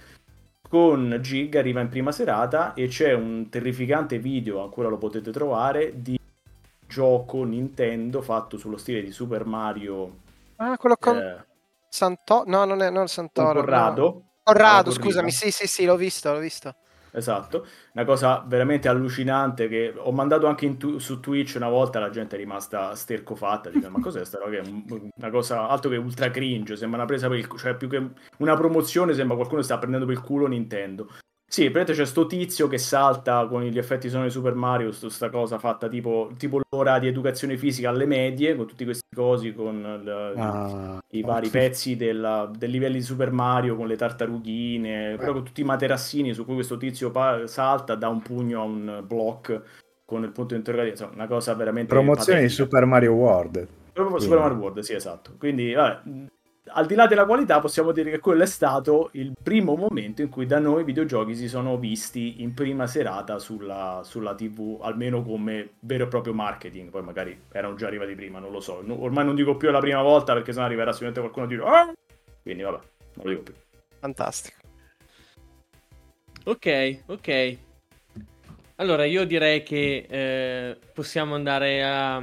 Con 0.68 1.16
Gig 1.20 1.54
arriva 1.54 1.80
in 1.80 1.88
prima 1.88 2.10
serata 2.10 2.74
e 2.74 2.88
c'è 2.88 3.12
un 3.12 3.48
terrificante 3.48 4.18
video, 4.18 4.60
ancora 4.60 4.88
lo 4.88 4.98
potete 4.98 5.30
trovare, 5.30 6.02
di 6.02 6.18
gioco 6.86 7.44
Nintendo 7.44 8.22
fatto 8.22 8.58
sullo 8.58 8.76
stile 8.76 9.02
di 9.02 9.12
Super 9.12 9.44
Mario. 9.44 10.18
Ah, 10.56 10.76
quello 10.76 10.96
con 10.98 11.16
eh, 11.16 11.46
Santo... 11.88 12.42
No, 12.46 12.64
non 12.64 12.82
è 12.82 12.90
non 12.90 13.06
Santoro. 13.06 13.60
Corrado. 13.60 14.02
No. 14.02 14.30
Corrado, 14.42 14.90
scusami, 14.90 15.30
sì, 15.30 15.52
sì, 15.52 15.68
sì, 15.68 15.84
l'ho 15.84 15.96
visto, 15.96 16.32
l'ho 16.32 16.40
visto. 16.40 16.74
Esatto, 17.12 17.66
una 17.94 18.04
cosa 18.04 18.44
veramente 18.46 18.88
allucinante 18.88 19.68
che 19.68 19.92
ho 19.96 20.12
mandato 20.12 20.46
anche 20.46 20.76
tu- 20.76 20.98
su 20.98 21.20
Twitch 21.20 21.54
una 21.56 21.68
volta, 21.68 21.98
la 21.98 22.10
gente 22.10 22.36
è 22.36 22.38
rimasta 22.38 22.94
stercofatta, 22.94 23.70
dice, 23.70 23.88
ma 23.88 24.00
cos'è 24.00 24.24
sta 24.24 24.38
roba? 24.38 24.60
Una 25.16 25.30
cosa 25.30 25.68
altro 25.68 25.90
che 25.90 25.96
ultra 25.96 26.30
cringe, 26.30 26.76
sembra 26.76 26.98
una 26.98 27.06
presa 27.06 27.28
per 27.28 27.38
il 27.38 27.46
culo, 27.46 27.58
cioè 27.60 27.74
più 27.74 27.88
che 27.88 28.10
una 28.38 28.54
promozione 28.56 29.14
sembra 29.14 29.36
qualcuno 29.36 29.62
sta 29.62 29.78
prendendo 29.78 30.06
per 30.06 30.14
il 30.14 30.22
culo 30.22 30.46
Nintendo. 30.46 31.08
Sì, 31.50 31.62
praticamente 31.62 31.94
c'è 31.94 32.06
sto 32.06 32.26
tizio 32.26 32.68
che 32.68 32.78
salta 32.78 33.44
con 33.48 33.64
gli 33.64 33.76
effetti 33.76 34.08
sonori 34.08 34.28
di 34.28 34.32
Super 34.34 34.54
Mario, 34.54 34.92
sta 34.92 35.30
cosa 35.30 35.58
fatta 35.58 35.88
tipo, 35.88 36.30
tipo, 36.36 36.60
l'ora 36.70 37.00
di 37.00 37.08
educazione 37.08 37.56
fisica 37.56 37.88
alle 37.88 38.06
medie, 38.06 38.54
con 38.54 38.68
tutti 38.68 38.84
questi 38.84 39.12
cosi, 39.12 39.52
con 39.52 39.82
l- 39.82 40.38
ah, 40.38 41.02
i 41.10 41.22
vari 41.22 41.48
oh, 41.48 41.50
pezzi 41.50 41.96
della, 41.96 42.48
del 42.56 42.70
livello 42.70 42.94
di 42.94 43.02
Super 43.02 43.32
Mario, 43.32 43.74
con 43.74 43.88
le 43.88 43.96
tartarughine, 43.96 45.14
eh. 45.14 45.16
però 45.16 45.32
con 45.32 45.42
tutti 45.42 45.62
i 45.62 45.64
materassini 45.64 46.32
su 46.34 46.44
cui 46.44 46.54
questo 46.54 46.76
tizio 46.76 47.10
pa- 47.10 47.44
salta, 47.48 47.96
dà 47.96 48.08
un 48.08 48.22
pugno 48.22 48.60
a 48.60 48.64
un 48.64 49.02
block 49.04 49.60
con 50.04 50.22
il 50.22 50.30
punto 50.30 50.54
interrogativo, 50.54 50.94
insomma, 50.94 51.14
una 51.14 51.26
cosa 51.26 51.52
veramente... 51.54 51.92
Promozione 51.92 52.42
patetica. 52.42 52.62
di 52.62 52.68
Super 52.68 52.84
Mario 52.84 53.12
World. 53.14 53.66
Proprio 53.92 54.20
Super 54.20 54.38
Mario 54.38 54.56
World, 54.56 54.78
sì, 54.78 54.92
esatto. 54.92 55.34
Quindi, 55.36 55.72
vabbè, 55.72 56.28
al 56.72 56.86
di 56.86 56.94
là 56.94 57.06
della 57.06 57.24
qualità, 57.24 57.60
possiamo 57.60 57.92
dire 57.92 58.10
che 58.10 58.18
quello 58.18 58.42
è 58.42 58.46
stato 58.46 59.10
il 59.12 59.32
primo 59.42 59.74
momento 59.76 60.22
in 60.22 60.28
cui 60.28 60.46
da 60.46 60.58
noi 60.58 60.82
i 60.82 60.84
videogiochi 60.84 61.34
si 61.34 61.48
sono 61.48 61.76
visti 61.76 62.42
in 62.42 62.54
prima 62.54 62.86
serata 62.86 63.38
sulla, 63.38 64.00
sulla 64.04 64.34
TV, 64.34 64.78
almeno 64.82 65.22
come 65.22 65.70
vero 65.80 66.04
e 66.04 66.08
proprio 66.08 66.32
marketing. 66.32 66.90
Poi 66.90 67.02
magari 67.02 67.38
erano 67.52 67.74
già 67.74 67.86
arrivati 67.86 68.14
prima, 68.14 68.38
non 68.38 68.50
lo 68.50 68.60
so. 68.60 68.82
No, 68.82 69.02
ormai 69.02 69.24
non 69.24 69.34
dico 69.34 69.56
più 69.56 69.70
la 69.70 69.80
prima 69.80 70.02
volta 70.02 70.32
perché 70.32 70.52
sennò 70.52 70.64
arriverà 70.64 70.92
sicuramente 70.92 71.20
qualcuno 71.20 71.46
a 71.46 71.48
dire 71.48 71.62
ah! 71.64 71.92
Quindi 72.42 72.62
vabbè, 72.62 72.78
non 73.14 73.24
lo 73.24 73.30
dico 73.30 73.42
più. 73.42 73.54
Fantastico. 73.98 74.58
Ok, 76.44 77.02
ok. 77.06 77.58
Allora 78.76 79.04
io 79.04 79.24
direi 79.24 79.62
che 79.62 80.06
eh, 80.08 80.78
possiamo 80.94 81.34
andare 81.34 81.84
a 81.84 82.22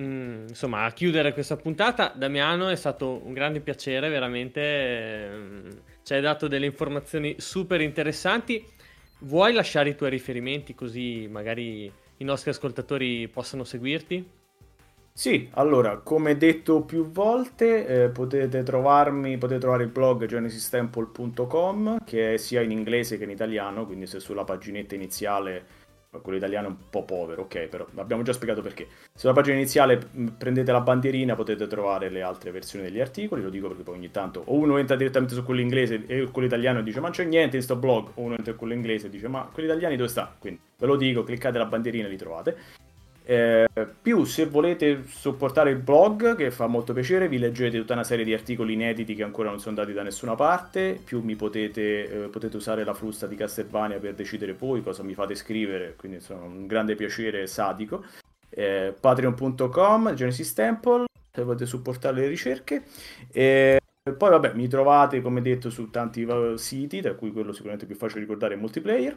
Mm, 0.00 0.48
insomma, 0.48 0.84
a 0.84 0.92
chiudere 0.92 1.32
questa 1.32 1.56
puntata, 1.56 2.12
Damiano, 2.16 2.68
è 2.68 2.76
stato 2.76 3.20
un 3.24 3.32
grande 3.32 3.60
piacere, 3.60 4.08
veramente. 4.08 4.60
Ehm, 4.60 5.68
ci 6.02 6.14
hai 6.14 6.20
dato 6.20 6.48
delle 6.48 6.66
informazioni 6.66 7.36
super 7.38 7.80
interessanti. 7.80 8.64
Vuoi 9.20 9.52
lasciare 9.52 9.90
i 9.90 9.96
tuoi 9.96 10.10
riferimenti 10.10 10.74
così 10.74 11.28
magari 11.30 11.90
i 12.18 12.24
nostri 12.24 12.50
ascoltatori 12.50 13.28
possano 13.28 13.64
seguirti? 13.64 14.28
Sì, 15.16 15.48
allora, 15.52 15.98
come 15.98 16.36
detto 16.36 16.82
più 16.82 17.08
volte, 17.08 17.86
eh, 17.86 18.08
potete 18.08 18.64
trovarmi, 18.64 19.38
potete 19.38 19.60
trovare 19.60 19.84
il 19.84 19.90
blog 19.90 20.26
genesistemple.com 20.26 21.98
che 22.04 22.34
è 22.34 22.36
sia 22.36 22.60
in 22.62 22.72
inglese 22.72 23.16
che 23.16 23.22
in 23.22 23.30
italiano, 23.30 23.86
quindi 23.86 24.06
se 24.06 24.18
sulla 24.18 24.42
paginetta 24.42 24.96
iniziale 24.96 25.83
quello 26.20 26.38
italiano 26.38 26.68
è 26.68 26.70
un 26.70 26.76
po' 26.90 27.04
povero, 27.04 27.42
ok, 27.42 27.66
però 27.68 27.86
abbiamo 27.96 28.22
già 28.22 28.32
spiegato 28.32 28.62
perché. 28.62 28.86
Sulla 29.14 29.32
pagina 29.32 29.56
iniziale 29.56 29.98
prendete 30.36 30.72
la 30.72 30.80
bandierina, 30.80 31.34
potete 31.34 31.66
trovare 31.66 32.08
le 32.08 32.22
altre 32.22 32.50
versioni 32.50 32.84
degli 32.84 33.00
articoli, 33.00 33.42
lo 33.42 33.50
dico 33.50 33.68
perché 33.68 33.82
poi 33.82 33.96
ogni 33.96 34.10
tanto 34.10 34.42
o 34.46 34.54
uno 34.54 34.78
entra 34.78 34.96
direttamente 34.96 35.34
su 35.34 35.44
quello 35.44 35.60
inglese 35.60 36.04
e 36.06 36.28
quello 36.30 36.46
italiano 36.46 36.82
dice 36.82 37.00
ma 37.00 37.10
c'è 37.10 37.24
niente 37.24 37.56
in 37.56 37.62
sto 37.62 37.76
blog, 37.76 38.08
o 38.14 38.22
uno 38.22 38.36
entra 38.36 38.52
in 38.52 38.58
quello 38.58 38.74
inglese 38.74 39.06
e 39.06 39.10
dice 39.10 39.28
ma 39.28 39.48
quelli 39.52 39.68
italiani 39.68 39.96
dove 39.96 40.08
sta? 40.08 40.34
Quindi 40.38 40.60
ve 40.78 40.86
lo 40.86 40.96
dico, 40.96 41.22
cliccate 41.22 41.58
la 41.58 41.66
bandierina 41.66 42.06
e 42.06 42.10
li 42.10 42.16
trovate. 42.16 42.56
Eh, 43.26 43.66
più 44.02 44.24
se 44.24 44.44
volete 44.44 45.04
supportare 45.08 45.70
il 45.70 45.78
blog 45.78 46.36
che 46.36 46.50
fa 46.50 46.66
molto 46.66 46.92
piacere 46.92 47.26
vi 47.26 47.38
leggete 47.38 47.78
tutta 47.78 47.94
una 47.94 48.04
serie 48.04 48.22
di 48.22 48.34
articoli 48.34 48.74
inediti 48.74 49.14
che 49.14 49.22
ancora 49.22 49.48
non 49.48 49.60
sono 49.60 49.76
dati 49.76 49.94
da 49.94 50.02
nessuna 50.02 50.34
parte. 50.34 51.00
Più 51.02 51.22
mi 51.22 51.34
potete, 51.34 52.24
eh, 52.24 52.28
potete 52.28 52.56
usare 52.56 52.84
la 52.84 52.92
frusta 52.92 53.26
di 53.26 53.34
Castlevania 53.34 53.98
per 53.98 54.14
decidere 54.14 54.52
voi 54.52 54.82
cosa 54.82 55.02
mi 55.02 55.14
fate 55.14 55.34
scrivere 55.34 55.94
quindi 55.96 56.18
insomma 56.18 56.44
un 56.44 56.66
grande 56.66 56.94
piacere 56.96 57.46
sadico. 57.46 58.04
Eh, 58.50 58.94
patreon.com 58.98 60.14
Genesis 60.14 60.52
Temple 60.52 61.06
se 61.32 61.42
volete 61.42 61.66
supportare 61.66 62.16
le 62.16 62.28
ricerche. 62.28 62.82
E 63.32 63.80
poi 64.18 64.30
vabbè 64.30 64.52
mi 64.52 64.68
trovate 64.68 65.22
come 65.22 65.40
detto 65.40 65.70
su 65.70 65.88
tanti 65.88 66.22
uh, 66.24 66.56
siti 66.56 67.00
tra 67.00 67.14
cui 67.14 67.32
quello 67.32 67.52
sicuramente 67.52 67.86
più 67.86 67.96
facile 67.96 68.20
ricordare 68.20 68.52
è 68.52 68.56
multiplayer 68.58 69.16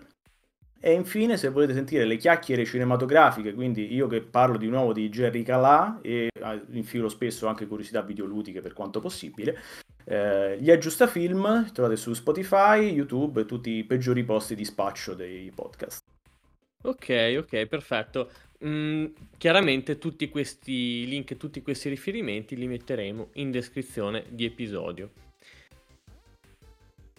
e 0.80 0.94
infine, 0.94 1.38
se 1.38 1.50
volete 1.50 1.74
sentire 1.74 2.06
le 2.06 2.18
chiacchiere 2.18 2.66
cinematografiche, 2.66 3.54
quindi 3.54 3.94
io 3.94 4.08
che 4.08 4.22
parlo 4.22 4.58
di 4.58 4.68
nuovo 4.68 4.94
di 4.94 5.10
Jerry 5.10 5.44
Calà 5.44 6.00
e 6.02 6.30
ah, 6.42 6.60
infilo 6.72 7.10
spesso 7.10 7.48
anche 7.48 7.68
curiosità 7.68 8.02
videoludiche 8.02 8.62
per 8.62 8.74
quanto 8.74 9.00
possibile, 9.00 9.58
eh, 10.06 10.58
gli 10.60 10.72
Aggiusta 10.72 11.08
Film 11.08 11.72
trovate 11.74 11.96
su 11.96 12.14
Spotify, 12.14 12.92
YouTube 12.92 13.42
e 13.42 13.46
tutti 13.46 13.72
i 13.72 13.84
peggiori 13.84 14.24
posti 14.24 14.56
di 14.56 14.64
spaccio 14.64 15.14
dei 15.14 15.52
podcast. 15.54 16.00
Ok, 16.84 17.36
ok, 17.40 17.66
perfetto. 17.66 18.32
Mm, 18.66 19.06
chiaramente 19.38 19.98
tutti 19.98 20.30
questi 20.30 21.06
link 21.08 21.38
tutti 21.38 21.62
questi 21.62 21.90
riferimenti 21.90 22.56
li 22.56 22.68
metteremo 22.68 23.30
in 23.34 23.52
descrizione 23.52 24.26
di 24.30 24.46
episodio. 24.46 25.12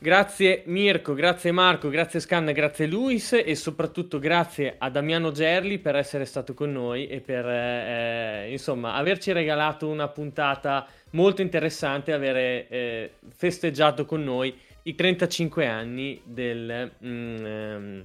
Grazie 0.00 0.62
Mirko, 0.66 1.12
grazie 1.12 1.50
Marco, 1.50 1.88
grazie 1.88 2.20
Scanna, 2.20 2.52
grazie 2.52 2.86
Luis 2.86 3.32
e 3.32 3.56
soprattutto 3.56 4.20
grazie 4.20 4.76
a 4.78 4.90
Damiano 4.90 5.32
Gerli 5.32 5.80
per 5.80 5.96
essere 5.96 6.24
stato 6.24 6.54
con 6.54 6.70
noi 6.70 7.08
e 7.08 7.20
per 7.20 7.44
eh, 7.44 8.46
insomma 8.48 8.94
averci 8.94 9.32
regalato 9.32 9.88
una 9.88 10.06
puntata 10.06 10.86
molto 11.10 11.42
interessante, 11.42 12.12
avere 12.12 12.68
eh, 12.68 13.10
festeggiato 13.34 14.04
con 14.04 14.22
noi 14.22 14.56
i 14.84 14.94
35 14.94 15.66
anni 15.66 16.20
del, 16.24 16.92
mm, 17.04 17.44
ehm, 17.44 18.04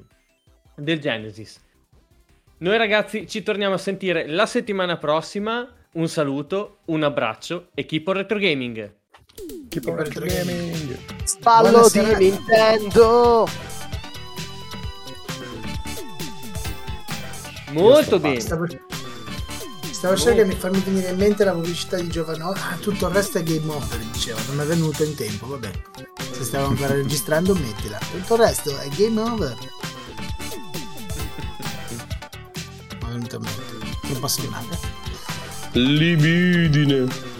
del 0.75 0.99
Genesis. 0.99 1.63
Noi 2.57 2.77
ragazzi 2.77 3.27
ci 3.27 3.43
torniamo 3.43 3.75
a 3.75 3.77
sentire 3.77 4.25
la 4.27 4.47
settimana 4.47 4.97
prossima. 4.97 5.71
Un 5.91 6.07
saluto, 6.07 6.79
un 6.85 7.03
abbraccio 7.03 7.67
e 7.75 7.85
keep 7.85 8.07
on 8.07 8.15
retro 8.15 8.39
gaming. 8.39 9.01
Keep 9.69 9.87
on 9.87 9.95
retro 9.95 10.25
gaming. 10.25 10.97
Spallo 11.23 11.89
di 11.89 11.99
Nintendo. 11.99 13.47
Molto 17.71 18.19
bene. 18.19 18.39
Stavo, 18.39 18.65
Stavo 19.89 20.17
cercando 20.17 20.53
di 20.53 20.59
farmi 20.59 20.79
venire 20.79 21.09
in 21.09 21.17
mente 21.17 21.43
la 21.43 21.53
pubblicità 21.53 21.97
di 21.97 22.07
Giovanni. 22.09 22.41
Ah, 22.41 22.77
tutto 22.79 23.07
il 23.07 23.13
resto 23.13 23.39
è 23.39 23.43
game 23.43 23.71
over, 23.71 23.97
diceva. 24.11 24.39
Non 24.49 24.61
è 24.61 24.65
venuto 24.65 25.03
in 25.03 25.15
tempo, 25.15 25.47
vabbè. 25.47 25.71
Se 26.31 26.43
stavo 26.43 26.67
ancora 26.67 26.93
registrando, 26.93 27.55
mettila. 27.55 27.97
Tutto 28.11 28.35
il 28.35 28.39
resto 28.41 28.77
è 28.77 28.87
game 28.89 29.19
over. 29.19 29.57
Non 32.99 33.09
è 33.09 33.13
venuto 33.13 33.35
in 33.37 33.41
mente. 33.41 34.07
Non 34.09 34.19
posso 34.19 34.41
rimane. 34.41 34.67
Libidine. 35.71 37.32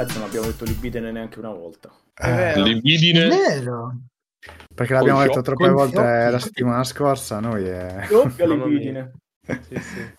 Cazzo, 0.00 0.18
non 0.18 0.28
abbiamo 0.28 0.46
detto 0.46 0.64
libidine 0.64 1.10
neanche 1.10 1.38
una 1.38 1.50
volta. 1.50 1.90
Eh, 2.14 2.52
È 2.54 2.56
Libidine. 2.58 3.28
vero. 3.28 3.96
perché 4.74 4.94
l'abbiamo 4.94 5.20
detto 5.22 5.42
troppe 5.42 5.68
volte 5.68 6.30
la 6.30 6.38
settimana 6.38 6.84
scorsa, 6.84 7.38
noi 7.38 7.66
è... 7.66 8.06
Doppia 8.08 8.46
libidine. 8.48 9.12
Sì, 9.46 9.78
sì. 9.78 10.18